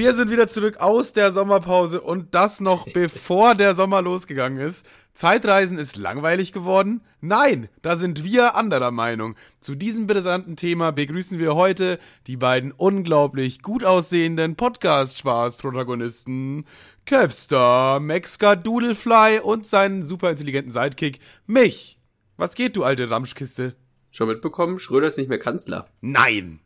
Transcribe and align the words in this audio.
Wir 0.00 0.14
sind 0.14 0.30
wieder 0.30 0.48
zurück 0.48 0.78
aus 0.78 1.12
der 1.12 1.30
Sommerpause 1.30 2.00
und 2.00 2.34
das 2.34 2.60
noch 2.60 2.90
bevor 2.94 3.54
der 3.54 3.74
Sommer 3.74 4.00
losgegangen 4.00 4.58
ist. 4.58 4.86
Zeitreisen 5.12 5.76
ist 5.76 5.98
langweilig 5.98 6.52
geworden? 6.52 7.02
Nein, 7.20 7.68
da 7.82 7.96
sind 7.96 8.24
wir 8.24 8.54
anderer 8.54 8.92
Meinung. 8.92 9.36
Zu 9.60 9.74
diesem 9.74 10.06
brisanten 10.06 10.56
Thema 10.56 10.90
begrüßen 10.90 11.38
wir 11.38 11.54
heute 11.54 11.98
die 12.26 12.38
beiden 12.38 12.72
unglaublich 12.72 13.60
gut 13.60 13.84
aussehenden 13.84 14.56
Podcast-Spaß-Protagonisten 14.56 16.64
Kevstar, 17.04 18.00
Mexka 18.00 18.56
Doodlefly 18.56 19.40
und 19.42 19.66
seinen 19.66 20.02
super 20.02 20.30
intelligenten 20.30 20.72
Sidekick, 20.72 21.20
mich. 21.46 21.98
Was 22.38 22.54
geht, 22.54 22.74
du 22.74 22.84
alte 22.84 23.10
Ramschkiste? 23.10 23.76
Schon 24.10 24.28
mitbekommen, 24.28 24.78
Schröder 24.78 25.08
ist 25.08 25.18
nicht 25.18 25.28
mehr 25.28 25.38
Kanzler. 25.38 25.90
Nein. 26.00 26.60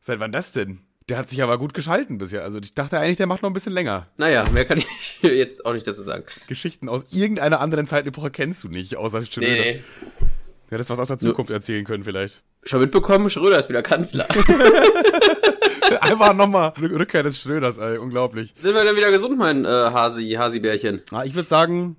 Seit 0.00 0.18
wann 0.18 0.32
das 0.32 0.50
denn? 0.50 0.83
Der 1.10 1.18
hat 1.18 1.28
sich 1.28 1.42
aber 1.42 1.58
gut 1.58 1.74
geschalten 1.74 2.16
bisher. 2.16 2.42
Also 2.44 2.58
ich 2.58 2.74
dachte 2.74 2.98
eigentlich, 2.98 3.18
der 3.18 3.26
macht 3.26 3.42
noch 3.42 3.50
ein 3.50 3.52
bisschen 3.52 3.74
länger. 3.74 4.06
Naja, 4.16 4.48
mehr 4.50 4.64
kann 4.64 4.78
ich 4.78 4.86
jetzt 5.22 5.66
auch 5.66 5.74
nicht 5.74 5.86
dazu 5.86 6.02
sagen. 6.02 6.24
Geschichten 6.46 6.88
aus 6.88 7.06
irgendeiner 7.10 7.60
anderen 7.60 7.86
Zeitepoche 7.86 8.30
kennst 8.30 8.64
du 8.64 8.68
nicht, 8.68 8.96
außer 8.96 9.24
Schröder. 9.26 9.48
Nee. 9.48 9.82
Du 10.20 10.70
hättest 10.70 10.88
was 10.88 10.98
aus 10.98 11.08
der 11.08 11.18
Zukunft 11.18 11.50
Nur 11.50 11.56
erzählen 11.56 11.84
können 11.84 12.04
vielleicht. 12.04 12.42
Schon 12.62 12.80
mitbekommen, 12.80 13.28
Schröder 13.28 13.58
ist 13.58 13.68
wieder 13.68 13.82
Kanzler. 13.82 14.26
Einfach 16.00 16.34
nochmal 16.34 16.72
Rückkehr 16.80 17.22
des 17.22 17.38
Schröders, 17.38 17.76
ey, 17.76 17.98
unglaublich. 17.98 18.54
Sind 18.58 18.74
wir 18.74 18.84
dann 18.84 18.96
wieder 18.96 19.10
gesund, 19.10 19.38
mein 19.38 19.66
äh, 19.66 19.68
Hasi, 19.68 20.30
Hasi-Bärchen? 20.30 21.02
Ah, 21.10 21.24
ich 21.24 21.34
würde 21.34 21.48
sagen, 21.48 21.96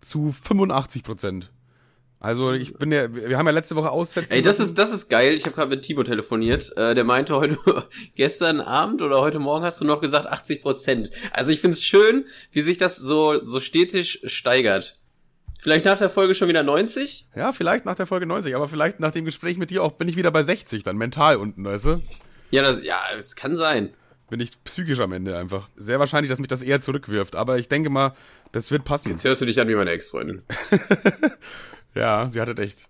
zu 0.00 0.32
85 0.32 1.02
Prozent. 1.02 1.50
Also 2.24 2.52
ich 2.52 2.72
bin 2.72 2.90
ja, 2.90 3.14
wir 3.14 3.36
haben 3.36 3.44
ja 3.44 3.52
letzte 3.52 3.76
Woche 3.76 3.90
aussetzen. 3.90 4.32
Ey, 4.32 4.40
das 4.40 4.58
ist 4.58 4.78
das 4.78 4.90
ist 4.92 5.10
geil. 5.10 5.34
Ich 5.34 5.44
habe 5.44 5.54
gerade 5.54 5.68
mit 5.68 5.82
Timo 5.82 6.04
telefoniert. 6.04 6.74
Äh, 6.74 6.94
der 6.94 7.04
meinte 7.04 7.36
heute 7.36 7.58
gestern 8.16 8.62
Abend 8.62 9.02
oder 9.02 9.20
heute 9.20 9.38
Morgen 9.40 9.62
hast 9.62 9.82
du 9.82 9.84
noch 9.84 10.00
gesagt 10.00 10.26
80 10.26 10.62
Prozent. 10.62 11.10
Also 11.32 11.50
ich 11.50 11.60
finde 11.60 11.74
es 11.74 11.84
schön, 11.84 12.24
wie 12.50 12.62
sich 12.62 12.78
das 12.78 12.96
so 12.96 13.44
so 13.44 13.60
stetig 13.60 14.22
steigert. 14.24 14.98
Vielleicht 15.60 15.84
nach 15.84 15.98
der 15.98 16.08
Folge 16.08 16.34
schon 16.34 16.48
wieder 16.48 16.62
90? 16.62 17.28
Ja, 17.36 17.52
vielleicht 17.52 17.84
nach 17.84 17.94
der 17.94 18.06
Folge 18.06 18.24
90, 18.24 18.56
aber 18.56 18.68
vielleicht 18.68 19.00
nach 19.00 19.12
dem 19.12 19.26
Gespräch 19.26 19.58
mit 19.58 19.68
dir 19.70 19.82
auch 19.82 19.92
bin 19.92 20.08
ich 20.08 20.16
wieder 20.16 20.30
bei 20.30 20.42
60 20.42 20.82
dann 20.82 20.96
mental 20.96 21.36
unten, 21.36 21.62
weißt 21.62 21.84
du? 21.84 22.02
Ja, 22.50 22.62
das 22.62 22.82
ja, 22.82 23.02
es 23.18 23.36
kann 23.36 23.54
sein. 23.54 23.92
Bin 24.30 24.40
ich 24.40 24.52
psychisch 24.64 25.00
am 25.00 25.12
Ende 25.12 25.36
einfach. 25.36 25.68
Sehr 25.76 25.98
wahrscheinlich, 25.98 26.30
dass 26.30 26.38
mich 26.38 26.48
das 26.48 26.62
eher 26.62 26.80
zurückwirft, 26.80 27.36
aber 27.36 27.58
ich 27.58 27.68
denke 27.68 27.90
mal, 27.90 28.14
das 28.52 28.70
wird 28.70 28.84
passen. 28.84 29.10
Jetzt 29.10 29.24
hörst 29.24 29.42
du 29.42 29.46
dich 29.46 29.60
an 29.60 29.68
wie 29.68 29.74
meine 29.74 29.90
Ex-Freundin. 29.90 30.42
Ja, 31.94 32.28
sie 32.30 32.40
hatte 32.40 32.60
echt. 32.60 32.88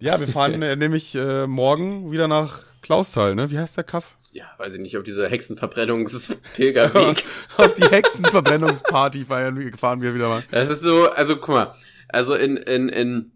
Ja, 0.00 0.20
wir 0.20 0.28
fahren 0.28 0.62
äh, 0.62 0.76
nämlich 0.76 1.14
äh, 1.14 1.46
morgen 1.46 2.10
wieder 2.10 2.28
nach 2.28 2.64
Klausthal, 2.82 3.34
ne? 3.34 3.50
Wie 3.50 3.58
heißt 3.58 3.76
der 3.76 3.84
Kaff? 3.84 4.16
Ja, 4.32 4.44
weiß 4.58 4.74
ich 4.74 4.80
nicht, 4.80 4.96
auf 4.96 5.04
diese 5.04 5.28
Hexenverbrennungspilgerweg. 5.28 7.24
auf 7.56 7.74
die 7.74 7.84
Hexenverbrennungsparty 7.84 9.24
feiern, 9.24 9.72
fahren 9.76 10.02
wir 10.02 10.14
wieder 10.14 10.28
mal. 10.28 10.44
Das 10.50 10.68
ist 10.68 10.82
so, 10.82 11.10
also 11.10 11.36
guck 11.36 11.48
mal, 11.48 11.74
also 12.08 12.34
in, 12.34 12.56
in, 12.58 12.88
in, 12.88 13.32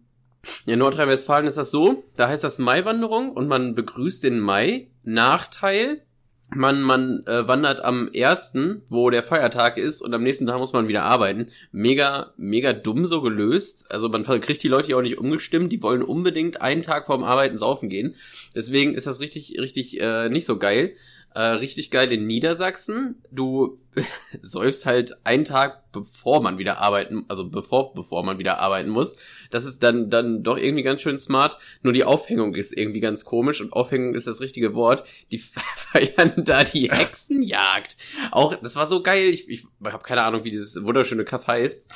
in 0.65 0.79
Nordrhein-Westfalen 0.79 1.47
ist 1.47 1.57
das 1.57 1.71
so, 1.71 2.03
da 2.15 2.27
heißt 2.27 2.43
das 2.43 2.59
Maiwanderung 2.59 3.31
und 3.31 3.47
man 3.47 3.75
begrüßt 3.75 4.23
den 4.23 4.39
Mai. 4.39 4.87
Nachteil, 5.03 6.01
man, 6.55 6.81
man 6.81 7.25
äh, 7.27 7.47
wandert 7.47 7.83
am 7.83 8.11
ersten, 8.11 8.83
wo 8.89 9.09
der 9.09 9.23
Feiertag 9.23 9.77
ist, 9.77 10.01
und 10.01 10.13
am 10.13 10.23
nächsten 10.23 10.47
Tag 10.47 10.57
muss 10.59 10.73
man 10.73 10.87
wieder 10.87 11.03
arbeiten. 11.03 11.49
Mega, 11.71 12.33
mega 12.37 12.73
dumm 12.73 13.05
so 13.05 13.21
gelöst. 13.21 13.91
Also 13.91 14.09
man 14.09 14.23
kriegt 14.23 14.63
die 14.63 14.67
Leute 14.67 14.91
ja 14.91 14.97
auch 14.97 15.01
nicht 15.01 15.17
umgestimmt, 15.17 15.71
die 15.71 15.81
wollen 15.81 16.03
unbedingt 16.03 16.61
einen 16.61 16.83
Tag 16.83 17.05
vorm 17.05 17.23
Arbeiten 17.23 17.57
saufen 17.57 17.89
gehen. 17.89 18.15
Deswegen 18.55 18.95
ist 18.95 19.07
das 19.07 19.19
richtig, 19.19 19.57
richtig 19.59 19.99
äh, 19.99 20.29
nicht 20.29 20.45
so 20.45 20.57
geil. 20.57 20.95
Äh, 21.35 21.41
richtig 21.41 21.89
geil 21.89 22.11
in 22.11 22.27
Niedersachsen. 22.27 23.23
Du 23.31 23.79
säufst 24.41 24.85
halt 24.85 25.17
einen 25.23 25.45
Tag 25.45 25.91
bevor 25.91 26.41
man 26.41 26.57
wieder 26.57 26.79
arbeiten, 26.79 27.25
also 27.27 27.49
bevor, 27.49 27.93
bevor 27.93 28.23
man 28.23 28.37
wieder 28.37 28.59
arbeiten 28.59 28.89
muss. 28.89 29.15
Das 29.53 29.65
ist 29.65 29.83
dann, 29.83 30.09
dann 30.09 30.41
doch 30.41 30.57
irgendwie 30.57 30.83
ganz 30.83 31.01
schön 31.01 31.19
smart. 31.19 31.59
Nur 31.83 31.93
die 31.93 32.03
Aufhängung 32.03 32.55
ist 32.55 32.75
irgendwie 32.75 33.01
ganz 33.01 33.23
komisch 33.23 33.61
und 33.61 33.71
Aufhängung 33.71 34.15
ist 34.15 34.25
das 34.25 34.41
richtige 34.41 34.73
Wort. 34.73 35.05
Die 35.31 35.37
feiern 35.75 36.33
da 36.37 36.63
die 36.63 36.89
Hexenjagd. 36.89 37.95
Auch, 38.31 38.55
das 38.55 38.75
war 38.75 38.87
so 38.87 39.03
geil. 39.03 39.29
Ich, 39.29 39.47
ich 39.47 39.65
habe 39.83 40.03
keine 40.03 40.23
Ahnung, 40.23 40.43
wie 40.43 40.51
dieses 40.51 40.83
wunderschöne 40.83 41.23
Kaff 41.23 41.45
heißt. 41.45 41.87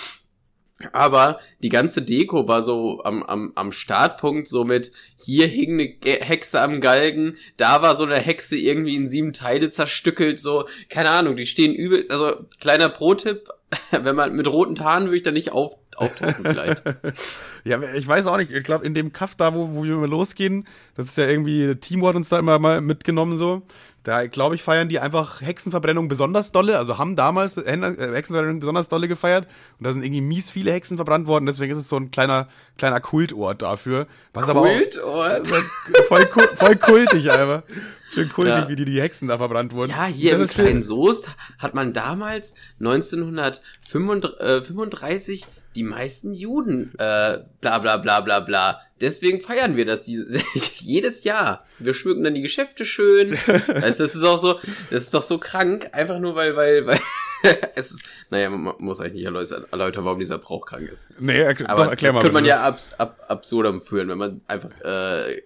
Aber 0.92 1.40
die 1.64 1.70
ganze 1.70 2.04
Deko 2.04 2.48
war 2.48 2.62
so 2.62 3.04
am, 3.04 3.24
am, 3.24 3.52
am 3.56 3.72
Startpunkt 3.72 4.48
so 4.48 4.64
mit, 4.64 4.92
hier 5.16 5.48
hing 5.48 5.80
eine 5.80 5.96
Hexe 6.20 6.62
am 6.62 6.82
Galgen, 6.82 7.38
da 7.58 7.82
war 7.82 7.96
so 7.96 8.04
eine 8.04 8.20
Hexe 8.20 8.56
irgendwie 8.56 8.96
in 8.96 9.08
sieben 9.08 9.34
Teile 9.34 9.72
zerstückelt, 9.72 10.40
so, 10.40 10.68
keine 10.90 11.10
Ahnung, 11.10 11.36
die 11.36 11.48
stehen 11.48 11.74
übel, 11.74 12.06
also 12.10 12.46
kleiner 12.60 12.90
Pro-Tipp, 12.90 13.50
wenn 13.92 14.16
man 14.16 14.36
mit 14.36 14.46
roten 14.46 14.80
Haaren 14.80 15.06
würde 15.06 15.18
ich 15.18 15.24
da 15.24 15.32
nicht 15.32 15.52
auf, 15.52 15.78
auftauchen 15.98 16.44
vielleicht. 16.44 16.82
ja, 17.64 17.82
ich 17.94 18.08
weiß 18.08 18.28
auch 18.28 18.38
nicht, 18.38 18.52
ich 18.52 18.64
glaube 18.64 18.86
in 18.86 18.94
dem 18.94 19.14
Kaff 19.14 19.36
da, 19.36 19.54
wo, 19.54 19.74
wo 19.74 19.84
wir 19.84 20.08
losgehen, 20.08 20.68
das 20.96 21.08
ist 21.08 21.18
ja 21.18 21.28
irgendwie, 21.28 21.76
Timo 21.76 22.08
hat 22.08 22.16
uns 22.16 22.30
da 22.30 22.40
immer 22.40 22.60
mal 22.60 22.82
mitgenommen 22.82 23.38
so, 23.38 23.64
da, 24.08 24.26
glaube 24.26 24.56
ich, 24.56 24.64
feiern 24.64 24.88
die 24.88 25.02
einfach 25.02 25.42
Hexenverbrennung 25.42 26.08
besonders 26.08 26.54
dolle. 26.54 26.78
Also 26.78 26.98
haben 26.98 27.18
damals 27.18 27.58
äh, 27.58 27.76
Hexenverbrennung 27.76 28.62
besonders 28.62 28.88
dolle 28.88 29.10
gefeiert. 29.10 29.48
Und 29.78 29.86
da 29.86 29.92
sind 29.92 30.02
irgendwie 30.02 30.22
mies 30.22 30.50
viele 30.50 30.72
Hexen 30.72 30.96
verbrannt 30.96 31.28
worden. 31.28 31.46
Deswegen 31.46 31.74
ist 31.74 31.78
es 31.78 31.90
so 31.90 31.98
ein 31.98 32.10
kleiner, 32.10 32.48
kleiner 32.78 33.02
Kultort 33.02 33.62
dafür. 33.62 34.08
Was 34.32 34.46
Kultort? 34.46 35.02
Aber 35.04 35.42
auch, 35.42 35.46
voll, 36.08 36.26
voll 36.56 36.78
kultig 36.78 37.30
einfach. 37.30 37.64
Schön 38.10 38.30
kultig, 38.30 38.56
ja. 38.56 38.70
wie 38.70 38.78
die, 38.78 38.86
die 38.86 39.02
Hexen 39.02 39.28
da 39.28 39.40
verbrannt 39.40 39.74
wurden. 39.74 39.92
Ja, 39.92 40.06
hier 40.06 40.38
das 40.38 40.52
im 40.52 40.64
kleinen 40.64 40.84
Soest 40.84 41.28
hat 41.60 41.74
man 41.74 41.92
damals 41.92 42.56
1935 42.80 45.46
die 45.76 45.84
meisten 45.84 46.34
Juden, 46.34 46.94
äh, 46.98 47.40
bla 47.62 47.80
bla 47.80 47.98
bla 47.98 48.22
bla 48.22 48.40
bla. 48.40 48.82
Deswegen 49.00 49.42
feiern 49.42 49.76
wir 49.76 49.86
das 49.86 50.06
die, 50.06 50.26
jedes 50.78 51.24
Jahr. 51.24 51.66
Wir 51.80 51.94
schmücken 51.94 52.24
dann 52.24 52.34
die 52.34 52.42
Geschäfte 52.42 52.86
schön. 52.86 53.38
also 53.68 54.04
das 54.04 54.16
ist 54.16 54.24
auch 54.24 54.38
so, 54.38 54.60
das 54.90 55.04
ist 55.04 55.14
doch 55.14 55.24
so 55.24 55.38
krank, 55.38 55.90
einfach 55.92 56.20
nur 56.20 56.36
weil, 56.36 56.56
weil, 56.56 56.88
weil 56.88 57.00
es 57.76 57.92
ist, 57.92 58.02
naja, 58.30 58.50
man 58.50 58.74
muss 58.80 59.00
eigentlich 59.00 59.26
nicht 59.26 59.26
erläutern, 59.26 60.06
warum 60.06 60.20
dieser 60.20 60.40
Brauch 60.40 60.66
krank 60.66 60.90
ist. 60.90 61.08
Nee, 61.20 61.40
erkl 61.40 61.68
Aber 61.68 61.84
doch, 61.84 61.92
erklär 61.92 62.10
das 62.10 62.16
mal. 62.16 62.20
Das 62.22 62.24
könnte 62.24 62.34
man 62.34 62.46
ja 62.46 62.64
abs 62.64 62.94
ab 62.96 63.24
absurdum 63.28 63.82
führen, 63.82 64.10
wenn 64.10 64.18
man 64.18 64.42
einfach 64.48 64.72
äh, 64.82 65.44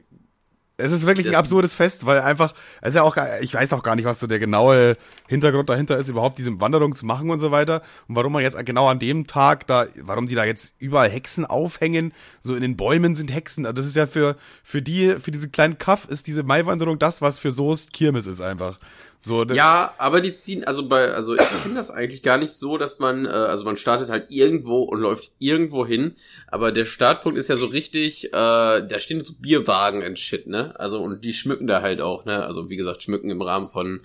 es 0.82 0.92
ist 0.92 1.06
wirklich 1.06 1.28
ein 1.28 1.36
absurdes 1.36 1.74
Fest, 1.74 2.06
weil 2.06 2.22
einfach, 2.22 2.54
es 2.82 2.90
ist 2.90 2.96
ja 2.96 3.04
auch, 3.04 3.16
ich 3.42 3.54
weiß 3.54 3.74
auch 3.74 3.84
gar 3.84 3.96
nicht, 3.96 4.06
was 4.06 4.20
so 4.20 4.28
der 4.28 4.40
genaue 4.40 4.96
Hintergrund 5.28 5.70
dahinter 5.70 5.98
ist, 5.98 6.10
überhaupt 6.10 6.38
diese 6.38 6.60
Wanderung 6.60 6.94
zu 6.94 7.06
machen 7.06 7.30
und 7.30 7.40
so 7.40 7.52
weiter. 7.52 7.82
Und 8.08 8.16
warum 8.16 8.34
man 8.34 8.44
jetzt 8.44 8.58
genau 8.66 8.88
an 8.88 9.00
dem 9.00 9.28
Tag 9.28 9.68
da, 9.68 9.88
warum 10.02 10.28
die 10.28 10.36
da 10.36 10.44
jetzt 10.44 10.76
überall 10.80 11.10
Hexen 11.10 11.46
aufhängen, 11.46 12.14
so 12.42 12.56
in 12.56 12.62
den 12.62 12.76
Bäumen 12.78 13.16
sind 13.16 13.34
Hexen. 13.34 13.64
Das 13.64 13.86
ist 13.86 13.96
ja 13.96 14.08
für, 14.08 14.36
für 14.64 14.82
die, 14.82 15.16
für 15.20 15.32
diese 15.32 15.50
kleinen 15.50 15.78
Kaff 15.78 16.06
ist 16.06 16.28
diese 16.28 16.44
Maiwanderung 16.44 17.00
das, 17.00 17.22
was 17.22 17.40
für 17.40 17.52
Soest 17.52 17.94
Kirmes 17.94 18.28
ist 18.28 18.42
einfach. 18.42 18.80
So, 19.24 19.44
ja, 19.46 19.94
aber 20.00 20.20
die 20.20 20.34
ziehen, 20.34 20.64
also 20.64 20.88
bei, 20.88 21.14
also 21.14 21.36
ich 21.36 21.62
kenne 21.62 21.76
das 21.76 21.92
eigentlich 21.92 22.24
gar 22.24 22.40
nicht 22.40 22.54
so, 22.54 22.78
dass 22.80 22.98
man, 22.98 23.26
äh, 23.26 23.30
also 23.30 23.66
man 23.66 23.78
startet 23.78 24.10
halt 24.10 24.28
irgendwo 24.30 24.82
und 24.82 25.00
läuft 25.00 25.32
irgendwo 25.38 25.86
hin, 25.86 26.16
aber 26.48 26.72
der 26.72 26.86
Startpunkt 26.86 27.38
ist 27.38 27.48
ja 27.48 27.56
so 27.56 27.68
richtig, 27.68 28.26
äh, 28.26 28.32
da 28.32 29.00
stehen 29.00 29.24
so 29.24 29.34
Bierwagen 29.38 30.04
und 30.04 30.18
Shit, 30.18 30.48
ne? 30.48 30.74
Also 30.80 31.04
und 31.04 31.24
die 31.24 31.34
schmücken 31.34 31.68
da 31.68 31.84
halt 31.84 32.02
auch, 32.02 32.26
ne? 32.26 32.44
Also 32.44 32.70
wie 32.72 32.78
gesagt, 32.78 33.04
schmücken 33.04 33.30
im 33.30 33.44
Rahmen 33.44 33.68
von 33.68 34.02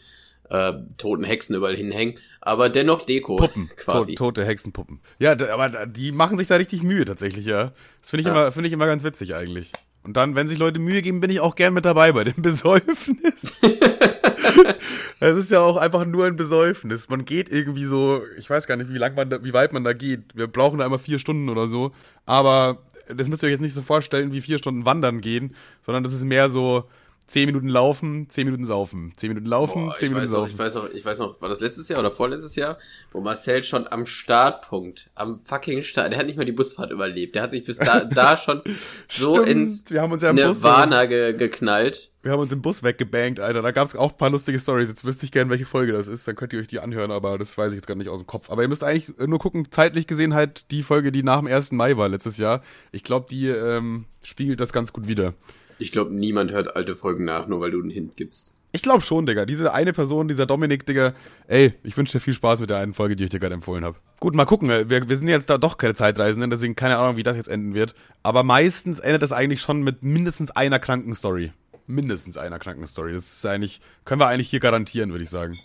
äh, 0.51 0.75
toten 0.99 1.25
Hexen 1.25 1.57
überall 1.57 1.77
hinhängen, 1.77 2.19
aber 2.43 2.69
dennoch 2.69 3.07
Deko 3.07 3.37
Puppen, 3.37 3.71
quasi. 3.77 4.17
To 4.17 4.27
tote 4.27 4.45
Hexenpuppen. 4.45 5.01
Ja, 5.19 5.33
aber 5.33 5.87
die 5.87 6.13
machen 6.13 6.37
sich 6.37 6.49
da 6.49 6.57
richtig 6.57 6.83
Mühe 6.83 7.07
tatsächlich, 7.07 7.47
ja. 7.47 7.73
Das 8.01 8.11
finde 8.11 8.21
ich 8.21 8.27
ja. 8.27 8.33
immer, 8.33 8.53
finde 8.53 8.67
ich 8.69 8.75
immer 8.75 8.87
ganz 8.87 9.03
witzig 9.03 9.35
eigentlich. 9.35 9.73
Und 10.07 10.17
dann, 10.17 10.37
wenn 10.37 10.47
sich 10.47 10.59
Leute 10.59 10.79
Mühe 10.79 11.03
geben, 11.03 11.19
bin 11.19 11.31
ich 11.31 11.41
auch 11.41 11.57
gern 11.57 11.75
mit 11.75 11.85
dabei 11.85 12.13
bei 12.13 12.23
dem 12.23 12.35
Besäufnis. 12.43 13.59
Es 15.21 15.37
ist 15.37 15.51
ja 15.51 15.61
auch 15.61 15.77
einfach 15.77 16.05
nur 16.05 16.27
ein 16.27 16.37
Besäufnis. 16.37 17.09
Man 17.09 17.25
geht 17.25 17.51
irgendwie 17.51 17.85
so, 17.85 18.23
ich 18.39 18.49
weiß 18.51 18.67
gar 18.67 18.77
nicht, 18.77 18.93
wie 18.93 18.99
lang 18.99 19.15
man 19.15 19.31
da, 19.31 19.43
wie 19.43 19.53
weit 19.53 19.73
man 19.73 19.85
da 19.85 19.93
geht. 19.93 20.21
Wir 20.35 20.47
brauchen 20.47 20.79
da 20.79 20.87
immer 20.87 20.99
vier 20.99 21.19
Stunden 21.19 21.49
oder 21.49 21.69
so. 21.69 21.93
Aber 22.27 22.79
das 23.09 23.29
müsst 23.29 23.43
ihr 23.43 23.47
euch 23.47 23.53
jetzt 23.53 23.61
nicht 23.61 23.75
so 23.75 23.83
vorstellen, 23.83 24.33
wie 24.33 24.41
vier 24.41 24.59
Stunden 24.59 24.85
wandern 24.85 25.21
gehen, 25.21 25.55
sondern 25.83 26.05
das 26.05 26.13
ist 26.13 26.25
mehr 26.25 26.51
so, 26.51 26.85
10 27.29 27.47
Minuten 27.47 27.69
laufen, 27.69 28.31
10 28.31 28.45
Minuten 28.45 28.65
saufen. 28.65 29.13
10 29.17 29.31
Minuten 29.31 29.47
laufen, 29.47 29.87
Boah, 29.87 29.97
10 29.97 30.11
Minuten 30.11 30.29
saufen. 30.29 30.43
Noch, 30.43 30.53
ich 30.53 30.59
weiß 30.59 30.75
noch, 30.75 30.91
ich 30.91 31.05
weiß 31.05 31.19
noch, 31.19 31.41
war 31.41 31.49
das 31.49 31.59
letztes 31.59 31.89
Jahr 31.89 31.99
oder 31.99 32.13
vorletztes 32.13 32.55
Jahr, 32.55 32.79
wo 33.11 33.21
Marcel 33.21 33.65
schon 33.65 33.89
am 33.89 34.07
Startpunkt, 34.07 35.11
am 35.17 35.41
fucking 35.41 35.83
Start, 35.83 36.13
der 36.13 36.21
hat 36.21 36.27
nicht 36.27 36.37
mal 36.37 36.45
die 36.45 36.53
Busfahrt 36.53 36.93
überlebt. 36.93 37.35
Der 37.35 37.43
hat 37.43 37.51
sich 37.51 37.65
bis 37.65 37.79
da, 37.79 38.01
da 38.05 38.37
schon 38.37 38.63
so 39.07 39.35
Stimmt, 39.35 39.49
ins 39.49 39.91
wir 39.91 40.03
haben 40.03 40.13
uns 40.13 40.23
ja 40.23 40.31
im 40.31 40.37
Nirvana 40.37 41.01
Bus, 41.01 41.09
ge, 41.09 41.33
geknallt. 41.33 42.11
Wir 42.23 42.33
haben 42.33 42.41
uns 42.41 42.53
im 42.53 42.63
Bus 42.63 42.83
weggebankt, 42.85 43.41
Alter. 43.41 43.61
Da 43.61 43.73
gab 43.73 43.89
es 43.89 43.97
auch 43.97 44.13
ein 44.13 44.17
paar 44.17 44.31
lustige 44.31 44.59
Stories. 44.59 44.89
Jetzt 44.89 45.05
wüsste 45.05 45.27
ich 45.27 45.33
gerne, 45.33 45.51
welche 45.51 45.67
Folge 45.67 45.93
das 45.93 46.09
ist. 46.09 46.27
Dann 46.27 46.37
könnt 46.37 46.53
ihr 46.53 46.61
euch 46.61 46.67
die 46.67 46.81
anhören, 46.81 47.11
aber 47.11 47.39
das 47.39 47.57
weiß 47.59 47.73
ich 47.73 47.77
jetzt 47.77 47.87
gerade 47.87 47.99
nicht 47.99 48.09
aus 48.09 48.21
dem 48.21 48.27
Kopf. 48.27 48.51
Aber 48.51 48.63
ihr 48.63 48.69
müsst 48.69 48.85
eigentlich 48.85 49.17
nur 49.19 49.39
gucken, 49.39 49.69
zeitlich 49.71 50.07
gesehen 50.07 50.35
halt 50.35 50.71
die 50.71 50.83
Folge, 50.83 51.13
die 51.13 51.23
nach 51.23 51.39
dem 51.39 51.49
1. 51.49 51.73
Mai 51.73 51.97
war 51.97 52.09
letztes 52.09 52.37
Jahr. 52.39 52.63
Ich 52.93 53.05
glaube, 53.05 53.27
die 53.31 53.47
ähm, 53.49 54.07
spiegelt 54.25 54.61
das 54.61 54.73
ganz 54.73 54.93
gut 54.93 55.07
wieder. 55.09 55.35
Ich 55.79 55.93
glaube, 55.93 56.15
niemand 56.15 56.51
hört 56.53 56.75
alte 56.77 56.97
Folgen 56.97 57.25
nach, 57.25 57.47
nur 57.47 57.61
weil 57.61 57.71
du 57.71 57.81
einen 57.81 57.91
Hint 57.91 58.17
gibst. 58.17 58.55
Ich 58.73 58.83
glaube 58.83 59.01
schon, 59.01 59.25
Digga. 59.25 59.47
Diese 59.47 59.73
eine 59.73 59.93
Person, 59.93 60.29
dieser 60.29 60.45
Dominik, 60.45 60.85
Digga, 60.85 61.15
ey, 61.49 61.73
ich 61.83 61.97
wünsche 61.97 62.13
dir 62.13 62.21
viel 62.21 62.35
Spaß 62.35 62.61
mit 62.61 62.69
der 62.69 62.77
einen 62.77 62.93
Folge, 62.93 63.17
die 63.17 63.25
ich 63.25 63.31
dir 63.31 63.41
gerade 63.41 63.55
empfohlen 63.55 63.85
habe. 63.85 63.97
Gut, 64.21 64.35
mal 64.35 64.45
gucken. 64.45 64.69
Wir, 64.69 65.09
wir 65.09 65.17
sind 65.17 65.29
jetzt 65.29 65.49
da 65.49 65.57
doch 65.57 65.79
keine 65.79 65.95
Zeitreisenden, 65.95 66.51
deswegen 66.51 66.77
keine 66.77 66.99
Ahnung, 66.99 67.17
wie 67.17 67.23
das 67.23 67.37
jetzt 67.37 67.49
enden 67.49 67.75
wird. 67.75 67.95
Aber 68.23 68.43
meistens 68.43 68.99
endet 68.99 69.23
das 69.23 69.33
eigentlich 69.33 69.63
schon 69.63 69.83
mit 69.83 70.03
mindestens 70.03 70.51
einer 70.51 70.79
kranken 70.79 71.15
Story. 71.15 71.53
Mindestens 71.87 72.37
einer 72.37 72.59
kranken 72.59 72.87
Story. 72.87 73.15
Das 73.15 73.33
ist 73.33 73.47
eigentlich, 73.47 73.81
können 74.05 74.21
wir 74.21 74.27
eigentlich 74.27 74.51
hier 74.51 74.61
garantieren, 74.61 75.11
würde 75.11 75.25
ich 75.25 75.31
sagen. 75.31 75.57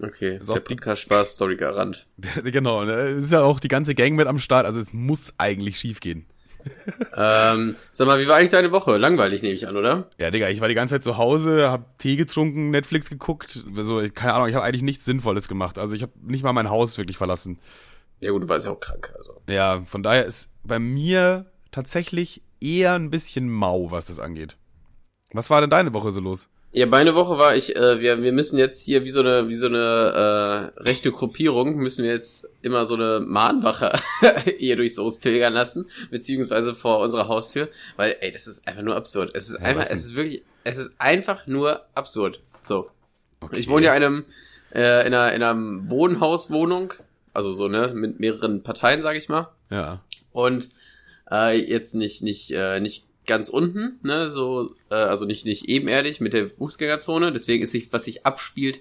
Okay, 0.00 0.38
ist 0.38 0.48
der 0.48 0.60
Podcast 0.60 1.02
Spaß 1.02 1.34
Story 1.34 1.56
Garant. 1.56 2.06
genau, 2.44 2.84
ne? 2.84 2.92
es 2.92 3.24
ist 3.24 3.32
ja 3.32 3.42
auch 3.42 3.60
die 3.60 3.68
ganze 3.68 3.94
Gang 3.94 4.16
mit 4.16 4.26
am 4.26 4.38
Start, 4.38 4.64
also 4.64 4.80
es 4.80 4.92
muss 4.92 5.34
eigentlich 5.38 5.78
schief 5.78 6.00
gehen 6.00 6.24
ähm, 7.16 7.76
sag 7.92 8.06
mal, 8.06 8.18
wie 8.20 8.26
war 8.26 8.36
eigentlich 8.36 8.50
deine 8.50 8.72
Woche? 8.72 8.96
Langweilig 8.96 9.42
nehme 9.42 9.54
ich 9.54 9.66
an, 9.68 9.76
oder? 9.76 10.08
Ja, 10.18 10.30
Digga, 10.30 10.48
ich 10.48 10.60
war 10.60 10.68
die 10.68 10.74
ganze 10.74 10.94
Zeit 10.94 11.04
zu 11.04 11.16
Hause, 11.16 11.70
hab 11.70 11.98
Tee 11.98 12.16
getrunken, 12.16 12.70
Netflix 12.70 13.10
geguckt. 13.10 13.64
Also, 13.76 14.02
keine 14.14 14.34
Ahnung, 14.34 14.48
ich 14.48 14.54
habe 14.54 14.64
eigentlich 14.64 14.82
nichts 14.82 15.04
Sinnvolles 15.04 15.48
gemacht. 15.48 15.78
Also 15.78 15.94
ich 15.94 16.02
habe 16.02 16.12
nicht 16.22 16.42
mal 16.42 16.52
mein 16.52 16.70
Haus 16.70 16.96
wirklich 16.98 17.16
verlassen. 17.16 17.58
Ja 18.20 18.30
gut, 18.30 18.42
du 18.42 18.48
warst 18.48 18.66
ja 18.66 18.72
auch 18.72 18.80
krank, 18.80 19.12
also. 19.16 19.40
Ja, 19.48 19.82
von 19.86 20.02
daher 20.02 20.24
ist 20.24 20.50
bei 20.62 20.78
mir 20.78 21.46
tatsächlich 21.70 22.42
eher 22.60 22.94
ein 22.94 23.10
bisschen 23.10 23.50
mau, 23.50 23.90
was 23.90 24.06
das 24.06 24.18
angeht. 24.18 24.56
Was 25.32 25.50
war 25.50 25.60
denn 25.60 25.70
deine 25.70 25.92
Woche 25.92 26.12
so 26.12 26.20
los? 26.20 26.48
Ja, 26.76 26.86
meine 26.86 27.14
Woche 27.14 27.38
war 27.38 27.54
ich, 27.54 27.76
äh, 27.76 28.00
wir, 28.00 28.20
wir 28.20 28.32
müssen 28.32 28.58
jetzt 28.58 28.82
hier 28.82 29.04
wie 29.04 29.10
so 29.10 29.20
eine, 29.20 29.48
wie 29.48 29.54
so 29.54 29.66
eine 29.68 30.72
äh, 30.76 30.80
rechte 30.82 31.12
Gruppierung, 31.12 31.76
müssen 31.76 32.02
wir 32.02 32.10
jetzt 32.10 32.48
immer 32.62 32.84
so 32.84 32.96
eine 32.96 33.20
Mahnwache 33.20 33.92
hier 34.58 34.74
durchs 34.74 34.96
Soos 34.96 35.18
pilgern 35.18 35.52
lassen, 35.52 35.88
beziehungsweise 36.10 36.74
vor 36.74 36.98
unserer 36.98 37.28
Haustür, 37.28 37.68
weil, 37.94 38.16
ey, 38.18 38.32
das 38.32 38.48
ist 38.48 38.66
einfach 38.66 38.82
nur 38.82 38.96
absurd. 38.96 39.30
Es 39.34 39.50
ist 39.50 39.60
ja, 39.60 39.66
einfach, 39.66 39.84
es 39.84 39.92
ist 39.92 40.14
wirklich, 40.16 40.42
es 40.64 40.78
ist 40.78 40.94
einfach 40.98 41.46
nur 41.46 41.84
absurd. 41.94 42.40
So. 42.64 42.90
Okay. 43.38 43.60
Ich 43.60 43.68
wohne 43.68 43.86
ja 43.86 43.94
in 43.94 44.02
einem, 44.02 44.24
äh, 44.74 45.06
in 45.06 45.14
einer, 45.14 45.32
in 45.32 45.42
einer 45.44 45.88
Wohnhauswohnung, 45.88 46.92
also 47.32 47.52
so, 47.52 47.68
ne, 47.68 47.92
mit 47.94 48.18
mehreren 48.18 48.64
Parteien, 48.64 49.00
sag 49.00 49.14
ich 49.14 49.28
mal. 49.28 49.46
Ja. 49.70 50.00
Und 50.32 50.70
äh, 51.30 51.56
jetzt 51.56 51.94
nicht, 51.94 52.22
nicht, 52.22 52.50
äh, 52.50 52.80
nicht 52.80 53.04
ganz 53.26 53.48
unten, 53.48 53.98
ne, 54.02 54.30
so, 54.30 54.74
äh, 54.90 54.94
also 54.94 55.24
nicht, 55.24 55.44
nicht 55.44 55.68
ebenerdig 55.68 56.20
mit 56.20 56.32
der 56.32 56.48
Fußgängerzone. 56.48 57.32
Deswegen 57.32 57.64
ist 57.64 57.72
sich, 57.72 57.92
was 57.92 58.04
sich 58.04 58.26
abspielt, 58.26 58.80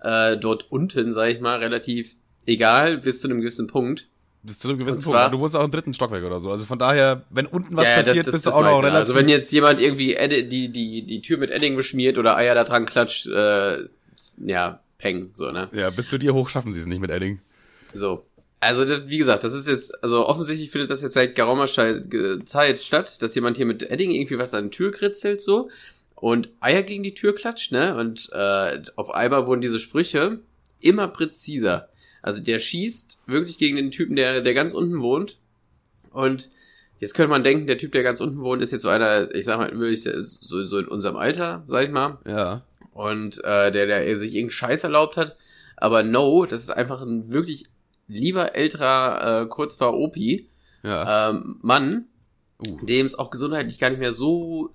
äh, 0.00 0.36
dort 0.36 0.70
unten, 0.70 1.12
sag 1.12 1.30
ich 1.30 1.40
mal, 1.40 1.58
relativ 1.58 2.16
egal, 2.46 2.98
bis 2.98 3.20
zu 3.20 3.28
einem 3.28 3.40
gewissen 3.40 3.66
Punkt. 3.66 4.08
Bis 4.42 4.58
zu 4.58 4.68
einem 4.68 4.78
gewissen 4.78 5.02
Punkt. 5.02 5.32
Du 5.32 5.38
wohnst 5.38 5.56
auch 5.56 5.64
im 5.64 5.70
dritten 5.70 5.94
Stockwerk 5.94 6.22
oder 6.24 6.38
so. 6.38 6.50
Also 6.50 6.66
von 6.66 6.78
daher, 6.78 7.24
wenn 7.30 7.46
unten 7.46 7.76
was 7.76 7.86
ja, 7.86 8.02
passiert, 8.02 8.26
das, 8.26 8.26
das, 8.26 8.32
bist 8.32 8.46
du 8.46 8.50
auch 8.50 8.62
noch 8.62 8.82
relativ. 8.82 8.98
Also 8.98 9.14
wenn 9.14 9.28
jetzt 9.28 9.50
jemand 9.50 9.80
irgendwie 9.80 10.14
Edi 10.14 10.46
die, 10.46 10.68
die, 10.70 11.06
die 11.06 11.22
Tür 11.22 11.38
mit 11.38 11.50
Edding 11.50 11.76
beschmiert 11.76 12.18
oder 12.18 12.36
Eier 12.36 12.54
da 12.54 12.64
dran 12.64 12.84
klatscht, 12.84 13.26
äh, 13.26 13.84
ja, 14.38 14.80
peng, 14.98 15.30
so, 15.32 15.50
ne? 15.50 15.70
Ja, 15.72 15.88
bis 15.88 16.10
zu 16.10 16.18
dir 16.18 16.34
hoch 16.34 16.50
schaffen 16.50 16.74
sie 16.74 16.80
es 16.80 16.86
nicht 16.86 17.00
mit 17.00 17.10
Edding. 17.10 17.40
So. 17.94 18.26
Also, 18.64 18.84
wie 19.08 19.18
gesagt, 19.18 19.44
das 19.44 19.54
ist 19.54 19.68
jetzt, 19.68 20.02
also 20.02 20.26
offensichtlich 20.26 20.70
findet 20.70 20.90
das 20.90 21.02
jetzt 21.02 21.14
seit 21.14 21.34
geraumer 21.34 21.66
Zeit 21.66 22.82
statt, 22.82 23.22
dass 23.22 23.34
jemand 23.34 23.56
hier 23.56 23.66
mit 23.66 23.82
Edding 23.82 24.10
irgendwie 24.10 24.38
was 24.38 24.54
an 24.54 24.64
die 24.64 24.76
Tür 24.76 24.90
kritzelt, 24.90 25.40
so, 25.40 25.68
und 26.14 26.48
Eier 26.60 26.82
gegen 26.82 27.02
die 27.02 27.14
Tür 27.14 27.34
klatscht, 27.34 27.72
ne, 27.72 27.96
und 27.96 28.30
äh, 28.32 28.82
auf 28.96 29.10
einmal 29.10 29.46
wurden 29.46 29.60
diese 29.60 29.78
Sprüche 29.78 30.38
immer 30.80 31.08
präziser. 31.08 31.88
Also 32.22 32.42
der 32.42 32.58
schießt 32.58 33.18
wirklich 33.26 33.58
gegen 33.58 33.76
den 33.76 33.90
Typen, 33.90 34.16
der, 34.16 34.40
der 34.40 34.54
ganz 34.54 34.72
unten 34.72 35.00
wohnt, 35.02 35.38
und 36.14 36.48
jetzt 37.00 37.14
könnte 37.14 37.30
man 37.30 37.44
denken, 37.44 37.66
der 37.66 37.76
Typ, 37.76 37.92
der 37.92 38.02
ganz 38.02 38.20
unten 38.20 38.40
wohnt, 38.40 38.62
ist 38.62 38.70
jetzt 38.70 38.82
so 38.82 38.88
einer, 38.88 39.34
ich 39.34 39.44
sag 39.44 39.58
mal, 39.58 39.78
wirklich 39.78 40.02
so, 40.02 40.64
so 40.64 40.78
in 40.78 40.86
unserem 40.86 41.16
Alter, 41.16 41.64
sag 41.66 41.84
ich 41.84 41.90
mal. 41.90 42.18
Ja. 42.26 42.60
Und 42.92 43.42
äh, 43.44 43.72
der, 43.72 43.86
der 43.86 44.16
sich 44.16 44.32
irgendeinen 44.32 44.50
Scheiß 44.52 44.84
erlaubt 44.84 45.16
hat. 45.16 45.36
Aber 45.76 46.04
no, 46.04 46.46
das 46.46 46.62
ist 46.62 46.70
einfach 46.70 47.02
ein 47.02 47.32
wirklich 47.32 47.64
lieber 48.06 48.54
älterer, 48.54 49.42
äh, 49.42 49.46
kurz 49.46 49.76
vor 49.76 49.94
Opi, 49.94 50.48
ja. 50.82 51.30
ähm, 51.30 51.58
Mann, 51.62 52.06
uh. 52.66 52.84
dem 52.84 53.06
es 53.06 53.18
auch 53.18 53.30
gesundheitlich 53.30 53.78
gar 53.78 53.90
nicht 53.90 54.00
mehr 54.00 54.12
so 54.12 54.70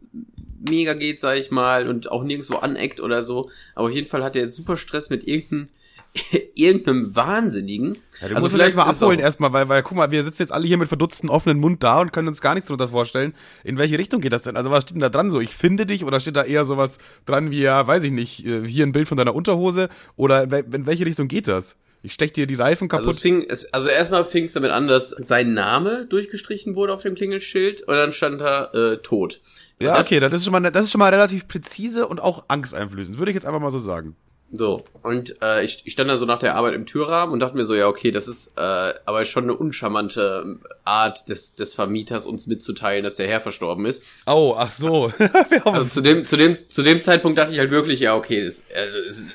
mega 0.68 0.94
geht, 0.94 1.20
sag 1.20 1.38
ich 1.38 1.52
mal, 1.52 1.88
und 1.88 2.12
auch 2.12 2.24
nirgendwo 2.24 2.58
aneckt 2.58 3.00
oder 3.00 3.24
so. 3.24 3.50
Aber 3.76 3.88
auf 3.88 3.94
jeden 3.94 4.08
Fall 4.08 4.24
hat 4.24 4.36
er 4.36 4.44
jetzt 4.44 4.56
super 4.56 4.78
Stress 4.78 5.10
mit 5.10 5.28
irgendeinem 5.28 5.70
irgendeinem 6.56 7.16
Wahnsinnigen. 7.16 7.98
Ja, 8.20 8.30
du 8.30 8.36
also 8.36 8.46
musst 8.46 8.56
vielleicht 8.56 8.76
mal 8.76 8.84
abholen 8.84 9.20
erstmal, 9.20 9.54
weil, 9.54 9.70
weil, 9.70 9.84
guck 9.84 9.98
mal, 9.98 10.12
wir 10.12 10.24
sitzen 10.24 10.42
jetzt 10.42 10.52
alle 10.52 10.68
hier 10.68 10.78
mit 10.78 10.88
verdutzten 10.88 11.30
offenen 11.30 11.60
Mund 11.60 11.84
da 11.84 12.02
und 12.02 12.12
können 12.12 12.28
uns 12.28 12.42
gar 12.42 12.56
nichts 12.56 12.68
darunter 12.68 12.88
vorstellen. 12.88 13.34
In 13.64 13.78
welche 13.78 13.98
Richtung 13.98 14.22
geht 14.22 14.34
das 14.34 14.42
denn? 14.42 14.58
Also 14.58 14.72
was 14.72 14.84
steht 14.84 14.96
denn 14.96 15.02
da 15.02 15.10
dran 15.10 15.32
so? 15.32 15.40
Ich 15.40 15.52
finde 15.52 15.86
dich 15.86 16.04
oder 16.04 16.20
steht 16.20 16.36
da 16.36 16.44
eher 16.44 16.66
sowas 16.66 16.98
dran 17.26 17.52
wie, 17.52 17.62
ja, 17.62 17.86
weiß 17.86 18.04
ich 18.04 18.12
nicht, 18.12 18.46
äh, 18.46 18.68
hier 18.68 18.86
ein 18.86 18.92
Bild 18.92 19.08
von 19.08 19.18
deiner 19.18 19.36
Unterhose 19.36 19.90
oder 20.16 20.44
in 20.44 20.86
welche 20.86 21.06
Richtung 21.06 21.28
geht 21.28 21.48
das? 21.48 21.78
Ich 22.02 22.14
stech 22.14 22.32
dir 22.32 22.48
die 22.48 22.56
Reifen 22.56 22.88
kaputt. 22.88 23.08
Also, 23.08 23.18
es 23.18 23.22
fing, 23.22 23.46
es, 23.48 23.74
also 23.74 23.90
erstmal 23.90 24.24
fing 24.26 24.46
es 24.46 24.54
damit 24.54 24.72
an, 24.72 24.88
dass 24.88 25.10
sein 25.10 25.54
Name 25.54 26.06
durchgestrichen 26.06 26.76
wurde 26.76 26.94
auf 26.94 27.02
dem 27.02 27.16
Klingelschild 27.16 27.82
und 27.82 27.96
dann 27.96 28.14
stand 28.14 28.40
da 28.40 28.72
äh, 28.74 28.98
tot. 28.98 29.42
Ja, 29.82 29.98
das, 29.98 30.08
okay, 30.08 30.20
das 30.20 30.34
ist, 30.34 30.46
schon 30.46 30.54
mal, 30.54 30.72
das 30.72 30.86
ist 30.86 30.92
schon 30.92 31.00
mal 31.00 31.10
relativ 31.10 31.48
präzise 31.48 32.08
und 32.08 32.22
auch 32.22 32.46
angsteinflößend, 32.48 33.18
würde 33.18 33.32
ich 33.32 33.36
jetzt 33.36 33.46
einfach 33.46 33.60
mal 33.60 33.72
so 33.72 33.80
sagen. 33.80 34.16
So, 34.52 34.84
und 35.04 35.40
äh, 35.44 35.64
ich, 35.64 35.84
ich 35.86 35.94
stand 35.94 36.10
da 36.10 36.18
so 36.18 36.26
nach 36.26 36.40
der 36.40 36.56
Arbeit 36.56 36.74
im 36.74 36.88
Türrahmen 36.88 37.34
und 37.34 37.40
dachte 37.40 37.56
mir 37.56 37.66
so, 37.66 37.76
ja, 37.76 37.88
okay, 37.88 38.12
das 38.12 38.28
ist 38.28 38.58
äh, 38.58 38.94
aber 39.06 39.24
schon 39.26 39.44
eine 39.44 39.54
uncharmante 39.54 40.60
Art 40.84 41.30
des, 41.30 41.54
des 41.54 41.76
Vermieters, 41.76 42.26
uns 42.26 42.48
mitzuteilen, 42.48 43.04
dass 43.04 43.16
der 43.16 43.28
Herr 43.28 43.42
verstorben 43.42 43.86
ist. 43.86 44.04
Oh, 44.26 44.56
ach 44.58 44.72
so. 44.72 45.14
also 45.66 45.86
zu 45.86 46.02
dem, 46.02 46.26
zu, 46.26 46.36
dem, 46.36 46.58
zu 46.58 46.82
dem 46.82 47.00
Zeitpunkt 47.00 47.38
dachte 47.38 47.54
ich 47.54 47.60
halt 47.60 47.70
wirklich, 47.70 48.00
ja, 48.00 48.16
okay, 48.16 48.44
das, 48.44 48.62
äh, 48.70 48.88
das 49.08 49.20
ist 49.20 49.26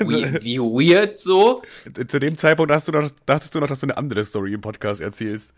wie, 0.08 0.44
wie 0.44 0.58
weird 0.60 1.16
so. 1.16 1.62
Zu 2.06 2.20
dem 2.20 2.36
Zeitpunkt 2.36 2.72
hast 2.72 2.86
du 2.86 2.92
noch, 2.92 3.10
dachtest 3.26 3.56
du 3.56 3.60
noch, 3.60 3.66
dass 3.66 3.80
du 3.80 3.86
eine 3.86 3.96
andere 3.96 4.24
Story 4.24 4.52
im 4.52 4.60
Podcast 4.60 5.00
erzählst. 5.00 5.52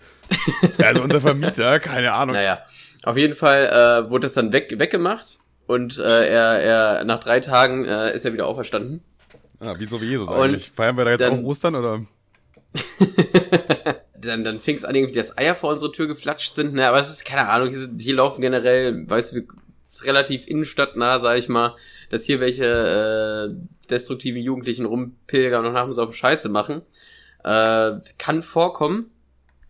also 0.78 1.02
unser 1.02 1.20
Vermieter, 1.20 1.81
keine 1.81 2.12
Ahnung. 2.12 2.34
Naja, 2.37 2.58
auf 3.04 3.16
jeden 3.16 3.34
Fall 3.34 3.66
äh, 3.66 4.10
wurde 4.10 4.25
das 4.25 4.34
dann 4.34 4.52
weg, 4.52 4.75
weggemacht 4.78 5.38
und 5.66 5.98
äh, 5.98 6.28
er, 6.28 6.60
er 6.60 7.04
nach 7.04 7.20
drei 7.20 7.40
Tagen 7.40 7.84
äh, 7.84 8.14
ist 8.14 8.24
er 8.24 8.32
wieder 8.32 8.46
auferstanden. 8.46 9.02
Ah, 9.60 9.74
wie 9.78 9.86
so 9.86 10.00
wie 10.00 10.06
Jesus 10.06 10.28
und 10.28 10.36
eigentlich. 10.36 10.68
Feiern 10.68 10.96
wir 10.96 11.04
da 11.04 11.12
jetzt 11.12 11.20
dann, 11.20 11.40
auch 11.40 11.44
Ostern 11.44 11.74
oder? 11.74 12.04
dann 14.20 14.44
dann 14.44 14.60
fing 14.60 14.76
es 14.76 14.84
an, 14.84 14.94
irgendwie, 14.94 15.14
dass 15.14 15.36
Eier 15.38 15.54
vor 15.54 15.72
unsere 15.72 15.92
Tür 15.92 16.06
geflatscht 16.06 16.54
sind. 16.54 16.74
Ne, 16.74 16.86
aber 16.86 17.00
es 17.00 17.10
ist 17.10 17.24
keine 17.24 17.48
Ahnung. 17.48 17.70
Hier, 17.70 17.88
hier 17.98 18.14
laufen 18.14 18.40
generell, 18.40 19.08
weißt 19.08 19.32
du, 19.34 19.42
ist 19.86 20.04
relativ 20.04 20.46
innenstadtnah, 20.46 21.18
sag 21.18 21.38
ich 21.38 21.48
mal, 21.48 21.76
dass 22.10 22.24
hier 22.24 22.40
welche 22.40 22.64
äh, 22.64 23.88
destruktiven 23.88 24.42
Jugendlichen 24.42 24.84
rumpilgern 24.84 25.64
und 25.64 25.72
nachmittags 25.72 25.98
auf 25.98 26.16
Scheiße 26.16 26.48
machen. 26.48 26.82
Äh, 27.44 27.92
kann 28.18 28.42
vorkommen. 28.42 29.11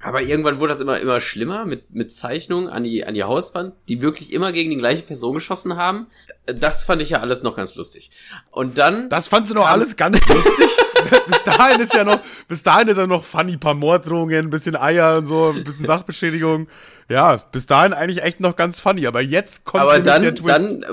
Aber 0.06 0.22
irgendwann 0.22 0.60
wurde 0.60 0.68
das 0.68 0.80
immer, 0.80 1.00
immer 1.00 1.20
schlimmer 1.20 1.66
mit, 1.66 1.92
mit 1.92 2.12
Zeichnungen 2.12 2.68
an 2.68 2.84
die, 2.84 3.04
an 3.04 3.14
die 3.14 3.24
Hauswand, 3.24 3.74
die 3.88 4.00
wirklich 4.02 4.32
immer 4.32 4.52
gegen 4.52 4.70
die 4.70 4.76
gleiche 4.76 5.02
Person 5.02 5.34
geschossen 5.34 5.74
haben. 5.74 6.06
Das 6.46 6.84
fand 6.84 7.02
ich 7.02 7.10
ja 7.10 7.18
alles 7.18 7.42
noch 7.42 7.56
ganz 7.56 7.74
lustig. 7.74 8.12
Und 8.52 8.78
dann. 8.78 9.08
Das 9.08 9.26
fandst 9.26 9.50
du 9.50 9.56
noch 9.56 9.66
alles 9.66 9.96
ganz 9.96 10.24
lustig? 10.28 10.70
bis 11.26 11.42
dahin 11.42 11.80
ist 11.80 11.92
ja 11.92 12.04
noch, 12.04 12.20
bis 12.48 12.62
dahin 12.62 12.88
ist 12.88 12.96
ja 12.96 13.06
noch 13.06 13.24
funny, 13.24 13.56
paar 13.56 13.74
Morddrohungen, 13.74 14.46
ein 14.46 14.50
bisschen 14.50 14.76
Eier 14.76 15.18
und 15.18 15.26
so, 15.26 15.52
ein 15.54 15.64
bisschen 15.64 15.86
Sachbeschädigung. 15.86 16.68
Ja, 17.08 17.36
bis 17.36 17.66
dahin 17.66 17.92
eigentlich 17.92 18.22
echt 18.22 18.40
noch 18.40 18.56
ganz 18.56 18.80
funny, 18.80 19.06
aber 19.06 19.20
jetzt 19.20 19.64
kommt 19.64 19.82
aber 19.82 20.00
dann, 20.00 20.22
der 20.22 20.34
Twist. 20.34 20.82
Dann, 20.82 20.84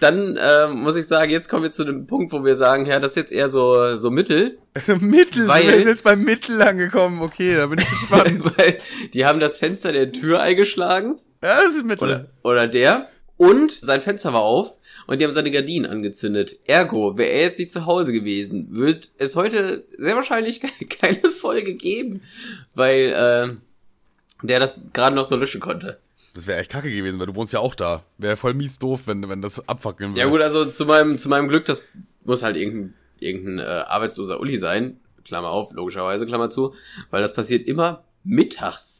dann 0.00 0.36
äh, 0.36 0.68
muss 0.68 0.96
ich 0.96 1.06
sagen, 1.06 1.30
jetzt 1.30 1.48
kommen 1.48 1.62
wir 1.62 1.72
zu 1.72 1.84
dem 1.84 2.06
Punkt, 2.06 2.32
wo 2.32 2.44
wir 2.44 2.56
sagen, 2.56 2.86
ja, 2.86 2.98
das 2.98 3.12
ist 3.12 3.16
jetzt 3.16 3.32
eher 3.32 3.48
so, 3.48 3.96
so 3.96 4.10
Mittel. 4.10 4.58
Mittel, 5.00 5.46
weil, 5.46 5.66
wir 5.66 5.76
sind 5.76 5.88
jetzt 5.88 6.04
beim 6.04 6.22
Mittel 6.22 6.60
angekommen, 6.62 7.22
okay, 7.22 7.56
da 7.56 7.66
bin 7.66 7.78
ich 7.78 7.88
gespannt. 8.00 8.42
weil 8.56 8.78
die 9.14 9.24
haben 9.26 9.40
das 9.40 9.56
Fenster 9.56 9.92
der 9.92 10.12
Tür 10.12 10.40
eingeschlagen. 10.40 11.20
Ja, 11.42 11.60
das 11.62 11.74
ist 11.74 11.84
Mittel. 11.84 12.08
Oder, 12.08 12.26
oder 12.42 12.68
der. 12.68 13.08
Und 13.36 13.72
sein 13.80 14.00
Fenster 14.00 14.32
war 14.32 14.42
auf 14.42 14.74
und 15.10 15.20
die 15.20 15.24
haben 15.24 15.32
seine 15.32 15.50
Gardinen 15.50 15.86
angezündet. 15.90 16.56
Ergo, 16.66 17.18
wäre 17.18 17.30
er 17.30 17.40
jetzt 17.42 17.58
nicht 17.58 17.72
zu 17.72 17.84
Hause 17.84 18.12
gewesen, 18.12 18.68
wird 18.70 19.10
es 19.18 19.34
heute 19.34 19.84
sehr 19.98 20.14
wahrscheinlich 20.14 20.60
keine 21.00 21.32
Folge 21.32 21.74
geben, 21.74 22.22
weil 22.74 23.08
äh, 23.08 24.46
der 24.46 24.60
das 24.60 24.80
gerade 24.92 25.16
noch 25.16 25.24
so 25.24 25.34
löschen 25.34 25.60
konnte. 25.60 25.98
Das 26.32 26.46
wäre 26.46 26.60
echt 26.60 26.70
kacke 26.70 26.92
gewesen, 26.92 27.18
weil 27.18 27.26
du 27.26 27.34
wohnst 27.34 27.52
ja 27.52 27.58
auch 27.58 27.74
da. 27.74 28.04
Wäre 28.18 28.36
voll 28.36 28.54
mies 28.54 28.78
doof, 28.78 29.02
wenn, 29.06 29.28
wenn 29.28 29.42
das 29.42 29.68
abfackeln 29.68 30.10
würde. 30.12 30.20
Ja 30.20 30.26
gut, 30.26 30.42
also 30.42 30.64
zu 30.66 30.86
meinem, 30.86 31.18
zu 31.18 31.28
meinem 31.28 31.48
Glück, 31.48 31.64
das 31.64 31.82
muss 32.22 32.44
halt 32.44 32.54
irgendein, 32.54 32.94
irgendein 33.18 33.58
äh, 33.58 33.62
arbeitsloser 33.62 34.38
Uli 34.38 34.58
sein. 34.58 35.00
Klammer 35.24 35.48
auf, 35.48 35.72
logischerweise, 35.72 36.24
Klammer 36.24 36.50
zu. 36.50 36.72
Weil 37.10 37.20
das 37.20 37.34
passiert 37.34 37.66
immer 37.66 38.04
mittags. 38.22 38.99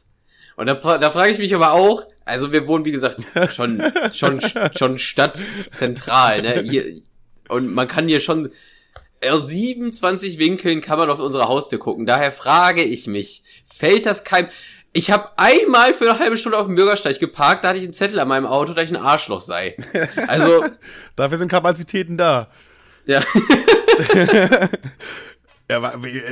Und 0.61 0.67
da, 0.67 0.75
da 0.75 1.09
frage 1.09 1.31
ich 1.31 1.39
mich 1.39 1.55
aber 1.55 1.71
auch, 1.71 2.03
also 2.23 2.51
wir 2.51 2.67
wohnen, 2.67 2.85
wie 2.85 2.91
gesagt, 2.91 3.25
schon, 3.51 3.81
schon, 4.13 4.39
schon 4.77 4.99
stadtzentral, 4.99 6.43
ne? 6.43 6.61
Hier, 6.61 7.01
und 7.49 7.73
man 7.73 7.87
kann 7.87 8.07
hier 8.07 8.19
schon, 8.19 8.51
aus 9.27 9.47
27 9.47 10.37
Winkeln 10.37 10.81
kann 10.81 10.99
man 10.99 11.09
auf 11.09 11.17
unsere 11.17 11.47
Haustür 11.47 11.79
gucken. 11.79 12.05
Daher 12.05 12.31
frage 12.31 12.83
ich 12.83 13.07
mich, 13.07 13.41
fällt 13.65 14.05
das 14.05 14.23
kein, 14.23 14.49
ich 14.93 15.09
habe 15.09 15.29
einmal 15.37 15.95
für 15.95 16.11
eine 16.11 16.19
halbe 16.19 16.37
Stunde 16.37 16.59
auf 16.59 16.67
dem 16.67 16.75
Bürgersteig 16.75 17.19
geparkt, 17.19 17.63
da 17.63 17.69
hatte 17.69 17.79
ich 17.79 17.85
einen 17.85 17.93
Zettel 17.93 18.19
an 18.19 18.27
meinem 18.27 18.45
Auto, 18.45 18.73
dass 18.73 18.83
ich 18.83 18.91
ein 18.91 19.01
Arschloch 19.01 19.41
sei. 19.41 19.75
Also. 20.27 20.63
Dafür 21.15 21.39
sind 21.39 21.47
Kapazitäten 21.47 22.17
da. 22.17 22.51
Ja. 23.07 23.23
Ja, 25.71 25.79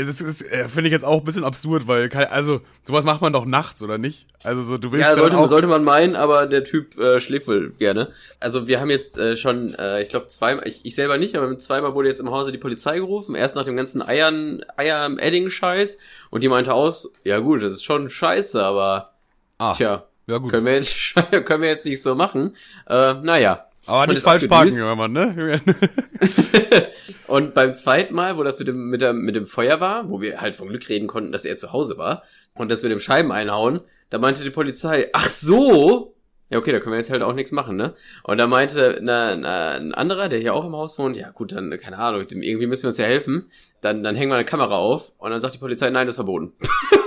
das 0.05 0.19
ist, 0.19 0.41
äh, 0.51 0.67
finde 0.67 0.89
ich 0.89 0.91
jetzt 0.91 1.05
auch 1.05 1.19
ein 1.19 1.23
bisschen 1.23 1.45
absurd, 1.45 1.87
weil, 1.87 2.11
also, 2.11 2.59
sowas 2.85 3.05
macht 3.05 3.21
man 3.21 3.31
doch 3.31 3.45
nachts, 3.45 3.81
oder 3.81 3.97
nicht? 3.97 4.25
Also, 4.43 4.61
so, 4.61 4.77
du 4.77 4.91
willst 4.91 5.07
ja, 5.07 5.15
sollte, 5.15 5.47
sollte 5.47 5.67
man 5.67 5.85
meinen, 5.85 6.17
aber 6.17 6.45
der 6.45 6.65
Typ 6.65 6.97
äh, 6.97 7.21
schläft 7.21 7.47
wohl 7.47 7.69
gerne. 7.79 8.11
Also, 8.41 8.67
wir 8.67 8.81
haben 8.81 8.89
jetzt 8.89 9.17
äh, 9.17 9.37
schon, 9.37 9.73
äh, 9.75 10.01
ich 10.01 10.09
glaube, 10.09 10.27
zweimal, 10.27 10.67
ich, 10.67 10.81
ich 10.83 10.93
selber 10.93 11.17
nicht, 11.17 11.37
aber 11.37 11.57
zweimal 11.57 11.93
wurde 11.93 12.09
jetzt 12.09 12.19
im 12.19 12.29
Hause 12.31 12.51
die 12.51 12.57
Polizei 12.57 12.97
gerufen. 12.97 13.33
Erst 13.33 13.55
nach 13.55 13.63
dem 13.63 13.77
ganzen 13.77 14.01
Eiern, 14.01 14.65
Eier-Edding-Scheiß. 14.75 15.99
Und 16.31 16.41
die 16.41 16.49
meinte 16.49 16.73
aus, 16.73 17.09
ja 17.23 17.39
gut, 17.39 17.63
das 17.63 17.71
ist 17.71 17.85
schon 17.85 18.09
scheiße, 18.09 18.61
aber, 18.61 19.13
ah, 19.57 19.71
tja, 19.71 20.03
ja, 20.27 20.37
gut. 20.37 20.51
können 20.51 20.65
wir 20.65 20.73
jetzt, 20.73 21.15
können 21.45 21.61
wir 21.61 21.69
jetzt 21.69 21.85
nicht 21.85 22.03
so 22.03 22.13
machen. 22.13 22.57
Äh, 22.89 23.13
naja. 23.13 23.67
Aber 23.85 24.05
nicht 24.05 24.21
falsch 24.21 24.47
parken, 24.47 24.97
Mann, 24.97 25.13
ne? 25.13 25.61
und 27.29 27.53
beim 27.53 27.73
zweiten 27.73 28.13
Mal, 28.13 28.37
wo 28.37 28.43
das 28.43 28.59
mit 28.59 28.67
dem, 28.67 28.89
mit, 28.89 29.01
der, 29.01 29.13
mit 29.13 29.35
dem 29.35 29.45
Feuer 29.45 29.79
war, 29.79 30.09
wo 30.09 30.21
wir 30.21 30.41
halt 30.41 30.55
vom 30.55 30.69
Glück 30.69 30.89
reden 30.89 31.07
konnten, 31.07 31.31
dass 31.31 31.45
er 31.45 31.57
zu 31.57 31.71
Hause 31.71 31.97
war, 31.97 32.23
und 32.55 32.69
das 32.69 32.83
mit 32.83 32.91
dem 32.91 32.99
Scheiben 32.99 33.31
einhauen, 33.31 33.81
da 34.09 34.17
meinte 34.17 34.43
die 34.43 34.49
Polizei, 34.49 35.09
ach 35.13 35.27
so, 35.27 36.15
ja, 36.49 36.57
okay, 36.57 36.71
da 36.71 36.79
können 36.79 36.93
wir 36.93 36.97
jetzt 36.97 37.11
halt 37.11 37.21
auch 37.21 37.33
nichts 37.33 37.51
machen, 37.51 37.77
ne? 37.77 37.93
Und 38.23 38.39
da 38.39 38.47
meinte 38.47 38.99
na, 39.01 39.35
na, 39.35 39.73
ein 39.73 39.93
anderer, 39.93 40.29
der 40.29 40.39
hier 40.39 40.55
auch 40.55 40.65
im 40.65 40.75
Haus 40.75 40.97
wohnt, 40.97 41.15
ja 41.15 41.29
gut, 41.29 41.51
dann, 41.51 41.69
keine 41.79 41.99
Ahnung, 41.99 42.25
irgendwie 42.27 42.65
müssen 42.65 42.83
wir 42.83 42.89
uns 42.89 42.97
ja 42.97 43.05
helfen. 43.05 43.51
Dann, 43.81 44.03
dann 44.03 44.15
hängen 44.15 44.31
wir 44.31 44.35
eine 44.35 44.45
Kamera 44.45 44.77
auf 44.77 45.11
und 45.19 45.29
dann 45.29 45.41
sagt 45.41 45.53
die 45.53 45.59
Polizei, 45.59 45.89
nein, 45.91 46.07
das 46.07 46.13
ist 46.13 46.17
verboten. 46.17 46.53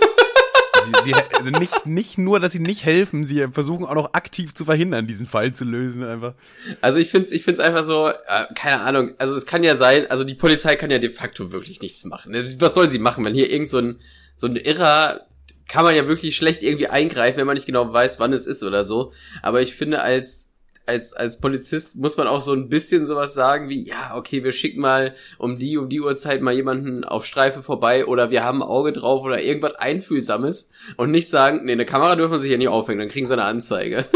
die, 1.07 1.15
also 1.15 1.51
nicht, 1.51 1.87
nicht 1.87 2.19
nur, 2.19 2.41
dass 2.41 2.53
sie 2.53 2.59
nicht 2.59 2.85
helfen, 2.85 3.25
sie 3.25 3.47
versuchen 3.53 3.85
auch 3.85 3.95
noch 3.95 4.15
aktiv 4.15 4.55
zu 4.55 4.65
verhindern, 4.65 5.07
diesen 5.07 5.27
Fall 5.27 5.53
zu 5.53 5.65
lösen 5.65 6.05
einfach. 6.05 6.35
Also 6.81 6.99
ich 6.99 7.11
finde 7.11 7.27
es 7.27 7.33
ich 7.33 7.45
find's 7.45 7.61
einfach 7.61 7.85
so, 7.85 8.09
äh, 8.09 8.47
keine 8.55 8.81
Ahnung, 8.81 9.13
also 9.19 9.35
es 9.35 9.47
kann 9.47 9.65
ja 9.65 9.77
sein, 9.77 10.11
also 10.11 10.25
die 10.25 10.35
Polizei 10.35 10.77
kann 10.77 10.91
ja 10.91 10.99
de 10.99 11.11
facto 11.11 11.53
wirklich 11.53 11.81
nichts 11.81 12.05
machen. 12.05 12.35
Was 12.59 12.75
soll 12.75 12.91
sie 12.91 12.99
machen, 12.99 13.25
wenn 13.25 13.35
hier 13.35 13.51
irgend 13.51 13.71
so 13.71 13.79
ein, 13.79 14.01
so 14.37 14.47
ein 14.47 14.57
Irrer 14.57 15.27
kann 15.69 15.85
man 15.85 15.95
ja 15.95 16.07
wirklich 16.07 16.37
schlecht 16.37 16.63
irgendwie 16.63 16.89
eingreifen, 16.89 17.39
wenn 17.39 17.47
man 17.47 17.55
nicht 17.55 17.67
genau 17.67 17.91
weiß, 17.91 18.21
wann 18.21 18.33
es 18.33 18.47
ist 18.47 18.63
oder 18.63 18.85
so. 18.85 19.13
Aber 19.41 19.63
ich 19.63 19.75
finde, 19.75 20.03
als 20.03 20.52
als, 20.87 21.13
als 21.13 21.41
Polizist 21.41 21.97
muss 21.97 22.17
man 22.17 22.27
auch 22.27 22.41
so 22.41 22.53
ein 22.53 22.69
bisschen 22.69 23.07
sowas 23.07 23.35
sagen 23.35 23.69
wie, 23.69 23.87
ja, 23.87 24.15
okay, 24.17 24.43
wir 24.45 24.53
schicken 24.53 24.81
mal 24.81 25.15
um 25.39 25.59
die, 25.59 25.77
um 25.77 25.89
die 25.89 26.01
Uhrzeit 26.01 26.43
mal 26.43 26.55
jemanden 26.55 27.05
auf 27.05 27.25
Streife 27.25 27.63
vorbei 27.63 28.07
oder 28.07 28.31
wir 28.31 28.43
haben 28.45 28.63
ein 28.63 28.69
Auge 28.69 28.93
drauf 28.93 29.23
oder 29.23 29.43
irgendwas 29.43 29.77
Einfühlsames 29.77 30.71
und 30.97 31.11
nicht 31.11 31.29
sagen, 31.29 31.65
nee, 31.65 31.73
eine 31.73 31.87
Kamera 31.87 32.17
dürfen 32.17 32.39
sich 32.39 32.51
ja 32.51 32.59
nicht 32.59 32.69
aufhängen, 32.69 33.01
dann 33.01 33.09
kriegen 33.09 33.27
sie 33.27 33.33
eine 33.33 33.45
Anzeige. 33.45 34.05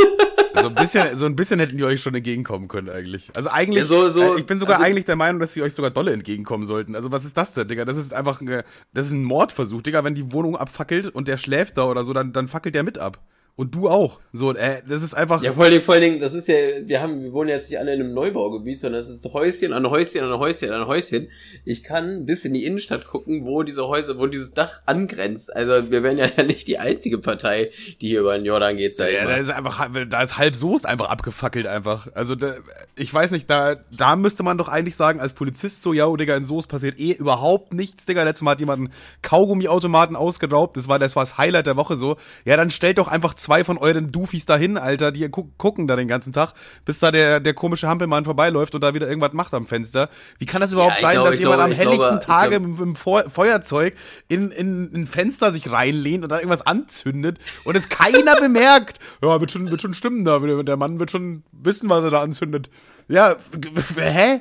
So 0.62 0.68
ein 0.68 0.74
bisschen, 0.74 1.16
so 1.16 1.26
ein 1.26 1.36
bisschen 1.36 1.60
hätten 1.60 1.76
die 1.76 1.84
euch 1.84 2.00
schon 2.00 2.14
entgegenkommen 2.14 2.66
können 2.68 2.88
eigentlich. 2.88 3.30
Also 3.34 3.50
eigentlich, 3.50 3.82
ja, 3.82 3.86
so, 3.86 4.08
so, 4.08 4.34
äh, 4.34 4.40
ich 4.40 4.46
bin 4.46 4.58
sogar 4.58 4.76
also, 4.76 4.86
eigentlich 4.86 5.04
der 5.04 5.16
Meinung, 5.16 5.38
dass 5.38 5.52
sie 5.52 5.62
euch 5.62 5.74
sogar 5.74 5.90
dolle 5.90 6.12
entgegenkommen 6.12 6.64
sollten. 6.64 6.96
Also 6.96 7.12
was 7.12 7.24
ist 7.24 7.36
das 7.36 7.52
denn, 7.52 7.68
Digga? 7.68 7.84
Das 7.84 7.96
ist 7.96 8.14
einfach, 8.14 8.40
ein, 8.40 8.62
das 8.94 9.06
ist 9.06 9.12
ein 9.12 9.22
Mordversuch, 9.22 9.82
Digga. 9.82 10.02
Wenn 10.02 10.14
die 10.14 10.32
Wohnung 10.32 10.56
abfackelt 10.56 11.08
und 11.08 11.28
der 11.28 11.36
schläft 11.36 11.76
da 11.76 11.84
oder 11.84 12.04
so, 12.04 12.12
dann, 12.12 12.32
dann 12.32 12.48
fackelt 12.48 12.74
der 12.74 12.84
mit 12.84 12.98
ab. 12.98 13.20
Und 13.58 13.74
du 13.74 13.88
auch. 13.88 14.20
So, 14.34 14.52
äh, 14.52 14.82
das 14.86 15.02
ist 15.02 15.14
einfach. 15.14 15.42
Ja, 15.42 15.54
vor 15.54 15.64
allen 15.64 15.72
Dingen, 15.72 15.82
vor 15.82 15.94
allen 15.94 16.02
Dingen, 16.02 16.20
das 16.20 16.34
ist 16.34 16.46
ja, 16.46 16.54
wir 16.84 17.00
haben, 17.00 17.22
wir 17.22 17.32
wohnen 17.32 17.48
jetzt 17.48 17.70
nicht 17.70 17.78
alle 17.78 17.94
in 17.94 18.02
einem 18.02 18.12
Neubaugebiet, 18.12 18.78
sondern 18.80 19.00
es 19.00 19.08
ist 19.08 19.24
Häuschen 19.32 19.72
an 19.72 19.88
Häuschen 19.88 20.22
an 20.22 20.38
Häuschen 20.38 20.70
an 20.72 20.86
Häuschen. 20.86 21.28
Ich 21.64 21.82
kann 21.82 22.26
bis 22.26 22.44
in 22.44 22.52
die 22.52 22.66
Innenstadt 22.66 23.06
gucken, 23.06 23.46
wo 23.46 23.62
diese 23.62 23.88
Häuser, 23.88 24.18
wo 24.18 24.26
dieses 24.26 24.52
Dach 24.52 24.82
angrenzt. 24.84 25.56
Also 25.56 25.90
wir 25.90 26.02
wären 26.02 26.18
ja 26.18 26.26
nicht 26.44 26.68
die 26.68 26.78
einzige 26.78 27.16
Partei, 27.16 27.70
die 28.02 28.08
hier 28.08 28.20
über 28.20 28.36
den 28.36 28.44
Jordan 28.44 28.76
geht, 28.76 28.94
sag 28.94 29.10
ja, 29.10 29.24
mal. 29.24 29.30
Da 29.30 29.36
ist 29.38 29.50
einfach, 29.50 29.88
da 30.06 30.22
ist 30.22 30.36
halb 30.36 30.54
Soest 30.54 30.84
einfach 30.84 31.08
abgefackelt 31.08 31.66
einfach. 31.66 32.08
Also 32.12 32.34
da, 32.34 32.56
ich 32.98 33.12
weiß 33.12 33.30
nicht, 33.30 33.48
da, 33.48 33.76
da 33.96 34.16
müsste 34.16 34.42
man 34.42 34.58
doch 34.58 34.68
eigentlich 34.68 34.96
sagen, 34.96 35.18
als 35.18 35.32
Polizist 35.32 35.80
so, 35.80 35.94
ja, 35.94 36.14
Digga, 36.14 36.36
in 36.36 36.44
Soest 36.44 36.68
passiert 36.68 37.00
eh 37.00 37.12
überhaupt 37.12 37.72
nichts, 37.72 38.04
Digga. 38.04 38.22
Letztes 38.22 38.42
Mal 38.42 38.50
hat 38.50 38.60
jemand 38.60 38.80
einen 38.80 38.92
Kaugummiautomaten 39.22 40.14
ausgeraubt. 40.14 40.76
Das 40.76 40.88
war, 40.88 40.98
das 40.98 41.16
war 41.16 41.22
das 41.22 41.38
Highlight 41.38 41.66
der 41.66 41.76
Woche 41.76 41.96
so. 41.96 42.18
Ja, 42.44 42.58
dann 42.58 42.70
stellt 42.70 42.98
doch 42.98 43.08
einfach 43.08 43.32
zwei 43.46 43.64
von 43.64 43.78
euren 43.78 44.12
Du 44.12 44.26
Profis 44.26 44.44
dahin, 44.44 44.76
Alter, 44.76 45.12
die 45.12 45.30
gu 45.30 45.44
gucken 45.56 45.86
da 45.86 45.94
den 45.94 46.08
ganzen 46.08 46.32
Tag, 46.32 46.52
bis 46.84 46.98
da 46.98 47.12
der, 47.12 47.38
der 47.38 47.54
komische 47.54 47.86
Hampelmann 47.86 48.24
vorbeiläuft 48.24 48.74
und 48.74 48.80
da 48.80 48.92
wieder 48.92 49.06
irgendwas 49.06 49.34
macht 49.34 49.54
am 49.54 49.68
Fenster. 49.68 50.10
Wie 50.40 50.46
kann 50.46 50.60
das 50.60 50.72
überhaupt 50.72 50.96
ja, 50.96 51.02
sein, 51.02 51.12
glaube, 51.12 51.30
dass 51.30 51.38
jemand 51.38 51.58
glaube, 51.58 51.70
am 51.70 51.78
helllichten 51.78 52.08
glaube, 52.08 52.26
Tage 52.26 52.58
mit 52.58 52.80
dem 52.80 52.96
Feuerzeug 52.96 53.94
in, 54.26 54.50
in 54.50 54.90
ein 54.92 55.06
Fenster 55.06 55.52
sich 55.52 55.70
reinlehnt 55.70 56.24
und 56.24 56.30
da 56.30 56.38
irgendwas 56.38 56.66
anzündet 56.66 57.38
und 57.62 57.76
es 57.76 57.88
keiner 57.88 58.34
bemerkt? 58.40 58.98
Ja, 59.22 59.40
wird 59.40 59.52
schon, 59.52 59.70
wird 59.70 59.80
schon 59.80 59.94
stimmen 59.94 60.24
da. 60.24 60.40
Der 60.40 60.76
Mann 60.76 60.98
wird 60.98 61.12
schon 61.12 61.44
wissen, 61.52 61.88
was 61.88 62.02
er 62.02 62.10
da 62.10 62.20
anzündet. 62.20 62.68
Ja, 63.06 63.36
hä? 63.96 64.40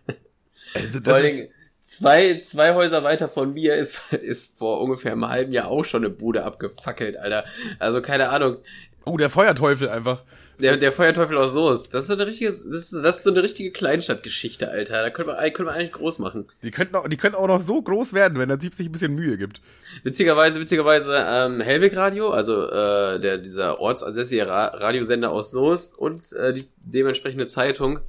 Also 0.73 0.99
das 0.99 1.23
ist 1.23 1.49
zwei, 1.87 2.37
zwei 2.39 2.73
Häuser 2.73 3.03
weiter 3.03 3.29
von 3.29 3.53
mir 3.53 3.75
ist, 3.75 3.99
ist 4.11 4.57
vor 4.57 4.81
ungefähr 4.81 5.13
einem 5.13 5.27
halben 5.27 5.53
Jahr 5.53 5.69
auch 5.69 5.85
schon 5.85 6.03
eine 6.03 6.13
Bude 6.13 6.43
abgefackelt, 6.43 7.17
Alter. 7.17 7.45
Also 7.79 8.01
keine 8.01 8.29
Ahnung. 8.29 8.57
Oh, 9.05 9.17
der 9.17 9.29
Feuerteufel 9.29 9.87
einfach. 9.87 10.23
Der, 10.59 10.75
der 10.75 10.91
Feuerteufel 10.91 11.37
aus 11.37 11.53
Soest. 11.53 11.93
Das 11.93 12.03
ist 12.03 12.07
so 12.07 12.13
eine 12.15 12.25
richtige, 12.25 12.49
das 12.49 12.61
ist, 12.61 12.91
das 12.91 13.17
ist 13.17 13.23
so 13.23 13.29
eine 13.29 13.43
richtige 13.43 13.71
Kleinstadtgeschichte, 13.71 14.69
Alter. 14.69 15.03
Da 15.03 15.11
könnte 15.11 15.31
man, 15.31 15.39
könnte 15.39 15.63
man 15.65 15.75
eigentlich 15.75 15.91
groß 15.91 16.19
machen. 16.19 16.47
Die 16.63 16.71
könnten 16.71 16.95
auch, 16.95 17.07
die 17.07 17.15
könnten 17.15 17.37
auch 17.37 17.47
noch 17.47 17.61
so 17.61 17.81
groß 17.81 18.13
werden, 18.13 18.39
wenn 18.39 18.49
der 18.49 18.59
Typ 18.59 18.73
sich 18.73 18.89
ein 18.89 18.91
bisschen 18.91 19.13
Mühe 19.13 19.37
gibt. 19.37 19.61
Witzigerweise, 20.03 20.59
witzigerweise, 20.59 21.23
ähm, 21.25 21.61
Helwig 21.61 21.95
Radio, 21.95 22.31
also 22.31 22.67
äh, 22.69 23.19
der, 23.19 23.37
dieser 23.37 23.79
ortsansässige 23.79 24.47
Ra 24.47 24.65
Radiosender 24.65 25.29
aus 25.29 25.51
Soest 25.51 25.97
und 25.97 26.33
äh, 26.33 26.51
die 26.53 26.65
dementsprechende 26.79 27.45
Zeitung 27.45 27.99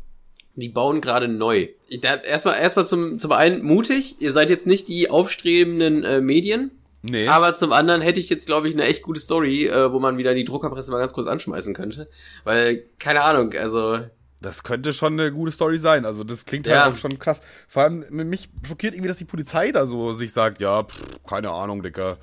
die 0.60 0.68
bauen 0.68 1.00
gerade 1.00 1.28
neu. 1.28 1.68
Erstmal, 1.90 2.60
erstmal 2.60 2.86
zum, 2.86 3.18
zum 3.18 3.32
einen 3.32 3.62
mutig. 3.62 4.16
Ihr 4.20 4.32
seid 4.32 4.50
jetzt 4.50 4.66
nicht 4.66 4.88
die 4.88 5.10
aufstrebenden 5.10 6.04
äh, 6.04 6.20
Medien. 6.20 6.70
Nee. 7.02 7.28
Aber 7.28 7.54
zum 7.54 7.72
anderen 7.72 8.02
hätte 8.02 8.18
ich 8.18 8.28
jetzt, 8.28 8.46
glaube 8.46 8.68
ich, 8.68 8.74
eine 8.74 8.84
echt 8.84 9.02
gute 9.02 9.20
Story, 9.20 9.66
äh, 9.66 9.92
wo 9.92 10.00
man 10.00 10.18
wieder 10.18 10.34
die 10.34 10.44
Druckerpresse 10.44 10.90
mal 10.90 10.98
ganz 10.98 11.12
kurz 11.12 11.28
anschmeißen 11.28 11.74
könnte. 11.74 12.08
Weil, 12.44 12.84
keine 12.98 13.22
Ahnung, 13.22 13.52
also. 13.54 14.00
Das 14.40 14.62
könnte 14.62 14.92
schon 14.92 15.12
eine 15.18 15.32
gute 15.32 15.52
Story 15.52 15.78
sein. 15.78 16.04
Also, 16.04 16.24
das 16.24 16.44
klingt 16.44 16.66
ja. 16.66 16.84
halt 16.84 16.92
auch 16.92 16.96
schon 16.96 17.18
krass. 17.18 17.40
Vor 17.68 17.84
allem, 17.84 18.04
mich 18.10 18.48
schockiert 18.66 18.94
irgendwie, 18.94 19.08
dass 19.08 19.16
die 19.16 19.24
Polizei 19.24 19.70
da 19.70 19.86
so 19.86 20.12
sich 20.12 20.32
sagt, 20.32 20.60
ja, 20.60 20.82
pff, 20.82 21.20
keine 21.26 21.50
Ahnung, 21.50 21.82
Dicker. 21.82 22.18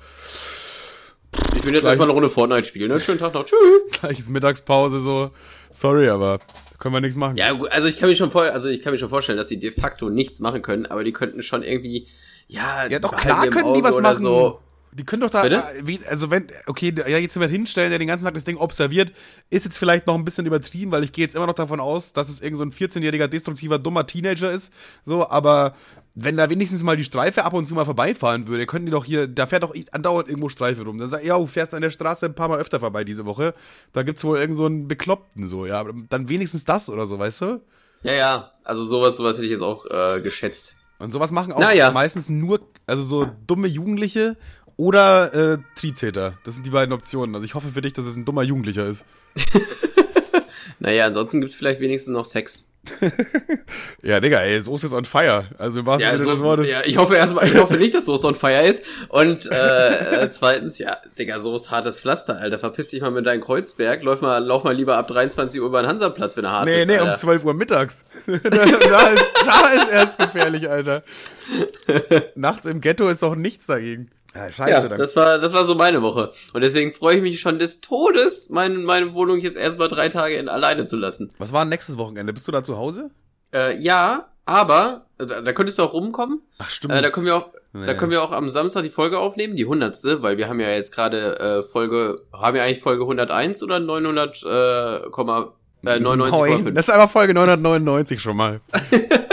Ich 1.56 1.64
will 1.64 1.72
jetzt 1.72 1.82
Gleich, 1.82 1.92
erstmal 1.92 2.08
eine 2.08 2.12
Runde 2.12 2.30
Fortnite 2.30 2.64
spielen, 2.64 2.90
ne? 2.90 3.00
Schönen 3.00 3.18
Tag 3.18 3.34
noch. 3.34 3.44
Tschüss. 3.44 3.58
Gleiches 4.00 4.28
Mittagspause 4.28 4.98
so. 4.98 5.30
Sorry, 5.70 6.08
aber 6.08 6.38
können 6.78 6.94
wir 6.94 7.00
nichts 7.00 7.16
machen. 7.16 7.36
Ja, 7.36 7.52
gut, 7.52 7.70
also 7.70 7.88
ich 7.88 7.98
kann 7.98 8.08
mir 8.08 8.16
schon 8.16 8.30
vor, 8.30 8.42
also 8.42 8.68
ich 8.68 8.82
kann 8.82 8.92
mir 8.92 8.98
schon 8.98 9.08
vorstellen, 9.08 9.38
dass 9.38 9.48
sie 9.48 9.58
de 9.58 9.70
facto 9.70 10.08
nichts 10.08 10.40
machen 10.40 10.62
können, 10.62 10.86
aber 10.86 11.04
die 11.04 11.12
könnten 11.12 11.42
schon 11.42 11.62
irgendwie, 11.62 12.08
ja, 12.48 12.86
ja 12.86 12.98
doch 12.98 13.14
klar 13.16 13.48
können 13.48 13.74
die 13.74 13.82
was 13.82 13.98
machen. 13.98 14.22
So. 14.22 14.60
Die 14.96 15.04
können 15.04 15.20
doch 15.20 15.30
da, 15.30 15.42
Bitte? 15.42 15.62
wie, 15.82 16.00
also 16.06 16.30
wenn, 16.30 16.46
okay, 16.66 16.94
ja, 16.96 17.18
jetzt 17.18 17.34
jemand 17.34 17.52
hinstellen, 17.52 17.90
der 17.90 17.98
den 17.98 18.08
ganzen 18.08 18.24
Tag 18.24 18.32
das 18.32 18.44
Ding 18.44 18.56
observiert, 18.56 19.12
ist 19.50 19.66
jetzt 19.66 19.76
vielleicht 19.76 20.06
noch 20.06 20.14
ein 20.14 20.24
bisschen 20.24 20.46
übertrieben, 20.46 20.90
weil 20.90 21.04
ich 21.04 21.12
gehe 21.12 21.22
jetzt 21.22 21.34
immer 21.34 21.46
noch 21.46 21.54
davon 21.54 21.80
aus, 21.80 22.14
dass 22.14 22.30
es 22.30 22.40
irgend 22.40 22.56
so 22.56 22.64
ein 22.64 22.72
14-jähriger 22.72 23.28
destruktiver, 23.28 23.78
dummer 23.78 24.06
Teenager 24.06 24.50
ist, 24.50 24.72
so, 25.04 25.28
aber 25.28 25.74
wenn 26.14 26.38
da 26.38 26.48
wenigstens 26.48 26.82
mal 26.82 26.96
die 26.96 27.04
Streife 27.04 27.44
ab 27.44 27.52
und 27.52 27.66
zu 27.66 27.74
mal 27.74 27.84
vorbeifahren 27.84 28.48
würde, 28.48 28.64
könnten 28.64 28.86
die 28.86 28.92
doch 28.92 29.04
hier, 29.04 29.26
da 29.26 29.46
fährt 29.46 29.64
doch 29.64 29.74
andauernd 29.92 30.28
irgendwo 30.28 30.48
Streife 30.48 30.82
rum. 30.82 30.96
Dann 30.96 31.08
sagt, 31.08 31.24
ja, 31.24 31.36
du 31.36 31.46
fährst 31.46 31.74
an 31.74 31.82
der 31.82 31.90
Straße 31.90 32.24
ein 32.24 32.34
paar 32.34 32.48
Mal 32.48 32.58
öfter 32.58 32.80
vorbei 32.80 33.04
diese 33.04 33.26
Woche. 33.26 33.52
Da 33.92 34.02
gibt's 34.02 34.24
wohl 34.24 34.38
irgend 34.38 34.56
so 34.56 34.64
einen 34.64 34.88
Bekloppten 34.88 35.46
so, 35.46 35.66
ja. 35.66 35.84
Dann 36.08 36.30
wenigstens 36.30 36.64
das 36.64 36.88
oder 36.88 37.04
so, 37.04 37.18
weißt 37.18 37.42
du? 37.42 37.60
Ja, 38.02 38.12
ja, 38.14 38.50
also 38.64 38.86
sowas, 38.86 39.18
sowas 39.18 39.36
hätte 39.36 39.44
ich 39.44 39.52
jetzt 39.52 39.62
auch 39.62 39.84
äh, 39.90 40.22
geschätzt. 40.22 40.76
Und 40.98 41.10
sowas 41.10 41.30
machen 41.30 41.52
auch 41.52 41.60
naja. 41.60 41.90
meistens 41.90 42.30
nur, 42.30 42.60
also 42.86 43.02
so 43.02 43.28
dumme 43.46 43.68
Jugendliche 43.68 44.38
oder 44.76 45.34
äh, 45.34 45.58
Triebtäter. 45.74 46.34
Das 46.44 46.54
sind 46.54 46.66
die 46.66 46.70
beiden 46.70 46.92
Optionen. 46.92 47.34
Also 47.34 47.44
ich 47.44 47.54
hoffe 47.54 47.68
für 47.68 47.82
dich, 47.82 47.92
dass 47.92 48.04
es 48.04 48.16
ein 48.16 48.24
dummer 48.24 48.42
Jugendlicher 48.42 48.86
ist. 48.86 49.04
naja, 50.78 51.06
ansonsten 51.06 51.40
gibt's 51.40 51.54
vielleicht 51.54 51.80
wenigstens 51.80 52.12
noch 52.12 52.24
Sex. 52.24 52.68
ja, 54.02 54.20
Digga, 54.20 54.40
ey, 54.42 54.60
Soße 54.60 54.86
ist 54.86 54.92
on 54.92 55.04
fire. 55.04 55.46
Also 55.58 55.80
im 55.80 55.86
wahrsten 55.86 56.10
ja, 56.10 56.18
Sinne 56.18 56.30
des 56.30 56.40
Wortes. 56.40 56.68
Ja, 56.68 56.82
ich 56.84 56.98
hoffe 56.98 57.16
erstmal, 57.16 57.48
ich 57.48 57.56
hoffe 57.56 57.76
nicht, 57.76 57.94
dass 57.94 58.04
Soße 58.04 58.26
on 58.26 58.34
fire 58.34 58.62
ist. 58.62 58.84
Und 59.08 59.50
äh, 59.50 60.22
äh, 60.22 60.30
zweitens, 60.30 60.78
ja, 60.78 60.98
Digga, 61.18 61.40
Soße 61.40 61.70
hartes 61.70 62.00
Pflaster, 62.00 62.38
Alter. 62.38 62.58
Verpiss 62.58 62.90
dich 62.90 63.00
mal 63.00 63.10
mit 63.10 63.26
deinem 63.26 63.40
Kreuzberg. 63.40 64.02
Lauf 64.02 64.20
mal, 64.20 64.38
lauf 64.38 64.64
mal 64.64 64.74
lieber 64.74 64.96
ab 64.96 65.08
23 65.08 65.60
Uhr 65.60 65.66
über 65.66 65.82
den 65.82 65.88
Hansaplatz, 65.88 66.36
wenn 66.36 66.44
er 66.44 66.52
hart 66.52 66.66
nee, 66.66 66.82
ist. 66.82 66.86
Nee, 66.86 66.96
nee, 66.96 67.10
um 67.10 67.16
12 67.16 67.44
Uhr 67.44 67.54
mittags. 67.54 68.04
da, 68.26 68.38
da, 68.38 69.08
ist, 69.08 69.24
da 69.44 69.68
ist 69.70 69.90
erst 69.90 70.18
gefährlich, 70.18 70.68
Alter. 70.68 71.02
Nachts 72.34 72.66
im 72.66 72.80
Ghetto 72.80 73.08
ist 73.08 73.22
doch 73.22 73.34
nichts 73.34 73.66
dagegen. 73.66 74.10
Ja, 74.36 74.52
scheiße. 74.52 74.70
Ja, 74.70 74.88
dann. 74.88 74.98
das 74.98 75.16
war, 75.16 75.38
das 75.38 75.52
war 75.52 75.64
so 75.64 75.74
meine 75.74 76.02
Woche. 76.02 76.32
Und 76.52 76.60
deswegen 76.60 76.92
freue 76.92 77.16
ich 77.16 77.22
mich 77.22 77.40
schon 77.40 77.58
des 77.58 77.80
Todes, 77.80 78.50
meine, 78.50 78.78
meine 78.78 79.14
Wohnung 79.14 79.38
jetzt 79.38 79.56
erstmal 79.56 79.88
drei 79.88 80.08
Tage 80.08 80.36
in, 80.36 80.48
alleine 80.48 80.86
zu 80.86 80.96
lassen. 80.96 81.32
Was 81.38 81.52
war 81.52 81.64
nächstes 81.64 81.96
Wochenende? 81.96 82.32
Bist 82.32 82.46
du 82.46 82.52
da 82.52 82.62
zu 82.62 82.76
Hause? 82.76 83.10
Äh, 83.54 83.78
ja, 83.78 84.28
aber, 84.44 85.06
äh, 85.18 85.26
da, 85.26 85.40
da 85.40 85.52
könntest 85.52 85.78
du 85.78 85.84
auch 85.84 85.92
rumkommen. 85.92 86.42
Ach, 86.58 86.70
stimmt. 86.70 86.92
Äh, 86.92 87.02
da 87.02 87.10
können 87.10 87.26
wir 87.26 87.36
auch, 87.36 87.48
nee. 87.72 87.86
da 87.86 87.94
können 87.94 88.10
wir 88.10 88.22
auch 88.22 88.32
am 88.32 88.48
Samstag 88.50 88.82
die 88.82 88.90
Folge 88.90 89.18
aufnehmen, 89.18 89.56
die 89.56 89.64
hundertste, 89.64 90.22
weil 90.22 90.36
wir 90.36 90.48
haben 90.48 90.60
ja 90.60 90.70
jetzt 90.70 90.92
gerade 90.92 91.38
äh, 91.40 91.62
Folge, 91.62 92.20
haben 92.32 92.54
wir 92.54 92.62
eigentlich 92.62 92.80
Folge 92.80 93.02
101 93.04 93.62
oder 93.62 93.80
900, 93.80 94.42
äh, 94.42 95.10
Komma, 95.10 95.54
äh, 95.84 95.98
99, 95.98 96.74
Das 96.74 96.88
ist 96.88 96.94
einfach 96.94 97.10
Folge 97.10 97.32
999 97.32 98.20
schon 98.20 98.36
mal. 98.36 98.60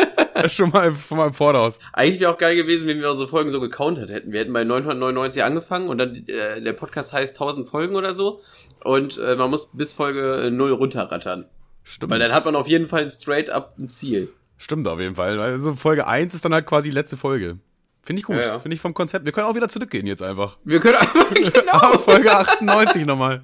schon 0.50 0.70
mal, 0.70 0.96
schon 1.08 1.18
mal 1.18 1.28
im 1.28 1.34
Voraus. 1.34 1.80
Eigentlich 1.94 2.20
wäre 2.20 2.32
auch 2.32 2.38
geil 2.38 2.56
gewesen, 2.56 2.88
wenn 2.88 3.00
wir 3.00 3.10
unsere 3.12 3.30
Folgen 3.30 3.50
so 3.50 3.60
gecountet 3.60 4.12
hätten. 4.12 4.32
Wir 4.32 4.42
hätten 4.42 4.54
bei 4.54 4.64
999 4.64 5.44
angefangen 5.44 5.88
und 5.88 5.98
dann 5.98 6.16
äh, 6.28 6.62
der 6.62 6.74
Podcast 6.74 7.14
heißt 7.14 7.36
1000 7.36 7.68
Folgen 7.68 7.96
oder 7.96 8.14
so 8.14 8.42
und 8.84 9.18
äh, 9.18 9.36
man 9.36 9.50
muss 9.50 9.72
bis 9.72 9.92
Folge 9.92 10.50
0 10.52 10.72
runterrattern. 10.72 11.46
Stimmt. 11.84 12.12
Weil 12.12 12.20
dann 12.20 12.32
hat 12.32 12.46
man 12.46 12.56
auf 12.56 12.68
jeden 12.68 12.88
Fall 12.88 13.10
straight 13.10 13.50
up 13.50 13.76
ein 13.78 13.90
Ziel. 13.90 14.30
Stimmt 14.58 14.88
auf 14.88 15.00
jeden 15.00 15.16
Fall. 15.16 15.40
Also 15.40 15.74
Folge 15.74 16.08
1 16.08 16.34
ist 16.34 16.46
dann 16.46 16.54
halt 16.54 16.66
quasi 16.66 16.90
die 16.90 16.96
letzte 16.96 17.18
Folge. 17.18 17.58
Finde 18.02 18.20
ich 18.20 18.26
gut. 18.26 18.36
Ja, 18.36 18.42
ja. 18.42 18.60
Finde 18.60 18.76
ich 18.76 18.82
vom 18.82 18.94
Konzept. 18.94 19.26
Wir 19.26 19.32
können 19.32 19.48
auch 19.48 19.56
wieder 19.56 19.70
zurückgehen 19.70 20.08
jetzt 20.08 20.22
einfach. 20.22 20.58
Wir 20.64 20.80
können 20.80 20.96
einfach, 21.00 21.34
genau. 21.34 21.98
Folge 22.00 22.36
98 22.36 23.06
nochmal. 23.06 23.44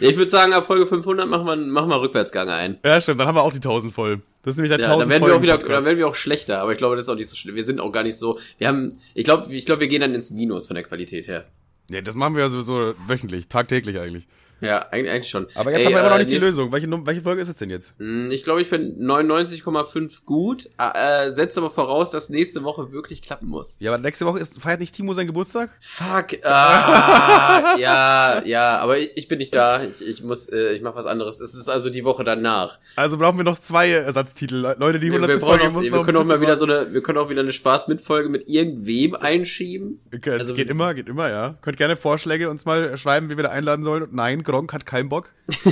Ja, 0.00 0.08
ich 0.08 0.16
würde 0.16 0.30
sagen, 0.30 0.52
ab 0.52 0.66
Folge 0.66 0.86
500 0.86 1.28
machen 1.28 1.46
wir, 1.46 1.56
machen 1.56 1.90
wir 1.90 2.00
Rückwärtsgang 2.00 2.48
ein. 2.48 2.78
Ja, 2.84 3.00
stimmt. 3.00 3.20
Dann 3.20 3.28
haben 3.28 3.34
wir 3.34 3.42
auch 3.42 3.52
die 3.52 3.58
1000 3.58 3.92
voll. 3.92 4.22
Das 4.42 4.54
ist 4.54 4.56
nämlich 4.56 4.70
der 4.70 4.80
Ja, 4.80 4.92
1000 4.92 5.02
dann 5.02 5.10
werden 5.10 5.28
wir 5.28 5.36
auch 5.36 5.42
wieder, 5.42 5.58
dann 5.58 5.84
werden 5.84 5.98
wir 5.98 6.08
auch 6.08 6.14
schlechter, 6.14 6.60
aber 6.60 6.72
ich 6.72 6.78
glaube, 6.78 6.96
das 6.96 7.04
ist 7.04 7.08
auch 7.10 7.16
nicht 7.16 7.28
so 7.28 7.36
schlimm. 7.36 7.54
Wir 7.54 7.64
sind 7.64 7.78
auch 7.78 7.92
gar 7.92 8.02
nicht 8.02 8.16
so, 8.16 8.38
wir 8.58 8.68
haben, 8.68 8.98
ich 9.14 9.24
glaube, 9.24 9.54
ich 9.54 9.66
glaube, 9.66 9.80
wir 9.80 9.88
gehen 9.88 10.00
dann 10.00 10.14
ins 10.14 10.30
Minus 10.30 10.66
von 10.66 10.74
der 10.74 10.84
Qualität 10.84 11.28
her. 11.28 11.44
Nee, 11.90 12.02
das 12.02 12.14
machen 12.14 12.34
wir 12.34 12.42
ja 12.42 12.48
sowieso 12.48 12.94
wöchentlich, 13.06 13.48
tagtäglich 13.48 13.98
eigentlich. 13.98 14.26
Ja, 14.60 14.86
eigentlich, 14.90 15.28
schon. 15.28 15.46
Aber 15.54 15.70
jetzt 15.72 15.80
Ey, 15.80 15.84
haben 15.86 15.92
wir 15.94 16.00
immer 16.00 16.08
noch 16.10 16.16
äh, 16.16 16.18
nicht 16.20 16.30
die 16.30 16.38
Lösung. 16.38 16.70
Welche, 16.72 16.88
welche 17.06 17.20
Folge 17.22 17.40
ist 17.40 17.48
es 17.48 17.56
denn 17.56 17.70
jetzt? 17.70 17.94
Hm, 17.98 18.30
Ich 18.30 18.44
glaube, 18.44 18.62
ich 18.62 18.68
finde 18.68 19.02
99,5 19.02 20.24
gut, 20.24 20.66
äh, 20.78 21.26
äh, 21.26 21.30
setzt 21.30 21.56
aber 21.58 21.70
voraus, 21.70 22.10
dass 22.10 22.28
nächste 22.28 22.62
Woche 22.64 22.92
wirklich 22.92 23.22
klappen 23.22 23.48
muss. 23.48 23.78
Ja, 23.80 23.92
aber 23.92 24.02
nächste 24.02 24.26
Woche 24.26 24.38
ist, 24.38 24.60
feiert 24.60 24.80
nicht 24.80 24.94
Timo 24.94 25.12
seinen 25.12 25.26
Geburtstag? 25.28 25.70
Fuck, 25.80 26.44
ah, 26.44 27.76
ja, 27.78 28.42
ja, 28.44 28.78
aber 28.78 28.98
ich, 28.98 29.10
ich 29.16 29.28
bin 29.28 29.38
nicht 29.38 29.54
da. 29.54 29.84
Ich, 29.84 30.06
ich 30.06 30.22
muss, 30.22 30.48
äh, 30.48 30.72
ich 30.72 30.82
mache 30.82 30.96
was 30.96 31.06
anderes. 31.06 31.40
Es 31.40 31.54
ist 31.54 31.68
also 31.68 31.90
die 31.90 32.04
Woche 32.04 32.24
danach. 32.24 32.78
Also 32.96 33.16
brauchen 33.18 33.38
wir 33.38 33.44
noch 33.44 33.58
zwei 33.58 33.90
Ersatztitel. 33.90 34.56
Le- 34.56 34.76
Leute, 34.78 34.98
die 35.00 35.06
Wir, 35.08 35.14
100. 35.18 35.36
wir, 35.36 35.40
Folge 35.40 35.64
auch, 35.68 35.72
muss 35.72 35.84
wir 35.84 35.90
noch 35.92 36.04
können 36.04 36.18
auch 36.18 36.24
mal 36.24 36.40
wieder 36.40 36.56
so 36.58 36.64
eine, 36.64 36.92
wir 36.92 37.02
können 37.02 37.18
auch 37.18 37.28
wieder 37.30 37.40
eine 37.40 37.52
Spaß-Mitfolge 37.52 38.28
mit 38.28 38.48
irgendwem 38.48 39.14
einschieben. 39.14 40.00
Okay, 40.14 40.30
es 40.30 40.40
Also- 40.40 40.54
geht 40.54 40.68
immer, 40.70 40.94
geht 40.94 41.08
immer, 41.08 41.28
ja. 41.30 41.54
Könnt 41.62 41.76
gerne 41.76 41.96
Vorschläge 41.96 42.50
uns 42.50 42.64
mal 42.64 42.96
schreiben, 42.96 43.30
wie 43.30 43.36
wir 43.36 43.44
da 43.44 43.50
einladen 43.50 43.82
sollen. 43.82 44.02
Und 44.02 44.14
nein, 44.14 44.42
Gronk 44.50 44.72
hat 44.72 44.86
keinen 44.86 45.08
Bock. 45.08 45.32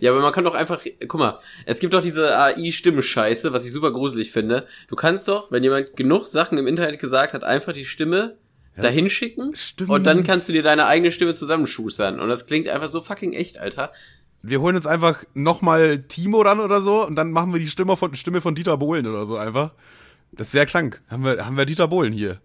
Ja, 0.00 0.10
aber 0.10 0.20
man 0.20 0.32
kann 0.32 0.44
doch 0.44 0.54
einfach, 0.54 0.82
guck 1.06 1.20
mal, 1.20 1.38
es 1.64 1.78
gibt 1.78 1.94
doch 1.94 2.02
diese 2.02 2.36
AI-Stimme-Scheiße, 2.36 3.52
was 3.52 3.64
ich 3.64 3.72
super 3.72 3.92
gruselig 3.92 4.30
finde. 4.30 4.66
Du 4.88 4.96
kannst 4.96 5.28
doch, 5.28 5.50
wenn 5.50 5.62
jemand 5.62 5.96
genug 5.96 6.26
Sachen 6.26 6.58
im 6.58 6.66
Internet 6.66 6.98
gesagt 6.98 7.32
hat, 7.32 7.44
einfach 7.44 7.72
die 7.72 7.84
Stimme 7.84 8.36
dahin 8.76 9.08
schicken 9.08 9.56
Stimmt. 9.56 9.90
und 9.90 10.04
dann 10.04 10.22
kannst 10.24 10.48
du 10.48 10.52
dir 10.52 10.62
deine 10.62 10.86
eigene 10.86 11.10
Stimme 11.10 11.34
zusammenschustern. 11.34 12.20
Und 12.20 12.28
das 12.28 12.46
klingt 12.46 12.68
einfach 12.68 12.88
so 12.88 13.00
fucking 13.00 13.32
echt, 13.32 13.58
Alter. 13.58 13.92
Wir 14.42 14.60
holen 14.60 14.76
uns 14.76 14.86
einfach 14.86 15.24
nochmal 15.34 16.04
Timo 16.06 16.42
ran 16.42 16.60
oder 16.60 16.80
so 16.80 17.06
und 17.06 17.16
dann 17.16 17.32
machen 17.32 17.52
wir 17.52 17.60
die 17.60 17.68
Stimme 17.68 17.96
von, 17.96 18.14
Stimme 18.14 18.40
von 18.40 18.54
Dieter 18.54 18.76
Bohlen 18.76 19.06
oder 19.06 19.26
so 19.26 19.36
einfach. 19.36 19.72
Das 20.30 20.54
wäre 20.54 20.66
krank. 20.66 21.02
Haben 21.08 21.24
wir, 21.24 21.44
haben 21.44 21.56
wir 21.56 21.64
Dieter 21.64 21.88
Bohlen 21.88 22.12
hier. 22.12 22.40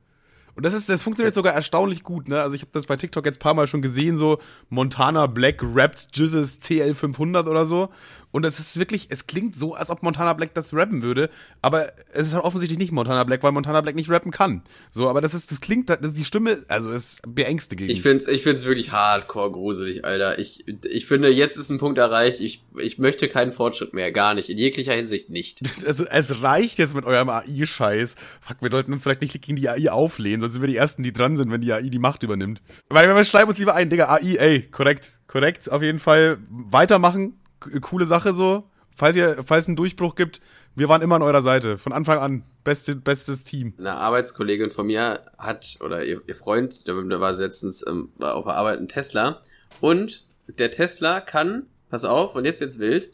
Und 0.55 0.63
das 0.63 0.73
ist, 0.73 0.87
das 0.87 1.01
funktioniert 1.01 1.33
sogar 1.33 1.53
erstaunlich 1.53 2.03
gut, 2.03 2.27
ne? 2.27 2.41
Also 2.41 2.55
ich 2.55 2.61
habe 2.61 2.71
das 2.71 2.85
bei 2.85 2.95
TikTok 2.95 3.25
jetzt 3.25 3.39
paar 3.39 3.53
Mal 3.53 3.67
schon 3.67 3.81
gesehen, 3.81 4.17
so 4.17 4.39
Montana 4.69 5.27
Black 5.27 5.61
rappt 5.63 6.09
Jizzes 6.13 6.61
CL500 6.61 7.47
oder 7.49 7.65
so. 7.65 7.89
Und 8.33 8.45
es 8.45 8.57
ist 8.57 8.79
wirklich, 8.79 9.05
es 9.09 9.27
klingt 9.27 9.55
so, 9.55 9.75
als 9.75 9.91
ob 9.91 10.01
Montana 10.01 10.33
Black 10.33 10.55
das 10.55 10.73
rappen 10.73 11.03
würde, 11.03 11.29
aber 11.61 11.93
es 12.13 12.25
ist 12.25 12.33
halt 12.33 12.43
offensichtlich 12.43 12.79
nicht 12.79 12.91
Montana 12.91 13.23
Black, 13.23 13.43
weil 13.43 13.51
Montana 13.51 13.79
Black 13.81 13.95
nicht 13.95 14.09
rappen 14.09 14.31
kann. 14.31 14.63
So, 14.91 15.07
aber 15.07 15.21
das 15.21 15.35
ist, 15.35 15.51
das 15.51 15.61
klingt, 15.61 15.91
das 15.91 15.99
ist 16.01 16.17
die 16.17 16.25
Stimme, 16.25 16.65
also 16.67 16.91
es 16.91 17.13
ist 17.13 17.21
beängstigend. 17.27 17.91
Ich 17.91 18.01
find's, 18.01 18.27
ich 18.27 18.41
find's 18.41 18.65
wirklich 18.65 18.91
hardcore 18.91 19.51
gruselig, 19.51 20.03
Alter. 20.03 20.39
Ich, 20.39 20.65
ich 20.83 21.05
finde, 21.05 21.31
jetzt 21.31 21.57
ist 21.57 21.69
ein 21.69 21.77
Punkt 21.77 21.99
erreicht. 21.99 22.39
Ich, 22.39 22.63
ich 22.75 22.97
möchte 22.97 23.29
keinen 23.29 23.51
Fortschritt 23.51 23.93
mehr. 23.93 24.11
Gar 24.11 24.33
nicht. 24.33 24.49
In 24.49 24.57
jeglicher 24.57 24.93
Hinsicht 24.93 25.29
nicht. 25.29 25.61
Es, 25.85 25.99
es 25.99 26.41
reicht 26.41 26.79
jetzt 26.79 26.95
mit 26.95 27.03
eurem 27.03 27.29
AI-Scheiß. 27.29 28.15
Fuck, 28.41 28.57
wir 28.61 28.71
sollten 28.71 28.93
uns 28.93 29.03
vielleicht 29.03 29.21
nicht 29.21 29.39
gegen 29.41 29.57
die 29.57 29.67
AI 29.67 29.91
auflehnen, 29.91 30.39
sonst 30.39 30.53
sind 30.53 30.61
wir 30.61 30.67
die 30.67 30.77
Ersten, 30.77 31.03
die 31.03 31.11
dran 31.11 31.35
sind, 31.35 31.51
wenn 31.51 31.59
die 31.59 31.73
AI 31.73 31.89
die 31.89 31.99
Macht 31.99 32.23
übernimmt. 32.23 32.61
Weil 32.89 33.13
wir 33.13 33.25
schreiben 33.25 33.49
uns 33.49 33.59
lieber 33.59 33.75
ein, 33.75 33.89
Digga, 33.89 34.09
AI, 34.09 34.37
ey, 34.37 34.61
korrekt, 34.63 35.19
korrekt, 35.27 35.69
auf 35.69 35.81
jeden 35.81 35.99
Fall 35.99 36.37
weitermachen. 36.49 37.42
Coole 37.81 38.05
Sache 38.05 38.33
so. 38.33 38.69
Falls 38.95 39.15
ihr, 39.15 39.43
falls 39.43 39.63
es 39.63 39.67
einen 39.69 39.75
Durchbruch 39.75 40.13
gibt, 40.15 40.39
wir 40.75 40.87
waren 40.87 41.01
immer 41.01 41.15
an 41.15 41.23
eurer 41.23 41.41
Seite. 41.41 41.77
Von 41.77 41.93
Anfang 41.93 42.19
an. 42.19 42.43
Beste, 42.63 42.95
bestes 42.95 43.43
Team. 43.43 43.73
Eine 43.77 43.93
Arbeitskollegin 43.93 44.71
von 44.71 44.87
mir 44.87 45.21
hat, 45.37 45.77
oder 45.81 46.05
ihr, 46.05 46.21
ihr 46.27 46.35
Freund, 46.35 46.87
der, 46.87 47.01
der 47.01 47.19
war 47.19 47.33
letztens 47.33 47.85
ähm, 47.87 48.09
war 48.17 48.35
auf 48.35 48.45
der 48.45 48.53
Arbeit 48.53 48.79
ein 48.79 48.87
Tesla. 48.87 49.41
Und 49.81 50.25
der 50.47 50.71
Tesla 50.71 51.21
kann, 51.21 51.63
pass 51.89 52.05
auf, 52.05 52.35
und 52.35 52.45
jetzt 52.45 52.61
wird's 52.61 52.79
wild, 52.79 53.11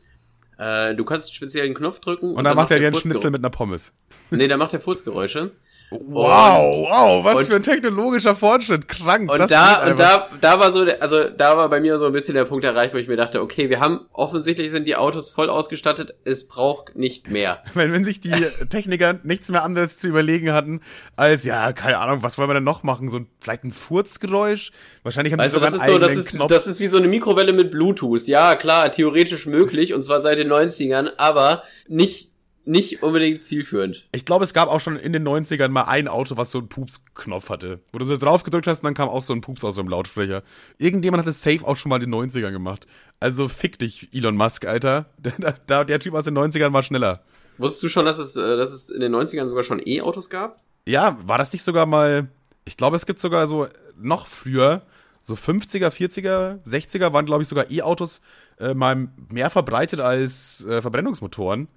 äh, 0.57 0.93
du 0.95 1.05
kannst 1.05 1.29
einen 1.29 1.35
speziellen 1.35 1.73
Knopf 1.73 1.99
drücken. 1.99 2.35
Und, 2.35 2.43
dann 2.43 2.55
macht 2.55 2.71
er 2.71 2.79
dir 2.79 2.87
einen. 2.87 2.95
Schnitzel 2.95 3.31
mit 3.31 3.41
einer 3.41 3.49
Pommes. 3.49 3.93
Nee, 4.29 4.47
dann 4.47 4.59
macht 4.59 4.73
er 4.73 4.81
Furzgeräusche. 4.81 5.51
Wow, 5.91 6.87
wow, 6.87 7.23
was 7.23 7.37
und- 7.37 7.45
für 7.47 7.55
ein 7.55 7.63
technologischer 7.63 8.35
Fortschritt. 8.35 8.87
Krank. 8.87 9.31
Und 9.31 9.39
das 9.39 9.49
da, 9.49 9.89
und 9.89 9.99
da, 9.99 10.29
da 10.39 10.59
war 10.59 10.71
so, 10.71 10.85
also 10.99 11.29
da 11.29 11.57
war 11.57 11.67
bei 11.69 11.79
mir 11.79 11.97
so 11.97 12.05
ein 12.05 12.11
bisschen 12.13 12.35
der 12.35 12.45
Punkt 12.45 12.63
erreicht, 12.63 12.93
wo 12.93 12.97
ich 12.97 13.07
mir 13.07 13.15
dachte, 13.17 13.41
okay, 13.41 13.69
wir 13.69 13.79
haben, 13.79 14.01
offensichtlich 14.13 14.71
sind 14.71 14.85
die 14.87 14.95
Autos 14.95 15.31
voll 15.31 15.49
ausgestattet, 15.49 16.13
es 16.25 16.47
braucht 16.47 16.95
nicht 16.95 17.29
mehr. 17.29 17.63
Wenn, 17.73 17.91
wenn 17.91 18.03
sich 18.03 18.19
die 18.21 18.31
Techniker 18.69 19.19
nichts 19.23 19.49
mehr 19.49 19.63
anderes 19.63 19.97
zu 19.97 20.07
überlegen 20.07 20.51
hatten, 20.53 20.81
als, 21.15 21.43
ja, 21.43 21.71
keine 21.73 21.97
Ahnung, 21.97 22.21
was 22.21 22.37
wollen 22.37 22.49
wir 22.49 22.55
denn 22.55 22.63
noch 22.63 22.83
machen? 22.83 23.09
So 23.09 23.17
ein, 23.17 23.27
vielleicht 23.39 23.63
ein 23.63 23.71
Furzgeräusch? 23.71 24.71
Wahrscheinlich 25.03 25.33
haben 25.33 25.39
Weißt 25.39 25.55
die 25.55 25.59
sogar 25.59 25.71
das 25.71 25.81
ist 25.81 25.85
so, 25.87 25.97
das 25.97 26.15
ist, 26.15 26.29
Knopf. 26.29 26.47
das 26.47 26.67
ist 26.67 26.79
wie 26.79 26.87
so 26.87 26.97
eine 26.97 27.07
Mikrowelle 27.07 27.53
mit 27.53 27.71
Bluetooth. 27.71 28.27
Ja, 28.27 28.55
klar, 28.55 28.91
theoretisch 28.91 29.45
möglich, 29.45 29.93
und 29.93 30.03
zwar 30.03 30.19
seit 30.21 30.37
den 30.39 30.51
90ern, 30.51 31.11
aber 31.17 31.63
nicht, 31.87 32.28
nicht 32.65 33.01
unbedingt 33.03 33.43
zielführend. 33.43 34.07
ich 34.11 34.25
glaube, 34.25 34.43
es 34.43 34.53
gab 34.53 34.69
auch 34.69 34.79
schon 34.81 34.95
in 34.97 35.13
den 35.13 35.27
90ern 35.27 35.69
mal 35.69 35.83
ein 35.83 36.07
Auto, 36.07 36.37
was 36.37 36.51
so 36.51 36.59
einen 36.59 36.69
Pups-Knopf 36.69 37.49
hatte. 37.49 37.79
Wo 37.91 37.97
du 37.97 38.05
so 38.05 38.17
drauf 38.17 38.43
gedrückt 38.43 38.67
hast 38.67 38.79
und 38.79 38.85
dann 38.85 38.93
kam 38.93 39.09
auch 39.09 39.23
so 39.23 39.33
ein 39.33 39.41
Pups 39.41 39.63
aus 39.63 39.75
so 39.75 39.81
einem 39.81 39.89
Lautsprecher. 39.89 40.43
Irgendjemand 40.77 41.23
hat 41.23 41.27
es 41.27 41.41
safe 41.41 41.65
auch 41.65 41.77
schon 41.77 41.89
mal 41.89 42.01
in 42.01 42.11
den 42.11 42.29
90ern 42.29 42.51
gemacht. 42.51 42.85
Also 43.19 43.47
fick 43.47 43.79
dich, 43.79 44.09
Elon 44.13 44.35
Musk, 44.35 44.65
Alter. 44.65 45.05
Der, 45.17 45.53
der, 45.53 45.85
der 45.85 45.99
Typ 45.99 46.13
aus 46.13 46.25
den 46.25 46.37
90ern 46.37 46.73
war 46.73 46.83
schneller. 46.83 47.23
Wusstest 47.57 47.83
du 47.83 47.89
schon, 47.89 48.05
dass 48.05 48.19
es, 48.19 48.35
äh, 48.35 48.57
dass 48.57 48.71
es 48.71 48.89
in 48.89 49.01
den 49.01 49.13
90ern 49.13 49.47
sogar 49.47 49.63
schon 49.63 49.81
E-Autos 49.85 50.29
gab? 50.29 50.61
Ja, 50.87 51.17
war 51.25 51.37
das 51.37 51.51
nicht 51.51 51.63
sogar 51.63 51.85
mal. 51.85 52.29
Ich 52.65 52.77
glaube, 52.77 52.95
es 52.95 53.05
gibt 53.05 53.19
sogar 53.19 53.47
so 53.47 53.67
noch 53.97 54.27
früher, 54.27 54.83
so 55.21 55.33
50er, 55.33 55.89
40er, 55.89 56.63
60er 56.63 57.11
waren, 57.13 57.25
glaube 57.25 57.43
ich, 57.43 57.49
sogar 57.49 57.69
E-Autos 57.69 58.21
äh, 58.59 58.73
mal 58.73 59.09
mehr 59.31 59.49
verbreitet 59.49 59.99
als 59.99 60.65
äh, 60.65 60.81
Verbrennungsmotoren. 60.81 61.67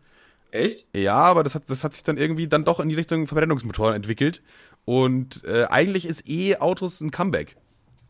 Echt? 0.52 0.86
Ja, 0.94 1.14
aber 1.14 1.42
das 1.42 1.54
hat, 1.54 1.64
das 1.68 1.82
hat 1.82 1.94
sich 1.94 2.02
dann 2.04 2.18
irgendwie 2.18 2.46
dann 2.46 2.64
doch 2.64 2.78
in 2.78 2.88
die 2.88 2.94
Richtung 2.94 3.26
Verbrennungsmotoren 3.26 3.94
entwickelt. 3.94 4.42
Und 4.84 5.44
äh, 5.44 5.64
eigentlich 5.64 6.06
ist 6.06 6.28
E-Autos 6.28 7.00
ein 7.00 7.10
Comeback. 7.10 7.56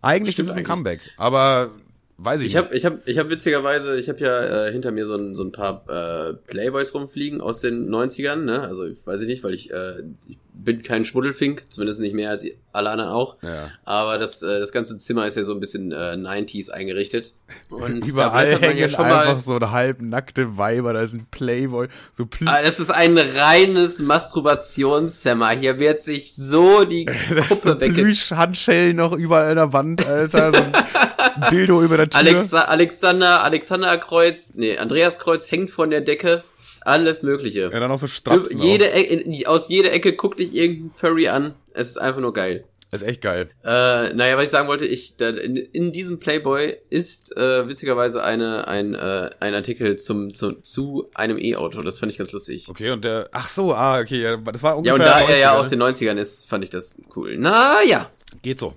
Eigentlich 0.00 0.34
Stimmt 0.34 0.48
ist 0.48 0.50
es 0.50 0.56
ein 0.56 0.58
eigentlich. 0.58 0.66
Comeback. 0.66 1.00
Aber 1.16 1.70
weiß 2.18 2.42
ich, 2.42 2.48
Ich 2.48 2.56
habe 2.56 2.74
ich 2.74 2.84
hab, 2.84 3.06
ich 3.06 3.18
hab 3.18 3.30
witzigerweise, 3.30 3.96
ich 3.96 4.08
habe 4.08 4.18
ja 4.18 4.66
äh, 4.66 4.72
hinter 4.72 4.90
mir 4.90 5.06
so 5.06 5.14
ein, 5.14 5.36
so 5.36 5.44
ein 5.44 5.52
paar 5.52 5.84
äh, 5.88 6.34
Playboys 6.34 6.92
rumfliegen 6.94 7.40
aus 7.40 7.60
den 7.60 7.88
90ern, 7.88 8.36
ne? 8.36 8.60
Also 8.60 8.86
ich 8.86 9.06
weiß 9.06 9.20
ich 9.20 9.28
nicht, 9.28 9.44
weil 9.44 9.54
ich, 9.54 9.70
äh, 9.70 10.02
ich 10.28 10.38
bin 10.54 10.82
kein 10.82 11.04
Schmuddelfink, 11.04 11.64
zumindest 11.70 12.00
nicht 12.00 12.14
mehr 12.14 12.30
als 12.30 12.46
alle 12.72 12.90
anderen 12.90 13.10
auch. 13.10 13.36
Ja. 13.42 13.70
Aber 13.84 14.18
das, 14.18 14.42
äh, 14.42 14.58
das 14.60 14.72
ganze 14.72 14.98
Zimmer 14.98 15.26
ist 15.26 15.36
ja 15.36 15.44
so 15.44 15.52
ein 15.52 15.60
bisschen 15.60 15.92
äh, 15.92 16.14
90s 16.14 16.70
eingerichtet. 16.70 17.34
Und 17.68 18.06
Überall 18.06 18.58
blättert 18.58 18.60
man 18.62 18.70
hängen 18.70 18.94
einfach 18.94 19.40
so 19.40 19.56
eine 19.56 19.70
halbnackte 19.70 20.56
Weiber, 20.56 20.92
da 20.92 21.02
ist 21.02 21.14
ein 21.14 21.26
Playboy, 21.30 21.88
so 22.12 22.26
Pl 22.26 22.48
Ah, 22.48 22.62
Das 22.62 22.80
ist 22.80 22.90
ein 22.90 23.18
reines 23.18 23.98
Masturbationszimmer. 23.98 25.50
Hier 25.50 25.78
wird 25.78 26.02
sich 26.02 26.34
so 26.34 26.84
die 26.84 27.06
Kuppe 27.48 27.80
wegge... 27.80 28.02
Plüsch-Handschellen 28.02 28.96
noch 28.96 29.12
überall 29.12 29.50
an 29.50 29.56
der 29.56 29.72
Wand, 29.72 30.06
Alter. 30.06 30.52
So 30.52 30.62
ein 30.62 30.72
Dildo 31.50 31.82
über 31.82 31.96
der 31.96 32.10
Tür. 32.10 32.20
Alexa 32.20 32.62
Alexander, 32.62 33.42
Alexander 33.42 33.96
Kreuz, 33.98 34.54
nee, 34.54 34.76
Andreas 34.76 35.18
Kreuz 35.18 35.50
hängt 35.50 35.70
von 35.70 35.90
der 35.90 36.00
Decke. 36.00 36.42
Alles 36.84 37.22
Mögliche. 37.22 37.70
ja, 37.72 37.80
dann 37.80 37.90
auch 37.90 37.98
so 37.98 38.06
Strapsen. 38.06 38.60
Jede 38.60 38.86
auch. 38.86 38.96
In- 38.96 39.46
aus 39.46 39.68
jeder 39.68 39.92
Ecke 39.92 40.12
guckt 40.14 40.38
dich 40.40 40.54
irgendein 40.54 40.90
Furry 40.90 41.28
an. 41.28 41.54
Es 41.74 41.90
ist 41.90 41.98
einfach 41.98 42.20
nur 42.20 42.32
geil. 42.34 42.64
ist 42.90 43.02
echt 43.02 43.22
geil. 43.22 43.48
Äh, 43.64 44.12
naja, 44.12 44.36
was 44.36 44.44
ich 44.44 44.50
sagen 44.50 44.68
wollte, 44.68 44.84
ich, 44.84 45.16
da, 45.16 45.28
in, 45.30 45.56
in 45.56 45.92
diesem 45.92 46.18
Playboy 46.20 46.76
ist 46.90 47.34
äh, 47.36 47.66
witzigerweise 47.68 48.22
eine, 48.22 48.68
ein, 48.68 48.94
äh, 48.94 49.30
ein 49.40 49.54
Artikel 49.54 49.96
zum, 49.96 50.34
zum, 50.34 50.62
zu 50.62 51.08
einem 51.14 51.38
E-Auto. 51.38 51.80
Das 51.82 51.98
fand 51.98 52.12
ich 52.12 52.18
ganz 52.18 52.32
lustig. 52.32 52.66
Okay, 52.68 52.90
und 52.90 53.02
der. 53.04 53.28
Ach 53.32 53.48
so, 53.48 53.72
ah, 53.74 53.98
okay, 54.00 54.20
ja, 54.20 54.36
das 54.36 54.62
war 54.62 54.72
Ja, 54.72 54.76
ungefähr. 54.76 54.94
und 54.94 55.00
da 55.00 55.20
er 55.20 55.38
ja 55.38 55.52
90er, 55.54 55.58
aus 55.60 55.68
den 55.70 55.82
90ern 55.82 56.16
ist, 56.18 56.46
fand 56.48 56.64
ich 56.64 56.70
das 56.70 56.96
cool. 57.16 57.38
Naja. 57.38 58.10
Geht 58.42 58.58
so. 58.58 58.74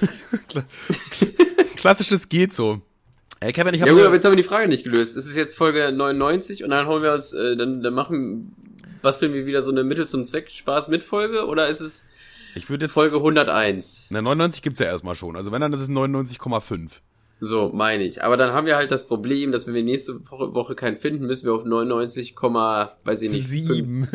Klassisches 1.76 2.28
geht 2.28 2.52
so. 2.52 2.80
Ey, 3.42 3.52
Kevin, 3.52 3.74
ich 3.74 3.80
Ja 3.80 3.86
habe. 3.86 3.96
gut, 3.96 4.06
aber 4.06 4.14
jetzt 4.14 4.24
haben 4.24 4.32
wir 4.32 4.36
die 4.42 4.48
Frage 4.48 4.68
nicht 4.68 4.84
gelöst. 4.84 5.16
Es 5.16 5.26
ist 5.26 5.34
jetzt 5.34 5.56
Folge 5.56 5.90
99 5.90 6.62
und 6.62 6.70
dann 6.70 6.86
holen 6.86 7.02
wir 7.02 7.12
uns, 7.12 7.32
äh, 7.32 7.56
dann, 7.56 7.82
dann 7.82 7.92
machen, 7.92 8.54
basteln 9.02 9.34
wir 9.34 9.46
wieder 9.46 9.62
so 9.62 9.72
eine 9.72 9.82
Mittel 9.82 10.06
zum 10.06 10.24
Zweck 10.24 10.50
Spaß 10.50 10.88
mit 10.88 11.02
Folge 11.02 11.46
oder 11.46 11.66
ist 11.68 11.80
es 11.80 12.06
ich 12.54 12.70
würde 12.70 12.84
jetzt. 12.86 12.92
Folge 12.92 13.16
101? 13.16 14.08
Na, 14.10 14.22
99 14.22 14.62
gibt's 14.62 14.78
ja 14.78 14.86
erstmal 14.86 15.16
schon. 15.16 15.34
Also 15.36 15.50
wenn, 15.50 15.60
dann 15.60 15.72
ist 15.72 15.80
es 15.80 15.88
99,5. 15.88 16.90
So, 17.44 17.70
meine 17.74 18.04
ich. 18.04 18.22
Aber 18.22 18.36
dann 18.36 18.52
haben 18.52 18.68
wir 18.68 18.76
halt 18.76 18.92
das 18.92 19.08
Problem, 19.08 19.50
dass 19.50 19.66
wenn 19.66 19.74
wir 19.74 19.82
nächste 19.82 20.14
Woche, 20.30 20.54
Woche 20.54 20.76
keinen 20.76 20.96
finden, 20.96 21.26
müssen 21.26 21.46
wir 21.46 21.54
auf 21.54 21.64
99, 21.64 22.36
weiß 22.36 23.20
ich 23.22 23.32
nicht. 23.32 23.48
Sieben. 23.48 24.06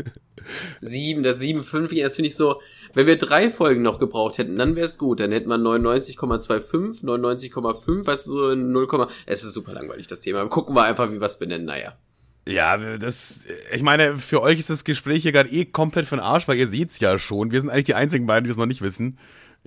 7, 0.79 1.23
das 1.23 1.41
7,5, 1.41 2.01
das 2.01 2.15
finde 2.15 2.27
ich 2.27 2.37
so, 2.37 2.61
wenn 2.93 3.05
wir 3.05 3.17
drei 3.17 3.49
Folgen 3.49 3.81
noch 3.81 3.99
gebraucht 3.99 4.37
hätten, 4.37 4.57
dann 4.57 4.77
wäre 4.77 4.85
es 4.85 4.97
gut. 4.97 5.19
Dann 5.19 5.33
hätte 5.33 5.49
man 5.49 5.61
99,25, 5.61 7.03
99,5, 7.03 8.07
weißt 8.07 8.27
du, 8.27 8.31
so 8.31 8.55
0, 8.55 9.07
es 9.25 9.43
ist 9.43 9.51
super 9.51 9.73
langweilig, 9.73 10.07
das 10.07 10.21
Thema. 10.21 10.45
Gucken 10.47 10.73
wir 10.73 10.83
einfach, 10.83 11.11
wie 11.11 11.19
wir 11.19 11.27
es 11.27 11.37
benennen, 11.37 11.65
naja. 11.65 11.97
Ja, 12.47 12.77
das, 12.95 13.45
ich 13.73 13.81
meine, 13.81 14.15
für 14.15 14.41
euch 14.41 14.57
ist 14.57 14.69
das 14.69 14.85
Gespräch 14.85 15.23
hier 15.23 15.33
gerade 15.33 15.49
eh 15.49 15.65
komplett 15.65 16.05
von 16.05 16.21
Arsch, 16.21 16.47
weil 16.47 16.57
ihr 16.57 16.67
seht's 16.69 17.01
ja 17.01 17.19
schon. 17.19 17.51
Wir 17.51 17.59
sind 17.59 17.69
eigentlich 17.69 17.83
die 17.83 17.95
einzigen 17.95 18.25
beiden, 18.25 18.45
die 18.45 18.51
es 18.51 18.57
noch 18.57 18.67
nicht 18.67 18.81
wissen. 18.81 19.17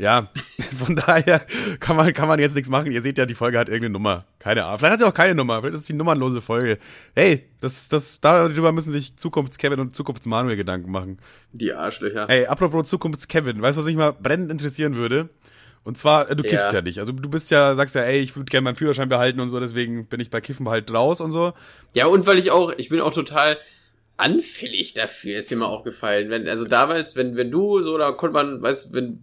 Ja, 0.01 0.31
von 0.79 0.97
daher 0.97 1.43
kann 1.79 1.95
man, 1.95 2.13
kann 2.15 2.27
man 2.27 2.41
jetzt 2.41 2.55
nichts 2.55 2.71
machen. 2.71 2.91
Ihr 2.91 3.03
seht 3.03 3.19
ja, 3.19 3.27
die 3.27 3.35
Folge 3.35 3.59
hat 3.59 3.69
irgendeine 3.69 3.93
Nummer. 3.93 4.25
Keine 4.39 4.65
Ahnung. 4.65 4.79
Vielleicht 4.79 4.93
hat 4.93 5.01
sie 5.01 5.07
auch 5.07 5.15
keine 5.15 5.35
Nummer. 5.35 5.61
Vielleicht 5.61 5.75
ist 5.75 5.83
es 5.83 5.87
die 5.87 5.93
nummernlose 5.93 6.41
Folge. 6.41 6.79
Hey, 7.15 7.45
das, 7.61 7.89
das, 7.89 8.21
darüber 8.21 8.73
müssen 8.73 8.93
sich 8.93 9.17
Zukunfts-Kevin 9.17 9.79
und 9.79 9.95
Zukunfts-Manuel 9.95 10.57
Gedanken 10.57 10.91
machen. 10.91 11.19
Die 11.53 11.73
Arschlöcher. 11.73 12.27
Hey, 12.29 12.47
apropos 12.47 12.89
Zukunfts-Kevin. 12.89 13.61
Weißt 13.61 13.77
du, 13.77 13.83
was 13.83 13.87
mich 13.87 13.97
mal 13.97 14.13
brennend 14.13 14.51
interessieren 14.51 14.97
würde? 14.97 15.29
Und 15.85 15.99
zwar, 15.99 16.27
du 16.35 16.43
kiffst 16.43 16.73
ja. 16.73 16.79
ja 16.79 16.83
nicht. 16.83 16.99
Also 16.99 17.13
du 17.13 17.29
bist 17.29 17.51
ja, 17.51 17.75
sagst 17.75 17.95
ja, 17.95 18.03
ey, 18.03 18.21
ich 18.21 18.35
würde 18.37 18.51
gerne 18.51 18.65
meinen 18.65 18.77
Führerschein 18.77 19.09
behalten 19.09 19.41
und 19.41 19.49
so, 19.49 19.61
deswegen 19.61 20.07
bin 20.07 20.21
ich 20.21 20.31
bei 20.31 20.41
Kiffen 20.41 20.69
halt 20.69 20.93
raus 20.93 21.21
und 21.21 21.31
so. 21.31 21.53
Ja, 21.95 22.07
und 22.07 22.27
weil 22.27 22.39
ich 22.39 22.51
auch, 22.51 22.73
ich 22.77 22.91
bin 22.91 23.01
auch 23.01 23.15
total 23.15 23.59
anfällig 24.19 24.93
dafür, 24.93 25.37
ist 25.37 25.51
mir 25.51 25.57
mal 25.57 25.67
aufgefallen. 25.67 26.29
Wenn, 26.29 26.47
also 26.49 26.67
damals, 26.67 27.17
wenn, 27.17 27.37
wenn 27.37 27.51
du 27.51 27.83
so, 27.83 27.97
da 27.97 28.13
konnte 28.13 28.35
man, 28.35 28.61
weißt 28.63 28.93
wenn 28.93 29.23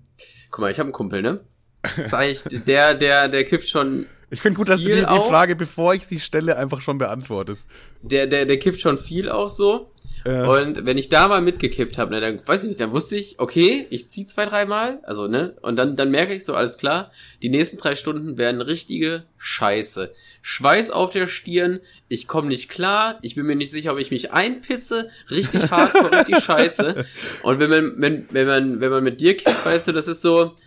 Guck 0.52 0.62
mal, 0.62 0.72
ich 0.72 0.80
habe 0.80 0.88
einen 0.88 0.94
Kumpel, 0.94 1.22
ne? 1.22 1.42
Das 1.82 1.98
ist 1.98 2.14
eigentlich 2.14 2.64
der, 2.66 2.94
der, 2.94 3.28
der 3.28 3.44
kifft 3.44 3.70
schon. 3.70 4.08
Ich 4.30 4.42
finde 4.42 4.58
gut, 4.58 4.68
dass 4.68 4.82
du 4.82 4.90
die, 4.90 5.06
die 5.06 5.20
Frage, 5.30 5.56
bevor 5.56 5.94
ich 5.94 6.06
sie 6.06 6.20
stelle, 6.20 6.58
einfach 6.58 6.82
schon 6.82 6.98
beantwortest. 6.98 7.70
Der, 8.02 8.28
der, 8.28 8.46
der 8.46 8.60
kifft 8.60 8.82
schon 8.82 8.98
viel 8.98 9.30
auch 9.30 9.50
so. 9.50 9.92
Ja. 10.28 10.46
Und 10.46 10.86
wenn 10.86 10.98
ich 10.98 11.08
da 11.08 11.30
mal 11.30 11.42
mitgekifft 11.42 11.98
habe, 11.98 12.12
ne, 12.12 12.20
dann 12.20 12.42
weiß 12.46 12.64
ich 12.64 12.68
nicht, 12.68 12.82
dann 12.82 12.92
wusste 12.92 13.16
ich, 13.16 13.40
okay, 13.40 13.88
ich 13.92 14.10
zieh 14.10 14.26
zwei, 14.26 14.46
dreimal, 14.46 15.00
also 15.04 15.28
ne, 15.28 15.56
und 15.62 15.78
dann, 15.78 15.96
dann 15.96 16.12
merke 16.12 16.34
ich 16.34 16.44
so, 16.44 16.54
alles 16.54 16.78
klar, 16.78 17.12
die 17.42 17.48
nächsten 17.48 17.78
drei 17.78 17.96
Stunden 17.96 18.38
werden 18.38 18.60
richtige 18.60 19.24
Scheiße. 19.38 20.14
Schweiß 20.42 20.92
auf 20.92 21.12
der 21.12 21.28
Stirn, 21.28 21.80
ich 22.10 22.28
komme 22.28 22.50
nicht 22.50 22.68
klar, 22.68 23.20
ich 23.22 23.36
bin 23.36 23.46
mir 23.46 23.56
nicht 23.56 23.72
sicher, 23.72 23.94
ob 23.94 24.00
ich 24.00 24.12
mich 24.12 24.34
einpisse, 24.34 25.10
richtig 25.32 25.72
hart, 25.72 25.96
richtig 26.12 26.44
scheiße. 26.44 27.06
Und 27.44 27.60
wenn 27.60 27.70
man, 27.70 27.94
wenn, 27.98 28.28
wenn 28.32 28.48
man, 28.48 28.82
wenn 28.82 28.92
man 28.92 29.04
mit 29.06 29.22
dir 29.22 29.38
kifft, 29.38 29.66
weißt 29.66 29.88
du, 29.88 29.92
das 29.94 30.10
ist 30.10 30.22
so, 30.22 30.58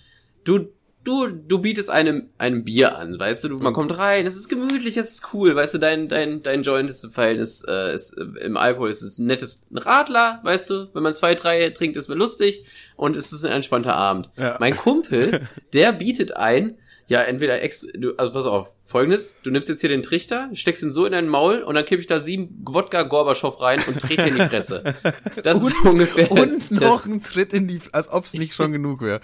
du, 0.44 0.68
du, 1.04 1.28
du 1.28 1.58
bietest 1.58 1.90
einem, 1.90 2.28
einem 2.38 2.64
Bier 2.64 2.96
an, 2.98 3.18
weißt 3.18 3.44
du, 3.44 3.48
du, 3.48 3.58
man 3.58 3.72
kommt 3.72 3.96
rein, 3.96 4.26
es 4.26 4.36
ist 4.36 4.48
gemütlich, 4.48 4.96
es 4.96 5.12
ist 5.12 5.34
cool, 5.34 5.56
weißt 5.56 5.74
du, 5.74 5.78
dein, 5.78 6.08
dein, 6.08 6.42
dein 6.42 6.62
Joint 6.62 6.90
ist 6.90 7.04
im 7.04 7.12
Verhältnis, 7.12 7.64
äh, 7.66 7.94
ist, 7.94 8.16
äh, 8.18 8.44
im 8.44 8.56
Alkohol 8.56 8.90
ist 8.90 9.02
es 9.02 9.18
ein 9.18 9.26
nettes 9.26 9.66
Radler, 9.72 10.40
weißt 10.42 10.70
du, 10.70 10.88
wenn 10.94 11.02
man 11.02 11.14
zwei, 11.14 11.34
drei 11.34 11.70
trinkt, 11.70 11.96
ist 11.96 12.08
man 12.08 12.18
lustig 12.18 12.64
und 12.96 13.16
es 13.16 13.32
ist 13.32 13.44
ein 13.44 13.52
entspannter 13.52 13.94
Abend. 13.94 14.30
Ja. 14.36 14.56
Mein 14.60 14.76
Kumpel, 14.76 15.48
der 15.72 15.92
bietet 15.92 16.36
ein, 16.36 16.76
ja, 17.06 17.22
entweder 17.22 17.62
ex, 17.62 17.88
du, 17.94 18.14
also 18.16 18.32
pass 18.32 18.46
auf, 18.46 18.76
folgendes, 18.84 19.40
du 19.42 19.50
nimmst 19.50 19.68
jetzt 19.68 19.80
hier 19.80 19.88
den 19.88 20.02
Trichter, 20.02 20.50
steckst 20.52 20.82
ihn 20.82 20.92
so 20.92 21.06
in 21.06 21.12
dein 21.12 21.28
Maul 21.28 21.62
und 21.62 21.76
dann 21.76 21.84
kipp 21.84 22.00
ich 22.00 22.06
da 22.06 22.20
sieben 22.20 22.62
Wodka 22.64 23.04
Gorbatschow 23.04 23.60
rein 23.60 23.80
und 23.86 24.00
trete 24.00 24.28
in 24.28 24.34
die 24.36 24.46
Fresse. 24.46 24.94
Das 25.42 25.62
und, 25.62 25.68
ist 25.68 25.84
ungefähr. 25.84 26.30
Und 26.30 26.70
noch 26.70 27.06
ein 27.06 27.22
Tritt 27.22 27.52
in 27.52 27.66
die, 27.68 27.80
als 27.92 28.10
ob 28.10 28.24
es 28.26 28.34
nicht 28.34 28.54
schon 28.54 28.72
genug 28.72 29.00
wäre. 29.00 29.20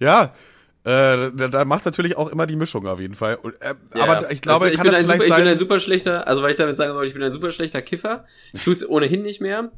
Ja, 0.00 0.34
äh, 0.82 1.30
da, 1.34 1.48
da 1.48 1.64
macht 1.66 1.84
natürlich 1.84 2.16
auch 2.16 2.32
immer 2.32 2.46
die 2.46 2.56
Mischung 2.56 2.86
auf 2.86 3.00
jeden 3.00 3.14
Fall. 3.14 3.38
Äh, 3.60 3.74
ja, 3.96 4.04
aber 4.04 4.32
ich 4.32 4.40
glaube, 4.40 4.64
also 4.64 4.74
ich, 4.74 4.80
bin 4.80 4.94
ein 4.94 5.06
super, 5.06 5.24
ich 5.24 5.34
bin 5.34 5.46
ein 5.46 5.58
super 5.58 5.78
schlechter, 5.78 6.26
also 6.26 6.42
weil 6.42 6.52
ich 6.52 6.56
damit 6.56 6.78
sagen 6.78 6.94
wollte, 6.94 7.08
ich 7.08 7.14
bin 7.14 7.22
ein 7.22 7.32
super 7.32 7.52
schlechter 7.52 7.82
Kiffer. 7.82 8.24
Ich 8.54 8.62
tue 8.62 8.72
es 8.72 8.88
ohnehin 8.88 9.20
nicht 9.20 9.42
mehr. 9.42 9.70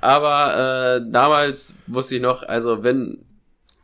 Aber 0.00 0.96
äh, 0.96 1.12
damals 1.12 1.74
wusste 1.86 2.16
ich 2.16 2.22
noch, 2.22 2.42
also 2.42 2.82
wenn, 2.82 3.24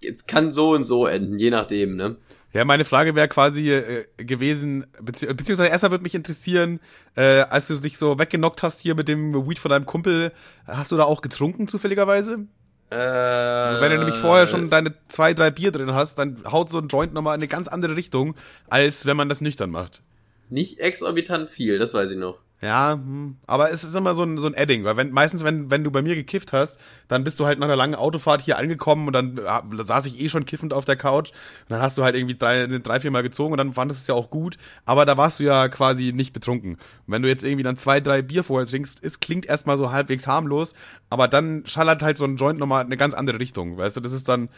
es 0.03 0.27
kann 0.27 0.51
so 0.51 0.73
und 0.73 0.83
so 0.83 1.07
enden, 1.07 1.39
je 1.39 1.51
nachdem, 1.51 1.95
ne? 1.95 2.17
Ja, 2.53 2.65
meine 2.65 2.85
Frage 2.85 3.15
wäre 3.15 3.29
quasi 3.29 3.71
äh, 3.71 4.07
gewesen, 4.17 4.87
bezieh 5.01 5.27
beziehungsweise 5.27 5.71
erstmal 5.71 5.93
würde 5.93 6.05
mich 6.05 6.15
interessieren, 6.15 6.81
äh, 7.17 7.41
als 7.41 7.69
du 7.69 7.77
dich 7.77 7.99
so 7.99 8.19
weggenockt 8.19 8.65
hast 8.65 8.81
hier 8.81 8.97
mit 8.97 9.09
dem 9.09 9.49
Weed 9.49 9.59
von 9.61 9.71
deinem 9.71 9.87
Kumpel, 9.87 10.33
hast 10.67 10.91
du 10.91 10.97
da 10.97 11.05
auch 11.05 11.21
getrunken 11.21 11.67
zufälligerweise? 11.69 12.47
Äh, 12.95 12.97
also 12.97 13.81
wenn 13.81 13.91
du 13.91 13.99
nämlich 13.99 14.15
vorher 14.15 14.47
schon 14.47 14.71
deine 14.71 14.95
zwei, 15.09 15.35
drei 15.35 15.51
Bier 15.51 15.73
drin 15.73 15.95
hast, 15.95 16.17
dann 16.17 16.43
haut 16.51 16.71
so 16.71 16.79
ein 16.79 16.89
Joint 16.89 17.13
nochmal 17.13 17.35
in 17.35 17.41
eine 17.41 17.49
ganz 17.49 17.67
andere 17.67 17.97
Richtung, 17.97 18.37
als 18.69 19.05
wenn 19.07 19.17
man 19.17 19.29
das 19.29 19.41
nüchtern 19.41 19.71
macht. 19.71 20.01
Nicht 20.49 20.79
exorbitant 20.79 21.51
viel, 21.51 21.79
das 21.79 21.93
weiß 21.93 22.11
ich 22.11 22.19
noch. 22.19 22.44
Ja, 22.65 22.95
hm. 22.95 23.37
aber 23.47 23.71
es 23.73 23.85
ist 23.85 23.95
immer 23.95 24.15
so 24.15 24.23
ein, 24.23 24.39
so 24.39 24.47
ein 24.47 24.55
Adding, 24.57 24.85
weil 24.85 24.97
wenn, 24.97 25.11
meistens, 25.11 25.45
wenn, 25.45 25.71
wenn 25.71 25.85
du 25.85 25.91
bei 25.91 26.01
mir 26.01 26.15
gekifft 26.15 26.55
hast, 26.55 26.81
dann 27.09 27.23
bist 27.23 27.39
du 27.39 27.45
halt 27.45 27.59
nach 27.59 27.67
einer 27.67 27.77
langen 27.77 27.95
Autofahrt 27.95 28.41
hier 28.41 28.57
angekommen 28.57 29.07
und 29.07 29.13
dann 29.13 29.37
äh, 29.37 29.83
saß 29.85 30.07
ich 30.07 30.19
eh 30.19 30.31
schon 30.31 30.47
kiffend 30.47 30.73
auf 30.73 30.87
der 30.87 30.97
Couch. 30.97 31.33
Und 31.33 31.71
dann 31.71 31.83
hast 31.83 31.99
du 31.99 32.05
halt 32.05 32.15
irgendwie 32.15 32.37
drei, 32.39 32.67
drei 32.67 33.01
vier 33.01 33.11
Mal 33.11 33.23
gezogen 33.23 33.53
und 33.53 33.59
dann 33.59 33.75
fandest 33.75 34.01
du 34.01 34.03
es 34.03 34.07
ja 34.07 34.15
auch 34.15 34.31
gut, 34.31 34.57
aber 34.87 35.05
da 35.05 35.19
warst 35.19 35.41
du 35.41 35.45
ja 35.45 35.69
quasi 35.69 36.15
nicht 36.15 36.33
betrunken. 36.33 36.77
Und 36.77 37.13
wenn 37.13 37.21
du 37.21 37.29
jetzt 37.29 37.45
irgendwie 37.45 37.65
dann 37.65 37.77
zwei, 37.77 38.01
drei 38.01 38.23
Bier 38.23 38.43
vorher 38.45 38.67
trinkst, 38.67 39.05
es 39.05 39.21
klingt 39.21 39.45
erstmal 39.45 39.77
so 39.77 39.93
halbwegs 39.93 40.27
harmlos, 40.27 40.73
aber 41.11 41.29
dann 41.29 41.67
schallert 41.67 42.03
halt 42.03 42.17
so 42.17 42.25
ein 42.25 42.37
Joint 42.37 42.59
nochmal 42.59 42.83
eine 42.83 42.97
ganz 42.97 43.13
andere 43.13 43.41
Richtung, 43.41 43.77
weißt 43.77 43.99
du, 43.99 44.01
das 44.01 44.13
ist 44.13 44.27
dann, 44.27 44.49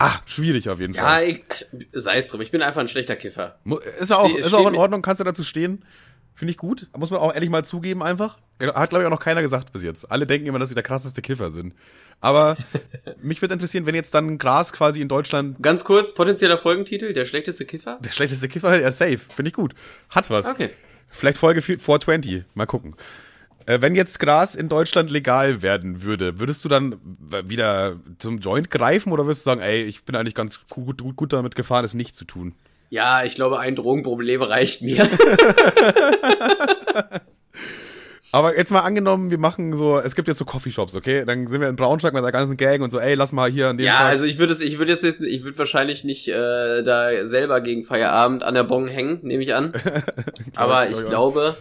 Ah, 0.00 0.20
schwierig 0.26 0.68
auf 0.70 0.78
jeden 0.78 0.94
ja, 0.94 1.02
Fall. 1.02 1.28
Ja, 1.28 1.40
sei 1.92 2.18
es 2.18 2.28
drum. 2.28 2.40
Ich 2.40 2.52
bin 2.52 2.62
einfach 2.62 2.80
ein 2.80 2.86
schlechter 2.86 3.16
Kiffer. 3.16 3.58
Ist 3.98 4.10
ja 4.10 4.18
auch, 4.18 4.32
ist 4.32 4.54
auch 4.54 4.68
in 4.68 4.76
Ordnung, 4.76 5.02
kannst 5.02 5.18
du 5.18 5.24
dazu 5.24 5.42
stehen. 5.42 5.84
Finde 6.38 6.52
ich 6.52 6.56
gut. 6.56 6.86
Muss 6.96 7.10
man 7.10 7.18
auch 7.18 7.34
ehrlich 7.34 7.50
mal 7.50 7.64
zugeben 7.64 8.00
einfach. 8.00 8.38
Hat, 8.60 8.90
glaube 8.90 9.02
ich, 9.02 9.06
auch 9.08 9.10
noch 9.10 9.18
keiner 9.18 9.42
gesagt 9.42 9.72
bis 9.72 9.82
jetzt. 9.82 10.08
Alle 10.12 10.24
denken 10.24 10.46
immer, 10.46 10.60
dass 10.60 10.68
sie 10.68 10.76
der 10.76 10.84
krasseste 10.84 11.20
Kiffer 11.20 11.50
sind. 11.50 11.74
Aber 12.20 12.56
mich 13.20 13.42
würde 13.42 13.54
interessieren, 13.54 13.86
wenn 13.86 13.96
jetzt 13.96 14.14
dann 14.14 14.38
Gras 14.38 14.72
quasi 14.72 15.00
in 15.00 15.08
Deutschland. 15.08 15.60
Ganz 15.60 15.82
kurz, 15.82 16.14
potenzieller 16.14 16.56
Folgentitel, 16.56 17.12
der 17.12 17.24
schlechteste 17.24 17.64
Kiffer? 17.64 17.98
Der 18.04 18.12
schlechteste 18.12 18.46
Kiffer, 18.46 18.80
ja, 18.80 18.92
safe. 18.92 19.18
Finde 19.18 19.48
ich 19.48 19.54
gut. 19.54 19.74
Hat 20.10 20.30
was. 20.30 20.46
Okay. 20.46 20.70
Vielleicht 21.08 21.38
Folge 21.38 21.60
420. 21.60 22.44
Mal 22.54 22.66
gucken. 22.66 22.94
Äh, 23.66 23.80
wenn 23.80 23.96
jetzt 23.96 24.20
Gras 24.20 24.54
in 24.54 24.68
Deutschland 24.68 25.10
legal 25.10 25.60
werden 25.62 26.04
würde, 26.04 26.38
würdest 26.38 26.64
du 26.64 26.68
dann 26.68 27.00
wieder 27.46 27.96
zum 28.18 28.38
Joint 28.38 28.70
greifen 28.70 29.10
oder 29.10 29.26
würdest 29.26 29.44
du 29.44 29.50
sagen, 29.50 29.60
ey, 29.60 29.82
ich 29.82 30.04
bin 30.04 30.14
eigentlich 30.14 30.36
ganz 30.36 30.60
gut, 30.68 31.02
gut, 31.02 31.16
gut 31.16 31.32
damit 31.32 31.56
gefahren, 31.56 31.84
es 31.84 31.94
nicht 31.94 32.14
zu 32.14 32.26
tun? 32.26 32.54
Ja, 32.90 33.22
ich 33.24 33.34
glaube, 33.34 33.58
ein 33.58 33.76
Drogenproblem 33.76 34.42
reicht 34.42 34.82
mir. 34.82 35.08
Aber 38.30 38.58
jetzt 38.58 38.70
mal 38.70 38.80
angenommen, 38.80 39.30
wir 39.30 39.38
machen 39.38 39.74
so, 39.74 39.98
es 39.98 40.14
gibt 40.14 40.28
jetzt 40.28 40.36
so 40.36 40.44
Coffeeshops, 40.44 40.94
okay? 40.94 41.24
Dann 41.24 41.46
sind 41.46 41.62
wir 41.62 41.68
in 41.68 41.76
Braunschweig 41.76 42.12
mit 42.12 42.22
der 42.22 42.30
ganzen 42.32 42.58
Gang 42.58 42.82
und 42.82 42.90
so, 42.90 42.98
ey, 43.00 43.14
lass 43.14 43.32
mal 43.32 43.50
hier 43.50 43.68
an 43.68 43.78
dem 43.78 43.86
Ja, 43.86 43.94
Tag. 43.94 44.06
also 44.06 44.24
ich 44.26 44.38
würde 44.38 44.52
es, 44.52 44.60
ich 44.60 44.78
würde 44.78 44.92
jetzt, 44.92 45.04
ich 45.04 45.44
würde 45.44 45.56
wahrscheinlich 45.56 46.04
nicht 46.04 46.28
äh, 46.28 46.82
da 46.82 47.24
selber 47.26 47.62
gegen 47.62 47.84
Feierabend 47.84 48.42
an 48.42 48.54
der 48.54 48.64
Bon 48.64 48.86
hängen, 48.86 49.20
nehme 49.22 49.42
ich 49.42 49.54
an. 49.54 49.72
Aber 50.56 50.90
ich 50.90 51.02
glaube, 51.06 51.56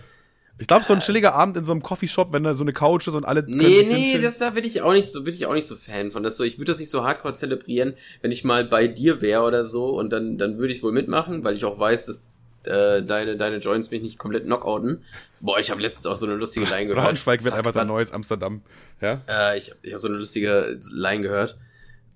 ich 0.60 0.68
glaube, 0.68 0.84
so 0.84 0.94
ein 0.94 1.02
chilliger 1.02 1.36
Abend 1.36 1.56
in 1.56 1.66
so 1.66 1.72
einem 1.72 1.84
Coffeeshop, 1.84 2.34
wenn 2.34 2.44
da 2.44 2.56
so 2.56 2.64
eine 2.64 2.74
Couch 2.74 3.08
ist 3.08 3.14
und 3.14 3.26
alle. 3.26 3.44
Nee, 3.48 3.86
nee, 3.88 4.20
das 4.20 4.40
da 4.40 4.52
bin 4.52 4.64
ich 4.64 4.82
auch 4.82 4.94
nicht 4.94 5.12
so, 5.12 5.24
bin 5.24 5.34
ich 5.34 5.46
auch 5.46 5.54
nicht 5.54 5.68
so 5.68 5.76
Fan 5.76 6.12
von. 6.12 6.24
Das 6.24 6.36
so, 6.36 6.44
ich 6.44 6.58
würde 6.58 6.72
das 6.72 6.80
nicht 6.80 6.90
so 6.90 7.04
hardcore 7.04 7.36
zelebrieren, 7.36 7.94
wenn 8.22 8.32
ich 8.32 8.44
mal 8.44 8.66
bei 8.66 8.88
dir 8.88 9.22
wäre 9.22 9.44
oder 9.44 9.64
so 9.64 9.90
und 9.90 10.12
dann, 10.12 10.38
dann 10.38 10.58
würde 10.58 10.74
ich 10.74 10.82
wohl 10.82 10.92
mitmachen, 10.92 11.44
weil 11.44 11.56
ich 11.56 11.64
auch 11.64 11.78
weiß, 11.78 12.08
dass 12.08 12.26
äh, 12.64 13.04
deine, 13.04 13.38
deine 13.38 13.58
Joints 13.58 13.92
mich 13.92 14.02
nicht 14.02 14.18
komplett 14.18 14.46
knockouten. 14.46 15.04
Boah, 15.42 15.60
ich 15.60 15.70
habe 15.70 15.80
letztens 15.80 16.08
auch 16.08 16.16
so 16.16 16.26
eine 16.26 16.36
lustige 16.36 16.66
Line 16.70 16.88
gehört. 16.88 17.06
Braunschweig 17.06 17.44
wird 17.44 17.54
Fuck, 17.54 17.60
einfach 17.60 17.74
dein 17.74 17.88
neues 17.88 18.12
Amsterdam. 18.12 18.62
Ja? 19.00 19.22
Äh, 19.28 19.60
ich 19.60 19.72
ich 19.84 19.94
habe 19.94 20.02
so 20.02 20.08
eine 20.08 20.18
lustige 20.18 20.80
Line 20.92 21.22
gehört. 21.22 21.58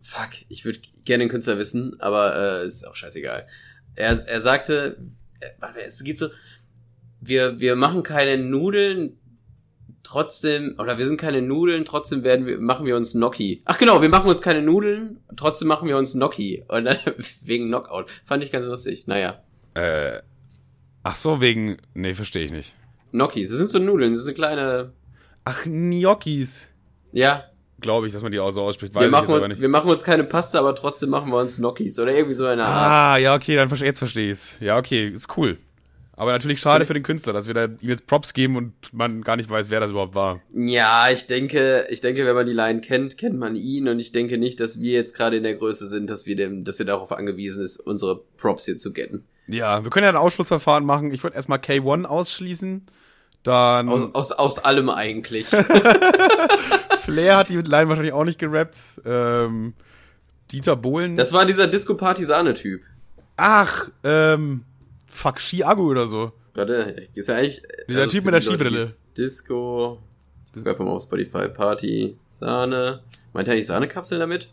Fuck, 0.01 0.29
ich 0.49 0.65
würde 0.65 0.79
gerne 1.05 1.25
den 1.25 1.29
Künstler 1.29 1.59
wissen, 1.59 2.01
aber 2.01 2.61
äh, 2.61 2.65
ist 2.65 2.87
auch 2.87 2.95
scheißegal. 2.95 3.47
Er, 3.95 4.27
er 4.27 4.41
sagte, 4.41 4.97
äh, 5.41 5.49
es 5.85 6.03
geht 6.03 6.17
so, 6.17 6.29
wir, 7.21 7.59
wir 7.59 7.75
machen 7.75 8.03
keine 8.03 8.37
Nudeln, 8.37 9.17
trotzdem, 10.03 10.75
oder 10.77 10.97
wir 10.97 11.05
sind 11.05 11.21
keine 11.21 11.41
Nudeln, 11.41 11.85
trotzdem 11.85 12.23
werden 12.23 12.45
wir, 12.45 12.59
machen 12.59 12.85
wir 12.85 12.97
uns 12.97 13.13
Gnocchi. 13.13 13.61
Ach 13.65 13.77
genau, 13.77 14.01
wir 14.01 14.09
machen 14.09 14.29
uns 14.29 14.41
keine 14.41 14.61
Nudeln, 14.61 15.19
trotzdem 15.37 15.67
machen 15.67 15.87
wir 15.87 15.97
uns 15.97 16.13
Gnocchi. 16.13 16.65
Und 16.67 16.85
dann, 16.85 16.97
wegen 17.41 17.67
Knockout. 17.67 18.07
Fand 18.25 18.43
ich 18.43 18.51
ganz 18.51 18.65
lustig. 18.65 19.07
Naja. 19.07 19.41
Äh, 19.75 20.19
ach 21.03 21.15
so, 21.15 21.39
wegen, 21.39 21.77
nee, 21.93 22.13
verstehe 22.13 22.43
ich 22.43 22.51
nicht. 22.51 22.75
Gnocchis, 23.11 23.49
das 23.49 23.59
sind 23.59 23.69
so 23.69 23.79
Nudeln, 23.79 24.13
das 24.13 24.23
sind 24.23 24.35
kleine. 24.35 24.93
Ach, 25.45 25.63
Gnocchis. 25.63 26.71
Ja. 27.13 27.45
Glaube 27.79 28.07
ich, 28.07 28.13
dass 28.13 28.21
man 28.21 28.31
die 28.31 28.39
auch 28.39 28.51
so 28.51 28.61
ausspricht. 28.61 28.93
wir, 28.93 29.07
machen 29.09 29.33
uns, 29.33 29.59
wir 29.59 29.69
machen 29.69 29.89
uns 29.89 30.03
keine 30.03 30.23
Pasta, 30.23 30.59
aber 30.59 30.75
trotzdem 30.75 31.09
machen 31.09 31.31
wir 31.31 31.37
uns 31.37 31.57
Gnocchis 31.57 31.99
oder 31.99 32.13
irgendwie 32.13 32.35
so 32.35 32.45
eine 32.45 32.63
Art. 32.63 32.91
Ah, 32.91 33.17
ja, 33.17 33.35
okay, 33.35 33.55
dann 33.55 33.69
jetzt 33.69 33.99
verstehe 33.99 34.31
ich's. 34.31 34.57
Ja, 34.59 34.77
okay, 34.77 35.07
ist 35.07 35.35
cool. 35.37 35.57
Aber 36.21 36.33
natürlich 36.33 36.59
schade 36.59 36.85
für 36.85 36.93
den 36.93 37.01
Künstler, 37.01 37.33
dass 37.33 37.47
wir 37.47 37.55
da 37.55 37.63
ihm 37.65 37.89
jetzt 37.89 38.05
Props 38.05 38.35
geben 38.35 38.55
und 38.55 38.73
man 38.93 39.23
gar 39.23 39.37
nicht 39.37 39.49
weiß, 39.49 39.71
wer 39.71 39.79
das 39.79 39.89
überhaupt 39.89 40.13
war. 40.13 40.39
Ja, 40.53 41.09
ich 41.09 41.25
denke, 41.25 41.87
ich 41.89 41.99
denke, 41.99 42.23
wenn 42.27 42.35
man 42.35 42.45
die 42.45 42.53
Line 42.53 42.79
kennt, 42.79 43.17
kennt 43.17 43.39
man 43.39 43.55
ihn 43.55 43.87
und 43.87 43.99
ich 43.99 44.11
denke 44.11 44.37
nicht, 44.37 44.59
dass 44.59 44.79
wir 44.79 44.91
jetzt 44.91 45.17
gerade 45.17 45.37
in 45.37 45.41
der 45.41 45.55
Größe 45.55 45.87
sind, 45.87 46.11
dass 46.11 46.27
wir 46.27 46.35
dem, 46.35 46.63
dass 46.63 46.79
er 46.79 46.85
darauf 46.85 47.11
angewiesen 47.11 47.63
ist, 47.63 47.79
unsere 47.79 48.21
Props 48.37 48.65
hier 48.65 48.77
zu 48.77 48.93
getten. 48.93 49.23
Ja, 49.47 49.83
wir 49.83 49.89
können 49.89 50.03
ja 50.03 50.11
ein 50.11 50.15
Ausschlussverfahren 50.15 50.85
machen. 50.85 51.11
Ich 51.11 51.23
würde 51.23 51.35
erstmal 51.35 51.57
K1 51.57 52.05
ausschließen. 52.05 52.85
Dann. 53.41 53.89
Aus, 53.89 54.13
aus, 54.13 54.31
aus 54.33 54.59
allem 54.59 54.91
eigentlich. 54.91 55.47
Flair 56.99 57.37
hat 57.37 57.49
die 57.49 57.57
Line 57.57 57.89
wahrscheinlich 57.89 58.13
auch 58.13 58.25
nicht 58.25 58.37
gerappt. 58.37 58.77
Ähm, 59.05 59.73
Dieter 60.51 60.75
Bohlen. 60.75 61.15
Das 61.15 61.33
war 61.33 61.47
dieser 61.47 61.65
Disco-Partisane-Typ. 61.65 62.83
Ach, 63.37 63.89
ähm, 64.03 64.65
fuck, 65.11 65.39
Chiago 65.39 65.83
oder 65.83 66.05
so. 66.05 66.31
Warte, 66.53 67.07
ist 67.13 67.29
ja 67.29 67.35
eigentlich. 67.35 67.61
Dieser 67.87 68.07
Typ 68.07 68.25
mit 68.25 68.33
der 68.33 68.41
Skibrille. 68.41 68.93
Disco. 69.17 69.99
Ich 70.55 70.65
einfach 70.65 70.83
mal 70.83 70.91
auf 70.91 71.03
Spotify. 71.03 71.47
Party. 71.47 72.17
Sahne. 72.27 73.03
Meint 73.33 73.47
er 73.47 73.53
eigentlich 73.53 73.67
Sahnekapseln 73.67 74.19
damit? 74.19 74.49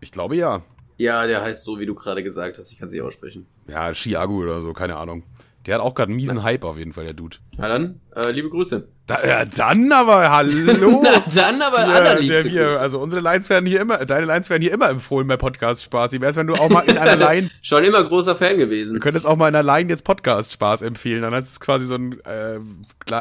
Ich 0.00 0.10
glaube 0.10 0.36
ja. 0.36 0.62
Ja, 0.98 1.26
der 1.26 1.42
heißt 1.42 1.64
so, 1.64 1.78
wie 1.78 1.86
du 1.86 1.94
gerade 1.94 2.22
gesagt 2.22 2.58
hast. 2.58 2.72
Ich 2.72 2.78
kann 2.78 2.88
sie 2.88 3.00
aussprechen. 3.02 3.46
Ja, 3.68 3.92
Chiago 3.92 4.34
oder 4.38 4.60
so, 4.60 4.72
keine 4.72 4.96
Ahnung. 4.96 5.22
Der 5.66 5.74
hat 5.74 5.82
auch 5.82 5.94
gerade 5.94 6.10
einen 6.10 6.16
miesen 6.16 6.42
Hype 6.44 6.64
auf 6.64 6.78
jeden 6.78 6.92
Fall, 6.92 7.04
der 7.04 7.12
Dude. 7.14 7.38
Na 7.58 7.66
dann, 7.68 8.00
äh, 8.14 8.30
liebe 8.30 8.48
Grüße. 8.48 8.88
Da, 9.06 9.24
ja, 9.26 9.44
dann 9.44 9.90
aber, 9.90 10.30
hallo. 10.30 11.02
Na 11.04 11.24
dann 11.34 11.60
aber 11.60 11.78
Ja, 11.80 11.94
allerliebste 11.94 12.50
der 12.50 12.52
wir, 12.52 12.80
also 12.80 13.00
unsere 13.00 13.20
Lines 13.20 13.50
werden 13.50 13.66
hier 13.66 13.80
immer, 13.80 14.04
deine 14.04 14.26
Lines 14.26 14.48
werden 14.48 14.62
hier 14.62 14.72
immer 14.72 14.88
empfohlen 14.88 15.26
bei 15.26 15.36
Podcast 15.36 15.82
Spaß. 15.82 16.12
Wie 16.12 16.20
wär's, 16.20 16.36
wenn 16.36 16.46
du 16.46 16.54
auch 16.54 16.68
mal 16.68 16.82
in 16.82 16.98
einer 16.98 17.16
Line, 17.28 17.50
Schon 17.62 17.84
immer 17.84 18.04
großer 18.04 18.36
Fan 18.36 18.52
du 18.52 18.58
gewesen. 18.58 19.00
könntest 19.00 19.26
auch 19.26 19.36
mal 19.36 19.48
in 19.48 19.56
einer 19.56 19.64
Line 19.64 19.90
jetzt 19.90 20.04
Podcast 20.04 20.52
Spaß 20.52 20.82
empfehlen, 20.82 21.22
dann 21.22 21.34
ist 21.34 21.50
es 21.50 21.60
quasi 21.60 21.86
so 21.86 21.96
ein 21.96 22.20
äh, 22.24 22.58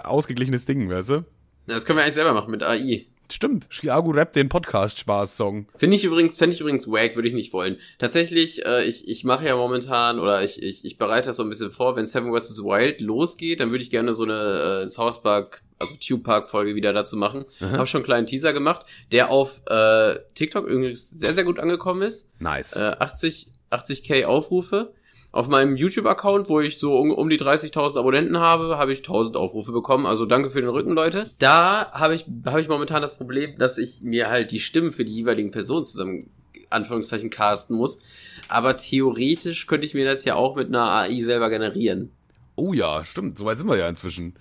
ausgeglichenes 0.04 0.66
Ding, 0.66 0.90
weißt 0.90 1.10
du? 1.10 1.26
Das 1.68 1.86
können 1.86 1.98
wir 1.98 2.04
eigentlich 2.04 2.14
selber 2.16 2.34
machen 2.34 2.52
mit 2.52 2.62
AI. 2.62 3.08
Stimmt. 3.32 3.68
Chiago 3.70 4.12
rappt 4.12 4.36
den 4.36 4.50
Podcast 4.50 5.00
Spaß 5.00 5.38
Song. 5.38 5.68
Finde 5.76 5.96
ich 5.96 6.04
übrigens, 6.04 6.38
fände 6.38 6.56
ich 6.56 6.62
übrigens 6.62 6.88
wack, 6.88 7.16
würde 7.16 7.28
ich 7.28 7.34
nicht 7.34 7.54
wollen. 7.54 7.78
Tatsächlich, 7.98 8.66
äh, 8.66 8.86
ich, 8.86 9.08
ich 9.08 9.24
mache 9.24 9.46
ja 9.46 9.56
momentan, 9.56 10.20
oder 10.20 10.44
ich, 10.44 10.62
ich, 10.62 10.86
ich 10.86 10.98
bereite 10.98 11.28
das 11.28 11.38
so 11.38 11.44
ein 11.44 11.50
bisschen 11.50 11.72
vor, 11.72 11.96
wenn 11.96 12.06
Seven 12.06 12.34
vs. 12.34 12.60
Wild 12.60 13.02
losgeht, 13.02 13.60
dann 13.60 13.72
würde 13.72 13.84
ich 13.84 13.90
gerne 13.90 14.14
so 14.14 14.24
eine 14.24 14.84
äh, 14.84 14.88
South 14.88 15.24
Park, 15.24 15.62
also 15.80 15.96
Tube 15.96 16.24
Park 16.24 16.50
Folge 16.50 16.76
wieder 16.76 16.94
dazu 16.94 17.18
machen. 17.18 17.46
Habe 17.60 17.88
schon 17.88 18.00
einen 18.00 18.06
kleinen 18.06 18.28
Teaser 18.28 18.54
gemacht, 18.54 18.86
der 19.12 19.30
auf 19.30 19.62
äh, 19.68 20.16
TikTok 20.36 20.68
übrigens 20.68 21.10
sehr, 21.10 21.34
sehr 21.34 21.44
gut 21.44 21.60
angekommen 21.60 22.02
ist. 22.02 22.32
Nice. 22.40 22.76
Äh, 22.76 22.96
80, 23.00 23.50
80k 23.72 24.26
Aufrufe. 24.26 24.94
Auf 25.36 25.50
meinem 25.50 25.76
YouTube-Account, 25.76 26.48
wo 26.48 26.62
ich 26.62 26.80
so 26.80 26.98
um, 26.98 27.12
um 27.12 27.30
die 27.30 27.38
30.000 27.38 28.00
Abonnenten 28.00 28.39
habe, 28.39 28.78
habe 28.78 28.93
ich 28.93 29.00
1000 29.00 29.36
Aufrufe 29.36 29.74
bekommen. 29.74 30.06
Also 30.06 30.26
danke 30.26 30.50
für 30.50 30.62
den 30.62 30.69
Rücken, 30.69 30.93
Leute. 30.93 31.30
Da 31.39 31.91
habe 31.91 32.15
ich, 32.15 32.26
habe 32.45 32.62
ich 32.62 32.69
momentan 32.69 33.02
das 33.02 33.17
Problem, 33.17 33.58
dass 33.58 33.78
ich 33.78 34.00
mir 34.02 34.30
halt 34.30 34.52
die 34.52 34.62
Stimmen 34.62 34.93
für 34.93 35.04
die 35.04 35.12
jeweiligen 35.12 35.52
Personen 35.52 35.84
zusammen, 35.84 36.30
Anführungszeichen, 36.69 37.32
casten 37.32 37.76
muss. 37.76 38.02
Aber 38.48 38.78
theoretisch 38.78 39.67
könnte 39.67 39.86
ich 39.86 39.93
mir 39.93 40.06
das 40.06 40.24
ja 40.24 40.36
auch 40.36 40.56
mit 40.56 40.69
einer 40.69 40.89
AI 40.89 41.19
selber 41.19 41.50
generieren. 41.50 42.12
Oh 42.56 42.71
ja, 42.71 43.04
stimmt. 43.04 43.38
Soweit 43.38 43.58
sind 43.58 43.67
wir 43.67 43.76
ja 43.76 43.89
inzwischen. 43.89 44.36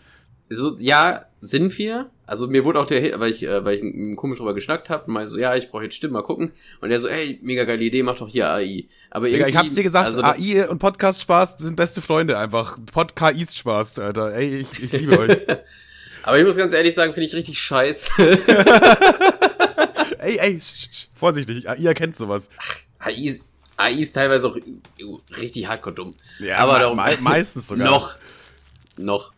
So, 0.48 0.76
ja, 0.78 1.24
sind 1.40 1.76
wir. 1.76 2.10
Also 2.26 2.46
mir 2.46 2.64
wurde 2.64 2.78
auch 2.78 2.86
der, 2.86 3.18
weil 3.18 3.32
ich, 3.32 3.42
äh, 3.42 3.64
weil 3.64 3.76
ich 3.76 3.82
mit 3.82 3.94
einem 3.94 4.16
Kumpel 4.16 4.38
drüber 4.38 4.54
geschnackt 4.54 4.90
habe, 4.90 5.06
und 5.06 5.14
meinte 5.14 5.30
so, 5.30 5.38
ja, 5.38 5.56
ich 5.56 5.70
brauche 5.70 5.84
jetzt 5.84 5.96
Stimmen, 5.96 6.12
mal 6.14 6.22
gucken. 6.22 6.52
Und 6.80 6.90
der 6.90 7.00
so, 7.00 7.08
ey, 7.08 7.40
mega 7.42 7.64
geile 7.64 7.82
Idee, 7.82 8.02
mach 8.02 8.16
doch 8.16 8.28
hier 8.28 8.50
AI. 8.50 8.86
Aber 9.14 9.28
Digga, 9.30 9.46
ich 9.46 9.56
hab's 9.56 9.72
dir 9.72 9.84
gesagt, 9.84 10.06
also 10.06 10.22
AI 10.22 10.68
und 10.68 10.80
Podcast 10.80 11.20
Spaß 11.22 11.54
sind 11.58 11.76
beste 11.76 12.02
Freunde 12.02 12.36
einfach. 12.36 12.76
Podcast 12.92 13.56
Spaß, 13.56 14.00
Alter. 14.00 14.34
Ey, 14.34 14.56
ich, 14.62 14.82
ich 14.82 14.90
liebe 14.92 15.16
euch. 15.18 15.38
Aber 16.24 16.36
ich 16.38 16.44
muss 16.44 16.56
ganz 16.56 16.72
ehrlich 16.72 16.94
sagen, 16.96 17.14
finde 17.14 17.26
ich 17.28 17.34
richtig 17.34 17.62
scheiße. 17.62 18.10
ey, 20.18 20.36
ey, 20.38 20.60
sch, 20.60 20.88
sch, 20.90 21.06
vorsichtig. 21.14 21.68
AI 21.68 21.84
erkennt 21.84 22.16
sowas. 22.16 22.48
AI, 22.98 23.12
ist- 23.26 23.44
AI 23.76 23.92
ist 23.92 24.12
teilweise 24.14 24.48
auch 24.48 24.56
richtig 25.38 25.68
hardcore 25.68 25.94
dumm. 25.94 26.14
Ja, 26.40 26.58
aber 26.58 26.80
darum, 26.80 26.96
me- 26.96 27.16
meistens 27.20 27.68
sogar. 27.68 27.86
Noch. 27.86 28.16
Noch. 28.96 29.32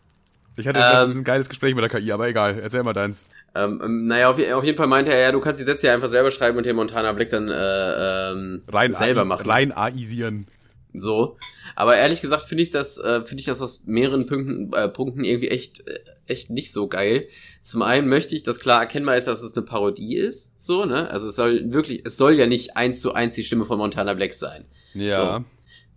Ich 0.55 0.67
hatte 0.67 0.79
Ähm, 0.79 0.85
letztens 0.91 1.17
ein 1.17 1.23
geiles 1.23 1.49
Gespräch 1.49 1.75
mit 1.75 1.83
der 1.83 1.89
KI, 1.99 2.11
aber 2.11 2.27
egal. 2.27 2.57
Erzähl 2.59 2.81
mal 2.83 2.93
deins. 2.93 3.25
Ähm, 3.57 3.81
ähm, 3.83 4.07
naja, 4.07 4.29
auf, 4.29 4.39
auf 4.39 4.63
jeden 4.63 4.77
Fall 4.77 4.87
meinte 4.87 5.11
er, 5.11 5.19
ja, 5.19 5.31
du 5.31 5.39
kannst 5.39 5.59
die 5.59 5.65
Sätze 5.65 5.87
ja 5.87 5.93
einfach 5.93 6.07
selber 6.07 6.31
schreiben 6.31 6.57
und 6.57 6.65
den 6.65 6.75
Montana 6.75 7.11
Black 7.11 7.29
dann 7.29 7.49
äh, 7.49 8.31
ähm, 8.31 8.63
Rein 8.67 8.93
selber 8.93 9.25
machen. 9.25 9.49
Rein 9.49 9.71
AIsieren. 9.71 10.47
So. 10.93 11.37
Aber 11.75 11.95
ehrlich 11.97 12.21
gesagt 12.21 12.43
finde 12.43 12.63
ich 12.63 12.71
das, 12.71 12.97
äh, 12.97 13.23
finde 13.23 13.41
ich 13.41 13.45
das 13.45 13.61
aus 13.61 13.83
mehreren 13.85 14.27
Punkten, 14.27 14.73
äh, 14.73 14.87
Punkten 14.89 15.23
irgendwie 15.23 15.49
echt, 15.49 15.87
äh, 15.87 15.99
echt 16.27 16.49
nicht 16.49 16.71
so 16.71 16.87
geil. 16.87 17.27
Zum 17.61 17.81
einen 17.81 18.07
möchte 18.07 18.35
ich, 18.35 18.43
dass 18.43 18.59
klar 18.59 18.81
erkennbar 18.81 19.17
ist, 19.17 19.27
dass 19.27 19.43
es 19.43 19.55
eine 19.55 19.65
Parodie 19.65 20.15
ist, 20.15 20.59
so, 20.59 20.85
ne? 20.85 21.09
Also 21.09 21.27
es 21.27 21.35
soll 21.35 21.71
wirklich, 21.71 22.01
es 22.05 22.17
soll 22.17 22.35
ja 22.35 22.47
nicht 22.47 22.77
eins 22.77 23.01
zu 23.01 23.13
eins 23.13 23.35
die 23.35 23.43
Stimme 23.43 23.65
von 23.65 23.77
Montana 23.77 24.13
Black 24.13 24.33
sein. 24.33 24.65
Ja. 24.93 25.43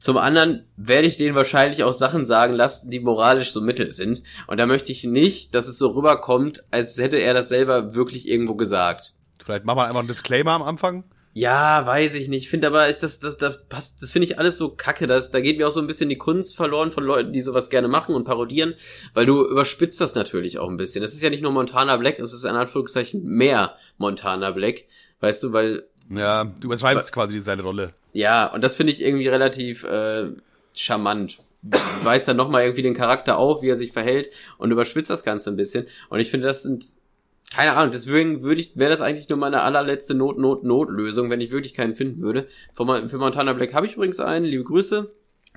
Zum 0.01 0.17
anderen 0.17 0.65
werde 0.77 1.07
ich 1.07 1.19
denen 1.19 1.35
wahrscheinlich 1.35 1.85
auch 1.85 1.93
Sachen 1.93 2.25
sagen 2.25 2.55
lassen, 2.55 2.91
die 2.91 3.01
moralisch 3.01 3.53
so 3.53 3.61
mittel 3.61 3.93
sind. 3.93 4.23
Und 4.47 4.57
da 4.57 4.67
möchte 4.67 4.91
ich 4.93 5.05
nicht, 5.05 5.55
dass 5.55 5.69
es 5.69 5.77
so 5.77 5.91
rüberkommt, 5.91 6.65
als 6.71 6.97
hätte 6.97 7.19
er 7.19 7.35
das 7.35 7.51
selber 7.51 7.95
wirklich 7.95 8.27
irgendwo 8.27 8.55
gesagt. 8.55 9.13
Vielleicht 9.45 9.67
machen 9.67 9.79
wir 9.79 9.85
einfach 9.85 9.99
einen 9.99 10.09
Disclaimer 10.09 10.53
am 10.53 10.63
Anfang. 10.63 11.05
Ja, 11.35 11.87
weiß 11.87 12.15
ich 12.15 12.29
nicht. 12.29 12.49
Finde 12.49 12.69
aber, 12.69 12.89
ist 12.89 13.03
das, 13.03 13.21
das, 13.21 13.37
das 13.37 13.69
passt, 13.69 14.03
das 14.03 14.11
finde 14.11 14.25
ich 14.25 14.39
alles 14.39 14.57
so 14.57 14.71
kacke. 14.71 15.07
Das, 15.07 15.31
da 15.31 15.41
geht 15.41 15.59
mir 15.59 15.69
auch 15.69 15.73
so 15.73 15.81
ein 15.81 15.87
bisschen 15.87 16.09
die 16.09 16.19
Kunst 16.19 16.57
verloren 16.57 16.93
von 16.93 17.05
Leuten, 17.05 17.35
die 17.35 17.43
sowas 17.43 17.69
gerne 17.69 17.87
machen 17.87 18.15
und 18.15 18.25
parodieren, 18.25 18.75
weil 19.13 19.27
du 19.27 19.47
überspitzt 19.47 20.01
das 20.01 20.15
natürlich 20.15 20.59
auch 20.59 20.69
ein 20.69 20.79
bisschen. 20.79 21.05
Es 21.05 21.13
ist 21.13 21.23
ja 21.23 21.31
nicht 21.31 21.43
nur 21.43 21.53
Montana 21.53 21.99
Black, 21.99 22.19
es 22.19 22.33
ist 22.33 22.45
in 22.45 22.57
Anführungszeichen 22.57 23.23
mehr 23.23 23.77
Montana 23.99 24.51
Black. 24.51 24.87
Weißt 25.21 25.43
du, 25.43 25.53
weil 25.53 25.90
Ja, 26.11 26.45
du 26.45 26.69
beschreibst 26.69 27.13
quasi 27.13 27.39
seine 27.39 27.63
Rolle. 27.63 27.93
Ja, 28.13 28.53
und 28.53 28.63
das 28.65 28.75
finde 28.75 28.93
ich 28.93 29.01
irgendwie 29.01 29.29
relativ 29.29 29.85
äh, 29.85 30.31
charmant. 30.75 31.39
Weist 32.03 32.27
dann 32.27 32.37
nochmal 32.37 32.63
irgendwie 32.65 32.83
den 32.83 32.95
Charakter 32.95 33.39
auf, 33.39 33.63
wie 33.63 33.69
er 33.69 33.77
sich 33.77 33.93
verhält 33.93 34.31
und 34.59 34.71
überspitzt 34.71 35.11
das 35.11 35.23
Ganze 35.23 35.51
ein 35.51 35.57
bisschen. 35.57 35.87
Und 36.09 36.19
ich 36.21 36.31
finde, 36.31 36.49
das 36.49 36.63
sind, 36.65 36.85
keine 37.55 37.77
Ahnung, 37.77 37.93
deswegen 37.93 38.43
würde 38.43 38.61
ich, 38.61 38.77
wäre 38.77 38.91
das 38.91 39.01
eigentlich 39.01 39.29
nur 39.29 39.39
meine 39.39 39.63
allerletzte 39.63 40.15
Not-Not-Not-Lösung, 40.15 41.31
wenn 41.31 41.41
ich 41.41 41.53
wirklich 41.53 41.75
keinen 41.75 41.95
finden 41.95 42.23
würde. 42.23 42.49
Für, 42.75 43.09
für 43.09 43.19
Montana 43.19 43.53
Black 43.53 43.73
habe 43.75 43.87
ich 43.87 43.95
übrigens 43.95 44.19
einen, 44.21 44.45
liebe 44.45 44.65
Grüße. 44.65 45.13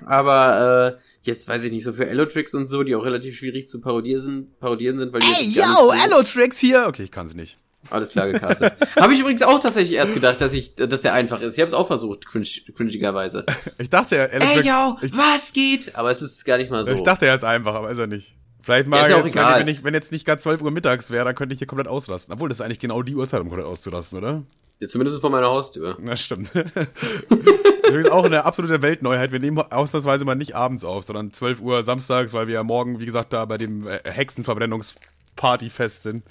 Aber 0.06 0.98
äh, 0.98 1.02
jetzt 1.22 1.48
weiß 1.48 1.64
ich 1.64 1.72
nicht, 1.72 1.84
so 1.84 1.92
für 1.92 2.06
Elotrix 2.06 2.54
und 2.54 2.66
so, 2.66 2.82
die 2.82 2.94
auch 2.94 3.04
relativ 3.04 3.36
schwierig 3.38 3.68
zu 3.68 3.80
parodieren 3.80 4.20
sind, 4.20 4.60
parodieren 4.60 4.98
sind 4.98 5.12
weil 5.12 5.20
die 5.20 5.26
Ey, 5.26 5.50
yo, 5.50 5.62
so- 5.76 5.90
Allotrix 5.92 6.58
hier. 6.58 6.86
Okay, 6.88 7.04
ich 7.04 7.10
kann's 7.10 7.34
nicht. 7.34 7.58
Alles 7.90 8.10
klar 8.10 8.30
gecastet. 8.30 8.74
Habe 8.96 9.14
ich 9.14 9.20
übrigens 9.20 9.42
auch 9.42 9.60
tatsächlich 9.60 9.92
erst 9.96 10.14
gedacht, 10.14 10.40
dass 10.40 10.52
ich, 10.52 10.74
dass 10.74 11.02
der 11.02 11.14
einfach 11.14 11.40
ist. 11.40 11.54
Ich 11.54 11.60
habe 11.60 11.68
es 11.68 11.74
auch 11.74 11.86
versucht, 11.86 12.26
cringe, 12.26 12.46
cringigerweise. 12.76 13.44
Ich 13.78 13.90
dachte, 13.90 14.30
Ey, 14.32 14.40
Allotrix... 14.40 14.66
yo, 14.66 14.98
ich, 15.02 15.16
was 15.16 15.52
geht? 15.52 15.94
Aber 15.94 16.10
es 16.10 16.22
ist 16.22 16.44
gar 16.44 16.58
nicht 16.58 16.70
mal 16.70 16.84
so. 16.84 16.92
ich 16.92 17.02
dachte, 17.02 17.26
er 17.26 17.34
ist 17.34 17.44
einfach, 17.44 17.74
aber 17.74 17.90
ist 17.90 17.98
er 17.98 18.06
nicht. 18.06 18.34
Vielleicht 18.62 18.86
mal 18.86 19.02
Ja, 19.02 19.18
ja 19.18 19.22
jetzt, 19.22 19.34
egal. 19.34 19.60
wenn, 19.60 19.68
ich, 19.68 19.84
wenn 19.84 19.92
jetzt 19.92 20.10
nicht 20.10 20.24
gerade 20.24 20.40
12 20.40 20.62
Uhr 20.62 20.70
mittags 20.70 21.10
wäre, 21.10 21.26
dann 21.26 21.34
könnte 21.34 21.52
ich 21.52 21.58
hier 21.58 21.66
komplett 21.66 21.88
ausrasten. 21.88 22.32
Obwohl, 22.32 22.48
das 22.48 22.58
ist 22.58 22.60
eigentlich 22.62 22.78
genau 22.78 23.02
die 23.02 23.14
Uhrzeit, 23.14 23.40
um 23.40 23.48
komplett 23.48 23.66
auszurasten, 23.66 24.18
oder? 24.18 24.42
Ja, 24.80 24.88
Zumindest 24.88 25.20
vor 25.20 25.30
meiner 25.30 25.48
Haustür. 25.48 25.96
Na, 26.00 26.16
stimmt. 26.16 26.52
Übrigens 27.88 28.10
auch 28.10 28.24
eine 28.24 28.44
absolute 28.44 28.80
Weltneuheit. 28.80 29.32
Wir 29.32 29.38
nehmen 29.38 29.58
ausnahmsweise 29.58 30.24
mal 30.24 30.34
nicht 30.34 30.56
abends 30.56 30.84
auf, 30.84 31.04
sondern 31.04 31.32
12 31.32 31.60
Uhr 31.60 31.82
samstags, 31.82 32.32
weil 32.32 32.46
wir 32.46 32.54
ja 32.54 32.62
morgen, 32.62 32.98
wie 32.98 33.06
gesagt, 33.06 33.32
da 33.32 33.44
bei 33.44 33.58
dem 33.58 33.86
äh, 33.86 34.00
Hexenverbrennungspartyfest 34.04 36.02
sind. 36.02 36.24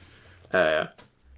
Ja, 0.51 0.71
ja. 0.71 0.91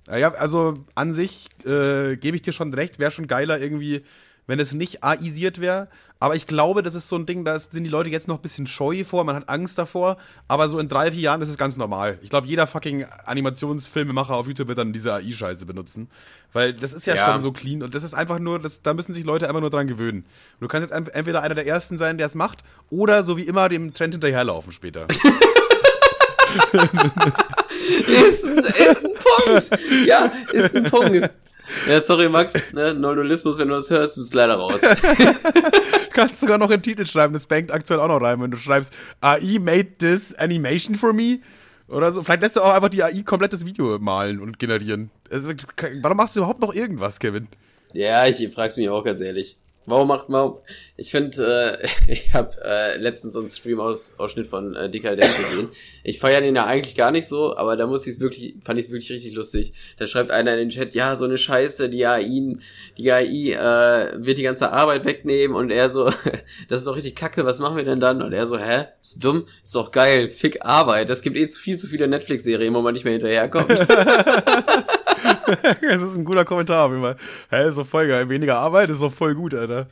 Ja, 0.08 0.18
Ja, 0.18 0.32
also 0.34 0.84
an 0.96 1.14
sich 1.14 1.48
äh, 1.66 2.16
gebe 2.18 2.36
ich 2.36 2.42
dir 2.42 2.54
schon 2.54 2.74
recht, 2.74 3.00
wäre 3.00 3.12
schon 3.12 3.28
geiler 3.28 3.60
irgendwie, 3.60 4.04
wenn 4.48 4.60
es 4.60 4.74
nicht 4.74 5.04
AIsiert 5.04 5.60
wäre. 5.60 5.88
Aber 6.20 6.36
ich 6.36 6.48
glaube, 6.48 6.82
das 6.82 6.96
ist 6.96 7.10
so 7.10 7.18
ein 7.18 7.26
Ding, 7.26 7.44
da 7.44 7.60
sind 7.60 7.84
die 7.84 7.90
Leute 7.90 8.10
jetzt 8.10 8.28
noch 8.30 8.38
ein 8.38 8.42
bisschen 8.42 8.68
scheu 8.68 9.04
vor, 9.04 9.26
man 9.26 9.36
hat 9.36 9.50
Angst 9.50 9.78
davor. 9.78 10.18
Aber 10.48 10.70
so 10.70 10.80
in 10.80 10.88
drei, 10.88 11.12
vier 11.12 11.22
Jahren 11.22 11.42
ist 11.42 11.50
es 11.50 11.58
ganz 11.58 11.76
normal. 11.76 12.20
Ich 12.22 12.30
glaube, 12.30 12.48
jeder 12.48 12.68
fucking 12.68 13.06
Animationsfilmemacher 13.26 14.34
auf 14.36 14.48
YouTube 14.48 14.70
wird 14.70 14.78
dann 14.78 14.94
diese 14.94 15.14
AI-Scheiße 15.14 15.66
benutzen. 15.66 16.08
Weil 16.54 16.74
das 16.74 16.94
ist 16.94 17.06
ja, 17.06 17.16
Ja. 17.16 17.26
schon 17.32 17.42
so 17.42 17.52
clean 17.52 17.84
und 17.84 17.94
das 17.96 18.04
ist 18.04 18.14
einfach 18.14 18.40
nur, 18.40 18.60
das, 18.60 18.82
da 18.82 18.94
müssen 18.94 19.14
sich 19.14 19.26
Leute 19.26 19.48
einfach 19.50 19.60
nur 19.62 19.70
dran 19.72 19.88
gewöhnen. 19.88 20.20
Und 20.20 20.62
du 20.62 20.68
kannst 20.68 20.90
jetzt 20.90 21.14
entweder 21.14 21.42
einer 21.42 21.56
der 21.56 21.68
Ersten 21.68 21.98
sein, 21.98 22.18
der 22.18 22.28
es 22.28 22.36
macht, 22.36 22.64
oder 22.90 23.24
so 23.24 23.36
wie 23.38 23.44
immer 23.44 23.68
dem 23.68 23.94
Trend 23.94 24.14
hinterherlaufen 24.14 24.72
später. 24.72 25.08
Ist, 28.08 28.44
ist 28.46 29.06
ein 29.06 29.15
Punkt. 29.44 29.70
Ja, 30.06 30.32
ist 30.52 30.76
ein 30.76 30.84
Punkt. 30.84 31.34
Ja, 31.90 32.00
sorry, 32.00 32.30
Max, 32.30 32.74
ne, 32.74 32.94
Noldulismus, 32.94 33.58
wenn 33.58 33.70
du 33.70 33.74
das 33.74 33.90
hörst, 33.90 34.18
bist 34.18 34.36
leider 34.36 34.54
raus. 34.54 34.82
kannst 36.12 36.40
sogar 36.40 36.58
noch 36.58 36.70
einen 36.70 36.82
Titel 36.82 37.06
schreiben, 37.06 37.34
das 37.34 37.48
bankt 37.48 37.72
aktuell 37.72 38.00
auch 38.00 38.08
noch 38.08 38.22
rein, 38.22 38.42
wenn 38.42 38.52
du 38.52 38.58
schreibst, 38.58 38.94
AI 39.20 39.58
made 39.60 39.98
this 39.98 40.34
animation 40.36 40.96
for 40.96 41.12
me. 41.12 41.40
Oder 41.88 42.12
so. 42.12 42.24
Vielleicht 42.24 42.42
lässt 42.42 42.56
du 42.56 42.62
auch 42.62 42.74
einfach 42.74 42.90
die 42.90 43.04
AI 43.04 43.22
komplettes 43.24 43.66
Video 43.66 44.00
malen 44.00 44.40
und 44.40 44.58
generieren. 44.58 45.12
Also, 45.30 45.52
warum 46.02 46.18
machst 46.18 46.36
du 46.36 46.40
überhaupt 46.40 46.62
noch 46.62 46.74
irgendwas, 46.74 47.20
Kevin? 47.20 47.48
Ja, 47.94 48.26
ich 48.26 48.48
frag's 48.54 48.78
mich 48.78 48.90
auch 48.90 49.04
ganz 49.04 49.22
ehrlich. 49.22 49.58
Warum 49.88 50.08
macht 50.08 50.30
man? 50.30 50.54
Ich 50.98 51.12
finde, 51.12 51.80
äh, 51.80 51.88
ich 52.12 52.34
habe 52.34 52.58
äh, 52.64 52.98
letztens 52.98 53.34
so 53.34 53.40
einen 53.40 53.50
Stream-Ausschnitt 53.50 54.48
von 54.48 54.76
äh, 54.76 54.90
Dekadent 54.90 55.38
gesehen. 55.38 55.70
Ich 56.04 56.20
feiere 56.20 56.42
den 56.42 56.56
ja 56.56 56.66
eigentlich 56.66 56.96
gar 56.96 57.12
nicht 57.12 57.28
so, 57.28 57.56
aber 57.56 57.76
da 57.78 57.86
muss 57.86 58.08
ich 58.08 58.16
es 58.16 58.20
wirklich, 58.20 58.56
fand 58.64 58.80
ich 58.80 58.88
es 58.88 58.92
wirklich 58.92 59.12
richtig 59.12 59.34
lustig. 59.34 59.74
Da 59.98 60.08
schreibt 60.08 60.32
einer 60.32 60.54
in 60.54 60.58
den 60.58 60.70
Chat, 60.70 60.96
ja, 60.96 61.16
so 61.16 61.26
eine 61.26 61.38
Scheiße, 61.38 61.90
die 61.90 62.06
AI, 62.06 62.58
die 62.98 63.12
AI 63.12 63.52
äh, 63.52 64.26
wird 64.26 64.38
die 64.38 64.44
ganze 64.44 64.72
Arbeit 64.72 65.06
wegnehmen 65.06 65.56
und 65.56 65.70
er 65.70 65.90
so, 65.90 66.06
das 66.70 66.80
ist 66.80 66.88
doch 66.88 66.96
richtig 66.96 67.16
kacke, 67.16 67.46
was 67.46 67.60
machen 67.60 67.78
wir 67.78 67.86
denn 67.86 68.00
dann? 68.00 68.22
Und 68.22 68.34
er 68.34 68.48
so, 68.48 68.58
hä? 68.58 68.86
Ist 69.02 69.24
dumm? 69.24 69.48
Ist 69.64 69.76
doch 69.76 69.92
geil, 69.92 70.30
fick 70.30 70.66
Arbeit. 70.66 71.10
Das 71.10 71.22
gibt 71.22 71.38
eh 71.38 71.48
zu 71.48 71.60
viel 71.60 71.78
zu 71.78 71.88
viele 71.88 72.08
Netflix-Serien, 72.08 72.74
wo 72.74 72.82
man 72.82 72.94
nicht 72.94 73.04
mehr 73.04 73.14
hinterherkommt. 73.14 73.70
das 75.82 76.02
ist 76.02 76.18
ein 76.18 76.26
guter 76.26 76.46
Kommentar. 76.46 76.90
Hä, 77.50 77.68
ist 77.68 77.78
doch 77.78 77.86
voll 77.88 78.08
geil. 78.08 78.30
Weniger 78.30 78.58
Arbeit 78.58 78.90
ist 78.90 79.02
doch 79.02 79.12
voll 79.12 79.36
gut, 79.36 79.54
Alter. 79.54 79.88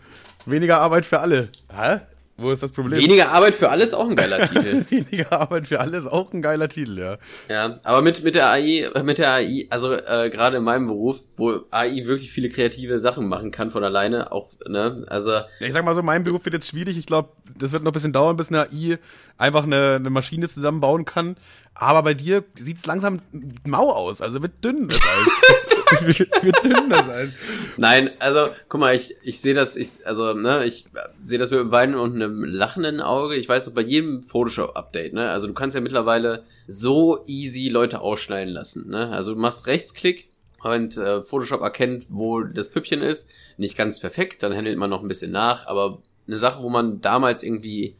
Weniger 0.46 0.80
Arbeit 0.80 1.06
für 1.06 1.20
alle. 1.20 1.50
Hä? 1.72 2.00
Wo 2.36 2.52
ist 2.52 2.64
das 2.64 2.72
Problem? 2.72 3.00
Weniger 3.00 3.32
Arbeit 3.32 3.54
für 3.54 3.70
alle 3.70 3.84
ist 3.84 3.94
auch 3.94 4.10
ein 4.10 4.16
geiler 4.16 4.42
Titel. 4.50 4.86
Weniger 4.90 5.32
Arbeit 5.32 5.68
für 5.68 5.80
alle 5.80 5.98
ist 5.98 6.08
auch 6.08 6.34
ein 6.34 6.42
geiler 6.42 6.68
Titel, 6.68 6.98
ja. 6.98 7.18
Ja, 7.48 7.80
aber 7.84 8.02
mit, 8.02 8.24
mit 8.24 8.34
der 8.34 8.50
AI, 8.50 8.90
mit 9.04 9.20
der 9.20 9.34
AI, 9.34 9.68
also 9.70 9.94
äh, 9.94 10.32
gerade 10.32 10.58
in 10.58 10.64
meinem 10.64 10.88
Beruf, 10.88 11.20
wo 11.38 11.62
AI 11.70 12.06
wirklich 12.06 12.32
viele 12.32 12.50
kreative 12.50 13.00
Sachen 13.00 13.30
machen 13.30 13.52
kann 13.52 13.70
von 13.70 13.84
alleine, 13.84 14.32
auch, 14.32 14.50
ne, 14.68 15.06
also. 15.08 15.32
Ja, 15.32 15.46
ich 15.60 15.74
sag 15.74 15.86
mal 15.86 15.94
so, 15.94 16.02
mein 16.02 16.24
Beruf 16.24 16.44
wird 16.46 16.54
jetzt 16.56 16.70
schwierig. 16.70 16.98
Ich 16.98 17.06
glaube, 17.06 17.30
das 17.56 17.72
wird 17.72 17.84
noch 17.84 17.92
ein 17.92 17.94
bisschen 17.94 18.14
dauern, 18.14 18.36
bis 18.36 18.50
eine 18.50 18.62
AI 18.62 18.98
einfach 19.38 19.64
eine, 19.64 19.96
eine 19.96 20.10
Maschine 20.10 20.50
zusammenbauen 20.50 21.06
kann. 21.06 21.38
Aber 21.76 22.04
bei 22.04 22.14
dir 22.14 22.44
sieht's 22.58 22.86
langsam 22.86 23.22
mau 23.66 23.92
aus, 23.92 24.22
also 24.22 24.42
wird 24.42 24.64
dünn 24.64 24.88
das 24.88 25.00
Eis. 25.92 26.20
wird 26.20 26.66
dünn 26.66 26.90
das 26.90 27.10
Eis. 27.10 27.30
Nein, 27.78 28.12
also 28.20 28.50
guck 28.70 28.80
mal, 28.80 28.96
ich, 28.96 29.16
ich 29.24 29.40
sehe 29.42 29.54
das, 29.54 29.76
ich, 29.76 30.06
also 30.06 30.34
ne, 30.34 30.66
ich 30.66 30.86
sehe 31.24 31.40
das 31.40 31.52
mit 31.52 31.60
einem 31.60 31.72
Weinen 31.72 31.96
und 31.96 32.16
einem 32.16 32.44
lachenden 32.44 33.02
Auge. 33.02 33.36
Ich 33.36 33.50
weiß 33.50 33.68
noch 33.68 33.74
bei 33.74 33.82
jedem 33.82 34.24
Photoshop-Update, 34.24 35.14
ne, 35.14 35.30
also 35.30 35.48
du 35.48 35.54
kannst 35.54 35.76
ja 35.76 35.82
mittlerweile 35.82 36.44
so 36.68 37.24
easy 37.28 37.70
Leute 37.70 38.02
ausschneiden 38.02 38.54
lassen, 38.54 38.90
ne. 38.90 39.10
Also 39.10 39.34
du 39.34 39.40
machst 39.40 39.68
Rechtsklick 39.68 40.30
und 40.64 40.98
äh, 40.98 41.22
Photoshop 41.22 41.62
erkennt, 41.62 42.06
wo 42.10 42.42
das 42.42 42.70
Püppchen 42.70 43.02
ist. 43.02 43.28
Nicht 43.58 43.78
ganz 43.78 44.00
perfekt, 44.00 44.44
dann 44.44 44.56
handelt 44.56 44.78
man 44.78 44.90
noch 44.90 45.02
ein 45.02 45.08
bisschen 45.08 45.32
nach, 45.32 45.68
aber 45.68 46.02
eine 46.28 46.38
Sache, 46.38 46.64
wo 46.64 46.70
man 46.70 47.02
damals 47.02 47.44
irgendwie 47.44 47.96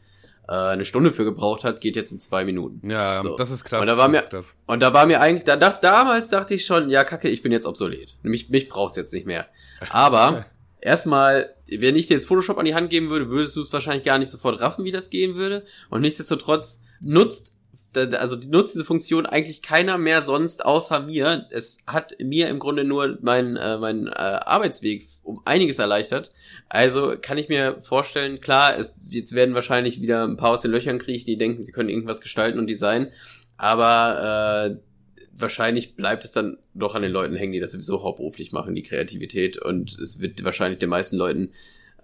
äh, 0.48 0.52
eine 0.52 0.84
Stunde 0.84 1.12
für 1.12 1.24
gebraucht 1.24 1.64
hat, 1.64 1.80
geht 1.80 1.96
jetzt 1.96 2.12
in 2.12 2.20
zwei 2.20 2.44
Minuten. 2.44 2.88
Ja, 2.88 3.18
so. 3.18 3.36
das 3.36 3.50
ist 3.50 3.64
krass. 3.64 3.80
Und 3.80 3.86
da 3.86 3.96
war 3.96 4.08
mir, 4.08 4.22
und 4.66 4.80
da 4.80 4.92
war 4.92 5.06
mir 5.06 5.20
eigentlich, 5.20 5.44
da, 5.44 5.56
da, 5.56 5.70
damals 5.70 6.28
dachte 6.28 6.54
ich 6.54 6.64
schon, 6.64 6.90
ja, 6.90 7.04
kacke, 7.04 7.28
ich 7.28 7.42
bin 7.42 7.52
jetzt 7.52 7.66
obsolet. 7.66 8.14
Mich, 8.22 8.50
mich 8.50 8.68
braucht's 8.68 8.96
jetzt 8.96 9.12
nicht 9.12 9.26
mehr. 9.26 9.46
Aber 9.90 10.46
erstmal, 10.80 11.54
wenn 11.68 11.96
ich 11.96 12.08
dir 12.08 12.14
jetzt 12.14 12.26
Photoshop 12.26 12.58
an 12.58 12.66
die 12.66 12.74
Hand 12.74 12.90
geben 12.90 13.08
würde, 13.10 13.30
würdest 13.30 13.56
du 13.56 13.62
es 13.62 13.72
wahrscheinlich 13.72 14.04
gar 14.04 14.18
nicht 14.18 14.30
sofort 14.30 14.60
raffen, 14.60 14.84
wie 14.84 14.92
das 14.92 15.10
gehen 15.10 15.34
würde. 15.34 15.64
Und 15.88 16.02
nichtsdestotrotz 16.02 16.84
nutzt 17.00 17.56
also 17.96 18.36
die 18.36 18.48
nutzt 18.48 18.74
diese 18.74 18.84
Funktion 18.84 19.26
eigentlich 19.26 19.62
keiner 19.62 19.98
mehr 19.98 20.22
sonst 20.22 20.64
außer 20.64 21.00
mir. 21.00 21.46
Es 21.50 21.78
hat 21.86 22.16
mir 22.20 22.48
im 22.48 22.58
Grunde 22.58 22.84
nur 22.84 23.18
mein, 23.22 23.56
äh, 23.56 23.78
mein 23.78 24.06
äh, 24.06 24.10
Arbeitsweg 24.10 25.06
um 25.22 25.40
einiges 25.44 25.78
erleichtert. 25.78 26.30
Also 26.68 27.14
kann 27.20 27.38
ich 27.38 27.48
mir 27.48 27.80
vorstellen, 27.80 28.40
klar, 28.40 28.78
es, 28.78 28.94
jetzt 29.08 29.34
werden 29.34 29.54
wahrscheinlich 29.54 30.00
wieder 30.00 30.24
ein 30.24 30.36
paar 30.36 30.50
aus 30.50 30.62
den 30.62 30.70
Löchern 30.70 30.98
kriechen, 30.98 31.26
die 31.26 31.38
denken, 31.38 31.62
sie 31.62 31.72
können 31.72 31.88
irgendwas 31.88 32.20
gestalten 32.20 32.58
und 32.58 32.66
designen. 32.66 33.12
Aber 33.56 34.70
äh, 34.70 34.76
wahrscheinlich 35.36 35.96
bleibt 35.96 36.24
es 36.24 36.32
dann 36.32 36.58
doch 36.74 36.94
an 36.94 37.02
den 37.02 37.12
Leuten 37.12 37.34
hängen, 37.34 37.52
die 37.52 37.60
das 37.60 37.72
sowieso 37.72 38.02
hauptberuflich 38.02 38.52
machen, 38.52 38.74
die 38.74 38.82
Kreativität. 38.82 39.58
Und 39.58 39.98
es 39.98 40.20
wird 40.20 40.44
wahrscheinlich 40.44 40.78
den 40.78 40.90
meisten 40.90 41.16
Leuten 41.16 41.52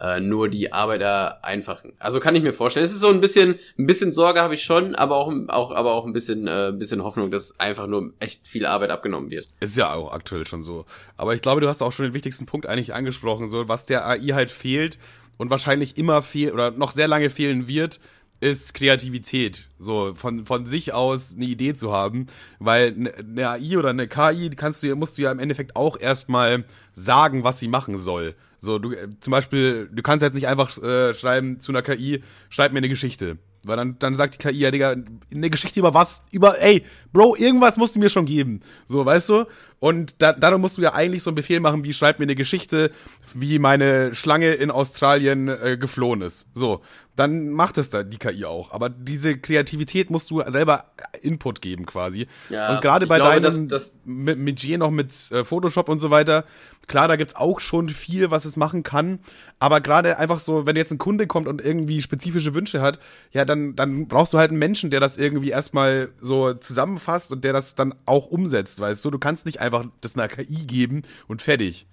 äh, 0.00 0.20
nur 0.20 0.48
die 0.48 0.72
Arbeiter 0.72 1.44
einfachen. 1.44 1.92
Also 1.98 2.20
kann 2.20 2.34
ich 2.34 2.42
mir 2.42 2.52
vorstellen. 2.52 2.84
Es 2.84 2.92
ist 2.92 3.00
so 3.00 3.08
ein 3.08 3.20
bisschen, 3.20 3.58
ein 3.78 3.86
bisschen 3.86 4.12
Sorge 4.12 4.40
habe 4.40 4.54
ich 4.54 4.62
schon, 4.62 4.94
aber 4.94 5.16
auch, 5.16 5.32
auch, 5.48 5.70
aber 5.70 5.92
auch 5.92 6.06
ein 6.06 6.12
bisschen, 6.12 6.46
äh, 6.46 6.72
bisschen 6.76 7.04
Hoffnung, 7.04 7.30
dass 7.30 7.60
einfach 7.60 7.86
nur 7.86 8.12
echt 8.18 8.46
viel 8.46 8.66
Arbeit 8.66 8.90
abgenommen 8.90 9.30
wird. 9.30 9.46
Ist 9.60 9.76
ja 9.76 9.92
auch 9.92 10.12
aktuell 10.12 10.46
schon 10.46 10.62
so. 10.62 10.86
Aber 11.16 11.34
ich 11.34 11.42
glaube, 11.42 11.60
du 11.60 11.68
hast 11.68 11.82
auch 11.82 11.92
schon 11.92 12.06
den 12.06 12.14
wichtigsten 12.14 12.46
Punkt 12.46 12.66
eigentlich 12.66 12.94
angesprochen, 12.94 13.46
so 13.46 13.68
was 13.68 13.86
der 13.86 14.06
AI 14.06 14.28
halt 14.32 14.50
fehlt 14.50 14.98
und 15.36 15.50
wahrscheinlich 15.50 15.96
immer 15.96 16.22
fehlt 16.22 16.52
oder 16.52 16.70
noch 16.70 16.92
sehr 16.92 17.08
lange 17.08 17.30
fehlen 17.30 17.68
wird, 17.68 18.00
ist 18.40 18.72
Kreativität. 18.74 19.68
So, 19.78 20.14
von, 20.14 20.46
von 20.46 20.66
sich 20.66 20.92
aus 20.94 21.36
eine 21.36 21.44
Idee 21.44 21.74
zu 21.74 21.92
haben. 21.92 22.26
Weil 22.58 22.92
ne, 22.92 23.12
eine 23.14 23.48
AI 23.50 23.76
oder 23.78 23.90
eine 23.90 24.08
KI 24.08 24.50
kannst 24.56 24.82
du, 24.82 24.94
musst 24.96 25.18
du 25.18 25.22
ja 25.22 25.30
im 25.30 25.38
Endeffekt 25.38 25.76
auch 25.76 25.98
erstmal 25.98 26.64
sagen, 26.92 27.44
was 27.44 27.58
sie 27.58 27.68
machen 27.68 27.98
soll. 27.98 28.34
So, 28.60 28.78
du, 28.78 28.92
äh, 28.92 29.08
zum 29.20 29.30
Beispiel, 29.30 29.88
du 29.90 30.02
kannst 30.02 30.22
jetzt 30.22 30.34
nicht 30.34 30.46
einfach 30.46 30.76
äh, 30.82 31.14
schreiben 31.14 31.60
zu 31.60 31.72
einer 31.72 31.82
KI, 31.82 32.22
schreib 32.50 32.72
mir 32.72 32.78
eine 32.78 32.88
Geschichte. 32.88 33.38
Weil 33.64 33.76
dann, 33.76 33.98
dann 33.98 34.14
sagt 34.14 34.34
die 34.34 34.38
KI, 34.38 34.58
ja, 34.58 34.70
Digga, 34.70 34.96
eine 35.34 35.50
Geschichte 35.50 35.80
über 35.80 35.92
was? 35.92 36.22
Über, 36.30 36.60
ey, 36.60 36.84
Bro, 37.12 37.36
irgendwas 37.36 37.76
musst 37.76 37.96
du 37.96 38.00
mir 38.00 38.08
schon 38.08 38.24
geben. 38.24 38.60
So, 38.86 39.04
weißt 39.04 39.28
du? 39.28 39.44
Und 39.80 40.16
da, 40.18 40.34
darum 40.34 40.60
musst 40.60 40.76
du 40.76 40.82
ja 40.82 40.92
eigentlich 40.92 41.22
so 41.22 41.30
einen 41.30 41.36
Befehl 41.36 41.58
machen, 41.58 41.84
wie 41.84 41.94
schreib 41.94 42.18
mir 42.18 42.24
eine 42.24 42.34
Geschichte, 42.34 42.92
wie 43.34 43.58
meine 43.58 44.14
Schlange 44.14 44.52
in 44.52 44.70
Australien 44.70 45.48
äh, 45.48 45.78
geflohen 45.78 46.20
ist. 46.20 46.46
So, 46.52 46.82
dann 47.20 47.50
macht 47.50 47.76
es 47.76 47.90
da 47.90 48.02
die 48.02 48.16
KI 48.16 48.46
auch. 48.46 48.72
Aber 48.72 48.88
diese 48.88 49.36
Kreativität 49.36 50.10
musst 50.10 50.30
du 50.30 50.42
selber 50.46 50.86
Input 51.20 51.60
geben 51.60 51.84
quasi. 51.84 52.26
Ja, 52.48 52.74
und 52.74 52.80
gerade 52.80 53.06
bei 53.06 53.16
glaube, 53.16 53.40
deinem 53.40 53.68
das, 53.68 54.00
das 54.02 54.02
Metier 54.06 54.78
noch 54.78 54.90
mit 54.90 55.30
äh, 55.30 55.44
Photoshop 55.44 55.88
und 55.88 55.98
so 55.98 56.10
weiter, 56.10 56.44
klar, 56.86 57.08
da 57.08 57.16
gibt's 57.16 57.36
auch 57.36 57.60
schon 57.60 57.88
viel, 57.88 58.30
was 58.30 58.46
es 58.46 58.56
machen 58.56 58.82
kann. 58.82 59.20
Aber 59.58 59.82
gerade 59.82 60.18
einfach 60.18 60.40
so, 60.40 60.66
wenn 60.66 60.76
jetzt 60.76 60.90
ein 60.90 60.98
Kunde 60.98 61.26
kommt 61.26 61.46
und 61.46 61.60
irgendwie 61.60 62.00
spezifische 62.00 62.54
Wünsche 62.54 62.80
hat, 62.80 62.98
ja, 63.32 63.44
dann, 63.44 63.76
dann 63.76 64.08
brauchst 64.08 64.32
du 64.32 64.38
halt 64.38 64.50
einen 64.50 64.58
Menschen, 64.58 64.90
der 64.90 64.98
das 65.00 65.18
irgendwie 65.18 65.50
erstmal 65.50 66.08
so 66.20 66.54
zusammenfasst 66.54 67.30
und 67.30 67.44
der 67.44 67.52
das 67.52 67.74
dann 67.74 67.94
auch 68.06 68.26
umsetzt, 68.26 68.80
weißt 68.80 69.04
du? 69.04 69.10
Du 69.10 69.18
kannst 69.18 69.46
nicht 69.46 69.60
einfach 69.60 69.69
einfach 69.70 69.90
das 70.00 70.16
einer 70.16 70.28
KI 70.28 70.66
geben 70.66 71.02
und 71.28 71.42
fertig. 71.42 71.86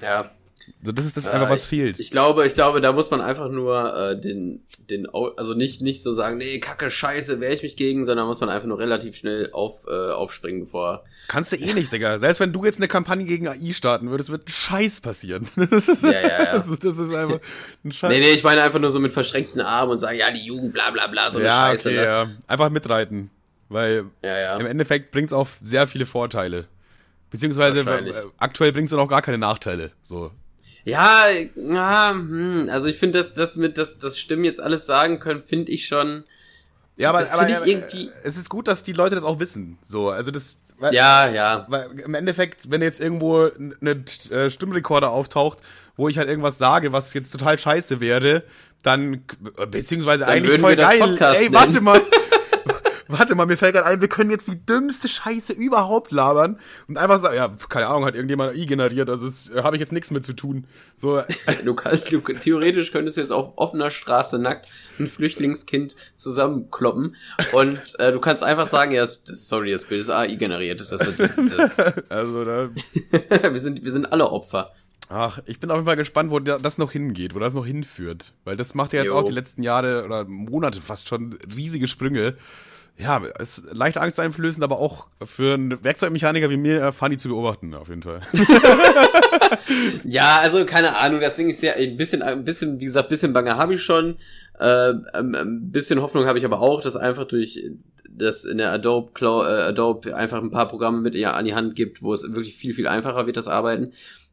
Ja. 0.00 0.30
So, 0.82 0.92
das 0.92 1.06
ist 1.06 1.16
das 1.16 1.26
einfach, 1.26 1.48
was 1.48 1.62
ich, 1.62 1.68
fehlt. 1.68 1.98
Ich 1.98 2.10
glaube, 2.10 2.46
ich 2.46 2.52
glaube, 2.52 2.80
da 2.80 2.92
muss 2.92 3.10
man 3.10 3.22
einfach 3.22 3.48
nur 3.50 3.96
äh, 3.96 4.20
den, 4.20 4.66
den, 4.90 5.08
also 5.08 5.54
nicht, 5.54 5.80
nicht 5.80 6.02
so 6.02 6.12
sagen, 6.12 6.36
nee, 6.36 6.58
kacke, 6.60 6.90
scheiße, 6.90 7.40
wehre 7.40 7.54
ich 7.54 7.62
mich 7.62 7.74
gegen, 7.76 8.04
sondern 8.04 8.26
muss 8.26 8.40
man 8.40 8.50
einfach 8.50 8.68
nur 8.68 8.78
relativ 8.78 9.16
schnell 9.16 9.50
auf, 9.52 9.86
äh, 9.88 10.10
aufspringen, 10.10 10.60
bevor. 10.60 11.04
Kannst 11.28 11.52
du 11.52 11.56
eh 11.56 11.72
nicht, 11.72 11.92
Digga. 11.92 12.18
Selbst 12.18 12.40
wenn 12.40 12.52
du 12.52 12.64
jetzt 12.64 12.78
eine 12.78 12.88
Kampagne 12.88 13.24
gegen 13.24 13.48
AI 13.48 13.72
starten 13.72 14.10
würdest, 14.10 14.30
wird 14.30 14.46
ein 14.46 14.52
Scheiß 14.52 15.00
passieren. 15.00 15.48
ja, 15.56 16.10
ja, 16.10 16.20
ja. 16.20 16.38
Also, 16.58 16.76
das 16.76 16.98
ist 16.98 17.14
einfach 17.14 17.40
ein 17.84 17.92
Scheiß. 17.92 18.10
Nee, 18.10 18.20
nee, 18.20 18.30
ich 18.32 18.42
meine 18.42 18.62
einfach 18.62 18.78
nur 18.78 18.90
so 18.90 19.00
mit 19.00 19.12
verschränkten 19.12 19.60
Armen 19.60 19.92
und 19.92 19.98
sagen, 19.98 20.18
ja, 20.18 20.30
die 20.30 20.44
Jugend, 20.44 20.72
bla, 20.72 20.90
bla, 20.90 21.06
bla, 21.06 21.30
so 21.30 21.38
eine 21.38 21.48
ja, 21.48 21.66
Scheiße. 21.68 21.88
Okay, 21.88 21.96
ne? 21.96 22.04
ja. 22.04 22.30
Einfach 22.46 22.70
mitreiten. 22.70 23.30
Weil 23.68 24.06
ja, 24.22 24.38
ja. 24.38 24.56
im 24.56 24.66
Endeffekt 24.66 25.12
bringt's 25.12 25.32
auch 25.32 25.48
sehr 25.62 25.86
viele 25.86 26.06
Vorteile. 26.06 26.66
Beziehungsweise 27.30 27.80
äh, 27.80 28.24
aktuell 28.38 28.72
bringt 28.72 28.86
es 28.86 28.90
dann 28.90 29.00
auch 29.00 29.08
gar 29.08 29.22
keine 29.22 29.38
Nachteile. 29.38 29.92
So. 30.02 30.30
Ja, 30.84 31.26
ja 31.56 32.10
hm, 32.10 32.68
also 32.70 32.86
ich 32.86 32.96
finde, 32.96 33.18
dass 33.18 33.34
das 33.34 33.56
mit 33.56 33.76
das, 33.76 33.98
das 33.98 34.18
Stimmen 34.18 34.44
jetzt 34.44 34.60
alles 34.60 34.86
sagen 34.86 35.20
können, 35.20 35.42
finde 35.42 35.72
ich 35.72 35.86
schon. 35.86 36.24
Ja, 36.96 37.10
aber, 37.10 37.24
aber, 37.30 37.48
ich 37.48 37.66
irgendwie. 37.66 38.10
Es 38.24 38.36
ist 38.36 38.48
gut, 38.48 38.66
dass 38.66 38.82
die 38.82 38.92
Leute 38.92 39.14
das 39.14 39.24
auch 39.24 39.38
wissen. 39.38 39.78
So, 39.82 40.10
also 40.10 40.30
das. 40.30 40.58
Weil, 40.78 40.94
ja, 40.94 41.28
ja. 41.28 41.66
Weil 41.68 41.90
im 42.00 42.14
Endeffekt, 42.14 42.70
wenn 42.70 42.82
jetzt 42.82 43.00
irgendwo 43.00 43.50
eine 43.80 44.04
äh, 44.30 44.48
Stimmrekorder 44.48 45.10
auftaucht, 45.10 45.58
wo 45.96 46.08
ich 46.08 46.18
halt 46.18 46.28
irgendwas 46.28 46.58
sage, 46.58 46.92
was 46.92 47.12
jetzt 47.14 47.30
total 47.30 47.58
scheiße 47.58 48.00
wäre, 48.00 48.44
dann 48.82 49.24
beziehungsweise 49.70 50.24
dann 50.24 50.34
eigentlich 50.34 50.60
voll 50.60 50.76
geil. 50.76 51.18
Ey, 51.36 51.52
warte 51.52 51.80
mal. 51.80 52.00
warte 53.08 53.34
mal, 53.34 53.46
mir 53.46 53.56
fällt 53.56 53.74
gerade 53.74 53.86
ein, 53.86 54.00
wir 54.00 54.08
können 54.08 54.30
jetzt 54.30 54.48
die 54.48 54.64
dümmste 54.64 55.08
Scheiße 55.08 55.52
überhaupt 55.52 56.12
labern 56.12 56.58
und 56.86 56.98
einfach 56.98 57.18
sagen, 57.18 57.36
ja, 57.36 57.54
keine 57.68 57.88
Ahnung, 57.88 58.04
hat 58.04 58.14
irgendjemand 58.14 58.56
AI 58.56 58.64
generiert, 58.64 59.10
also 59.10 59.26
äh, 59.52 59.62
habe 59.62 59.76
ich 59.76 59.80
jetzt 59.80 59.92
nichts 59.92 60.10
mit 60.10 60.24
zu 60.24 60.34
tun. 60.34 60.66
So. 60.94 61.22
Du 61.64 61.74
kannst, 61.74 62.12
du, 62.12 62.20
theoretisch 62.20 62.92
könntest 62.92 63.16
du 63.16 63.20
jetzt 63.20 63.30
auf 63.30 63.52
offener 63.56 63.90
Straße 63.90 64.38
nackt 64.38 64.68
ein 64.98 65.08
Flüchtlingskind 65.08 65.96
zusammenkloppen 66.14 67.16
und 67.52 67.80
äh, 67.98 68.12
du 68.12 68.20
kannst 68.20 68.42
einfach 68.42 68.66
sagen, 68.66 68.92
ja, 68.92 69.06
sorry, 69.06 69.72
das 69.72 69.84
Bild 69.84 70.02
ist 70.02 70.10
AI 70.10 70.34
generiert. 70.34 70.86
Das, 70.90 71.00
das, 71.00 71.16
das. 71.16 71.92
also 72.08 72.44
da. 72.44 72.70
wir 73.52 73.60
sind, 73.60 73.82
wir 73.82 73.90
sind 73.90 74.06
alle 74.12 74.30
Opfer. 74.30 74.72
Ach, 75.08 75.38
ich 75.46 75.58
bin 75.58 75.70
auf 75.70 75.76
jeden 75.76 75.86
Fall 75.86 75.96
gespannt, 75.96 76.30
wo 76.30 76.38
das 76.38 76.76
noch 76.76 76.92
hingeht, 76.92 77.34
wo 77.34 77.38
das 77.38 77.54
noch 77.54 77.64
hinführt. 77.64 78.34
Weil 78.44 78.56
das 78.56 78.74
macht 78.74 78.92
ja 78.92 79.00
jetzt 79.00 79.10
jo. 79.10 79.16
auch 79.16 79.24
die 79.24 79.32
letzten 79.32 79.62
Jahre 79.62 80.04
oder 80.04 80.24
Monate 80.24 80.82
fast 80.82 81.08
schon 81.08 81.38
riesige 81.54 81.88
Sprünge 81.88 82.36
ja, 82.98 83.22
es 83.38 83.58
ist 83.58 83.74
leicht 83.74 83.96
angsteinflößend, 83.96 84.64
aber 84.64 84.78
auch 84.78 85.06
für 85.24 85.54
einen 85.54 85.82
Werkzeugmechaniker 85.84 86.50
wie 86.50 86.56
mir 86.56 86.82
äh, 86.82 86.92
funny 86.92 87.16
zu 87.16 87.28
beobachten, 87.28 87.72
auf 87.74 87.88
jeden 87.88 88.02
Fall. 88.02 88.20
ja, 90.04 90.38
also 90.38 90.64
keine 90.64 90.96
Ahnung, 90.96 91.20
das 91.20 91.36
Ding 91.36 91.48
ist 91.48 91.62
ja 91.62 91.74
ein 91.74 91.96
bisschen, 91.96 92.22
ein 92.22 92.44
bisschen, 92.44 92.80
wie 92.80 92.84
gesagt, 92.84 93.08
bisschen 93.08 93.32
Bange 93.32 93.56
habe 93.56 93.74
ich 93.74 93.82
schon. 93.82 94.16
Äh, 94.58 94.94
ein 95.14 95.70
bisschen 95.70 96.02
Hoffnung 96.02 96.26
habe 96.26 96.38
ich 96.38 96.44
aber 96.44 96.60
auch, 96.60 96.82
dass 96.82 96.96
einfach 96.96 97.24
durch 97.24 97.64
das 98.08 98.44
in 98.44 98.58
der 98.58 98.72
Adobe, 98.72 99.12
Cloud, 99.12 99.46
äh, 99.46 99.62
Adobe 99.62 100.16
einfach 100.16 100.42
ein 100.42 100.50
paar 100.50 100.68
Programme 100.68 101.00
mit 101.00 101.14
ihr 101.14 101.34
an 101.34 101.44
die 101.44 101.54
Hand 101.54 101.76
gibt, 101.76 102.02
wo 102.02 102.12
es 102.12 102.24
wirklich 102.24 102.56
viel, 102.56 102.74
viel 102.74 102.88
einfacher 102.88 103.26
wird, 103.26 103.36
das 103.36 103.46
Arbeiten. 103.46 103.92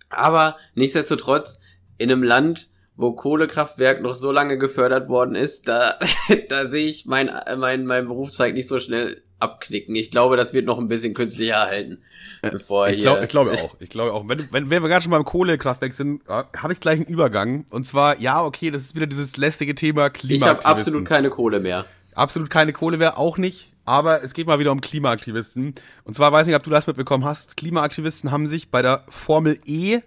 Aber 0.10 0.58
nichtsdestotrotz, 0.74 1.60
in 1.98 2.12
einem 2.12 2.24
Land, 2.24 2.70
wo 2.98 3.14
Kohlekraftwerk 3.14 4.02
noch 4.02 4.16
so 4.16 4.32
lange 4.32 4.58
gefördert 4.58 5.10
worden 5.10 5.36
ist, 5.36 5.68
da, 5.68 5.96
da 6.50 6.66
sehe 6.66 6.88
ich 6.88 7.06
mein, 7.06 7.30
mein, 7.58 7.86
mein 7.86 8.08
Berufszweig 8.08 8.54
nicht 8.54 8.68
so 8.68 8.80
schnell 8.80 9.22
abknicken. 9.40 9.96
Ich 9.96 10.12
glaube, 10.12 10.38
das 10.38 10.54
wird 10.54 10.66
noch 10.66 10.80
ein 10.80 10.88
bisschen 10.88 11.14
künstlicher 11.14 11.56
erhalten. 11.56 12.02
Bevor 12.42 12.88
ich, 12.88 13.02
glaub, 13.02 13.22
ich 13.22 13.28
glaube 13.28 13.52
auch. 13.54 13.76
Ich 13.80 13.90
glaube 13.90 14.14
auch. 14.14 14.28
Wenn, 14.28 14.48
wenn, 14.52 14.70
wenn 14.70 14.82
wir 14.82 14.90
gerade 14.90 15.02
schon 15.02 15.12
beim 15.12 15.26
Kohlekraftwerk 15.26 15.94
sind, 15.94 16.22
habe 16.28 16.74
ich 16.74 16.80
gleich 16.80 17.00
einen 17.00 17.08
Übergang. 17.08 17.66
Und 17.70 17.86
zwar, 17.86 18.20
ja, 18.20 18.44
okay, 18.44 18.72
das 18.72 18.84
ist 18.84 18.96
wieder 18.96 19.08
dieses 19.08 19.36
lästige 19.38 19.76
Thema 19.76 20.10
Klima. 20.10 20.46
Ich 20.46 20.50
habe 20.50 20.66
absolut 20.66 21.06
keine 21.06 21.30
Kohle 21.30 21.60
mehr. 21.60 21.86
Absolut 22.14 22.50
keine 22.50 22.72
Kohle 22.72 22.98
mehr, 22.98 23.18
auch 23.18 23.38
nicht. 23.38 23.72
Aber 23.84 24.24
es 24.24 24.34
geht 24.34 24.48
mal 24.48 24.58
wieder 24.58 24.72
um 24.72 24.82
Klimaaktivisten. 24.82 25.76
Und 26.06 26.14
zwar 26.14 26.32
weiß 26.32 26.48
nicht, 26.48 26.56
ob 26.56 26.64
du 26.64 26.70
das 26.70 26.88
mitbekommen 26.88 27.26
hast. 27.26 27.58
Klimaaktivisten 27.58 28.32
haben 28.32 28.48
sich 28.48 28.72
bei 28.72 28.82
der 28.82 29.04
Formel 29.10 29.60
E 29.66 30.00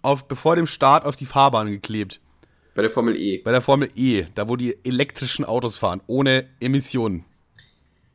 auf, 0.00 0.28
bevor 0.28 0.56
dem 0.56 0.66
Start 0.66 1.04
auf 1.04 1.16
die 1.16 1.26
Fahrbahn 1.26 1.70
geklebt. 1.70 2.20
Bei 2.76 2.82
der 2.82 2.90
Formel 2.90 3.16
E. 3.16 3.38
Bei 3.38 3.52
der 3.52 3.62
Formel 3.62 3.88
E, 3.96 4.26
da 4.34 4.48
wo 4.48 4.56
die 4.56 4.76
elektrischen 4.84 5.46
Autos 5.46 5.78
fahren, 5.78 6.02
ohne 6.06 6.46
Emissionen. 6.60 7.24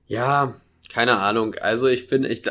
Ja, 0.06 0.54
keine 0.88 1.18
Ahnung. 1.18 1.56
Also 1.56 1.88
ich 1.88 2.06
finde, 2.06 2.30
ich, 2.30 2.44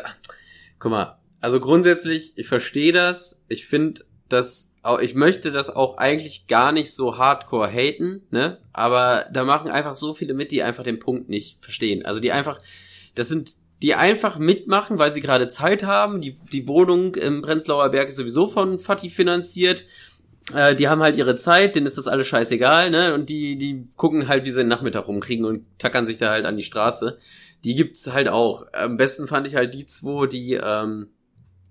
guck 0.80 0.90
mal, 0.90 1.20
also 1.40 1.60
grundsätzlich, 1.60 2.32
ich 2.34 2.48
verstehe 2.48 2.92
das. 2.92 3.44
Ich 3.48 3.64
finde, 3.66 4.04
dass 4.28 4.74
ich 5.02 5.14
möchte 5.14 5.52
das 5.52 5.68
auch 5.68 5.98
eigentlich 5.98 6.46
gar 6.46 6.72
nicht 6.72 6.92
so 6.92 7.18
hardcore 7.18 7.70
haten, 7.70 8.22
ne? 8.30 8.58
Aber 8.72 9.26
da 9.30 9.44
machen 9.44 9.70
einfach 9.70 9.94
so 9.94 10.14
viele 10.14 10.34
mit, 10.34 10.50
die 10.50 10.62
einfach 10.62 10.84
den 10.84 10.98
Punkt 10.98 11.28
nicht 11.28 11.62
verstehen. 11.62 12.04
Also 12.06 12.18
die 12.18 12.32
einfach, 12.32 12.60
das 13.14 13.28
sind, 13.28 13.52
die 13.82 13.94
einfach 13.94 14.38
mitmachen, 14.38 14.98
weil 14.98 15.12
sie 15.12 15.20
gerade 15.20 15.48
Zeit 15.48 15.84
haben. 15.84 16.20
Die, 16.20 16.36
die 16.50 16.66
Wohnung 16.66 17.14
im 17.14 17.42
Prenzlauer 17.42 17.90
Berg 17.90 18.08
ist 18.08 18.16
sowieso 18.16 18.48
von 18.48 18.78
Fatih 18.78 19.10
finanziert. 19.10 19.84
Äh, 20.54 20.74
die 20.74 20.88
haben 20.88 21.02
halt 21.02 21.16
ihre 21.16 21.36
Zeit, 21.36 21.74
denen 21.74 21.86
ist 21.86 21.98
das 21.98 22.08
alles 22.08 22.26
scheißegal, 22.26 22.90
ne? 22.90 23.14
Und 23.14 23.28
die, 23.28 23.56
die 23.56 23.88
gucken 23.96 24.28
halt, 24.28 24.44
wie 24.44 24.50
sie 24.50 24.60
den 24.60 24.68
Nachmittag 24.68 25.08
rumkriegen 25.08 25.44
und 25.44 25.64
tackern 25.78 26.06
sich 26.06 26.18
da 26.18 26.30
halt 26.30 26.44
an 26.44 26.56
die 26.56 26.62
Straße. 26.62 27.18
Die 27.64 27.74
gibt's 27.74 28.12
halt 28.12 28.28
auch. 28.28 28.66
Am 28.72 28.96
besten 28.96 29.28
fand 29.28 29.46
ich 29.46 29.54
halt 29.54 29.74
die 29.74 29.86
zwei, 29.86 30.26
die 30.26 30.54
ähm, 30.54 31.08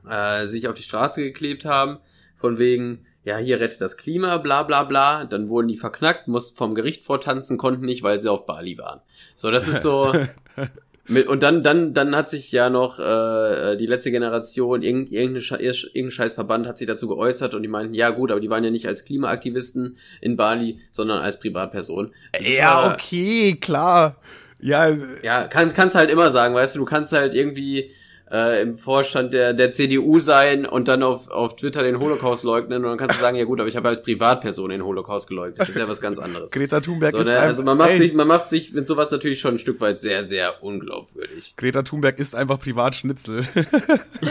äh, 0.08 0.46
sich 0.46 0.68
auf 0.68 0.76
die 0.76 0.84
Straße 0.84 1.22
geklebt 1.22 1.66
haben 1.66 2.00
von 2.36 2.58
wegen, 2.58 3.06
ja, 3.24 3.38
hier 3.38 3.60
rettet 3.60 3.82
das 3.82 3.98
Klima, 3.98 4.38
bla 4.38 4.64
bla 4.64 4.84
bla. 4.84 5.26
Dann 5.26 5.50
wurden 5.50 5.68
die 5.68 5.78
verknackt, 5.78 6.28
mussten 6.28 6.56
vom 6.56 6.76
Gericht 6.76 7.04
vortanzen, 7.04 7.58
konnten 7.58 7.86
nicht, 7.86 8.04
weil 8.04 8.20
sie 8.20 8.32
auf 8.32 8.46
Bali 8.46 8.78
waren. 8.78 9.02
So, 9.36 9.52
das 9.52 9.68
ist 9.68 9.82
so. 9.82 10.14
mit, 11.10 11.28
und 11.28 11.42
dann, 11.44 11.64
dann, 11.64 11.94
dann 11.94 12.16
hat 12.16 12.30
sich 12.30 12.52
ja 12.52 12.70
noch 12.70 13.00
äh, 13.00 13.76
die 13.78 13.88
letzte 13.88 14.12
Generation, 14.12 14.82
irgendein, 14.84 15.36
irgendein 15.36 16.12
scheiß 16.12 16.34
Verband 16.36 16.68
hat 16.68 16.78
sich 16.78 16.88
dazu 16.88 17.08
geäußert 17.08 17.56
und 17.56 17.64
die 17.64 17.68
meinten, 17.68 17.96
ja 17.96 18.12
gut, 18.12 18.32
aber 18.32 18.40
die 18.40 18.50
waren 18.50 18.64
ja 18.64 18.70
nicht 18.70 18.88
als 18.88 19.06
Klimaaktivisten 19.06 19.98
in 20.22 20.38
Bali, 20.38 20.80
sondern 20.92 21.22
als 21.22 21.40
Privatperson. 21.40 22.14
Ja, 22.40 22.92
okay, 22.94 23.58
klar. 23.60 24.18
Ja, 24.62 24.96
ja, 25.24 25.48
kann, 25.48 25.74
kannst 25.74 25.96
halt 25.96 26.10
immer 26.12 26.32
sagen, 26.32 26.54
weißt 26.54 26.76
du, 26.76 26.80
du 26.80 26.86
kannst 26.86 27.12
halt 27.12 27.34
irgendwie 27.34 27.92
äh, 28.32 28.62
im 28.62 28.76
Vorstand 28.76 29.34
der, 29.34 29.54
der 29.54 29.72
CDU 29.72 30.20
sein 30.20 30.66
und 30.66 30.88
dann 30.88 31.04
auf, 31.04 31.30
auf 31.30 31.56
Twitter 31.56 31.84
den 31.84 32.00
Holocaust 32.00 32.44
leugnen 32.44 32.84
und 32.84 32.90
dann 32.90 32.98
kannst 32.98 33.18
du 33.18 33.22
sagen, 33.22 33.38
ja 33.38 33.46
gut, 33.46 33.60
aber 33.60 33.70
ich 33.70 33.76
habe 33.76 33.90
als 33.90 34.04
Privatperson 34.04 34.70
den 34.70 34.84
Holocaust 34.84 35.28
geleugnet. 35.28 35.60
Das 35.60 35.70
ist 35.70 35.78
ja 35.78 35.88
was 35.88 36.00
ganz 36.02 36.20
anderes. 36.20 36.52
Greta 36.52 36.80
Thunberg 36.80 37.12
so, 37.12 37.20
ist 37.20 37.28
ne, 37.28 37.40
Also 37.40 37.64
man 37.64 37.78
macht 37.78 37.92
ey. 37.92 37.98
sich, 37.98 38.14
man 38.14 38.28
macht 38.28 38.48
sich 38.48 38.74
mit 38.74 38.86
sowas 38.86 39.10
natürlich 39.12 39.40
schon 39.40 39.56
ein 39.56 39.60
Stück 39.60 39.82
weit 39.82 40.00
sehr, 40.00 40.24
sehr 40.24 40.64
unglaubwürdig. 40.64 41.54
Greta 41.58 41.82
Thunberg 41.82 42.20
ist 42.20 42.36
einfach 42.36 42.60
Privatschnitzel. 42.60 43.48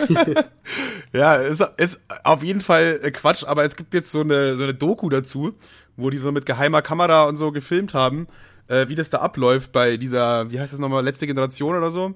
ja, 1.13 1.35
ist, 1.35 1.65
ist 1.77 2.01
auf 2.23 2.43
jeden 2.43 2.61
Fall 2.61 3.01
äh, 3.03 3.11
Quatsch, 3.11 3.45
aber 3.45 3.65
es 3.65 3.75
gibt 3.75 3.95
jetzt 3.95 4.13
so 4.13 4.21
eine, 4.21 4.57
so 4.57 4.63
eine 4.63 4.75
Doku 4.75 5.09
dazu, 5.09 5.55
wo 5.97 6.11
die 6.11 6.19
so 6.19 6.31
mit 6.31 6.47
geheimer 6.47 6.83
Kamera 6.83 7.25
und 7.25 7.37
so 7.37 7.51
gefilmt 7.51 7.95
haben, 7.95 8.29
äh, 8.69 8.89
wie 8.89 8.95
das 8.95 9.11
da 9.11 9.19
abläuft 9.19 9.73
bei 9.73 9.97
dieser, 9.97 10.51
wie 10.53 10.61
heißt 10.61 10.73
das 10.73 10.81
nochmal, 10.81 11.05
letzte 11.05 11.27
Generation 11.27 11.77
oder 11.77 11.91
so. 11.91 12.15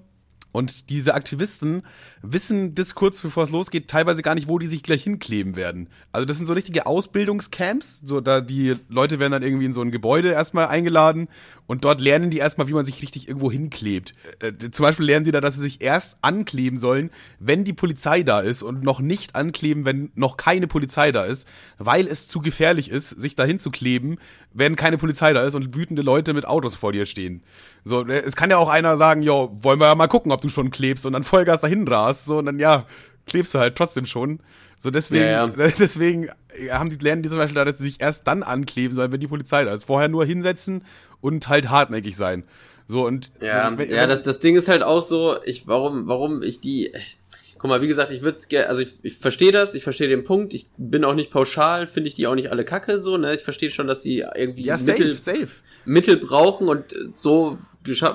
Und 0.53 0.91
diese 0.91 1.15
Aktivisten 1.15 1.83
wissen 2.23 2.75
bis 2.75 2.95
kurz 2.95 3.21
bevor 3.21 3.43
es 3.43 3.51
losgeht 3.51 3.89
teilweise 3.89 4.23
gar 4.23 4.35
nicht, 4.35 4.49
wo 4.49 4.59
die 4.59 4.69
sich 4.69 4.83
gleich 4.83 5.03
hinkleben 5.03 5.57
werden. 5.57 5.89
Also 6.13 6.25
das 6.25 6.37
sind 6.37 6.47
so 6.47 6.53
richtige 6.53 6.87
Ausbildungscamps, 6.87 8.01
so 8.05 8.21
da 8.21 8.41
die 8.41 8.77
Leute 8.89 9.21
werden 9.21 9.33
dann 9.33 9.43
irgendwie 9.43 9.67
in 9.67 9.73
so 9.73 9.83
ein 9.83 9.91
Gebäude 9.91 10.31
erstmal 10.31 10.69
eingeladen 10.69 11.29
und 11.67 11.85
dort 11.85 12.01
lernen 12.01 12.31
die 12.31 12.39
erstmal, 12.39 12.69
wie 12.69 12.75
man 12.75 12.85
sich 12.85 13.03
richtig 13.03 13.29
irgendwo 13.29 13.51
hinklebt. 13.51 14.15
Äh, 14.41 14.53
zum 14.71 14.85
Beispiel 14.85 15.07
lernen 15.07 15.25
die 15.25 15.33
da, 15.33 15.41
dass 15.41 15.55
sie 15.55 15.63
sich 15.63 15.81
erst 15.81 16.17
ankleben 16.23 16.79
sollen, 16.79 17.11
wenn 17.39 17.65
die 17.65 17.73
Polizei 17.73 18.23
da 18.23 18.41
ist 18.41 18.63
und 18.63 18.83
noch 18.83 19.01
nicht 19.01 19.35
ankleben, 19.35 19.85
wenn 19.85 20.13
noch 20.15 20.37
keine 20.37 20.67
Polizei 20.67 21.13
da 21.13 21.25
ist, 21.25 21.49
weil 21.79 22.07
es 22.07 22.29
zu 22.29 22.41
gefährlich 22.41 22.91
ist, 22.91 23.09
sich 23.09 23.37
da 23.37 23.45
hinzukleben, 23.45 24.19
wenn 24.53 24.77
keine 24.77 24.99
Polizei 24.99 25.33
da 25.33 25.45
ist 25.45 25.55
und 25.55 25.75
wütende 25.75 26.03
Leute 26.03 26.35
mit 26.35 26.47
Autos 26.47 26.75
vor 26.75 26.93
dir 26.93 27.07
stehen. 27.07 27.43
So, 27.85 28.07
äh, 28.07 28.21
es 28.21 28.37
kann 28.37 28.51
ja 28.51 28.59
auch 28.59 28.69
einer 28.69 28.97
sagen, 28.97 29.23
jo, 29.23 29.57
wollen 29.61 29.81
wir 29.81 29.87
ja 29.87 29.95
mal 29.95 30.09
gucken, 30.09 30.31
ob 30.31 30.41
du 30.41 30.49
schon 30.49 30.71
klebst 30.71 31.07
und 31.07 31.15
dann 31.15 31.25
Vollgas 31.25 31.63
dahin 31.63 31.89
rast, 31.89 32.12
so 32.13 32.39
und 32.39 32.47
dann 32.47 32.59
ja, 32.59 32.87
klebst 33.27 33.55
du 33.55 33.59
halt 33.59 33.77
trotzdem 33.77 34.07
schon. 34.07 34.41
So 34.79 34.91
deswegen, 34.91 35.25
ja, 35.25 35.47
ja. 35.47 35.69
deswegen 35.79 36.29
haben 36.71 36.91
die 36.91 36.97
lernen 36.97 37.23
die 37.23 37.29
zum 37.29 37.39
Beispiel 37.39 37.55
da, 37.55 37.65
dass 37.65 37.79
sie 37.79 37.85
sich 37.85 38.01
erst 38.01 38.27
dann 38.27 38.43
ankleben 38.43 38.95
sollen, 38.97 39.13
wenn 39.13 39.21
die 39.21 39.29
Polizei 39.29 39.65
da 39.65 39.73
ist. 39.73 39.85
Vorher 39.85 40.09
nur 40.09 40.25
hinsetzen 40.25 40.85
und 41.21 41.49
halt 41.49 41.71
hartnäckig 41.71 42.17
sein. 42.17 42.45
So 42.87 43.07
und 43.07 43.31
ja, 43.41 43.77
wenn, 43.79 43.91
ja, 43.91 44.07
das 44.07 44.23
das 44.23 44.41
Ding 44.41 44.57
ist 44.57 44.69
halt 44.69 44.83
auch 44.83 45.03
so, 45.03 45.37
ich 45.45 45.67
warum 45.67 46.09
warum 46.09 46.43
ich 46.43 46.61
die 46.61 46.93
Guck 47.63 47.69
mal, 47.69 47.81
wie 47.81 47.87
gesagt, 47.87 48.11
ich 48.11 48.23
würde 48.23 48.37
es 48.39 48.49
gerne, 48.49 48.69
also 48.69 48.83
ich, 48.83 48.89
ich 49.05 49.17
verstehe 49.17 49.53
das, 49.53 49.75
ich 49.75 49.85
verstehe 49.85 50.09
den 50.09 50.25
Punkt, 50.25 50.53
ich 50.53 50.67
bin 50.79 51.05
auch 51.05 51.15
nicht 51.15 51.31
pauschal, 51.31 51.87
finde 51.87 52.09
ich 52.09 52.17
die 52.17 52.27
auch 52.27 52.35
nicht 52.35 52.51
alle 52.51 52.65
kacke 52.65 52.99
so, 52.99 53.19
ne? 53.19 53.33
Ich 53.35 53.45
verstehe 53.45 53.71
schon, 53.71 53.87
dass 53.87 54.03
sie 54.03 54.25
irgendwie 54.35 54.65
ja, 54.65 54.77
safe, 54.77 54.99
Mittel, 54.99 55.17
safe. 55.17 55.49
Mittel 55.85 56.17
brauchen 56.17 56.67
und 56.67 56.87
so 57.15 57.59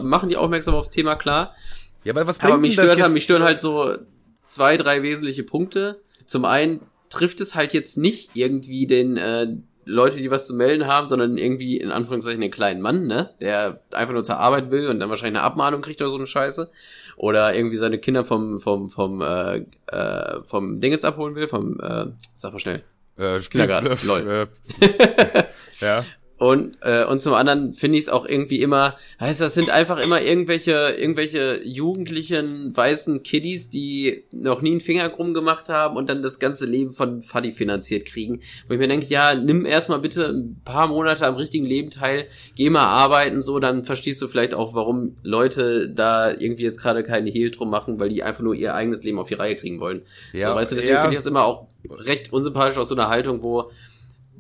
machen 0.01 0.27
die 0.27 0.35
aufmerksam 0.35 0.75
aufs 0.75 0.89
Thema 0.89 1.15
klar. 1.15 1.55
Ja, 2.03 2.13
aber 2.13 2.27
was 2.27 2.39
bringt 2.39 2.53
aber 2.53 2.61
mich 2.61 2.73
stört, 2.73 3.01
halt, 3.01 3.13
mich 3.13 3.23
stören 3.23 3.43
halt 3.43 3.59
so 3.59 3.97
zwei, 4.41 4.77
drei 4.77 5.03
wesentliche 5.03 5.43
Punkte. 5.43 6.01
Zum 6.25 6.45
einen 6.45 6.81
trifft 7.09 7.41
es 7.41 7.55
halt 7.55 7.73
jetzt 7.73 7.97
nicht 7.97 8.31
irgendwie 8.33 8.87
den 8.87 9.17
äh, 9.17 9.47
Leute, 9.85 10.17
die 10.17 10.29
was 10.29 10.47
zu 10.47 10.53
melden 10.53 10.87
haben, 10.87 11.07
sondern 11.07 11.37
irgendwie 11.37 11.77
in 11.77 11.91
Anführungszeichen 11.91 12.41
den 12.41 12.51
kleinen 12.51 12.81
Mann, 12.81 13.07
ne, 13.07 13.33
der 13.41 13.81
einfach 13.91 14.13
nur 14.13 14.23
zur 14.23 14.37
Arbeit 14.37 14.69
will 14.69 14.87
und 14.87 14.99
dann 14.99 15.09
wahrscheinlich 15.09 15.39
eine 15.39 15.45
Abmahnung 15.45 15.81
kriegt 15.81 16.01
oder 16.01 16.09
so 16.09 16.17
eine 16.17 16.27
Scheiße 16.27 16.69
oder 17.15 17.55
irgendwie 17.55 17.77
seine 17.77 17.97
Kinder 17.97 18.25
vom 18.25 18.59
vom 18.59 18.89
vom 18.89 19.21
äh, 19.21 19.65
äh, 19.87 20.43
vom 20.45 20.81
Dingens 20.81 21.05
abholen 21.05 21.35
will, 21.35 21.47
vom 21.47 21.79
äh, 21.79 22.07
sag 22.35 22.53
mal 22.53 22.59
schnell. 22.59 22.83
Äh, 23.17 23.39
Kindergarten. 23.39 23.97
Lol. 24.05 24.49
Äh, 24.81 25.43
ja. 25.79 26.05
Und, 26.37 26.77
äh, 26.81 27.03
und 27.03 27.19
zum 27.19 27.33
anderen 27.33 27.73
finde 27.73 27.97
ich 27.97 28.05
es 28.05 28.09
auch 28.09 28.25
irgendwie 28.27 28.61
immer, 28.61 28.95
heißt 29.19 29.41
das 29.41 29.55
sind 29.55 29.71
einfach 29.71 29.97
immer 29.97 30.21
irgendwelche, 30.21 30.95
irgendwelche 30.97 31.61
jugendlichen 31.63 32.77
weißen 32.77 33.23
Kiddies, 33.23 33.71
die 33.71 34.23
noch 34.31 34.61
nie 34.61 34.71
einen 34.71 34.81
Finger 34.81 35.09
krumm 35.09 35.33
gemacht 35.33 35.67
haben 35.67 35.97
und 35.97 36.09
dann 36.09 36.21
das 36.21 36.37
ganze 36.37 36.67
Leben 36.67 36.91
von 36.91 37.23
Fuddy 37.23 37.51
finanziert 37.51 38.05
kriegen. 38.05 38.41
Wo 38.67 38.75
ich 38.75 38.79
mir 38.79 38.87
denke, 38.87 39.07
ja, 39.07 39.33
nimm 39.33 39.65
erstmal 39.65 39.97
bitte 39.97 40.27
ein 40.27 40.61
paar 40.63 40.87
Monate 40.87 41.25
am 41.25 41.35
richtigen 41.35 41.65
Leben 41.65 41.89
teil, 41.89 42.27
geh 42.55 42.69
mal 42.69 42.85
arbeiten, 42.85 43.41
so, 43.41 43.57
dann 43.57 43.83
verstehst 43.83 44.21
du 44.21 44.27
vielleicht 44.27 44.53
auch, 44.53 44.75
warum 44.75 45.15
Leute 45.23 45.89
da 45.89 46.29
irgendwie 46.29 46.63
jetzt 46.63 46.79
gerade 46.79 47.01
keinen 47.01 47.25
Hehl 47.25 47.49
drum 47.49 47.71
machen, 47.71 47.99
weil 47.99 48.09
die 48.09 48.21
einfach 48.21 48.43
nur 48.43 48.53
ihr 48.53 48.75
eigenes 48.75 49.03
Leben 49.03 49.17
auf 49.17 49.27
die 49.27 49.33
Reihe 49.33 49.55
kriegen 49.55 49.79
wollen. 49.79 50.03
Ja, 50.33 50.49
so, 50.49 50.55
weißt 50.55 50.71
du, 50.71 50.75
deswegen 50.75 50.93
ja. 50.95 51.01
finde 51.01 51.15
ich 51.15 51.23
das 51.23 51.25
immer 51.25 51.45
auch 51.45 51.65
recht 51.89 52.31
unsympathisch 52.31 52.77
aus 52.77 52.89
so 52.89 52.95
einer 52.95 53.09
Haltung, 53.09 53.41
wo 53.41 53.71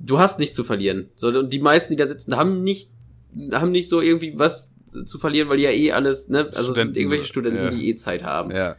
du 0.07 0.19
hast 0.19 0.39
nichts 0.39 0.55
zu 0.55 0.63
verlieren. 0.63 1.09
So, 1.15 1.27
und 1.27 1.53
die 1.53 1.59
meisten, 1.59 1.93
die 1.93 1.97
da 1.97 2.07
sitzen, 2.07 2.35
haben 2.35 2.63
nicht, 2.63 2.89
haben 3.51 3.71
nicht 3.71 3.89
so 3.89 4.01
irgendwie 4.01 4.37
was 4.37 4.73
zu 5.05 5.19
verlieren, 5.19 5.49
weil 5.49 5.57
die 5.57 5.63
ja 5.63 5.71
eh 5.71 5.91
alles, 5.91 6.29
ne, 6.29 6.45
also 6.47 6.63
Studenten, 6.63 6.87
sind 6.87 6.97
irgendwelche 6.97 7.25
Studenten, 7.25 7.63
ja. 7.63 7.69
die 7.71 7.89
eh 7.89 7.95
Zeit 7.95 8.23
haben. 8.23 8.51
Ja. 8.51 8.75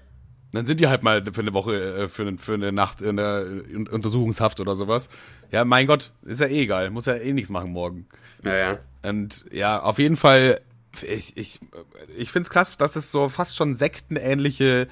Dann 0.52 0.64
sind 0.64 0.80
die 0.80 0.88
halt 0.88 1.02
mal 1.02 1.22
für 1.30 1.42
eine 1.42 1.52
Woche, 1.52 2.04
äh, 2.04 2.08
für, 2.08 2.22
eine, 2.22 2.38
für 2.38 2.54
eine 2.54 2.72
Nacht 2.72 3.02
in 3.02 3.16
der 3.16 3.46
Untersuchungshaft 3.90 4.60
oder 4.60 4.74
sowas. 4.74 5.10
Ja, 5.52 5.64
mein 5.64 5.86
Gott, 5.86 6.10
ist 6.24 6.40
ja 6.40 6.46
eh 6.46 6.62
egal, 6.62 6.90
muss 6.90 7.06
ja 7.06 7.14
eh 7.14 7.32
nichts 7.32 7.50
machen 7.50 7.70
morgen. 7.70 8.06
Ja, 8.44 8.56
ja. 8.56 8.78
Und 9.02 9.44
ja, 9.52 9.80
auf 9.80 9.98
jeden 9.98 10.16
Fall, 10.16 10.60
ich, 11.06 11.36
ich, 11.36 11.60
ich 12.16 12.30
finde 12.32 12.46
es 12.46 12.50
krass, 12.50 12.76
dass 12.78 12.96
es 12.96 13.12
so 13.12 13.28
fast 13.28 13.56
schon 13.56 13.74
sektenähnliche 13.74 14.88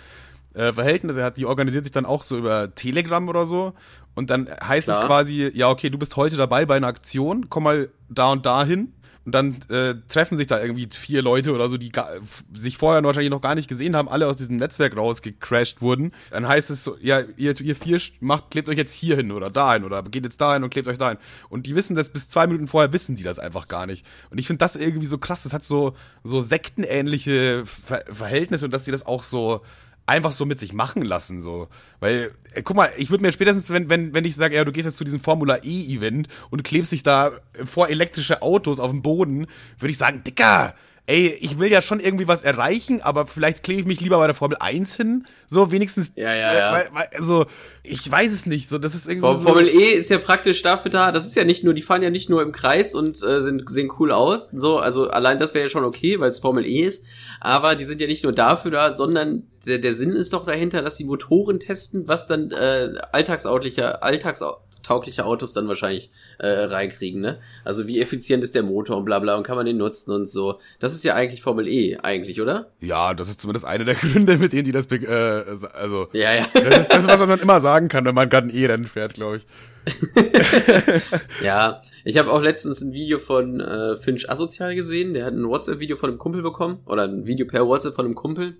äh, 0.54 0.72
Verhältnisse 0.72 1.24
hat. 1.24 1.36
Die 1.36 1.46
organisiert 1.46 1.84
sich 1.84 1.92
dann 1.92 2.06
auch 2.06 2.22
so 2.22 2.36
über 2.36 2.74
Telegram 2.74 3.26
oder 3.28 3.44
so. 3.44 3.72
Und 4.16 4.30
dann 4.30 4.48
heißt 4.48 4.86
Klar. 4.86 5.00
es 5.00 5.06
quasi, 5.06 5.50
ja, 5.54 5.68
okay, 5.68 5.90
du 5.90 5.98
bist 5.98 6.16
heute 6.16 6.36
dabei 6.36 6.64
bei 6.64 6.76
einer 6.76 6.86
Aktion, 6.88 7.48
komm 7.48 7.64
mal 7.64 7.90
da 8.08 8.32
und 8.32 8.46
da 8.46 8.64
hin. 8.64 8.92
Und 9.26 9.32
dann 9.32 9.56
äh, 9.70 9.96
treffen 10.08 10.38
sich 10.38 10.46
da 10.46 10.60
irgendwie 10.60 10.88
vier 10.90 11.20
Leute 11.20 11.52
oder 11.52 11.68
so, 11.68 11.76
die 11.76 11.90
gar, 11.90 12.08
sich 12.54 12.78
vorher 12.78 13.02
wahrscheinlich 13.02 13.32
noch 13.32 13.40
gar 13.40 13.56
nicht 13.56 13.68
gesehen 13.68 13.96
haben, 13.96 14.08
alle 14.08 14.28
aus 14.28 14.36
diesem 14.36 14.56
Netzwerk 14.56 14.96
rausgecrashed 14.96 15.82
wurden. 15.82 16.12
Dann 16.30 16.46
heißt 16.46 16.70
es 16.70 16.84
so, 16.84 16.96
ja, 17.00 17.22
ihr, 17.36 17.60
ihr 17.60 17.74
vier 17.74 18.00
macht, 18.20 18.52
klebt 18.52 18.68
euch 18.68 18.78
jetzt 18.78 18.94
hier 18.94 19.16
hin 19.16 19.32
oder 19.32 19.50
dahin 19.50 19.82
oder 19.84 20.04
geht 20.04 20.22
jetzt 20.22 20.40
dahin 20.40 20.62
und 20.62 20.70
klebt 20.70 20.86
euch 20.86 20.96
dahin. 20.96 21.18
Und 21.48 21.66
die 21.66 21.74
wissen 21.74 21.96
das 21.96 22.10
bis 22.10 22.28
zwei 22.28 22.46
Minuten 22.46 22.68
vorher, 22.68 22.92
wissen 22.92 23.16
die 23.16 23.24
das 23.24 23.40
einfach 23.40 23.66
gar 23.66 23.86
nicht. 23.86 24.06
Und 24.30 24.38
ich 24.38 24.46
finde 24.46 24.58
das 24.58 24.76
irgendwie 24.76 25.06
so 25.06 25.18
krass, 25.18 25.42
das 25.42 25.52
hat 25.52 25.64
so, 25.64 25.96
so 26.22 26.40
sektenähnliche 26.40 27.64
Ver 27.66 28.04
Verhältnisse 28.08 28.64
und 28.64 28.70
dass 28.70 28.84
die 28.84 28.92
das 28.92 29.04
auch 29.04 29.24
so, 29.24 29.62
einfach 30.06 30.32
so 30.32 30.46
mit 30.46 30.60
sich 30.60 30.72
machen 30.72 31.02
lassen, 31.02 31.40
so. 31.40 31.68
Weil, 32.00 32.30
äh, 32.54 32.62
guck 32.62 32.76
mal, 32.76 32.90
ich 32.96 33.10
würde 33.10 33.22
mir 33.22 33.32
spätestens, 33.32 33.70
wenn, 33.70 33.90
wenn, 33.90 34.14
wenn 34.14 34.24
ich 34.24 34.36
sage, 34.36 34.56
ja, 34.56 34.64
du 34.64 34.72
gehst 34.72 34.86
jetzt 34.86 34.96
zu 34.96 35.04
diesem 35.04 35.20
Formula 35.20 35.58
E-Event 35.62 36.28
und 36.50 36.64
klebst 36.64 36.92
dich 36.92 37.02
da 37.02 37.32
vor 37.64 37.88
elektrische 37.88 38.42
Autos 38.42 38.80
auf 38.80 38.90
dem 38.90 39.02
Boden, 39.02 39.46
würde 39.78 39.90
ich 39.90 39.98
sagen, 39.98 40.22
Dicker, 40.24 40.74
ey, 41.06 41.28
ich 41.40 41.58
will 41.58 41.70
ja 41.70 41.82
schon 41.82 42.00
irgendwie 42.00 42.26
was 42.26 42.42
erreichen, 42.42 43.00
aber 43.00 43.26
vielleicht 43.26 43.62
klebe 43.62 43.80
ich 43.80 43.86
mich 43.86 44.00
lieber 44.00 44.18
bei 44.18 44.26
der 44.26 44.34
Formel 44.34 44.58
1 44.58 44.96
hin. 44.96 45.26
So, 45.46 45.70
wenigstens. 45.70 46.12
Ja, 46.16 46.34
ja, 46.34 46.54
ja. 46.54 46.78
Äh, 46.80 46.84
also, 47.16 47.46
ich 47.84 48.10
weiß 48.10 48.32
es 48.32 48.46
nicht. 48.46 48.68
So, 48.68 48.78
das 48.78 48.94
ist 48.94 49.06
irgendwie. 49.06 49.20
Formel, 49.20 49.40
so, 49.40 49.48
Formel 49.48 49.68
E 49.68 49.92
ist 49.92 50.10
ja 50.10 50.18
praktisch 50.18 50.62
dafür 50.62 50.90
da. 50.90 51.12
Das 51.12 51.24
ist 51.24 51.36
ja 51.36 51.44
nicht 51.44 51.62
nur, 51.62 51.74
die 51.74 51.82
fahren 51.82 52.02
ja 52.02 52.10
nicht 52.10 52.28
nur 52.28 52.42
im 52.42 52.50
Kreis 52.50 52.94
und 52.94 53.22
äh, 53.22 53.40
sind, 53.40 53.70
sehen 53.70 53.90
cool 53.98 54.10
aus. 54.10 54.50
So, 54.50 54.78
also 54.78 55.08
allein 55.08 55.38
das 55.38 55.54
wäre 55.54 55.66
ja 55.66 55.70
schon 55.70 55.84
okay, 55.84 56.18
weil 56.18 56.30
es 56.30 56.40
Formel 56.40 56.66
E 56.66 56.80
ist. 56.80 57.04
Aber 57.40 57.76
die 57.76 57.84
sind 57.84 58.00
ja 58.00 58.08
nicht 58.08 58.24
nur 58.24 58.32
dafür 58.32 58.72
da, 58.72 58.90
sondern 58.90 59.44
der, 59.64 59.78
der 59.78 59.94
Sinn 59.94 60.10
ist 60.10 60.32
doch 60.32 60.44
dahinter, 60.44 60.82
dass 60.82 60.96
die 60.96 61.04
Motoren 61.04 61.60
testen, 61.60 62.08
was 62.08 62.26
dann 62.26 62.50
äh, 62.50 62.94
alltagsautlicher, 63.12 64.02
alltags 64.02 64.42
taugliche 64.86 65.24
Autos 65.24 65.52
dann 65.52 65.68
wahrscheinlich 65.68 66.10
äh, 66.38 66.46
reinkriegen, 66.46 67.20
ne? 67.20 67.38
Also 67.64 67.86
wie 67.88 68.00
effizient 68.00 68.44
ist 68.44 68.54
der 68.54 68.62
Motor 68.62 68.96
und 68.96 69.04
bla 69.04 69.18
bla 69.18 69.36
und 69.36 69.42
kann 69.42 69.56
man 69.56 69.66
den 69.66 69.76
nutzen 69.76 70.12
und 70.12 70.26
so. 70.26 70.60
Das 70.78 70.94
ist 70.94 71.04
ja 71.04 71.14
eigentlich 71.14 71.42
Formel 71.42 71.66
E, 71.66 71.98
eigentlich, 71.98 72.40
oder? 72.40 72.70
Ja, 72.80 73.12
das 73.12 73.28
ist 73.28 73.40
zumindest 73.40 73.66
einer 73.66 73.84
der 73.84 73.94
Gründe, 73.96 74.38
mit 74.38 74.52
denen 74.52 74.64
die 74.64 74.72
das, 74.72 74.86
äh, 74.90 75.44
also, 75.74 76.08
ja, 76.12 76.34
ja. 76.34 76.46
Das, 76.54 76.78
ist, 76.78 76.92
das 76.92 77.02
ist 77.02 77.08
was, 77.08 77.20
was 77.20 77.28
man 77.28 77.40
immer 77.40 77.60
sagen 77.60 77.88
kann, 77.88 78.04
wenn 78.04 78.14
man 78.14 78.28
gerade 78.28 78.46
ein 78.48 78.54
E-Rennen 78.54 78.84
fährt, 78.84 79.14
glaube 79.14 79.38
ich. 79.38 79.46
ja, 81.44 81.82
ich 82.04 82.18
habe 82.18 82.32
auch 82.32 82.42
letztens 82.42 82.80
ein 82.80 82.92
Video 82.92 83.18
von 83.18 83.60
äh, 83.60 83.96
Finch 83.96 84.28
Asozial 84.28 84.74
gesehen. 84.74 85.14
Der 85.14 85.24
hat 85.24 85.34
ein 85.34 85.48
WhatsApp-Video 85.48 85.96
von 85.96 86.10
einem 86.10 86.18
Kumpel 86.18 86.42
bekommen 86.42 86.80
oder 86.86 87.04
ein 87.04 87.26
Video 87.26 87.46
per 87.46 87.66
WhatsApp 87.66 87.94
von 87.94 88.04
einem 88.04 88.14
Kumpel. 88.14 88.56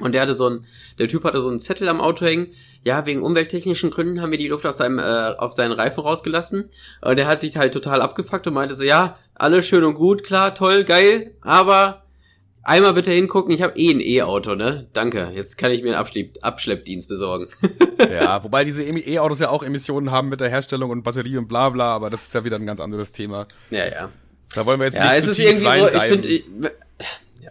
Und 0.00 0.12
der 0.12 0.22
hatte 0.22 0.34
so 0.34 0.48
ein, 0.48 0.66
der 0.98 1.08
Typ 1.08 1.24
hatte 1.24 1.40
so 1.40 1.48
einen 1.48 1.60
Zettel 1.60 1.88
am 1.88 2.00
Auto 2.00 2.24
hängen. 2.24 2.48
Ja, 2.82 3.06
wegen 3.06 3.22
umwelttechnischen 3.22 3.90
Gründen 3.90 4.20
haben 4.20 4.32
wir 4.32 4.38
die 4.38 4.48
Luft 4.48 4.66
aus 4.66 4.76
deinem, 4.76 4.98
äh, 4.98 5.34
auf 5.38 5.54
deinen 5.54 5.72
Reifen 5.72 6.00
rausgelassen. 6.00 6.70
Und 7.00 7.16
der 7.16 7.26
hat 7.26 7.40
sich 7.40 7.56
halt 7.56 7.72
total 7.72 8.02
abgefuckt 8.02 8.46
und 8.46 8.54
meinte 8.54 8.74
so, 8.74 8.82
ja, 8.82 9.16
alles 9.34 9.66
schön 9.66 9.84
und 9.84 9.94
gut, 9.94 10.24
klar, 10.24 10.54
toll, 10.54 10.84
geil, 10.84 11.32
aber 11.40 12.02
einmal 12.62 12.94
bitte 12.94 13.10
hingucken, 13.10 13.52
ich 13.52 13.62
habe 13.62 13.78
eh 13.78 13.90
ein 13.90 14.00
E-Auto, 14.00 14.54
ne? 14.54 14.88
Danke, 14.92 15.30
jetzt 15.34 15.58
kann 15.58 15.70
ich 15.70 15.82
mir 15.82 15.90
einen 15.90 15.98
Abschlepp 15.98 16.38
Abschleppdienst 16.40 17.08
besorgen. 17.08 17.48
ja, 18.10 18.42
wobei 18.42 18.64
diese 18.64 18.82
E-Autos 18.82 19.40
ja 19.40 19.50
auch 19.50 19.62
Emissionen 19.62 20.10
haben 20.10 20.28
mit 20.28 20.40
der 20.40 20.48
Herstellung 20.48 20.90
und 20.90 21.02
Batterie 21.02 21.36
und 21.36 21.48
bla 21.48 21.68
bla, 21.68 21.94
aber 21.94 22.10
das 22.10 22.26
ist 22.26 22.34
ja 22.34 22.44
wieder 22.44 22.56
ein 22.56 22.66
ganz 22.66 22.80
anderes 22.80 23.12
Thema. 23.12 23.46
Ja, 23.70 23.86
ja. 23.86 24.10
Da 24.54 24.66
wollen 24.66 24.78
wir 24.78 24.86
jetzt 24.86 24.96
ja, 24.96 25.04
nicht 25.04 25.16
es 25.16 25.24
zu 25.24 25.30
ist 25.30 25.36
tief 25.36 25.46
irgendwie 25.46 25.80
so, 25.80 25.88
ich 25.88 26.02
finde, 26.02 26.72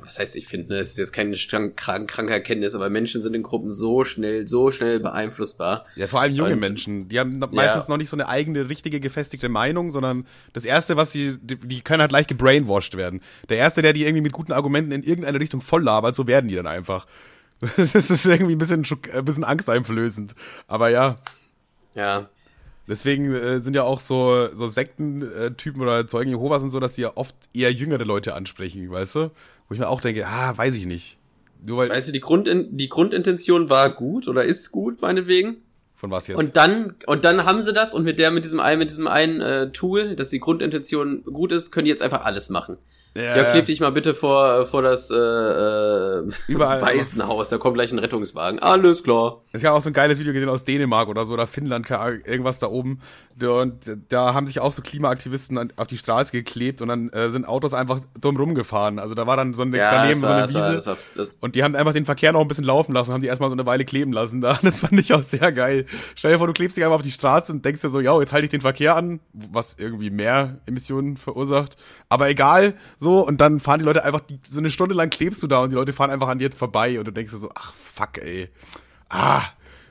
was 0.06 0.20
heißt, 0.20 0.36
ich 0.36 0.48
finde, 0.48 0.74
ne, 0.74 0.80
es 0.80 0.90
ist 0.92 0.98
jetzt 0.98 1.14
keine 1.14 1.36
krank, 1.76 2.10
kranke 2.10 2.34
Erkenntnis, 2.34 2.76
aber 2.76 2.90
Menschen 2.90 3.22
sind 3.22 3.34
in 3.36 3.44
Gruppen 3.44 3.72
so 3.72 4.04
schnell, 4.04 4.48
so 4.48 4.72
schnell 4.72 5.00
beeinflussbar. 5.00 5.86
Ja, 5.96 6.08
vor 6.08 6.22
allem 6.22 6.34
junge 6.36 6.54
Und- 6.54 6.60
Menschen. 6.60 7.08
Die 7.10 7.20
haben 7.20 7.40
meistens 7.40 7.84
Ja. 7.84 7.90
noch 7.90 7.98
nicht 7.98 8.10
so 8.10 8.16
eine 8.16 8.28
eigene, 8.28 8.70
richtige, 8.70 9.00
gefestigte 9.00 9.50
Meinung, 9.50 9.92
sondern 9.92 10.28
das 10.54 10.66
Erste, 10.66 10.98
was 10.98 11.12
sie, 11.12 11.38
die, 11.42 11.56
die 11.58 11.82
können 11.82 12.02
halt 12.02 12.12
leicht 12.12 12.30
gebrainwashed 12.30 12.96
werden. 12.98 13.22
Der 13.50 13.58
Erste, 13.58 13.82
der 13.82 13.94
die 13.94 14.04
irgendwie 14.04 14.22
mit 14.22 14.32
guten 14.34 14.52
Argumenten 14.52 14.92
in 14.92 15.04
irgendeine 15.04 15.40
Richtung 15.40 15.62
voll 15.62 15.84
labert, 15.84 16.16
so 16.16 16.28
werden 16.28 16.48
die 16.50 16.56
dann 16.56 16.68
einfach. 16.68 17.08
Das 17.78 17.96
ist 18.10 18.26
irgendwie 18.26 18.56
ein 18.56 18.58
bisschen, 18.58 18.84
schock- 18.84 19.10
ein 19.12 19.24
bisschen 19.26 19.44
angsteinflößend. 19.46 20.36
Aber 20.68 20.90
ja, 20.90 21.16
Ja, 21.96 22.28
deswegen 22.90 23.34
äh, 23.34 23.62
sind 23.62 23.74
ja 23.76 23.84
auch 23.84 24.00
so, 24.02 24.50
so 24.54 24.68
Sektentypen 24.68 25.82
oder 25.82 26.06
Zeugen 26.08 26.30
Jehovas 26.32 26.64
und 26.64 26.72
so, 26.72 26.80
dass 26.82 26.94
die 26.94 27.02
ja 27.02 27.12
oft 27.16 27.36
eher 27.54 27.72
jüngere 27.72 28.04
Leute 28.04 28.34
ansprechen, 28.36 28.90
weißt 28.92 29.16
du? 29.16 29.32
Wo 29.68 29.74
ich 29.74 29.80
mir 29.80 29.88
auch 29.88 30.02
denke, 30.02 30.26
ah, 30.28 30.58
weiß 30.58 30.76
ich 30.76 30.86
nicht. 30.86 31.18
Nur 31.66 31.78
weil, 31.78 31.90
weißt 31.90 32.10
du, 32.10 32.12
die, 32.12 32.20
Grundin 32.20 32.76
die 32.76 32.90
Grundintention 32.90 33.70
war 33.70 33.90
gut 33.90 34.28
oder 34.28 34.44
ist 34.44 34.72
gut, 34.72 35.02
meinetwegen. 35.02 35.58
von 35.96 36.12
was 36.12 36.28
jetzt? 36.28 36.38
Und 36.38 36.58
dann, 36.58 36.96
und 37.08 37.24
dann 37.24 37.46
haben 37.46 37.62
sie 37.62 37.74
das 37.74 37.94
und 37.94 38.04
mit 38.04 38.20
der, 38.20 38.32
mit 38.32 38.44
diesem 38.44 38.60
einen, 38.60 38.80
mit 38.80 38.90
diesem 38.90 39.08
einen 39.08 39.42
äh, 39.42 39.72
Tool, 39.72 40.16
dass 40.16 40.30
die 40.30 40.40
Grundintention 40.40 41.24
gut 41.24 41.52
ist, 41.52 41.72
können 41.72 41.86
die 41.86 41.92
jetzt 41.92 42.04
einfach 42.04 42.26
alles 42.26 42.50
machen. 42.50 42.78
Ja, 43.16 43.44
kleb 43.44 43.68
dich 43.68 43.80
mal 43.80 43.92
bitte 43.92 44.16
vor, 44.16 44.66
vor 44.66 44.82
das 44.82 45.12
äh, 45.12 45.16
äh, 45.16 46.28
Überall. 46.48 46.82
Waisenhaus, 46.82 47.50
da 47.50 47.58
kommt 47.60 47.76
gleich 47.76 47.92
ein 47.92 48.00
Rettungswagen. 48.00 48.60
Alles 48.60 49.04
klar. 49.04 49.42
Es 49.50 49.56
ist 49.56 49.64
ja 49.64 49.72
auch 49.72 49.82
so 49.82 49.92
ein 49.92 49.94
geiles 49.94 50.20
Video 50.20 50.34
gesehen 50.34 50.50
aus 50.50 50.64
Dänemark 50.64 51.08
oder 51.10 51.26
so, 51.26 51.34
oder 51.34 51.46
Finnland, 51.46 51.90
irgendwas 51.90 52.58
da 52.58 52.68
oben. 52.68 53.02
Und 53.42 53.92
da 54.10 54.34
haben 54.34 54.48
sich 54.48 54.60
auch 54.60 54.72
so 54.72 54.82
Klimaaktivisten 54.82 55.74
auf 55.76 55.88
die 55.88 55.98
Straße 55.98 56.32
geklebt 56.32 56.82
und 56.82 56.88
dann 56.88 57.10
äh, 57.10 57.30
sind 57.30 57.48
Autos 57.48 57.74
einfach 57.74 58.00
dumm 58.20 58.38
rumgefahren. 58.38 58.98
Also 58.98 59.14
da 59.14 59.28
war 59.28 59.38
dann 59.38 59.54
so 59.54 59.62
eine, 59.62 59.78
daneben 59.78 60.22
so 60.22 60.28
eine 60.28 60.42
das 60.42 60.54
war, 60.54 60.62
Wiese. 60.62 60.76
das 60.76 60.88
war, 60.88 60.98
das, 61.16 61.32
und 61.40 61.56
die 61.56 61.64
haben 61.64 61.76
einfach 61.76 61.94
den 61.94 62.06
Verkehr 62.06 62.32
noch 62.32 62.42
ein 62.42 62.48
bisschen 62.48 62.64
laufen 62.64 62.94
lassen, 62.94 63.14
haben 63.14 63.22
die 63.22 63.28
erstmal 63.28 63.50
so 63.50 63.56
eine 63.56 63.66
Weile 63.66 63.86
kleben 63.86 64.12
lassen 64.12 64.42
da. 64.42 64.60
Das 64.74 64.80
fand 64.80 65.00
ich 65.00 65.14
auch 65.14 65.22
sehr 65.22 65.52
geil. 65.52 65.86
Stell 66.16 66.32
dir 66.32 66.38
vor, 66.40 66.48
du 66.48 66.54
klebst 66.54 66.78
dich 66.78 66.84
einfach 66.84 66.96
auf 66.96 67.02
die 67.04 67.12
Straße 67.12 67.52
und 67.52 67.64
denkst 67.64 67.82
dir 67.82 67.90
so, 67.90 68.00
ja, 68.00 68.18
jetzt 68.20 68.34
halte 68.34 68.46
ich 68.46 68.50
den 68.50 68.62
Verkehr 68.62 68.96
an, 68.96 69.20
was 69.34 69.76
irgendwie 69.78 70.10
mehr 70.10 70.62
Emissionen 70.66 71.18
verursacht. 71.18 71.78
Aber 72.10 72.30
egal, 72.30 72.76
so, 73.04 73.28
und 73.28 73.42
dann 73.42 73.60
fahren 73.60 73.80
die 73.80 73.86
Leute 73.86 74.06
einfach, 74.06 74.22
die, 74.22 74.40
so 74.48 74.60
eine 74.60 74.70
Stunde 74.70 74.96
lang 74.96 75.10
klebst 75.10 75.44
du 75.44 75.48
da 75.48 75.60
und 75.60 75.72
die 75.72 75.76
Leute 75.76 75.92
fahren 75.92 76.10
einfach 76.10 76.30
an 76.30 76.40
dir 76.40 76.50
vorbei 76.52 76.98
und 76.98 77.06
du 77.06 77.12
denkst 77.12 77.34
dir 77.34 77.38
so, 77.38 77.50
ach 77.54 77.74
fuck, 77.74 78.18
ey. 78.18 78.50
Ah. 79.10 79.44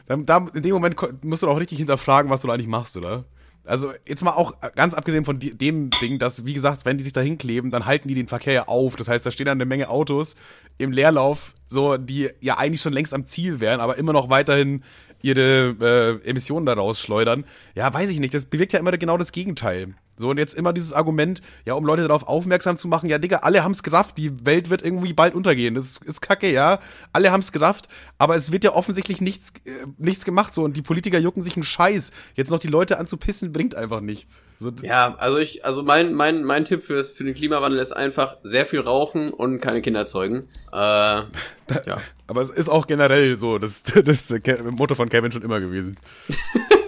Dann, 0.06 0.24
da, 0.24 0.46
in 0.54 0.62
dem 0.62 0.72
Moment 0.72 0.96
musst 1.22 1.42
du 1.42 1.46
doch 1.46 1.54
auch 1.54 1.60
richtig 1.60 1.76
hinterfragen, 1.76 2.30
was 2.30 2.40
du 2.40 2.48
da 2.48 2.54
eigentlich 2.54 2.68
machst, 2.68 2.96
oder? 2.96 3.24
Also 3.64 3.92
jetzt 4.06 4.24
mal 4.24 4.32
auch 4.32 4.54
ganz 4.74 4.94
abgesehen 4.94 5.26
von 5.26 5.38
dem 5.38 5.90
Ding, 5.90 6.18
dass, 6.18 6.46
wie 6.46 6.54
gesagt, 6.54 6.86
wenn 6.86 6.96
die 6.96 7.04
sich 7.04 7.12
da 7.12 7.20
hinkleben, 7.20 7.70
dann 7.70 7.86
halten 7.86 8.08
die 8.08 8.14
den 8.14 8.26
Verkehr 8.26 8.54
ja 8.54 8.66
auf. 8.66 8.96
Das 8.96 9.08
heißt, 9.08 9.24
da 9.24 9.30
stehen 9.30 9.46
dann 9.46 9.58
eine 9.58 9.66
Menge 9.66 9.88
Autos 9.90 10.34
im 10.78 10.90
Leerlauf, 10.90 11.54
so 11.68 11.98
die 11.98 12.30
ja 12.40 12.56
eigentlich 12.56 12.80
schon 12.80 12.92
längst 12.94 13.14
am 13.14 13.26
Ziel 13.26 13.60
wären, 13.60 13.80
aber 13.80 13.98
immer 13.98 14.12
noch 14.12 14.30
weiterhin 14.30 14.82
ihre 15.20 16.20
äh, 16.24 16.28
Emissionen 16.28 16.66
da 16.66 16.72
rausschleudern. 16.72 17.44
Ja, 17.74 17.92
weiß 17.92 18.10
ich 18.10 18.18
nicht. 18.18 18.34
Das 18.34 18.46
bewirkt 18.46 18.72
ja 18.72 18.80
immer 18.80 18.90
genau 18.92 19.18
das 19.18 19.32
Gegenteil. 19.32 19.94
So, 20.16 20.30
und 20.30 20.38
jetzt 20.38 20.54
immer 20.54 20.72
dieses 20.72 20.92
Argument, 20.92 21.40
ja, 21.64 21.74
um 21.74 21.84
Leute 21.84 22.02
darauf 22.02 22.28
aufmerksam 22.28 22.76
zu 22.76 22.86
machen, 22.86 23.08
ja, 23.08 23.18
Digga, 23.18 23.38
alle 23.38 23.64
haben's 23.64 23.82
gerafft, 23.82 24.18
die 24.18 24.44
Welt 24.44 24.70
wird 24.70 24.82
irgendwie 24.82 25.12
bald 25.12 25.34
untergehen. 25.34 25.74
Das 25.74 25.98
ist 26.04 26.20
kacke, 26.20 26.52
ja. 26.52 26.80
Alle 27.12 27.32
haben's 27.32 27.50
gerafft, 27.50 27.88
aber 28.18 28.36
es 28.36 28.52
wird 28.52 28.64
ja 28.64 28.72
offensichtlich 28.72 29.20
nichts, 29.20 29.52
äh, 29.64 29.70
nichts 29.98 30.24
gemacht, 30.24 30.54
so, 30.54 30.62
und 30.64 30.76
die 30.76 30.82
Politiker 30.82 31.18
jucken 31.18 31.42
sich 31.42 31.56
einen 31.56 31.64
Scheiß. 31.64 32.12
Jetzt 32.34 32.50
noch 32.50 32.58
die 32.58 32.68
Leute 32.68 32.98
anzupissen, 32.98 33.52
bringt 33.52 33.74
einfach 33.74 34.00
nichts. 34.00 34.42
So, 34.58 34.70
ja, 34.82 35.16
also 35.18 35.38
ich, 35.38 35.64
also 35.64 35.82
mein, 35.82 36.14
mein, 36.14 36.44
mein 36.44 36.64
Tipp 36.64 36.82
fürs, 36.82 37.10
für 37.10 37.24
den 37.24 37.34
Klimawandel 37.34 37.80
ist 37.80 37.92
einfach 37.92 38.36
sehr 38.42 38.66
viel 38.66 38.80
rauchen 38.80 39.30
und 39.30 39.60
keine 39.60 39.82
Kinder 39.82 40.06
zeugen. 40.06 40.48
Äh, 40.72 40.76
ja. 41.86 41.98
Aber 42.26 42.40
es 42.40 42.50
ist 42.50 42.68
auch 42.68 42.86
generell 42.86 43.36
so, 43.36 43.58
das, 43.58 43.82
das 43.82 44.04
ist 44.06 44.30
das 44.30 44.62
Motto 44.70 44.94
von 44.94 45.08
Kevin 45.08 45.32
schon 45.32 45.42
immer 45.42 45.60
gewesen. 45.60 45.96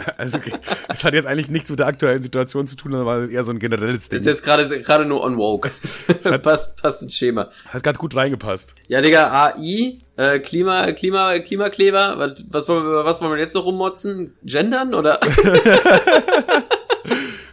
also, 0.16 0.38
okay, 0.38 0.52
das 0.88 1.04
hat 1.04 1.14
jetzt 1.14 1.26
eigentlich 1.26 1.48
nichts 1.50 1.70
mit 1.70 1.78
der 1.78 1.86
aktuellen 1.86 2.22
Situation 2.22 2.66
zu 2.66 2.76
tun, 2.76 2.92
sondern 2.92 3.30
eher 3.30 3.44
so 3.44 3.52
ein 3.52 3.58
generelles 3.58 4.08
Ding. 4.08 4.20
Ist 4.20 4.26
jetzt 4.26 4.42
gerade 4.44 4.80
gerade 4.80 5.04
nur 5.04 5.22
on 5.22 5.36
woke. 5.36 5.70
passt, 6.42 6.80
passt 6.82 7.02
ins 7.02 7.14
Schema. 7.16 7.48
Hat 7.68 7.82
gerade 7.82 7.98
gut 7.98 8.14
reingepasst. 8.14 8.74
Ja, 8.88 9.00
Digga, 9.00 9.30
AI, 9.30 9.98
äh, 10.16 10.38
Klima, 10.38 10.92
Klima, 10.92 11.38
Klimakleber, 11.38 12.18
was, 12.18 12.44
was, 12.50 12.68
wollen 12.68 12.84
wir, 12.84 13.04
was 13.04 13.20
wollen 13.20 13.32
wir 13.32 13.38
jetzt 13.38 13.54
noch 13.54 13.64
rummotzen? 13.64 14.34
Gendern 14.44 14.94
oder? 14.94 15.20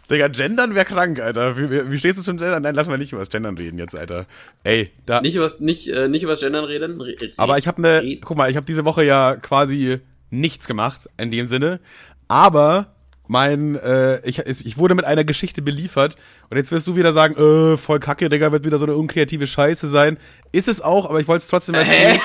Digga, 0.10 0.30
Gendern 0.30 0.74
wäre 0.74 0.86
krank, 0.86 1.20
Alter. 1.20 1.58
Wie, 1.58 1.70
wie 1.70 1.92
wie 1.92 1.98
stehst 1.98 2.18
du 2.18 2.22
zum 2.22 2.38
Gendern? 2.38 2.64
Nein, 2.64 2.76
lass 2.76 2.88
mal 2.88 2.98
nicht 2.98 3.12
über 3.12 3.20
das 3.20 3.30
Gendern 3.30 3.58
reden 3.58 3.78
jetzt, 3.78 3.94
Alter. 3.96 4.26
Ey, 4.64 4.90
da. 5.06 5.20
nicht 5.22 5.36
über 5.36 5.52
nicht, 5.60 5.90
äh, 5.90 6.08
nicht 6.08 6.24
über 6.24 6.32
das 6.34 6.40
Gendern 6.40 6.64
reden? 6.64 7.02
Re 7.02 7.16
Aber 7.36 7.58
ich 7.58 7.68
habe 7.68 7.82
ne, 7.82 8.20
guck 8.24 8.38
mal, 8.38 8.50
ich 8.50 8.56
habe 8.56 8.66
diese 8.66 8.86
Woche 8.86 9.04
ja 9.04 9.36
quasi 9.36 10.00
nichts 10.30 10.68
gemacht 10.68 11.10
in 11.18 11.32
dem 11.32 11.48
Sinne, 11.48 11.80
aber 12.28 12.94
mein, 13.30 13.76
äh, 13.76 14.22
ich, 14.26 14.40
ich 14.46 14.78
wurde 14.78 14.96
mit 14.96 15.04
einer 15.04 15.26
Geschichte 15.26 15.62
beliefert 15.62 16.16
und 16.50 16.56
jetzt 16.56 16.72
wirst 16.72 16.88
du 16.88 16.96
wieder 16.96 17.12
sagen, 17.12 17.36
äh, 17.36 17.76
voll 17.76 18.00
kacke, 18.00 18.30
Digga, 18.30 18.54
wird 18.54 18.64
wieder 18.64 18.78
so 18.80 18.86
eine 18.86 18.96
unkreative 18.96 19.48
Scheiße 19.48 19.88
sein. 19.88 20.18
Ist 20.54 20.70
es 20.70 20.82
auch, 20.82 21.10
aber 21.10 21.20
ich 21.20 21.28
wollte 21.28 21.40
es 21.44 21.48
trotzdem 21.50 21.76
erzählen. 21.76 22.22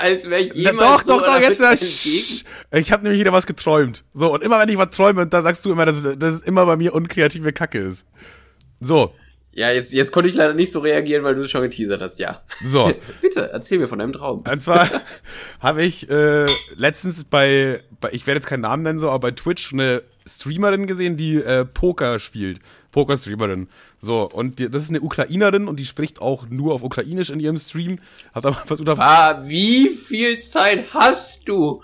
Als 0.00 0.30
wäre 0.30 0.42
ich 0.42 0.54
jemals 0.54 0.78
doch, 0.78 1.02
so 1.02 1.18
doch, 1.18 1.26
doch, 1.26 1.40
jetzt 1.40 1.60
ja, 1.60 1.70
sch- 1.72 2.44
Ich 2.70 2.92
habe 2.92 3.02
nämlich 3.02 3.18
wieder 3.20 3.32
was 3.32 3.46
geträumt. 3.46 4.04
So, 4.14 4.32
und 4.32 4.44
immer 4.44 4.60
wenn 4.60 4.68
ich 4.68 4.76
was 4.78 4.90
träume, 4.90 5.26
da 5.26 5.42
sagst 5.42 5.64
du 5.64 5.72
immer, 5.72 5.86
dass 5.86 6.02
dass 6.02 6.34
es 6.34 6.42
immer 6.42 6.66
bei 6.66 6.76
mir 6.76 6.94
unkreative 6.94 7.52
Kacke 7.52 7.80
ist. 7.80 8.06
So, 8.78 9.12
Ja, 9.54 9.70
jetzt, 9.70 9.92
jetzt 9.92 10.12
konnte 10.12 10.30
ich 10.30 10.34
leider 10.34 10.54
nicht 10.54 10.72
so 10.72 10.78
reagieren, 10.78 11.24
weil 11.24 11.34
du 11.34 11.42
es 11.42 11.50
schon 11.50 11.60
geteasert 11.62 12.00
hast, 12.00 12.18
ja. 12.18 12.42
so. 12.64 12.92
Bitte, 13.20 13.50
erzähl 13.52 13.78
mir 13.78 13.86
von 13.86 13.98
deinem 13.98 14.14
Traum. 14.14 14.44
Und 14.50 14.62
zwar 14.62 14.88
habe 15.60 15.84
ich 15.84 16.08
äh, 16.08 16.46
letztens 16.74 17.24
bei, 17.24 17.80
bei, 18.00 18.10
ich 18.12 18.26
werde 18.26 18.38
jetzt 18.38 18.46
keinen 18.46 18.62
Namen 18.62 18.82
nennen, 18.82 18.98
so, 18.98 19.10
aber 19.10 19.30
bei 19.30 19.30
Twitch 19.32 19.72
eine 19.72 20.02
Streamerin 20.26 20.86
gesehen, 20.86 21.18
die 21.18 21.36
äh, 21.36 21.66
Poker 21.66 22.18
spielt. 22.18 22.60
Poker-Streamerin. 22.92 23.68
So, 23.98 24.28
und 24.28 24.58
die, 24.58 24.70
das 24.70 24.84
ist 24.84 24.90
eine 24.90 25.00
Ukrainerin 25.00 25.66
und 25.66 25.80
die 25.80 25.84
spricht 25.84 26.20
auch 26.20 26.46
nur 26.48 26.74
auf 26.74 26.82
Ukrainisch 26.82 27.30
in 27.30 27.40
ihrem 27.40 27.58
Stream. 27.58 27.98
Hat 28.34 28.46
aber 28.46 28.56
versucht 28.64 28.88
auf. 28.88 29.00
Ah, 29.00 29.42
wie 29.44 29.88
viel 29.88 30.38
Zeit 30.38 30.92
hast 30.92 31.48
du? 31.48 31.82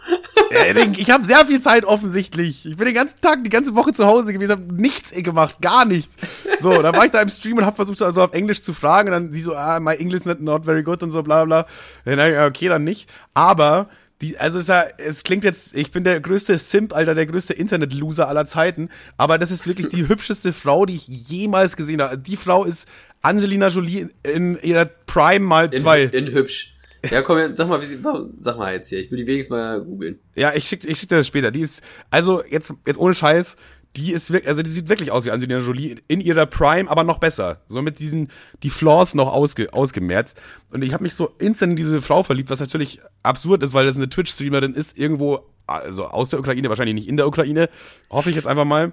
ich 0.97 1.11
habe 1.11 1.25
sehr 1.25 1.45
viel 1.47 1.61
Zeit 1.61 1.85
offensichtlich. 1.85 2.67
Ich 2.67 2.77
bin 2.77 2.87
den 2.87 2.95
ganzen 2.95 3.21
Tag, 3.21 3.43
die 3.43 3.51
ganze 3.51 3.75
Woche 3.75 3.93
zu 3.93 4.07
Hause 4.07 4.33
gewesen, 4.33 4.53
habe 4.53 4.75
nichts 4.75 5.11
gemacht, 5.13 5.61
gar 5.61 5.85
nichts. 5.85 6.17
So, 6.61 6.83
dann 6.83 6.95
war 6.95 7.05
ich 7.05 7.11
da 7.11 7.21
im 7.21 7.29
Stream 7.29 7.57
und 7.57 7.67
habe 7.67 7.77
versucht, 7.77 8.01
also 8.03 8.23
auf 8.23 8.35
Englisch 8.35 8.63
zu 8.63 8.73
fragen. 8.73 9.09
Und 9.09 9.13
dann 9.13 9.33
sie 9.33 9.41
so, 9.41 9.55
ah, 9.55 9.81
my 9.81 9.95
English 9.95 10.27
is 10.27 10.39
not 10.39 10.65
very 10.65 10.83
good 10.83 11.03
und 11.03 11.11
so, 11.11 11.23
bla 11.23 11.45
bla. 11.45 11.67
Dann, 12.05 12.47
okay, 12.47 12.69
dann 12.69 12.85
nicht. 12.85 13.09
Aber 13.33 13.89
die, 14.21 14.37
also 14.37 14.59
es, 14.59 14.67
ja, 14.67 14.85
es 14.99 15.23
klingt 15.23 15.45
jetzt, 15.45 15.77
ich 15.77 15.93
bin 15.93 16.03
der 16.03 16.21
größte 16.21 16.59
Simp, 16.59 16.93
Alter, 16.95 17.15
der 17.15 17.27
größte 17.27 17.55
Internet-Loser 17.55 18.29
aller 18.29 18.47
Zeiten, 18.47 18.89
aber 19.17 19.39
das 19.39 19.51
ist 19.51 19.67
wirklich 19.67 19.89
die 19.89 20.09
hübscheste 20.09 20.53
Frau, 20.53 20.87
die 20.87 20.97
ich 20.97 21.07
jemals 21.07 21.77
gesehen 21.77 22.03
habe. 22.03 22.19
Die 22.19 22.37
Frau 22.37 22.65
ist 22.65 22.89
Angelina 23.23 23.69
Jolie 23.69 24.09
in, 24.25 24.57
in 24.57 24.59
ihrer 24.63 24.87
Prime 24.87 25.45
mal 25.45 25.71
zwei. 25.71 26.05
In, 26.05 26.27
in 26.27 26.33
hübsch. 26.33 26.75
Ja, 27.11 27.23
komm, 27.23 27.55
sag 27.55 27.69
mal, 27.69 27.81
wie 27.81 27.87
sie, 27.87 27.99
sag 28.41 28.59
mal 28.59 28.75
jetzt 28.75 28.89
hier. 28.89 28.99
Ich 28.99 29.11
will 29.11 29.19
die 29.19 29.27
wenigstens 29.27 29.57
mal 29.57 29.81
googeln. 29.81 30.19
Ja, 30.35 30.53
ich 30.55 30.69
schick, 30.69 30.85
ich 30.85 30.99
schick 30.99 31.09
dir 31.09 31.17
das 31.17 31.29
später. 31.29 31.53
Die 31.53 31.61
ist, 31.61 31.81
also 32.11 32.43
jetzt, 32.45 32.75
jetzt 32.87 32.99
ohne 32.99 33.15
Scheiß, 33.15 33.57
die 33.99 34.13
ist 34.13 34.31
wirklich, 34.31 34.49
also 34.49 34.63
die 34.63 34.71
sieht 34.71 34.89
wirklich 34.89 35.11
aus 35.11 35.25
wie 35.25 35.33
Angelina 35.33 35.59
Jolie 35.59 35.97
in 36.07 36.21
ihrer 36.21 36.47
Prime, 36.47 36.89
aber 36.89 37.03
noch 37.03 37.19
besser. 37.19 37.63
So 37.67 37.83
mit 37.83 37.99
diesen, 37.99 38.31
die 38.63 38.71
Flaws 38.71 39.15
noch 39.15 39.33
ausge, 39.33 39.73
ausgemerzt. 39.73 40.41
Und 40.71 40.83
ich 40.83 40.93
habe 40.93 41.03
mich 41.03 41.15
so 41.15 41.35
instant 41.39 41.71
in 41.71 41.77
diese 41.77 42.01
Frau 42.01 42.23
verliebt, 42.23 42.49
was 42.51 42.61
natürlich 42.61 43.01
absurd 43.25 43.63
ist, 43.63 43.75
weil 43.75 43.87
das 43.87 43.97
eine 43.97 44.09
Twitch-Streamerin 44.09 44.75
ist, 44.75 44.97
irgendwo, 44.97 45.41
also 45.67 46.07
aus 46.07 46.31
der 46.31 46.39
Ukraine, 46.39 46.69
wahrscheinlich 46.69 46.95
nicht 46.95 47.09
in 47.09 47.17
der 47.17 47.27
Ukraine. 47.27 47.69
Hoffe 48.09 48.31
ich 48.31 48.37
jetzt 48.37 48.47
einfach 48.47 48.65
mal. 48.65 48.93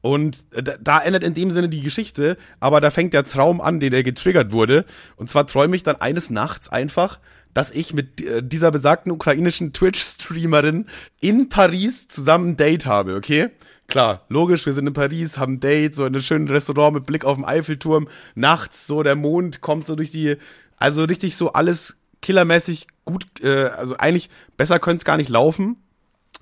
Und 0.00 0.44
da, 0.52 0.76
da 0.80 1.00
endet 1.00 1.24
in 1.24 1.34
dem 1.34 1.50
Sinne 1.50 1.68
die 1.68 1.82
Geschichte, 1.82 2.38
aber 2.60 2.80
da 2.80 2.90
fängt 2.90 3.12
der 3.12 3.24
Traum 3.24 3.60
an, 3.60 3.80
den 3.80 3.90
der 3.90 4.02
getriggert 4.02 4.52
wurde. 4.52 4.86
Und 5.16 5.28
zwar 5.28 5.46
träume 5.46 5.76
ich 5.76 5.82
dann 5.82 5.96
eines 5.96 6.30
Nachts 6.30 6.70
einfach, 6.70 7.18
dass 7.52 7.70
ich 7.70 7.92
mit 7.92 8.20
äh, 8.20 8.42
dieser 8.42 8.70
besagten 8.70 9.12
ukrainischen 9.12 9.72
Twitch-Streamerin 9.72 10.86
in 11.20 11.48
Paris 11.48 12.08
zusammen 12.08 12.50
ein 12.50 12.56
Date 12.56 12.86
habe, 12.86 13.16
okay? 13.16 13.50
Klar, 13.88 14.26
logisch, 14.28 14.66
wir 14.66 14.74
sind 14.74 14.86
in 14.86 14.92
Paris, 14.92 15.38
haben 15.38 15.54
ein 15.54 15.60
Date, 15.60 15.96
so 15.96 16.04
in 16.04 16.14
einem 16.14 16.22
schönen 16.22 16.48
Restaurant 16.48 16.92
mit 16.92 17.06
Blick 17.06 17.24
auf 17.24 17.36
den 17.36 17.46
Eiffelturm, 17.46 18.08
nachts 18.34 18.86
so 18.86 19.02
der 19.02 19.16
Mond 19.16 19.62
kommt 19.62 19.86
so 19.86 19.96
durch 19.96 20.10
die, 20.10 20.36
also 20.76 21.04
richtig 21.04 21.36
so 21.36 21.54
alles 21.54 21.96
killermäßig 22.20 22.86
gut, 23.06 23.24
äh, 23.42 23.68
also 23.68 23.96
eigentlich 23.96 24.28
besser 24.58 24.78
könnte 24.78 24.98
es 24.98 25.04
gar 25.06 25.16
nicht 25.16 25.30
laufen 25.30 25.76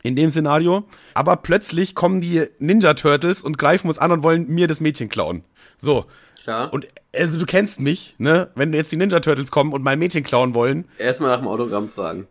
in 0.02 0.16
dem 0.16 0.28
Szenario. 0.30 0.88
Aber 1.14 1.36
plötzlich 1.36 1.94
kommen 1.94 2.20
die 2.20 2.46
Ninja 2.58 2.94
Turtles 2.94 3.44
und 3.44 3.58
greifen 3.58 3.86
uns 3.86 3.98
an 4.00 4.10
und 4.10 4.24
wollen 4.24 4.48
mir 4.48 4.66
das 4.66 4.80
Mädchen 4.80 5.08
klauen. 5.08 5.44
So, 5.78 6.06
Klar. 6.46 6.72
Und 6.72 6.86
also 7.12 7.40
du 7.40 7.44
kennst 7.44 7.80
mich, 7.80 8.14
ne? 8.18 8.50
Wenn 8.54 8.72
jetzt 8.72 8.92
die 8.92 8.96
Ninja 8.96 9.18
Turtles 9.18 9.50
kommen 9.50 9.72
und 9.72 9.82
mein 9.82 9.98
Mädchen 9.98 10.22
klauen 10.22 10.54
wollen. 10.54 10.84
Erstmal 10.96 11.30
nach 11.30 11.38
dem 11.38 11.48
Autogramm 11.48 11.88
fragen. 11.88 12.28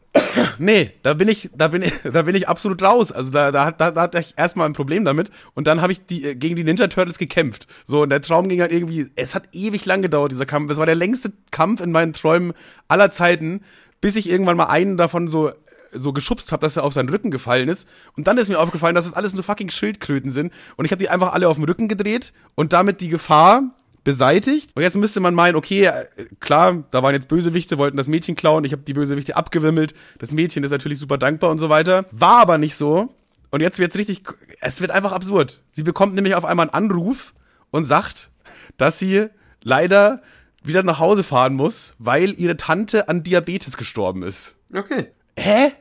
nee, 0.57 0.91
da 1.03 1.13
bin 1.15 1.27
ich, 1.27 1.49
da 1.53 1.67
bin 1.67 1.81
ich, 1.81 1.91
da 2.13 2.21
bin 2.21 2.33
ich 2.33 2.47
absolut 2.47 2.81
raus. 2.81 3.11
Also 3.11 3.29
da, 3.29 3.51
da, 3.51 3.71
da, 3.71 3.91
da 3.91 4.01
hatte 4.03 4.19
ich 4.19 4.33
erstmal 4.37 4.69
ein 4.69 4.73
Problem 4.73 5.03
damit 5.03 5.31
und 5.53 5.67
dann 5.67 5.81
habe 5.81 5.91
ich 5.91 6.05
die 6.05 6.23
äh, 6.23 6.35
gegen 6.35 6.55
die 6.55 6.63
Ninja 6.63 6.87
Turtles 6.87 7.17
gekämpft. 7.17 7.67
So 7.83 8.03
und 8.03 8.09
der 8.09 8.21
Traum 8.21 8.47
ging 8.47 8.61
halt 8.61 8.71
irgendwie. 8.71 9.11
Es 9.17 9.35
hat 9.35 9.49
ewig 9.51 9.85
lang 9.85 10.01
gedauert 10.01 10.31
dieser 10.31 10.45
Kampf. 10.45 10.71
Es 10.71 10.77
war 10.77 10.85
der 10.85 10.95
längste 10.95 11.33
Kampf 11.51 11.81
in 11.81 11.91
meinen 11.91 12.13
Träumen 12.13 12.53
aller 12.87 13.11
Zeiten, 13.11 13.63
bis 13.99 14.15
ich 14.15 14.29
irgendwann 14.29 14.55
mal 14.55 14.67
einen 14.67 14.95
davon 14.95 15.27
so 15.27 15.51
so 15.91 16.13
geschubst 16.13 16.53
habe, 16.53 16.61
dass 16.61 16.77
er 16.77 16.85
auf 16.85 16.93
seinen 16.93 17.09
Rücken 17.09 17.31
gefallen 17.31 17.67
ist. 17.67 17.85
Und 18.15 18.27
dann 18.27 18.37
ist 18.37 18.47
mir 18.47 18.59
aufgefallen, 18.59 18.95
dass 18.95 19.05
es 19.05 19.11
das 19.11 19.17
alles 19.17 19.33
nur 19.33 19.43
fucking 19.43 19.71
Schildkröten 19.71 20.31
sind. 20.31 20.53
Und 20.77 20.85
ich 20.85 20.91
habe 20.91 20.99
die 20.99 21.09
einfach 21.09 21.33
alle 21.33 21.49
auf 21.49 21.57
den 21.57 21.65
Rücken 21.65 21.89
gedreht 21.89 22.31
und 22.55 22.71
damit 22.71 23.01
die 23.01 23.09
Gefahr 23.09 23.75
beseitigt. 24.05 24.71
Und 24.75 24.83
jetzt 24.83 24.95
müsste 24.95 25.19
man 25.19 25.33
meinen, 25.33 25.55
okay, 25.55 25.91
klar, 26.39 26.85
da 26.91 27.03
waren 27.03 27.13
jetzt 27.13 27.27
Bösewichte, 27.27 27.77
wollten 27.77 27.97
das 27.97 28.07
Mädchen 28.07 28.37
klauen, 28.37 28.63
ich 28.63 28.71
habe 28.71 28.83
die 28.83 28.93
Bösewichte 28.93 29.35
abgewimmelt, 29.35 29.93
das 30.19 30.31
Mädchen 30.31 30.63
ist 30.63 30.71
natürlich 30.71 30.99
super 30.99 31.17
dankbar 31.17 31.49
und 31.49 31.57
so 31.57 31.67
weiter. 31.67 32.05
War 32.11 32.39
aber 32.39 32.57
nicht 32.57 32.75
so. 32.75 33.13
Und 33.51 33.61
jetzt 33.61 33.79
wird's 33.79 33.97
richtig, 33.97 34.21
es 34.61 34.79
wird 34.79 34.91
einfach 34.91 35.11
absurd. 35.11 35.61
Sie 35.71 35.83
bekommt 35.83 36.15
nämlich 36.15 36.35
auf 36.35 36.45
einmal 36.45 36.69
einen 36.69 36.73
Anruf 36.73 37.33
und 37.71 37.83
sagt, 37.83 38.29
dass 38.77 38.99
sie 38.99 39.27
leider 39.63 40.21
wieder 40.63 40.83
nach 40.83 40.99
Hause 40.99 41.23
fahren 41.23 41.55
muss, 41.55 41.95
weil 41.97 42.39
ihre 42.39 42.57
Tante 42.57 43.09
an 43.09 43.23
Diabetes 43.23 43.75
gestorben 43.75 44.23
ist. 44.23 44.55
Okay. 44.73 45.07
Hä? 45.37 45.71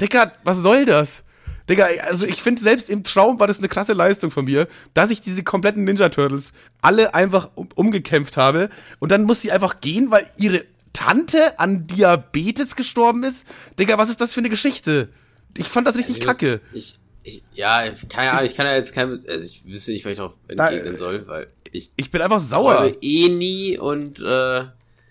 Dicker, 0.00 0.32
was 0.44 0.58
soll 0.58 0.84
das? 0.84 1.23
Digga, 1.68 1.88
also 2.06 2.26
ich 2.26 2.42
finde, 2.42 2.62
selbst 2.62 2.90
im 2.90 3.04
Traum 3.04 3.40
war 3.40 3.46
das 3.46 3.58
eine 3.58 3.68
krasse 3.68 3.94
Leistung 3.94 4.30
von 4.30 4.44
mir, 4.44 4.68
dass 4.92 5.10
ich 5.10 5.22
diese 5.22 5.42
kompletten 5.42 5.84
Ninja 5.84 6.10
Turtles 6.10 6.52
alle 6.82 7.14
einfach 7.14 7.50
um, 7.54 7.68
umgekämpft 7.74 8.36
habe. 8.36 8.68
Und 8.98 9.10
dann 9.10 9.24
muss 9.24 9.40
sie 9.40 9.50
einfach 9.50 9.80
gehen, 9.80 10.10
weil 10.10 10.26
ihre 10.36 10.64
Tante 10.92 11.58
an 11.58 11.86
Diabetes 11.86 12.76
gestorben 12.76 13.24
ist. 13.24 13.46
Digga, 13.78 13.98
was 13.98 14.10
ist 14.10 14.20
das 14.20 14.34
für 14.34 14.40
eine 14.40 14.50
Geschichte? 14.50 15.08
Ich 15.56 15.68
fand 15.68 15.86
das 15.86 15.96
richtig 15.96 16.16
also, 16.16 16.28
kacke. 16.28 16.60
Ich, 16.72 16.98
ich, 17.22 17.42
ja, 17.54 17.84
keine 18.08 18.32
Ahnung, 18.32 18.46
ich 18.46 18.54
kann 18.56 18.66
ja 18.66 18.74
jetzt 18.74 18.92
kein, 18.92 19.24
also 19.26 19.46
ich 19.46 19.64
wüsste 19.66 19.92
nicht, 19.92 20.04
was 20.04 20.12
ich 20.12 20.18
darauf 20.18 20.34
entgegnen 20.48 20.96
soll, 20.96 21.26
weil 21.26 21.46
ich. 21.72 21.90
Ich 21.96 22.10
bin 22.10 22.22
einfach 22.22 22.40
sauer. 22.40 22.92
Ich 23.00 23.26
eh 23.26 23.28
nie 23.28 23.78
und, 23.78 24.20
äh, 24.20 24.64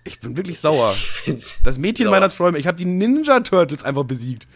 Ich 0.03 0.19
bin 0.19 0.37
wirklich 0.37 0.59
sauer. 0.59 0.93
Ich 1.01 1.09
find's 1.09 1.59
das 1.63 1.77
Mädchen 1.77 2.05
sauer. 2.05 2.11
meiner 2.11 2.29
Träume. 2.29 2.59
Ich 2.59 2.67
habe 2.67 2.77
die 2.77 2.85
Ninja 2.85 3.39
Turtles 3.39 3.83
einfach 3.83 4.03
besiegt. 4.03 4.47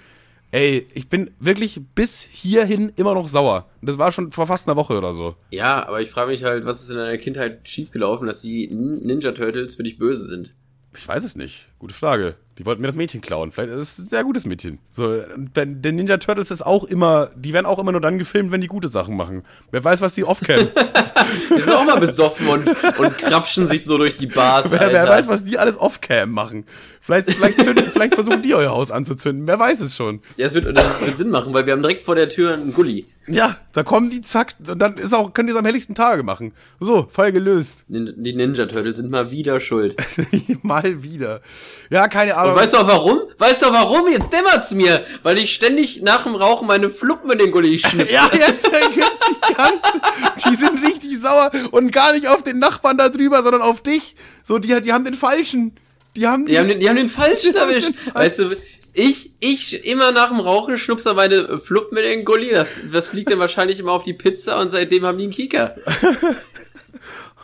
Ey, 0.52 0.88
ich 0.94 1.10
bin 1.10 1.32
wirklich 1.40 1.82
bis 1.94 2.22
hierhin 2.22 2.94
immer 2.96 3.14
noch 3.14 3.28
sauer. 3.28 3.70
Und 3.82 3.90
das 3.90 3.98
war 3.98 4.12
schon 4.12 4.32
vor 4.32 4.48
fast 4.48 4.68
einer 4.68 4.78
Woche 4.78 4.98
oder 4.98 5.14
so. 5.14 5.36
Ja, 5.52 5.86
aber 5.86 6.02
ich 6.02 6.10
frage 6.10 6.32
mich 6.32 6.44
halt, 6.44 6.66
was 6.66 6.84
ist 6.84 6.90
in 6.90 6.98
deiner 6.98 7.18
Kindheit 7.18 7.68
schiefgelaufen, 7.68 8.28
dass 8.28 8.42
die 8.42 8.68
Ninja 8.68 9.34
Turtles 9.34 9.76
für 9.76 9.84
dich 9.84 9.98
böse 9.98 10.26
sind? 10.26 10.54
Ich 10.96 11.08
weiß 11.08 11.24
es 11.26 11.36
nicht. 11.36 11.68
Gute 11.80 11.94
Frage. 11.94 12.36
Die 12.58 12.66
wollten 12.66 12.82
mir 12.82 12.88
das 12.88 12.96
Mädchen 12.96 13.22
klauen. 13.22 13.52
Vielleicht 13.52 13.72
ist 13.74 14.00
es 14.00 14.06
ein 14.06 14.08
sehr 14.08 14.24
gutes 14.24 14.46
Mädchen. 14.46 14.80
So, 14.92 15.22
der 15.38 15.66
Ninja 15.66 16.18
Turtles 16.18 16.50
ist 16.50 16.66
auch 16.66 16.86
immer, 16.86 17.30
die 17.36 17.54
werden 17.54 17.68
auch 17.68 17.78
immer 17.78 17.92
nur 17.92 18.02
dann 18.02 18.18
gefilmt, 18.18 18.52
wenn 18.52 18.62
die 18.62 18.68
gute 18.68 18.88
Sachen 18.88 19.16
machen. 19.16 19.44
Wer 19.72 19.84
weiß, 19.84 20.02
was 20.02 20.14
die 20.14 20.24
off-cam. 20.24 20.70
die 21.56 21.62
sind 21.62 21.74
auch 21.74 21.86
mal 21.86 22.00
besoffen 22.00 22.48
und, 22.48 22.68
und 22.98 23.18
krapschen 23.18 23.68
sich 23.68 23.86
so 23.86 23.98
durch 23.98 24.16
die 24.16 24.26
Bars. 24.26 24.72
Wer, 24.72 24.92
wer 24.92 25.08
weiß, 25.08 25.28
was 25.28 25.44
die 25.44 25.60
alles 25.60 25.78
off-cam 25.78 26.32
machen. 26.32 26.66
Vielleicht, 27.00 27.32
vielleicht, 27.32 27.64
zünden, 27.64 27.90
vielleicht 27.94 28.16
versuchen 28.16 28.42
die 28.42 28.56
euer 28.56 28.72
Haus 28.72 28.92
anzuzünden. 28.92 29.46
Wer 29.48 29.60
weiß 29.60 29.80
es 29.82 29.96
schon. 29.96 30.22
Ja, 30.38 30.48
es 30.48 30.54
wird, 30.54 30.76
das 30.76 31.06
wird 31.06 31.18
Sinn 31.18 31.30
machen, 31.30 31.54
weil 31.54 31.66
wir 31.66 31.74
haben 31.74 31.82
direkt 31.82 32.04
vor 32.04 32.16
der 32.16 32.28
Tür 32.28 32.54
einen 32.54 32.74
Gully. 32.74 33.06
Ja, 33.28 33.58
da 33.74 33.84
kommen 33.84 34.10
die, 34.10 34.22
zack, 34.22 34.56
und 34.68 34.80
dann 34.80 34.96
ist 34.96 35.14
auch, 35.14 35.34
können 35.34 35.48
die 35.48 35.52
es 35.52 35.58
am 35.58 35.66
helligsten 35.66 35.94
Tage 35.94 36.24
machen. 36.24 36.54
So, 36.80 37.08
Fall 37.12 37.32
gelöst. 37.32 37.84
Die 37.88 38.34
Ninja 38.34 38.66
Turtles 38.66 38.98
sind 38.98 39.12
mal 39.12 39.30
wieder 39.30 39.60
schuld. 39.60 39.96
mal 40.64 41.04
wieder. 41.04 41.42
Ja, 41.90 42.08
keine 42.08 42.36
Ahnung. 42.36 42.54
Und 42.54 42.60
weißt 42.60 42.74
du 42.74 42.78
auch 42.78 42.88
warum? 42.88 43.20
Weißt 43.38 43.62
du 43.62 43.68
auch 43.68 43.74
warum? 43.74 44.10
Jetzt 44.10 44.34
dämmert's 44.34 44.72
mir. 44.72 45.06
Weil 45.22 45.38
ich 45.38 45.54
ständig 45.54 46.02
nach 46.02 46.24
dem 46.24 46.36
Rauchen 46.36 46.68
meine 46.68 46.90
Fluppen 46.90 47.30
in 47.30 47.40
den 47.40 47.52
Gully 47.52 47.78
schnipse. 47.80 48.12
ja, 48.12 48.30
jetzt 48.34 48.66
die 48.66 49.54
ganze, 49.54 50.50
die 50.50 50.56
sind 50.56 50.84
richtig 50.84 51.20
sauer 51.20 51.52
und 51.72 51.92
gar 51.92 52.14
nicht 52.14 52.28
auf 52.28 52.44
den 52.44 52.60
Nachbarn 52.60 52.98
da 52.98 53.10
drüber, 53.10 53.44
sondern 53.44 53.62
auf 53.62 53.82
dich. 53.82 54.16
So, 54.44 54.58
die, 54.60 54.82
die 54.82 54.94
haben 54.94 55.06
den 55.06 55.14
falschen. 55.14 55.76
Die 56.16 56.26
haben, 56.26 56.48
die, 56.48 56.54
die 56.54 56.60
haben, 56.60 56.68
den, 56.68 56.80
die 56.80 56.90
haben 56.90 56.96
den 56.96 57.10
falschen 57.10 57.56
erwischt. 57.56 57.92
Weißt 58.14 58.40
du, 58.40 58.56
ich, 58.98 59.32
ich 59.40 59.86
immer 59.86 60.12
nach 60.12 60.30
dem 60.30 60.40
Rauchen 60.40 60.78
schnupse 60.78 61.14
meine 61.14 61.60
Fluppen 61.60 61.96
mit 61.96 62.04
den 62.04 62.26
Gully. 62.26 62.50
Das, 62.52 62.68
das 62.92 63.06
fliegt 63.06 63.30
dann 63.30 63.38
wahrscheinlich 63.38 63.80
immer 63.80 63.92
auf 63.92 64.02
die 64.02 64.14
Pizza 64.14 64.60
und 64.60 64.70
seitdem 64.70 65.06
haben 65.06 65.18
die 65.20 65.26
einen 65.26 65.34
Kieker. 65.34 65.76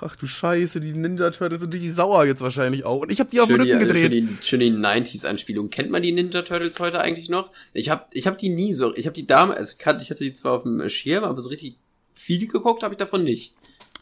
Ach 0.01 0.16
du 0.16 0.26
Scheiße, 0.26 0.82
die 0.82 0.91
Ninja 0.91 1.30
Turtles 1.30 1.62
sind 1.62 1.74
richtig 1.74 1.93
sauer 1.93 2.26
jetzt 2.26 2.41
wahrscheinlich 2.41 2.84
auch. 2.84 3.01
Und 3.01 3.12
ich 3.12 3.20
habe 3.20 3.30
die 3.30 3.39
auf 3.39 3.47
den 3.47 3.62
Rücken 3.62 3.80
gedreht. 3.80 4.12
Schön 4.12 4.28
die, 4.28 4.38
schön 4.41 4.60
die 4.60 4.72
90s-Anspielung. 4.72 5.70
Kennt 5.70 5.91
man 5.91 6.01
die 6.01 6.12
Ninja 6.12 6.41
Turtles 6.41 6.80
heute 6.80 6.99
eigentlich 6.99 7.30
noch? 7.30 7.51
Ich 7.72 7.89
habe 7.89 8.06
ich 8.12 8.26
hab 8.26 8.38
die 8.38 8.49
nie 8.49 8.74
so. 8.74 8.93
Ich 8.95 9.06
habe 9.06 9.14
die 9.14 9.28
damals, 9.28 9.60
also 9.60 10.01
ich 10.01 10.10
hatte 10.10 10.24
die 10.24 10.34
zwar 10.34 10.54
auf 10.54 10.64
dem 10.64 10.89
Schirm, 10.89 11.24
aber 11.24 11.39
so 11.39 11.49
richtig 11.49 11.78
viel 12.16 12.47
geguckt 12.47 12.84
habe 12.84 12.95
ich 12.95 12.97
davon 12.97 13.24
nicht. 13.24 13.54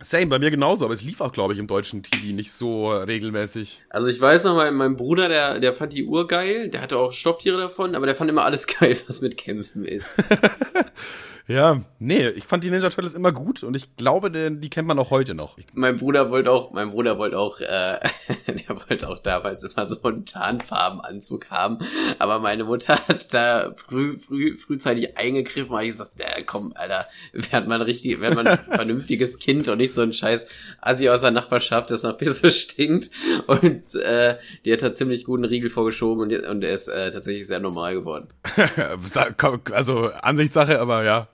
Same, 0.03 0.27
bei 0.27 0.39
mir 0.39 0.51
genauso, 0.51 0.85
aber 0.85 0.93
es 0.93 1.03
lief 1.03 1.21
auch, 1.21 1.31
glaube 1.31 1.53
ich, 1.53 1.59
im 1.59 1.67
deutschen 1.67 2.03
TV 2.03 2.33
nicht 2.33 2.51
so 2.51 2.91
regelmäßig. 2.91 3.83
Also 3.89 4.07
ich 4.07 4.19
weiß 4.19 4.45
noch, 4.45 4.55
mein, 4.55 4.73
mein 4.73 4.97
Bruder, 4.97 5.29
der, 5.29 5.59
der 5.59 5.73
fand 5.73 5.93
die 5.93 6.05
Uhr 6.05 6.27
geil, 6.27 6.69
der 6.69 6.81
hatte 6.81 6.97
auch 6.97 7.13
Stofftiere 7.13 7.57
davon, 7.57 7.95
aber 7.95 8.05
der 8.05 8.15
fand 8.15 8.29
immer 8.29 8.45
alles 8.45 8.67
geil, 8.79 8.97
was 9.07 9.21
mit 9.21 9.37
Kämpfen 9.37 9.85
ist. 9.85 10.15
Ja, 11.47 11.81
nee, 11.99 12.29
ich 12.29 12.45
fand 12.45 12.63
die 12.63 12.69
Ninja 12.69 12.89
Turtles 12.89 13.13
immer 13.13 13.31
gut 13.31 13.63
und 13.63 13.75
ich 13.75 13.95
glaube, 13.95 14.31
die 14.31 14.69
kennt 14.69 14.87
man 14.87 14.99
auch 14.99 15.09
heute 15.09 15.33
noch. 15.33 15.57
Mein 15.73 15.97
Bruder 15.97 16.29
wollte 16.29 16.51
auch, 16.51 16.71
mein 16.71 16.91
Bruder 16.91 17.17
wollte 17.17 17.37
auch, 17.37 17.59
äh, 17.59 17.99
der 18.47 18.69
wollte 18.89 19.09
auch 19.09 19.19
damals 19.19 19.63
immer 19.63 19.85
so 19.85 20.01
einen 20.03 20.25
Tarnfarbenanzug 20.25 21.49
haben, 21.49 21.79
aber 22.19 22.39
meine 22.39 22.63
Mutter 22.63 22.93
hat 23.07 23.33
da 23.33 23.73
früh, 23.75 24.17
früh, 24.17 24.57
frühzeitig 24.57 25.17
eingegriffen, 25.17 25.75
und 25.75 25.81
ich 25.81 25.89
gesagt, 25.89 26.19
äh, 26.19 26.43
komm, 26.45 26.73
Alter, 26.75 27.05
werd 27.33 27.67
mal 27.67 27.81
richtig, 27.81 28.21
werd 28.21 28.35
mal 28.35 28.47
ein 28.47 28.59
vernünftiges 28.71 29.39
Kind 29.39 29.67
und 29.67 29.79
nicht 29.79 29.93
so 29.93 30.01
ein 30.01 30.13
scheiß 30.13 30.47
Assi 30.79 31.09
aus 31.09 31.21
der 31.21 31.31
Nachbarschaft, 31.31 31.91
das 31.91 32.03
nach 32.03 32.17
Pisse 32.17 32.51
stinkt 32.51 33.09
und 33.47 33.95
äh, 33.95 34.37
die 34.65 34.73
hat 34.73 34.83
da 34.83 34.93
ziemlich 34.93 35.25
guten 35.25 35.45
Riegel 35.45 35.69
vorgeschoben 35.69 36.23
und, 36.23 36.47
und 36.47 36.63
er 36.63 36.75
ist 36.75 36.87
äh, 36.87 37.11
tatsächlich 37.11 37.47
sehr 37.47 37.59
normal 37.59 37.95
geworden. 37.95 38.27
also 39.71 40.11
Ansichtssache, 40.21 40.79
aber 40.79 41.03
ja. 41.03 41.27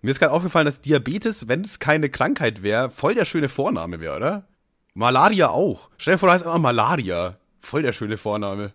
Mir 0.00 0.10
ist 0.10 0.20
gerade 0.20 0.32
aufgefallen, 0.32 0.66
dass 0.66 0.80
Diabetes, 0.80 1.48
wenn 1.48 1.62
es 1.62 1.78
keine 1.78 2.08
Krankheit 2.08 2.62
wäre, 2.62 2.90
voll 2.90 3.14
der 3.14 3.24
schöne 3.24 3.48
Vorname 3.48 4.00
wäre, 4.00 4.16
oder? 4.16 4.48
Malaria 4.94 5.50
auch. 5.50 5.90
Stell 5.98 6.14
dir 6.14 6.18
vor, 6.18 6.28
da 6.28 6.34
heißt 6.34 6.44
immer 6.44 6.58
Malaria. 6.58 7.38
Voll 7.60 7.82
der 7.82 7.92
schöne 7.92 8.16
Vorname. 8.16 8.72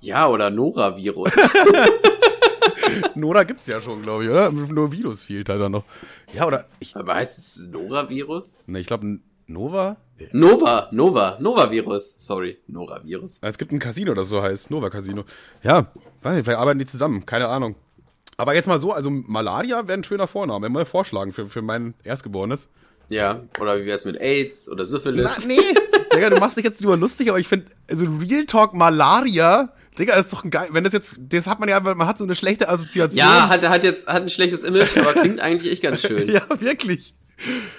Ja, 0.00 0.28
oder 0.28 0.50
Nora-Virus. 0.50 1.32
Nora 3.14 3.44
gibt's 3.44 3.66
ja 3.66 3.80
schon, 3.80 4.02
glaube 4.02 4.24
ich, 4.24 4.30
oder? 4.30 4.50
Nur 4.50 4.92
Virus 4.92 5.24
fehlt 5.24 5.48
halt 5.48 5.60
dann 5.60 5.72
noch. 5.72 5.84
Ja, 6.32 6.46
oder 6.46 6.66
ich. 6.80 6.96
Aber 6.96 7.14
heißt 7.14 7.38
es 7.38 7.68
Nora-Virus? 7.70 8.56
Ne, 8.66 8.80
ich 8.80 8.86
glaube 8.86 9.20
Nova? 9.46 9.96
Nova, 10.32 10.88
Nova, 10.90 11.38
Nova-Virus. 11.40 12.16
Sorry, 12.18 12.58
Nora-Virus. 12.66 13.38
Es 13.42 13.58
gibt 13.58 13.72
ein 13.72 13.78
Casino, 13.78 14.14
das 14.14 14.28
so 14.28 14.42
heißt, 14.42 14.70
Nova 14.70 14.90
Casino. 14.90 15.24
Ja, 15.62 15.86
weiß 16.22 16.34
nicht, 16.34 16.44
vielleicht 16.44 16.58
arbeiten 16.58 16.78
die 16.78 16.86
zusammen, 16.86 17.24
keine 17.24 17.48
Ahnung. 17.48 17.76
Aber 18.40 18.54
jetzt 18.54 18.68
mal 18.68 18.78
so, 18.78 18.92
also 18.92 19.10
Malaria 19.10 19.88
wäre 19.88 19.98
ein 19.98 20.04
schöner 20.04 20.28
Vorname, 20.28 20.68
mal 20.68 20.86
vorschlagen 20.86 21.32
für, 21.32 21.46
für 21.46 21.60
mein 21.60 21.94
Erstgeborenes. 22.04 22.68
Ja, 23.08 23.42
oder 23.58 23.80
wie 23.80 23.86
wär's 23.86 24.04
mit 24.04 24.16
AIDS 24.20 24.70
oder 24.70 24.84
Syphilis? 24.84 25.40
Na, 25.40 25.46
nee, 25.48 25.74
Digga, 26.14 26.30
du 26.30 26.36
machst 26.36 26.56
dich 26.56 26.64
jetzt 26.64 26.80
drüber 26.80 26.96
lustig, 26.96 27.30
aber 27.30 27.40
ich 27.40 27.48
finde, 27.48 27.66
also 27.90 28.06
Real 28.06 28.46
Talk 28.46 28.74
Malaria, 28.74 29.72
Digga, 29.98 30.14
ist 30.14 30.32
doch 30.32 30.44
ein 30.44 30.50
geil, 30.50 30.68
wenn 30.70 30.84
das 30.84 30.92
jetzt, 30.92 31.16
das 31.18 31.48
hat 31.48 31.58
man 31.58 31.68
ja, 31.68 31.80
man 31.80 32.06
hat 32.06 32.16
so 32.16 32.22
eine 32.22 32.36
schlechte 32.36 32.68
Assoziation. 32.68 33.18
Ja, 33.18 33.48
hat, 33.48 33.68
hat 33.68 33.82
jetzt, 33.82 34.06
hat 34.06 34.22
ein 34.22 34.30
schlechtes 34.30 34.62
Image, 34.62 34.96
aber 34.96 35.14
klingt 35.14 35.40
eigentlich 35.40 35.72
echt 35.72 35.82
ganz 35.82 36.02
schön. 36.02 36.28
ja, 36.32 36.42
wirklich. 36.60 37.14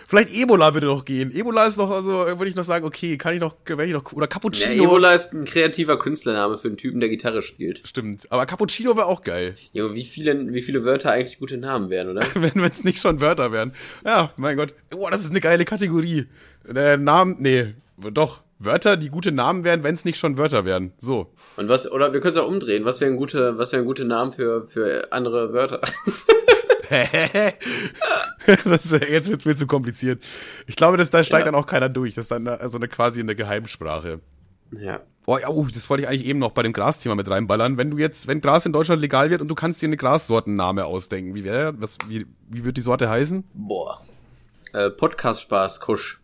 Vielleicht 0.07 0.33
Ebola 0.33 0.73
würde 0.73 0.87
noch 0.87 1.05
gehen. 1.05 1.31
Ebola 1.35 1.65
ist 1.65 1.77
doch, 1.77 1.91
also, 1.91 2.11
würde 2.11 2.47
ich 2.47 2.55
noch 2.55 2.63
sagen, 2.63 2.85
okay, 2.85 3.17
kann 3.17 3.33
ich 3.33 3.39
noch, 3.39 3.55
wenn 3.65 3.87
ich 3.87 3.93
noch, 3.93 4.11
oder 4.13 4.27
Cappuccino. 4.27 4.73
Ja, 4.73 4.83
Ebola 4.83 5.13
ist 5.13 5.33
ein 5.33 5.45
kreativer 5.45 5.99
Künstlername 5.99 6.57
für 6.57 6.67
einen 6.69 6.77
Typen, 6.77 6.99
der 6.99 7.09
Gitarre 7.09 7.41
spielt. 7.41 7.81
Stimmt. 7.87 8.31
Aber 8.31 8.45
Cappuccino 8.45 8.95
wäre 8.95 9.07
auch 9.07 9.21
geil. 9.21 9.55
Ja, 9.73 9.93
wie 9.93 10.05
viele, 10.05 10.53
wie 10.53 10.61
viele 10.61 10.85
Wörter 10.85 11.11
eigentlich 11.11 11.39
gute 11.39 11.57
Namen 11.57 11.89
wären, 11.89 12.09
oder? 12.09 12.25
wenn 12.35 12.63
es 12.63 12.83
nicht 12.83 12.99
schon 12.99 13.19
Wörter 13.19 13.51
wären. 13.51 13.73
Ja, 14.05 14.31
mein 14.37 14.57
Gott. 14.57 14.73
Boah, 14.89 15.11
das 15.11 15.21
ist 15.21 15.31
eine 15.31 15.41
geile 15.41 15.65
Kategorie. 15.65 16.27
Der 16.67 16.97
Name, 16.97 17.35
nee, 17.39 17.75
doch. 17.97 18.41
Wörter, 18.61 18.97
die 18.97 19.09
gute 19.09 19.31
Namen 19.31 19.63
wären, 19.63 19.83
wenn 19.83 19.95
es 19.95 20.03
nicht 20.03 20.19
schon 20.19 20.37
Wörter 20.37 20.65
wären. 20.65 20.91
So. 20.99 21.31
Und 21.55 21.69
was, 21.69 21.89
oder 21.89 22.11
wir 22.11 22.19
können 22.19 22.33
es 22.33 22.39
auch 22.39 22.47
umdrehen. 22.47 22.83
Was 22.83 22.99
wären 22.99 23.15
gute, 23.15 23.57
was 23.57 23.71
wären 23.71 23.85
gute 23.85 24.03
Namen 24.03 24.33
für, 24.33 24.67
für 24.67 25.13
andere 25.13 25.53
Wörter? 25.53 25.79
das, 28.65 28.91
jetzt 28.91 29.29
wird's 29.29 29.45
mir 29.45 29.55
zu 29.55 29.67
kompliziert. 29.67 30.23
Ich 30.67 30.75
glaube, 30.75 30.97
dass 30.97 31.09
da 31.11 31.23
steigt 31.23 31.45
ja. 31.45 31.51
dann 31.51 31.59
auch 31.59 31.67
keiner 31.67 31.89
durch. 31.89 32.15
Das 32.15 32.25
ist 32.25 32.31
dann 32.31 32.47
also 32.47 32.77
eine 32.77 32.87
quasi 32.87 33.19
eine 33.19 33.35
Geheimsprache. 33.35 34.21
Ja. 34.71 35.01
Oh, 35.25 35.37
ja, 35.37 35.49
oh, 35.49 35.67
das 35.71 35.89
wollte 35.89 36.03
ich 36.03 36.09
eigentlich 36.09 36.25
eben 36.25 36.39
noch 36.39 36.51
bei 36.51 36.63
dem 36.63 36.73
Grasthema 36.73 37.13
mit 37.13 37.29
reinballern. 37.29 37.77
Wenn 37.77 37.91
du 37.91 37.99
jetzt, 37.99 38.27
wenn 38.27 38.41
Gras 38.41 38.65
in 38.65 38.73
Deutschland 38.73 39.01
legal 39.01 39.29
wird 39.29 39.41
und 39.41 39.47
du 39.47 39.55
kannst 39.55 39.81
dir 39.81 39.87
eine 39.87 39.97
Grassortenname 39.97 40.85
ausdenken, 40.85 41.35
wie 41.35 41.43
wäre, 41.43 41.79
was, 41.79 41.99
wie, 42.07 42.25
wie 42.49 42.65
wird 42.65 42.77
die 42.77 42.81
Sorte 42.81 43.09
heißen? 43.09 43.43
Boah. 43.53 44.01
Äh, 44.73 44.89
Podcast-Spaß, 44.89 45.81
Kusch. 45.81 46.19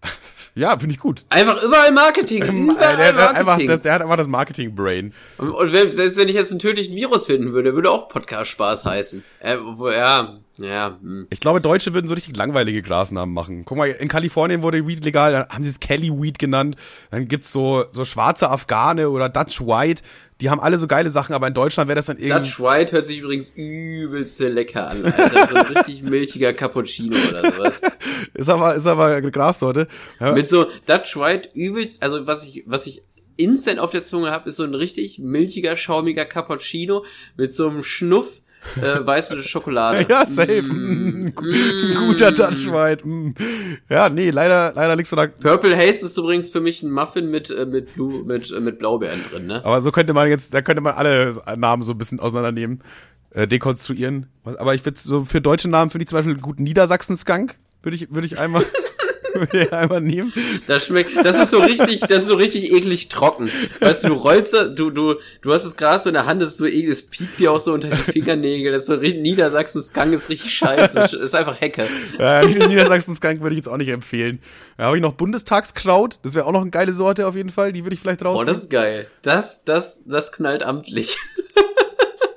Ja, 0.56 0.78
finde 0.78 0.94
ich 0.94 0.98
gut. 0.98 1.26
Einfach 1.28 1.62
überall 1.62 1.92
Marketing. 1.92 2.42
Überall 2.70 2.96
der, 2.96 3.12
Marketing. 3.12 3.36
Einfach, 3.36 3.58
das, 3.66 3.80
der 3.82 3.92
hat 3.92 4.00
einfach 4.00 4.16
das 4.16 4.26
Marketing-Brain. 4.26 5.12
Und, 5.36 5.50
und 5.50 5.72
wenn, 5.74 5.92
selbst 5.92 6.16
wenn 6.16 6.30
ich 6.30 6.34
jetzt 6.34 6.50
einen 6.50 6.60
tödlichen 6.60 6.96
Virus 6.96 7.26
finden 7.26 7.52
würde, 7.52 7.74
würde 7.74 7.90
auch 7.90 8.08
Podcast 8.08 8.52
Spaß 8.52 8.86
heißen. 8.86 9.22
Äh, 9.40 9.58
wo, 9.60 9.90
ja, 9.90 10.38
ja. 10.56 10.96
Hm. 10.98 11.26
Ich 11.28 11.40
glaube, 11.40 11.60
Deutsche 11.60 11.92
würden 11.92 12.08
so 12.08 12.14
richtig 12.14 12.36
langweilige 12.36 12.80
Grasnamen 12.80 13.34
machen. 13.34 13.66
Guck 13.66 13.76
mal, 13.76 13.90
in 13.90 14.08
Kalifornien 14.08 14.62
wurde 14.62 14.86
Weed 14.86 15.04
legal, 15.04 15.32
dann 15.32 15.48
haben 15.50 15.62
sie 15.62 15.68
es 15.68 15.78
Kelly 15.78 16.10
Weed 16.10 16.38
genannt. 16.38 16.76
Dann 17.10 17.28
gibt's 17.28 17.52
so, 17.52 17.84
so 17.92 18.06
schwarze 18.06 18.50
Afghane 18.50 19.10
oder 19.10 19.28
Dutch 19.28 19.60
White. 19.60 20.02
Die 20.40 20.50
haben 20.50 20.60
alle 20.60 20.76
so 20.76 20.86
geile 20.86 21.08
Sachen, 21.10 21.34
aber 21.34 21.46
in 21.46 21.54
Deutschland 21.54 21.88
wäre 21.88 21.96
das 21.96 22.06
dann 22.06 22.18
irgendwie. 22.18 22.44
Dutch 22.44 22.60
White 22.60 22.92
hört 22.92 23.06
sich 23.06 23.20
übrigens 23.20 23.50
übelste 23.50 24.48
lecker 24.48 24.90
an, 24.90 25.04
Alter. 25.04 25.46
So 25.46 25.54
ein 25.54 25.66
richtig 25.66 26.02
milchiger 26.02 26.52
Cappuccino 26.52 27.16
oder 27.30 27.40
sowas. 27.52 27.80
ist 28.34 28.48
aber, 28.48 28.74
ist 28.74 28.86
aber 28.86 29.06
eine 29.06 29.30
Grassorte. 29.30 29.88
Ja. 30.20 30.32
Mit 30.32 30.48
so 30.48 30.66
Dutch 30.84 31.16
White 31.16 31.48
übelst, 31.54 32.02
also 32.02 32.26
was 32.26 32.44
ich, 32.44 32.64
was 32.66 32.86
ich 32.86 33.02
instant 33.36 33.78
auf 33.78 33.90
der 33.90 34.02
Zunge 34.02 34.30
habe, 34.30 34.48
ist 34.48 34.56
so 34.56 34.64
ein 34.64 34.74
richtig 34.74 35.18
milchiger, 35.18 35.76
schaumiger 35.76 36.26
Cappuccino 36.26 37.04
mit 37.36 37.52
so 37.52 37.68
einem 37.68 37.82
Schnuff 37.82 38.42
äh, 38.80 39.06
weiße 39.06 39.42
Schokolade. 39.42 40.06
ja, 40.08 40.26
safe. 40.26 40.62
Mm, 40.62 41.32
mm, 41.40 41.94
Guter 41.94 42.32
Dutch 42.32 42.66
White. 42.66 43.06
Mm. 43.06 43.34
Ja, 43.88 44.08
nee, 44.08 44.30
leider, 44.30 44.72
leider 44.74 44.96
liegst 44.96 45.12
du 45.12 45.16
da. 45.16 45.26
Purple 45.26 45.76
Haze 45.76 46.04
ist 46.04 46.16
übrigens 46.18 46.50
für 46.50 46.60
mich 46.60 46.82
ein 46.82 46.90
Muffin 46.90 47.30
mit, 47.30 47.50
äh, 47.50 47.66
mit, 47.66 47.94
Blue, 47.94 48.24
mit, 48.24 48.50
äh, 48.50 48.60
mit 48.60 48.78
Blaubeeren 48.78 49.20
drin, 49.30 49.46
ne? 49.46 49.64
Aber 49.64 49.82
so 49.82 49.90
könnte 49.92 50.12
man 50.12 50.28
jetzt, 50.28 50.52
da 50.54 50.62
könnte 50.62 50.82
man 50.82 50.94
alle 50.94 51.34
Namen 51.56 51.82
so 51.82 51.92
ein 51.92 51.98
bisschen 51.98 52.20
auseinandernehmen, 52.20 52.82
äh, 53.30 53.46
dekonstruieren. 53.46 54.26
Aber 54.44 54.74
ich 54.74 54.84
würde 54.84 54.98
so 54.98 55.24
für 55.24 55.40
deutsche 55.40 55.68
Namen 55.68 55.90
finde 55.90 56.04
ich 56.04 56.08
zum 56.08 56.18
Beispiel 56.18 56.36
gut 56.36 56.60
Niedersachsen-Skunk. 56.60 57.54
Würde 57.82 57.96
ich, 57.96 58.12
würde 58.12 58.26
ich 58.26 58.38
einmal. 58.38 58.64
einmal 59.70 60.00
nehmen. 60.00 60.32
Das 60.66 60.86
schmeckt, 60.86 61.16
das 61.24 61.38
ist 61.38 61.50
so 61.50 61.60
richtig, 61.60 62.00
das 62.00 62.20
ist 62.20 62.26
so 62.26 62.34
richtig 62.34 62.72
eklig 62.72 63.08
trocken. 63.08 63.50
Weißt 63.80 64.04
du, 64.04 64.08
du 64.08 64.14
rollst, 64.14 64.54
du, 64.54 64.90
du, 64.90 65.16
du 65.40 65.52
hast 65.52 65.64
das 65.64 65.76
Gras 65.76 66.04
so 66.04 66.10
in 66.10 66.14
der 66.14 66.26
Hand, 66.26 66.42
das 66.42 66.52
ist 66.52 66.56
so 66.58 66.66
eklig, 66.66 66.88
es 66.88 67.06
piekt 67.06 67.40
dir 67.40 67.52
auch 67.52 67.60
so 67.60 67.72
unter 67.72 67.90
die 67.90 68.02
Fingernägel, 68.12 68.72
das 68.72 68.82
ist 68.82 68.88
so 68.88 68.94
richtig, 68.94 69.22
Niedersachsens 69.22 69.92
Gang 69.92 70.12
ist 70.12 70.28
richtig 70.28 70.54
scheiße, 70.54 70.94
das 70.94 71.12
ist 71.12 71.34
einfach 71.34 71.60
Hecke. 71.60 71.86
Ja, 72.18 72.44
Niedersachsens 72.46 73.20
Gang 73.20 73.40
würde 73.40 73.54
ich 73.54 73.58
jetzt 73.58 73.68
auch 73.68 73.76
nicht 73.76 73.88
empfehlen. 73.88 74.40
Da 74.76 74.84
habe 74.84 74.96
ich 74.96 75.02
noch 75.02 75.14
Bundestagskraut, 75.14 76.18
das 76.22 76.34
wäre 76.34 76.46
auch 76.46 76.52
noch 76.52 76.62
eine 76.62 76.70
geile 76.70 76.92
Sorte 76.92 77.26
auf 77.26 77.36
jeden 77.36 77.50
Fall, 77.50 77.72
die 77.72 77.84
würde 77.84 77.94
ich 77.94 78.00
vielleicht 78.00 78.24
raus. 78.24 78.38
Oh, 78.40 78.44
das 78.44 78.62
ist 78.62 78.70
geil. 78.70 79.06
Das, 79.22 79.64
das, 79.64 80.04
das 80.04 80.32
knallt 80.32 80.62
amtlich. 80.62 81.18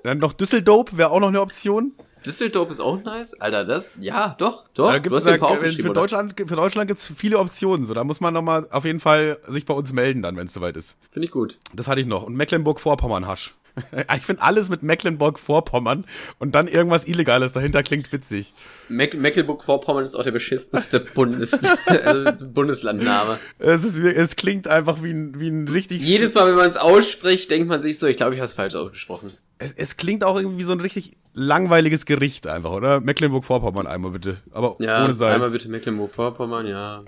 Dann 0.04 0.20
noch 0.20 0.34
Düsseldorf 0.34 0.96
wäre 0.96 1.12
auch 1.12 1.20
noch 1.20 1.28
eine 1.28 1.42
Option. 1.42 1.94
Düsseldorf 2.26 2.70
ist 2.70 2.80
auch 2.80 3.03
nice. 3.03 3.39
Alter, 3.39 3.65
das, 3.65 3.91
ja, 3.99 4.36
doch, 4.38 4.67
doch. 4.74 4.91
Da 4.91 4.99
gibt's 4.99 5.24
du 5.24 5.32
hast 5.32 5.41
da, 5.41 5.55
für 5.55 5.93
Deutschland, 5.93 6.36
für 6.36 6.55
Deutschland 6.55 6.88
gibt's 6.88 7.11
viele 7.15 7.39
Optionen. 7.39 7.86
So, 7.86 7.93
da 7.93 8.03
muss 8.03 8.20
man 8.20 8.34
nochmal 8.34 8.67
auf 8.72 8.86
jeden 8.86 8.99
Fall 8.99 9.39
sich 9.47 9.65
bei 9.65 9.74
uns 9.74 9.93
melden 9.93 10.22
dann, 10.22 10.36
wenn 10.36 10.47
es 10.47 10.53
soweit 10.53 10.76
ist. 10.76 10.97
Finde 11.09 11.26
ich 11.26 11.32
gut. 11.32 11.57
Das 11.74 11.88
hatte 11.88 12.01
ich 12.01 12.07
noch. 12.07 12.24
Und 12.24 12.36
Mecklenburg-Vorpommern 12.36 13.28
Hasch. 13.28 13.53
Ich 14.15 14.26
finde 14.26 14.41
alles 14.41 14.70
mit 14.70 14.84
Mecklenburg-Vorpommern 14.84 16.05
und 16.38 16.55
dann 16.55 16.67
irgendwas 16.67 17.07
Illegales 17.07 17.53
dahinter 17.53 17.84
klingt 17.84 18.11
witzig. 18.11 18.53
Meck 18.88 19.13
Mecklenburg-Vorpommern 19.13 20.03
ist 20.03 20.15
auch 20.15 20.24
der 20.24 20.32
beschissenste 20.32 20.99
Bundes 21.13 21.59
also 21.86 22.32
Bundeslandname. 22.45 23.39
Es, 23.57 23.84
ist, 23.84 23.99
es 23.99 24.36
klingt 24.36 24.67
einfach 24.67 25.03
wie 25.03 25.11
ein, 25.11 25.39
wie 25.39 25.49
ein 25.49 25.67
richtig. 25.67 26.01
Jedes 26.01 26.36
Mal, 26.36 26.47
wenn 26.47 26.55
man 26.55 26.67
es 26.67 26.78
ausspricht, 26.78 27.51
denkt 27.51 27.67
man 27.67 27.82
sich 27.82 27.99
so, 27.99 28.07
ich 28.07 28.17
glaube, 28.17 28.34
ich 28.34 28.39
habe 28.39 28.47
es 28.47 28.53
falsch 28.53 28.76
ausgesprochen. 28.76 29.32
Es, 29.57 29.74
es 29.74 29.97
klingt 29.97 30.24
auch 30.24 30.38
irgendwie 30.38 30.59
wie 30.59 30.63
so 30.63 30.74
ein 30.74 30.82
richtig 30.82 31.17
langweiliges 31.34 32.06
Gericht 32.06 32.48
einfach, 32.48 32.72
oder? 32.72 33.00
Mecklenburg-Vorpommern 33.00 33.88
einmal 33.88 34.12
bitte. 34.12 34.38
Aber 34.52 34.76
ja, 34.80 35.04
ohne 35.04 35.14
Salz. 35.14 35.36
Einmal 35.36 35.52
bitte 35.52 35.70
Mecklenburg-Vorpommern, 35.70 36.68
ja. 36.68 37.04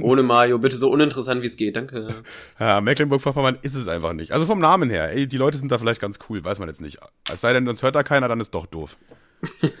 ohne 0.00 0.22
Mayo, 0.22 0.58
bitte 0.58 0.76
so 0.76 0.90
uninteressant 0.90 1.42
wie 1.42 1.46
es 1.46 1.56
geht, 1.56 1.76
danke. 1.76 2.22
Ja, 2.58 2.80
Mecklenburg-Vorpommern 2.80 3.58
ist 3.62 3.74
es 3.74 3.88
einfach 3.88 4.12
nicht. 4.12 4.32
Also 4.32 4.46
vom 4.46 4.58
Namen 4.58 4.90
her, 4.90 5.12
ey, 5.12 5.26
die 5.26 5.36
Leute 5.36 5.58
sind 5.58 5.70
da 5.70 5.78
vielleicht 5.78 6.00
ganz 6.00 6.18
cool, 6.28 6.42
weiß 6.42 6.58
man 6.58 6.68
jetzt 6.68 6.80
nicht. 6.80 6.98
Es 7.30 7.40
sei 7.40 7.52
denn, 7.52 7.68
uns 7.68 7.82
hört 7.82 7.94
da 7.94 8.02
keiner, 8.02 8.28
dann 8.28 8.40
ist 8.40 8.54
doch 8.54 8.66
doof. 8.66 8.96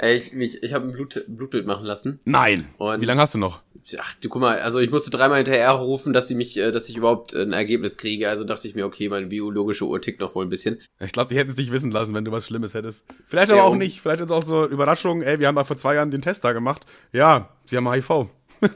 Ey, 0.00 0.16
ich, 0.16 0.32
ich, 0.32 0.62
ich 0.62 0.72
habe 0.72 0.86
ein 0.86 0.92
Blut, 0.92 1.24
Blutbild 1.26 1.66
machen 1.66 1.84
lassen. 1.84 2.20
Nein. 2.24 2.68
Und 2.78 3.00
Wie 3.00 3.04
lange 3.04 3.20
hast 3.20 3.34
du 3.34 3.38
noch? 3.38 3.62
Ach, 3.98 4.14
du 4.20 4.28
guck 4.28 4.40
mal, 4.40 4.60
also 4.60 4.78
ich 4.78 4.90
musste 4.90 5.10
dreimal 5.10 5.38
hinterher 5.38 5.72
rufen, 5.72 6.12
dass 6.12 6.28
sie 6.28 6.36
mich, 6.36 6.56
äh, 6.56 6.70
dass 6.70 6.88
ich 6.88 6.96
überhaupt 6.96 7.34
ein 7.34 7.52
Ergebnis 7.52 7.96
kriege. 7.96 8.28
Also 8.28 8.44
dachte 8.44 8.68
ich 8.68 8.76
mir, 8.76 8.86
okay, 8.86 9.08
meine 9.08 9.26
biologische 9.26 9.86
Uhr 9.86 10.00
tickt 10.00 10.20
noch 10.20 10.36
wohl 10.36 10.46
ein 10.46 10.50
bisschen. 10.50 10.80
Ich 11.00 11.10
glaube, 11.10 11.30
die 11.30 11.36
hätten 11.36 11.50
es 11.50 11.56
nicht 11.56 11.72
wissen 11.72 11.90
lassen, 11.90 12.14
wenn 12.14 12.24
du 12.24 12.30
was 12.30 12.46
Schlimmes 12.46 12.74
hättest. 12.74 13.02
Vielleicht 13.26 13.50
aber 13.50 13.62
ja, 13.62 13.66
auch 13.66 13.74
nicht. 13.74 14.00
Vielleicht 14.00 14.20
ist 14.20 14.26
es 14.26 14.30
auch 14.30 14.44
so 14.44 14.68
Überraschung, 14.68 15.22
ey, 15.22 15.40
wir 15.40 15.48
haben 15.48 15.56
da 15.56 15.64
vor 15.64 15.78
zwei 15.78 15.96
Jahren 15.96 16.12
den 16.12 16.22
Test 16.22 16.44
da 16.44 16.52
gemacht. 16.52 16.82
Ja, 17.12 17.48
sie 17.66 17.76
haben 17.76 17.90
HIV. 17.90 18.28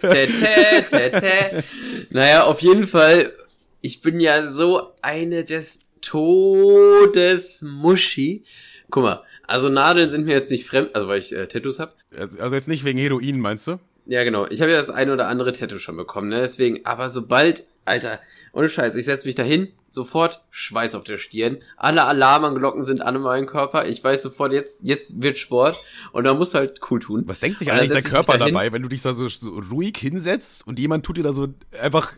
tete, 0.00 0.84
tete. 0.90 1.64
Naja, 2.10 2.44
auf 2.44 2.62
jeden 2.62 2.86
Fall, 2.86 3.32
ich 3.80 4.02
bin 4.02 4.18
ja 4.18 4.44
so 4.50 4.92
eine 5.02 5.44
des 5.44 5.86
Todes 6.00 7.62
Muschi. 7.62 8.44
Guck 8.90 9.02
mal, 9.02 9.22
also 9.46 9.68
Nadeln 9.68 10.08
sind 10.10 10.26
mir 10.26 10.34
jetzt 10.34 10.50
nicht 10.50 10.66
fremd, 10.66 10.94
also 10.94 11.08
weil 11.08 11.20
ich 11.20 11.34
äh, 11.34 11.46
Tattoos 11.46 11.78
hab. 11.78 11.96
Also 12.38 12.54
jetzt 12.54 12.68
nicht 12.68 12.84
wegen 12.84 12.98
Heroin, 12.98 13.40
meinst 13.40 13.66
du? 13.66 13.78
Ja, 14.06 14.24
genau. 14.24 14.46
Ich 14.48 14.60
habe 14.60 14.72
ja 14.72 14.78
das 14.78 14.90
eine 14.90 15.12
oder 15.12 15.28
andere 15.28 15.52
Tattoo 15.52 15.78
schon 15.78 15.96
bekommen, 15.96 16.28
ne? 16.28 16.40
Deswegen, 16.40 16.84
aber 16.84 17.10
sobald, 17.10 17.64
Alter, 17.84 18.18
ohne 18.52 18.68
Scheiß, 18.68 18.96
ich 18.96 19.04
setz 19.04 19.24
mich 19.24 19.36
dahin, 19.36 19.68
sofort 19.88 20.42
Schweiß 20.50 20.94
auf 20.94 21.04
der 21.04 21.16
Stirn. 21.16 21.58
Alle 21.76 22.04
Alarmglocken 22.04 22.82
sind 22.82 23.02
an 23.02 23.20
meinem 23.20 23.46
Körper. 23.46 23.86
Ich 23.86 24.02
weiß 24.02 24.22
sofort, 24.22 24.52
jetzt, 24.52 24.82
jetzt 24.82 25.22
wird 25.22 25.38
Sport. 25.38 25.76
Und 26.12 26.24
da 26.24 26.34
musst 26.34 26.54
du 26.54 26.58
halt 26.58 26.80
cool 26.90 27.00
tun. 27.00 27.22
Was 27.26 27.38
denkt 27.38 27.58
sich 27.58 27.70
eigentlich 27.70 27.90
der 27.90 28.02
Körper 28.02 28.38
dabei, 28.38 28.72
wenn 28.72 28.82
du 28.82 28.88
dich 28.88 29.02
da 29.02 29.12
so, 29.12 29.28
so 29.28 29.60
ruhig 29.70 29.96
hinsetzt 29.96 30.66
und 30.66 30.78
jemand 30.78 31.04
tut 31.06 31.16
dir 31.16 31.22
da 31.22 31.32
so 31.32 31.48
einfach 31.80 32.12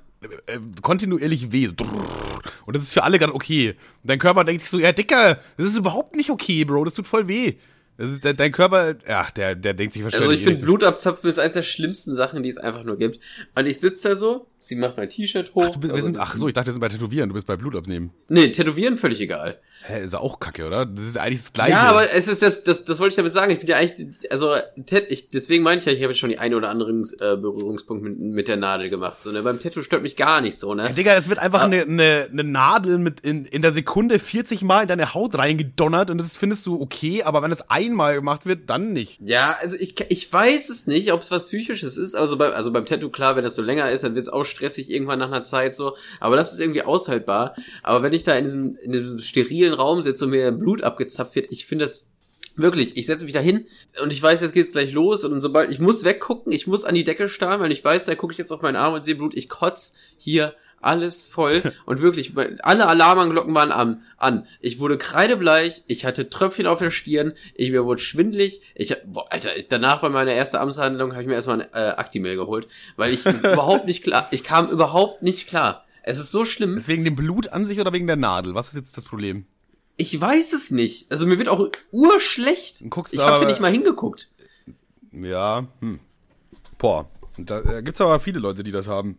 äh, 0.46 0.58
kontinuierlich 0.80 1.52
weh. 1.52 1.68
Und 2.66 2.76
das 2.76 2.82
ist 2.82 2.92
für 2.92 3.02
alle 3.02 3.18
gerade 3.18 3.34
okay. 3.34 3.70
Und 3.70 4.10
dein 4.10 4.18
Körper 4.18 4.44
denkt 4.44 4.62
sich 4.62 4.70
so, 4.70 4.78
ja, 4.78 4.92
Dicker, 4.92 5.38
das 5.56 5.66
ist 5.66 5.76
überhaupt 5.76 6.16
nicht 6.16 6.30
okay, 6.30 6.64
Bro, 6.64 6.84
das 6.84 6.94
tut 6.94 7.06
voll 7.06 7.28
weh. 7.28 7.54
Ist, 7.98 8.24
dein, 8.24 8.36
dein 8.36 8.52
Körper, 8.52 8.94
ja, 9.06 9.28
der, 9.36 9.54
der 9.54 9.74
denkt 9.74 9.94
sich 9.94 10.02
wahrscheinlich. 10.02 10.28
Also 10.28 10.38
ich 10.40 10.46
finde, 10.46 10.62
Blutabzapfen 10.62 11.28
ist 11.28 11.38
eines 11.38 11.52
der 11.52 11.62
schlimmsten 11.62 12.14
Sachen, 12.14 12.42
die 12.42 12.48
es 12.48 12.58
einfach 12.58 12.84
nur 12.84 12.96
gibt. 12.96 13.20
Und 13.54 13.66
ich 13.66 13.80
sitze 13.80 14.10
da 14.10 14.16
so 14.16 14.48
sie 14.62 14.76
macht 14.76 14.96
mein 14.96 15.08
T-Shirt 15.08 15.54
hoch. 15.54 15.64
Ach, 15.66 15.76
bist, 15.76 15.82
wir 15.82 15.94
Also 15.94 16.06
sind, 16.06 16.18
ach 16.18 16.36
so, 16.36 16.48
ich 16.48 16.54
dachte, 16.54 16.66
wir 16.66 16.72
sind 16.72 16.80
bei 16.80 16.88
Tätowieren, 16.88 17.28
du 17.28 17.34
bist 17.34 17.46
bei 17.46 17.56
Blutabnehmen. 17.56 18.10
Nee, 18.28 18.48
tätowieren 18.52 18.96
völlig 18.96 19.20
egal. 19.20 19.58
Hä, 19.84 20.04
ist 20.04 20.12
ja 20.12 20.20
auch 20.20 20.38
kacke, 20.38 20.64
oder? 20.66 20.86
Das 20.86 21.04
ist 21.04 21.18
eigentlich 21.18 21.40
das 21.40 21.52
Gleiche. 21.52 21.72
Ja, 21.72 21.88
aber 21.88 22.12
es 22.12 22.28
ist 22.28 22.40
das, 22.40 22.62
das, 22.62 22.84
das 22.84 23.00
wollte 23.00 23.12
ich 23.12 23.16
damit 23.16 23.32
sagen. 23.32 23.50
Ich 23.50 23.58
bin 23.58 23.68
ja 23.68 23.76
eigentlich, 23.76 24.30
also, 24.30 24.54
ich, 25.08 25.28
deswegen 25.30 25.64
meine 25.64 25.80
ich 25.80 25.86
ja, 25.86 25.92
ich 25.92 26.02
habe 26.04 26.14
schon 26.14 26.30
die 26.30 26.38
eine 26.38 26.56
oder 26.56 26.68
anderen 26.68 27.02
äh, 27.18 27.36
Berührungspunkt 27.36 28.04
mit, 28.04 28.18
mit 28.18 28.46
der 28.48 28.56
Nadel 28.56 28.90
gemacht. 28.90 29.22
So, 29.24 29.32
ne? 29.32 29.42
Beim 29.42 29.58
Tattoo 29.58 29.82
stört 29.82 30.02
mich 30.04 30.14
gar 30.14 30.40
nicht 30.40 30.56
so, 30.56 30.68
Ja, 30.76 30.88
ne? 30.88 30.94
Digga, 30.94 31.14
es 31.14 31.28
wird 31.28 31.40
einfach 31.40 31.62
Ah. 31.62 31.64
eine, 31.64 31.82
eine, 31.82 32.28
eine 32.30 32.44
Nadel 32.44 32.98
mit 32.98 33.20
in, 33.20 33.44
in 33.44 33.60
der 33.62 33.72
Sekunde 33.72 34.20
40 34.20 34.62
Mal 34.62 34.82
in 34.82 34.88
deine 34.88 35.14
Haut 35.14 35.34
reingedonnert 35.36 36.10
und 36.10 36.18
das 36.18 36.36
findest 36.36 36.64
du 36.66 36.80
okay, 36.80 37.24
aber 37.24 37.42
wenn 37.42 37.50
es 37.50 37.68
einmal 37.68 38.14
gemacht 38.14 38.46
wird, 38.46 38.70
dann 38.70 38.92
nicht. 38.92 39.18
Ja, 39.20 39.56
also 39.60 39.76
ich, 39.80 39.96
ich 40.10 40.32
weiß 40.32 40.68
es 40.70 40.86
nicht, 40.86 41.12
ob 41.12 41.22
es 41.22 41.32
was 41.32 41.48
Psychisches 41.48 41.96
ist. 41.96 42.14
Also, 42.14 42.36
bei, 42.38 42.50
also 42.52 42.70
beim 42.72 42.86
Tattoo, 42.86 43.10
klar, 43.10 43.34
wenn 43.34 43.42
das 43.42 43.56
so 43.56 43.62
länger 43.62 43.90
ist, 43.90 44.04
dann 44.04 44.14
wird 44.14 44.26
es 44.26 44.32
auch 44.32 44.44
stressig 44.52 44.90
irgendwann 44.90 45.18
nach 45.18 45.28
einer 45.28 45.42
Zeit 45.42 45.74
so. 45.74 45.96
Aber 46.20 46.36
das 46.36 46.52
ist 46.52 46.60
irgendwie 46.60 46.82
aushaltbar. 46.82 47.56
Aber 47.82 48.02
wenn 48.02 48.12
ich 48.12 48.24
da 48.24 48.34
in 48.34 48.44
diesem, 48.44 48.76
in 48.76 48.92
diesem 48.92 49.18
sterilen 49.18 49.74
Raum 49.74 50.02
sitze 50.02 50.24
und 50.24 50.30
mir 50.30 50.52
Blut 50.52 50.82
abgezapft 50.82 51.34
wird, 51.34 51.48
ich 51.50 51.66
finde 51.66 51.84
das 51.86 52.08
wirklich, 52.56 52.96
ich 52.96 53.06
setze 53.06 53.24
mich 53.24 53.34
da 53.34 53.40
hin 53.40 53.66
und 54.02 54.12
ich 54.12 54.22
weiß, 54.22 54.40
jetzt 54.42 54.52
geht's 54.52 54.72
gleich 54.72 54.92
los 54.92 55.24
und 55.24 55.40
sobald, 55.40 55.70
ich 55.70 55.78
muss 55.78 56.04
weggucken, 56.04 56.52
ich 56.52 56.66
muss 56.66 56.84
an 56.84 56.94
die 56.94 57.04
Decke 57.04 57.28
starren, 57.28 57.60
weil 57.60 57.72
ich 57.72 57.84
weiß, 57.84 58.04
da 58.04 58.14
gucke 58.14 58.32
ich 58.32 58.38
jetzt 58.38 58.52
auf 58.52 58.62
meinen 58.62 58.76
Arm 58.76 58.94
und 58.94 59.04
sehe 59.04 59.14
Blut, 59.14 59.34
ich 59.34 59.48
kotz 59.48 59.96
hier 60.18 60.54
alles 60.82 61.24
voll 61.24 61.74
und 61.86 62.02
wirklich, 62.02 62.32
alle 62.62 62.86
Alarmanglocken 62.86 63.54
waren 63.54 63.72
an, 63.72 64.02
an. 64.16 64.46
Ich 64.60 64.78
wurde 64.78 64.98
kreidebleich, 64.98 65.84
ich 65.86 66.04
hatte 66.04 66.28
Tröpfchen 66.28 66.66
auf 66.66 66.78
der 66.78 66.90
Stirn, 66.90 67.32
ich 67.54 67.70
mir 67.70 67.84
wurde 67.84 68.00
schwindlig, 68.00 68.62
ich, 68.74 68.96
boah, 69.06 69.26
Alter, 69.30 69.50
danach 69.68 70.02
war 70.02 70.10
meine 70.10 70.34
erste 70.34 70.60
Amtshandlung, 70.60 71.12
habe 71.12 71.22
ich 71.22 71.28
mir 71.28 71.34
erstmal 71.34 71.62
ein 71.62 71.68
äh, 71.72 71.94
Actimel 71.96 72.36
geholt, 72.36 72.68
weil 72.96 73.12
ich 73.12 73.24
überhaupt 73.26 73.86
nicht 73.86 74.02
klar, 74.02 74.28
ich 74.30 74.44
kam 74.44 74.66
überhaupt 74.66 75.22
nicht 75.22 75.48
klar. 75.48 75.84
Es 76.02 76.18
ist 76.18 76.32
so 76.32 76.44
schlimm. 76.44 76.76
Ist 76.76 76.88
wegen 76.88 77.04
dem 77.04 77.14
Blut 77.14 77.48
an 77.48 77.64
sich 77.64 77.80
oder 77.80 77.92
wegen 77.92 78.08
der 78.08 78.16
Nadel? 78.16 78.54
Was 78.54 78.68
ist 78.68 78.74
jetzt 78.74 78.96
das 78.96 79.04
Problem? 79.04 79.46
Ich 79.96 80.20
weiß 80.20 80.52
es 80.52 80.70
nicht. 80.70 81.10
Also 81.12 81.26
mir 81.26 81.38
wird 81.38 81.48
auch 81.48 81.70
urschlecht. 81.92 82.82
Guckst 82.90 83.14
Ich 83.14 83.20
habe 83.20 83.38
hier 83.38 83.46
nicht 83.46 83.60
mal 83.60 83.70
hingeguckt. 83.70 84.28
Ja, 85.12 85.68
hm. 85.80 86.00
Boah. 86.78 87.08
Da 87.38 87.60
äh, 87.60 87.82
gibt's 87.82 88.00
aber 88.00 88.18
viele 88.20 88.40
Leute, 88.40 88.62
die 88.62 88.72
das 88.72 88.88
haben. 88.88 89.18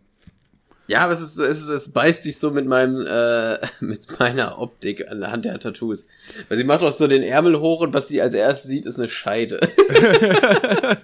Ja, 0.86 1.00
aber 1.00 1.14
es 1.14 1.22
ist, 1.22 1.38
es 1.38 1.62
ist, 1.62 1.68
es 1.68 1.92
beißt 1.92 2.22
sich 2.24 2.36
so 2.38 2.50
mit 2.50 2.66
meinem, 2.66 3.00
äh, 3.06 3.58
mit 3.80 4.18
meiner 4.18 4.58
Optik 4.58 5.10
anhand 5.10 5.46
der 5.46 5.58
Tattoos. 5.58 6.06
Weil 6.48 6.58
sie 6.58 6.64
macht 6.64 6.82
auch 6.82 6.92
so 6.92 7.06
den 7.06 7.22
Ärmel 7.22 7.58
hoch 7.58 7.80
und 7.80 7.94
was 7.94 8.08
sie 8.08 8.20
als 8.20 8.34
erstes 8.34 8.68
sieht, 8.70 8.84
ist 8.86 8.98
eine 8.98 9.08
Scheide. 9.08 9.60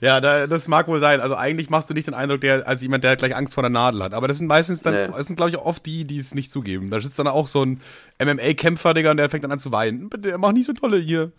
Ja, 0.00 0.20
da, 0.20 0.46
das 0.46 0.68
mag 0.68 0.86
wohl 0.88 1.00
sein. 1.00 1.20
Also 1.20 1.34
eigentlich 1.34 1.70
machst 1.70 1.90
du 1.90 1.94
nicht 1.94 2.06
den 2.06 2.14
Eindruck, 2.14 2.40
der 2.40 2.66
als 2.68 2.82
jemand, 2.82 3.02
der 3.04 3.16
gleich 3.16 3.34
Angst 3.34 3.54
vor 3.54 3.62
der 3.62 3.70
Nadel 3.70 4.02
hat. 4.02 4.14
Aber 4.14 4.28
das 4.28 4.38
sind 4.38 4.46
meistens 4.46 4.82
dann, 4.82 4.94
Nee. 4.94 5.08
das 5.08 5.26
sind 5.26 5.36
glaube 5.36 5.50
ich 5.50 5.58
oft 5.58 5.84
die, 5.86 6.04
die 6.04 6.18
es 6.18 6.34
nicht 6.34 6.50
zugeben. 6.50 6.90
Da 6.90 7.00
sitzt 7.00 7.18
dann 7.18 7.26
auch 7.26 7.46
so 7.48 7.64
ein 7.64 7.80
MMA-Kämpfer, 8.22 8.94
Digga, 8.94 9.10
und 9.10 9.16
der 9.16 9.28
fängt 9.28 9.44
dann 9.44 9.52
an 9.52 9.58
zu 9.58 9.72
weinen. 9.72 10.08
Bitte, 10.08 10.38
mach 10.38 10.52
nicht 10.52 10.66
so 10.66 10.72
tolle 10.72 10.98
hier. 10.98 11.32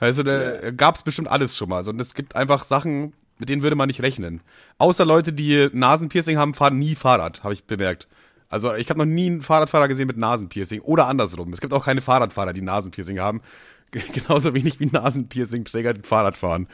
Also 0.00 0.22
da 0.22 0.70
gab's 0.70 1.02
bestimmt 1.02 1.28
alles 1.28 1.56
schon 1.56 1.68
mal. 1.68 1.82
So, 1.84 1.90
und 1.90 2.00
es 2.00 2.14
gibt 2.14 2.34
einfach 2.36 2.64
Sachen, 2.64 3.12
mit 3.38 3.48
denen 3.48 3.62
würde 3.62 3.76
man 3.76 3.86
nicht 3.88 4.02
rechnen. 4.02 4.40
Außer 4.78 5.04
Leute, 5.04 5.32
die 5.32 5.68
Nasenpiercing 5.72 6.36
haben, 6.38 6.54
fahren 6.54 6.78
nie 6.78 6.94
Fahrrad, 6.94 7.42
habe 7.44 7.54
ich 7.54 7.64
bemerkt. 7.64 8.08
Also 8.48 8.74
ich 8.74 8.88
habe 8.88 8.98
noch 8.98 9.06
nie 9.06 9.26
einen 9.26 9.42
Fahrradfahrer 9.42 9.88
gesehen 9.88 10.06
mit 10.06 10.16
Nasenpiercing 10.16 10.80
oder 10.80 11.06
andersrum. 11.06 11.52
Es 11.52 11.60
gibt 11.60 11.72
auch 11.74 11.84
keine 11.84 12.00
Fahrradfahrer, 12.00 12.52
die 12.52 12.62
Nasenpiercing 12.62 13.18
haben. 13.20 13.42
G- 13.90 14.00
Genauso 14.12 14.54
wenig 14.54 14.80
wie 14.80 14.86
Nasenpiercing-Träger, 14.86 15.94
die 15.94 16.02
Fahrrad 16.02 16.36
fahren. 16.38 16.66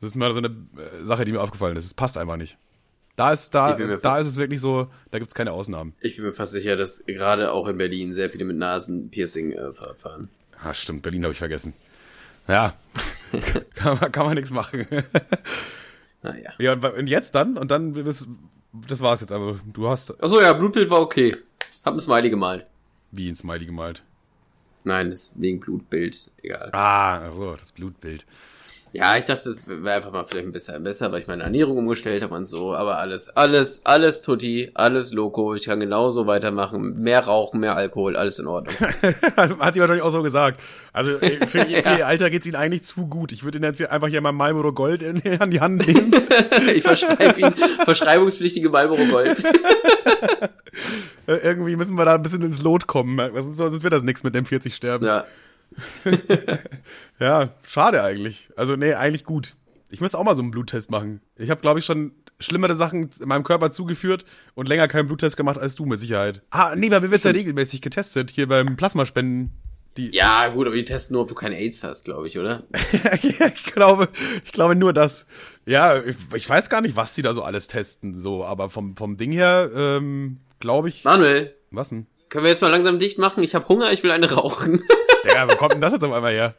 Das 0.00 0.10
ist 0.10 0.16
mal 0.16 0.32
so 0.32 0.38
eine 0.38 0.48
äh, 0.48 1.04
Sache, 1.04 1.24
die 1.24 1.32
mir 1.32 1.40
aufgefallen 1.40 1.76
ist. 1.76 1.84
Es 1.84 1.94
passt 1.94 2.16
einfach 2.18 2.36
nicht. 2.36 2.58
Da 3.16 3.32
ist, 3.32 3.54
da, 3.54 3.72
da 3.74 4.18
ist 4.18 4.26
es 4.26 4.36
wirklich 4.36 4.60
so, 4.60 4.88
da 5.10 5.18
gibt's 5.18 5.34
keine 5.34 5.52
Ausnahmen. 5.52 5.94
Ich 6.00 6.16
bin 6.16 6.26
mir 6.26 6.32
fast 6.34 6.52
sicher, 6.52 6.76
dass 6.76 7.02
gerade 7.06 7.50
auch 7.50 7.66
in 7.66 7.78
Berlin 7.78 8.12
sehr 8.12 8.28
viele 8.28 8.44
mit 8.44 8.56
Nasenpiercing 8.58 9.52
äh, 9.52 9.72
fahren. 9.72 10.28
Ah, 10.62 10.74
stimmt, 10.74 11.02
Berlin 11.02 11.22
habe 11.24 11.32
ich 11.32 11.38
vergessen. 11.38 11.72
Ja, 12.46 12.74
kann, 13.74 13.98
man, 14.00 14.12
kann 14.12 14.26
man 14.26 14.34
nichts 14.34 14.50
machen. 14.50 14.86
Naja. 16.22 16.52
ja, 16.58 16.72
und, 16.72 17.06
jetzt 17.06 17.34
dann? 17.34 17.56
Und 17.56 17.70
dann, 17.70 17.94
das, 18.04 18.26
das 18.72 19.00
war's 19.00 19.20
jetzt, 19.20 19.32
aber 19.32 19.60
du 19.72 19.88
hast 19.88 20.10
Achso, 20.22 20.40
ja, 20.40 20.52
Blutbild 20.52 20.90
war 20.90 21.00
okay. 21.00 21.36
Hab 21.84 21.94
ein 21.94 22.00
Smiley 22.00 22.30
gemalt. 22.30 22.66
wie 23.12 23.28
ein 23.28 23.34
Smiley 23.34 23.66
gemalt. 23.66 24.02
Nein, 24.84 25.10
das 25.10 25.20
ist 25.28 25.40
wegen 25.40 25.60
Blutbild. 25.60 26.30
Egal. 26.42 26.70
Ah, 26.72 27.28
ach 27.28 27.32
so, 27.32 27.56
das 27.56 27.72
Blutbild. 27.72 28.24
Ja, 28.92 29.18
ich 29.18 29.26
dachte, 29.26 29.50
es 29.50 29.68
wäre 29.68 29.92
einfach 29.96 30.10
mal 30.10 30.24
vielleicht 30.24 30.46
ein 30.46 30.52
bisschen 30.52 30.82
besser, 30.82 31.12
weil 31.12 31.20
ich 31.20 31.26
meine 31.26 31.42
Ernährung 31.42 31.76
umgestellt 31.76 32.22
habe 32.22 32.34
und 32.34 32.46
so. 32.46 32.74
Aber 32.74 32.96
alles, 32.98 33.28
alles, 33.36 33.84
alles 33.84 34.22
Tutti, 34.22 34.70
alles 34.72 35.12
Loco. 35.12 35.54
Ich 35.54 35.64
kann 35.64 35.80
genauso 35.80 36.26
weitermachen. 36.26 36.94
Mehr 36.98 37.20
rauchen, 37.20 37.60
mehr 37.60 37.76
Alkohol, 37.76 38.16
alles 38.16 38.38
in 38.38 38.46
Ordnung. 38.46 38.74
Hat 39.36 39.74
die 39.76 39.80
wahrscheinlich 39.80 40.02
auch 40.02 40.10
so 40.12 40.22
gesagt. 40.22 40.60
Also 40.94 41.10
ey, 41.18 41.46
für, 41.46 41.58
ihr- 41.64 41.82
für 41.82 41.98
ihr 41.98 42.06
Alter 42.06 42.30
geht's 42.30 42.46
ihnen 42.46 42.56
eigentlich 42.56 42.84
zu 42.84 43.06
gut. 43.06 43.32
Ich 43.32 43.44
würde 43.44 43.58
ihnen 43.58 43.64
jetzt 43.64 43.82
einfach 43.90 44.08
hier 44.08 44.22
mal 44.22 44.32
Marlboro 44.32 44.72
Gold 44.72 45.02
in, 45.02 45.20
an 45.40 45.50
die 45.50 45.60
Hand 45.60 45.86
nehmen. 45.86 46.14
ich 46.74 46.82
verschreibe 46.82 47.38
ihn 47.38 47.54
verschreibungspflichtige 47.84 48.70
Marlboro 48.70 49.04
Gold. 49.10 49.44
Äh, 51.26 51.34
Irgendwie 51.42 51.76
müssen 51.76 51.96
wir 51.96 52.04
da 52.04 52.14
ein 52.14 52.22
bisschen 52.22 52.42
ins 52.42 52.62
Lot 52.62 52.86
kommen. 52.86 53.18
Sonst 53.42 53.82
wird 53.82 53.92
das 53.92 54.04
nichts 54.04 54.22
mit 54.22 54.34
dem 54.34 54.46
40 54.46 54.74
Sterben. 54.74 55.04
Ja. 55.04 55.24
Ja, 57.18 57.50
schade 57.66 58.02
eigentlich. 58.02 58.50
Also, 58.56 58.76
nee, 58.76 58.94
eigentlich 58.94 59.24
gut. 59.24 59.56
Ich 59.88 60.00
müsste 60.00 60.18
auch 60.18 60.24
mal 60.24 60.34
so 60.34 60.42
einen 60.42 60.50
Bluttest 60.50 60.90
machen. 60.90 61.20
Ich 61.36 61.48
habe, 61.50 61.60
glaube 61.60 61.78
ich, 61.78 61.84
schon 61.84 62.12
schlimmere 62.38 62.74
Sachen 62.74 63.10
in 63.18 63.28
meinem 63.28 63.44
Körper 63.44 63.72
zugeführt 63.72 64.24
und 64.54 64.68
länger 64.68 64.88
keinen 64.88 65.06
Bluttest 65.06 65.36
gemacht 65.36 65.58
als 65.58 65.74
du, 65.74 65.86
mit 65.86 65.98
Sicherheit. 65.98 66.42
Ah, 66.50 66.74
nee, 66.76 66.90
bei 66.90 67.00
mir 67.00 67.10
wird's 67.10 67.24
ja 67.24 67.30
regelmäßig 67.30 67.80
getestet, 67.80 68.30
hier 68.30 68.48
beim 68.48 68.76
Plasmaspenden. 68.76 69.52
Die, 69.96 70.10
Ja, 70.14 70.48
gut, 70.48 70.66
aber 70.66 70.76
die 70.76 70.84
testen 70.84 71.14
nur, 71.14 71.22
ob 71.22 71.28
du 71.28 71.34
keine 71.34 71.56
AIDS 71.56 71.82
hast, 71.82 72.04
glaube 72.04 72.28
ich, 72.28 72.38
oder? 72.38 72.64
ja, 72.92 73.46
ich 73.54 73.64
glaube, 73.64 74.08
ich 74.44 74.52
glaube 74.52 74.74
nur 74.74 74.92
das. 74.92 75.24
Ja, 75.64 76.02
ich, 76.04 76.16
ich 76.34 76.46
weiß 76.46 76.68
gar 76.68 76.82
nicht, 76.82 76.96
was 76.96 77.14
die 77.14 77.22
da 77.22 77.32
so 77.32 77.42
alles 77.42 77.66
testen, 77.66 78.14
so, 78.14 78.44
aber 78.44 78.68
vom, 78.68 78.94
vom 78.96 79.16
Ding 79.16 79.32
her, 79.32 79.70
ähm, 79.74 80.34
glaube 80.60 80.88
ich. 80.88 81.04
Manuel, 81.04 81.54
Was 81.70 81.88
denn? 81.88 82.06
können 82.28 82.44
wir 82.44 82.50
jetzt 82.50 82.60
mal 82.60 82.68
langsam 82.70 82.98
dicht 82.98 83.18
machen? 83.18 83.42
Ich 83.42 83.54
habe 83.54 83.68
Hunger, 83.68 83.92
ich 83.92 84.02
will 84.02 84.10
eine 84.10 84.30
rauchen. 84.30 84.82
Digga, 85.26 85.48
wo 85.48 85.56
kommt 85.56 85.74
denn 85.74 85.80
das 85.80 85.92
jetzt 85.92 86.04
auf 86.04 86.12
einmal 86.12 86.32
her? 86.32 86.54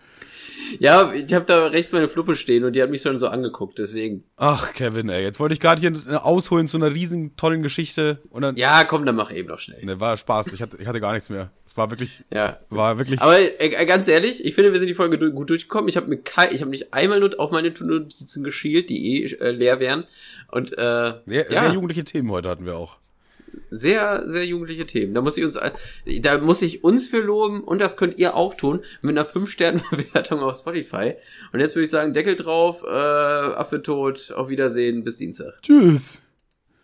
ja, 0.79 1.11
ich 1.13 1.33
habe 1.33 1.45
da 1.45 1.67
rechts 1.67 1.91
meine 1.91 2.07
Fluppe 2.07 2.35
stehen 2.35 2.63
und 2.63 2.73
die 2.73 2.81
hat 2.81 2.89
mich 2.89 3.01
schon 3.01 3.19
so 3.19 3.27
angeguckt, 3.27 3.79
deswegen. 3.79 4.23
Ach, 4.37 4.73
Kevin, 4.73 5.09
ey, 5.09 5.23
jetzt 5.23 5.39
wollte 5.39 5.53
ich 5.53 5.59
gerade 5.59 5.79
hier 5.81 6.25
ausholen 6.25 6.67
zu 6.67 6.77
einer 6.77 6.93
riesen 6.93 7.35
tollen 7.35 7.63
Geschichte 7.63 8.19
und 8.29 8.41
dann. 8.41 8.55
Ja, 8.55 8.83
komm, 8.83 9.05
dann 9.05 9.15
mach 9.15 9.31
eben 9.31 9.47
noch 9.47 9.59
schnell. 9.59 9.83
Ne, 9.83 9.99
war 9.99 10.17
Spaß. 10.17 10.53
Ich 10.53 10.61
hatte, 10.61 10.77
ich 10.79 10.87
hatte 10.87 10.99
gar 10.99 11.13
nichts 11.13 11.29
mehr. 11.29 11.51
Es 11.65 11.75
war 11.77 11.89
wirklich, 11.91 12.23
Ja. 12.33 12.59
war 12.69 12.99
wirklich. 12.99 13.21
Aber 13.21 13.37
äh, 13.39 13.85
ganz 13.85 14.07
ehrlich, 14.07 14.43
ich 14.45 14.55
finde, 14.55 14.71
wir 14.73 14.79
sind 14.79 14.87
die 14.87 14.93
Folge 14.93 15.17
du 15.17 15.31
gut 15.31 15.49
durchgekommen. 15.49 15.87
Ich 15.89 15.97
habe 15.97 16.07
mir 16.07 16.17
kein, 16.17 16.53
ich 16.53 16.61
habe 16.61 16.71
nicht 16.71 16.93
einmal 16.93 17.19
nur 17.19 17.39
auf 17.39 17.51
meine 17.51 17.69
Notizen 17.69 18.43
geschielt, 18.43 18.89
die 18.89 19.23
eh 19.23 19.25
äh, 19.35 19.51
leer 19.51 19.79
wären. 19.79 20.05
Und 20.51 20.73
äh, 20.77 21.13
sehr, 21.25 21.51
ja, 21.51 21.61
sehr 21.61 21.73
jugendliche 21.73 22.03
Themen 22.03 22.31
heute 22.31 22.49
hatten 22.49 22.65
wir 22.65 22.77
auch. 22.77 22.97
Sehr, 23.69 24.27
sehr 24.27 24.45
jugendliche 24.45 24.85
Themen. 24.85 25.13
Da 25.13 25.21
muss 25.21 25.37
ich 25.37 25.43
uns, 25.43 25.55
äh, 25.55 25.71
da 26.19 26.37
muss 26.37 26.61
ich 26.61 26.83
uns 26.83 27.07
für 27.07 27.21
loben 27.21 27.63
und 27.63 27.79
das 27.79 27.97
könnt 27.97 28.17
ihr 28.17 28.35
auch 28.35 28.53
tun 28.53 28.81
mit 29.01 29.17
einer 29.17 29.27
5-Sterne-Bewertung 29.27 30.39
auf 30.41 30.57
Spotify. 30.57 31.13
Und 31.53 31.59
jetzt 31.59 31.75
würde 31.75 31.85
ich 31.85 31.91
sagen, 31.91 32.13
Deckel 32.13 32.35
drauf, 32.35 32.83
äh, 32.83 32.87
Affe 32.87 33.81
tot, 33.81 34.31
auf 34.35 34.49
Wiedersehen, 34.49 35.03
bis 35.03 35.17
Dienstag. 35.17 35.61
Tschüss. 35.61 36.21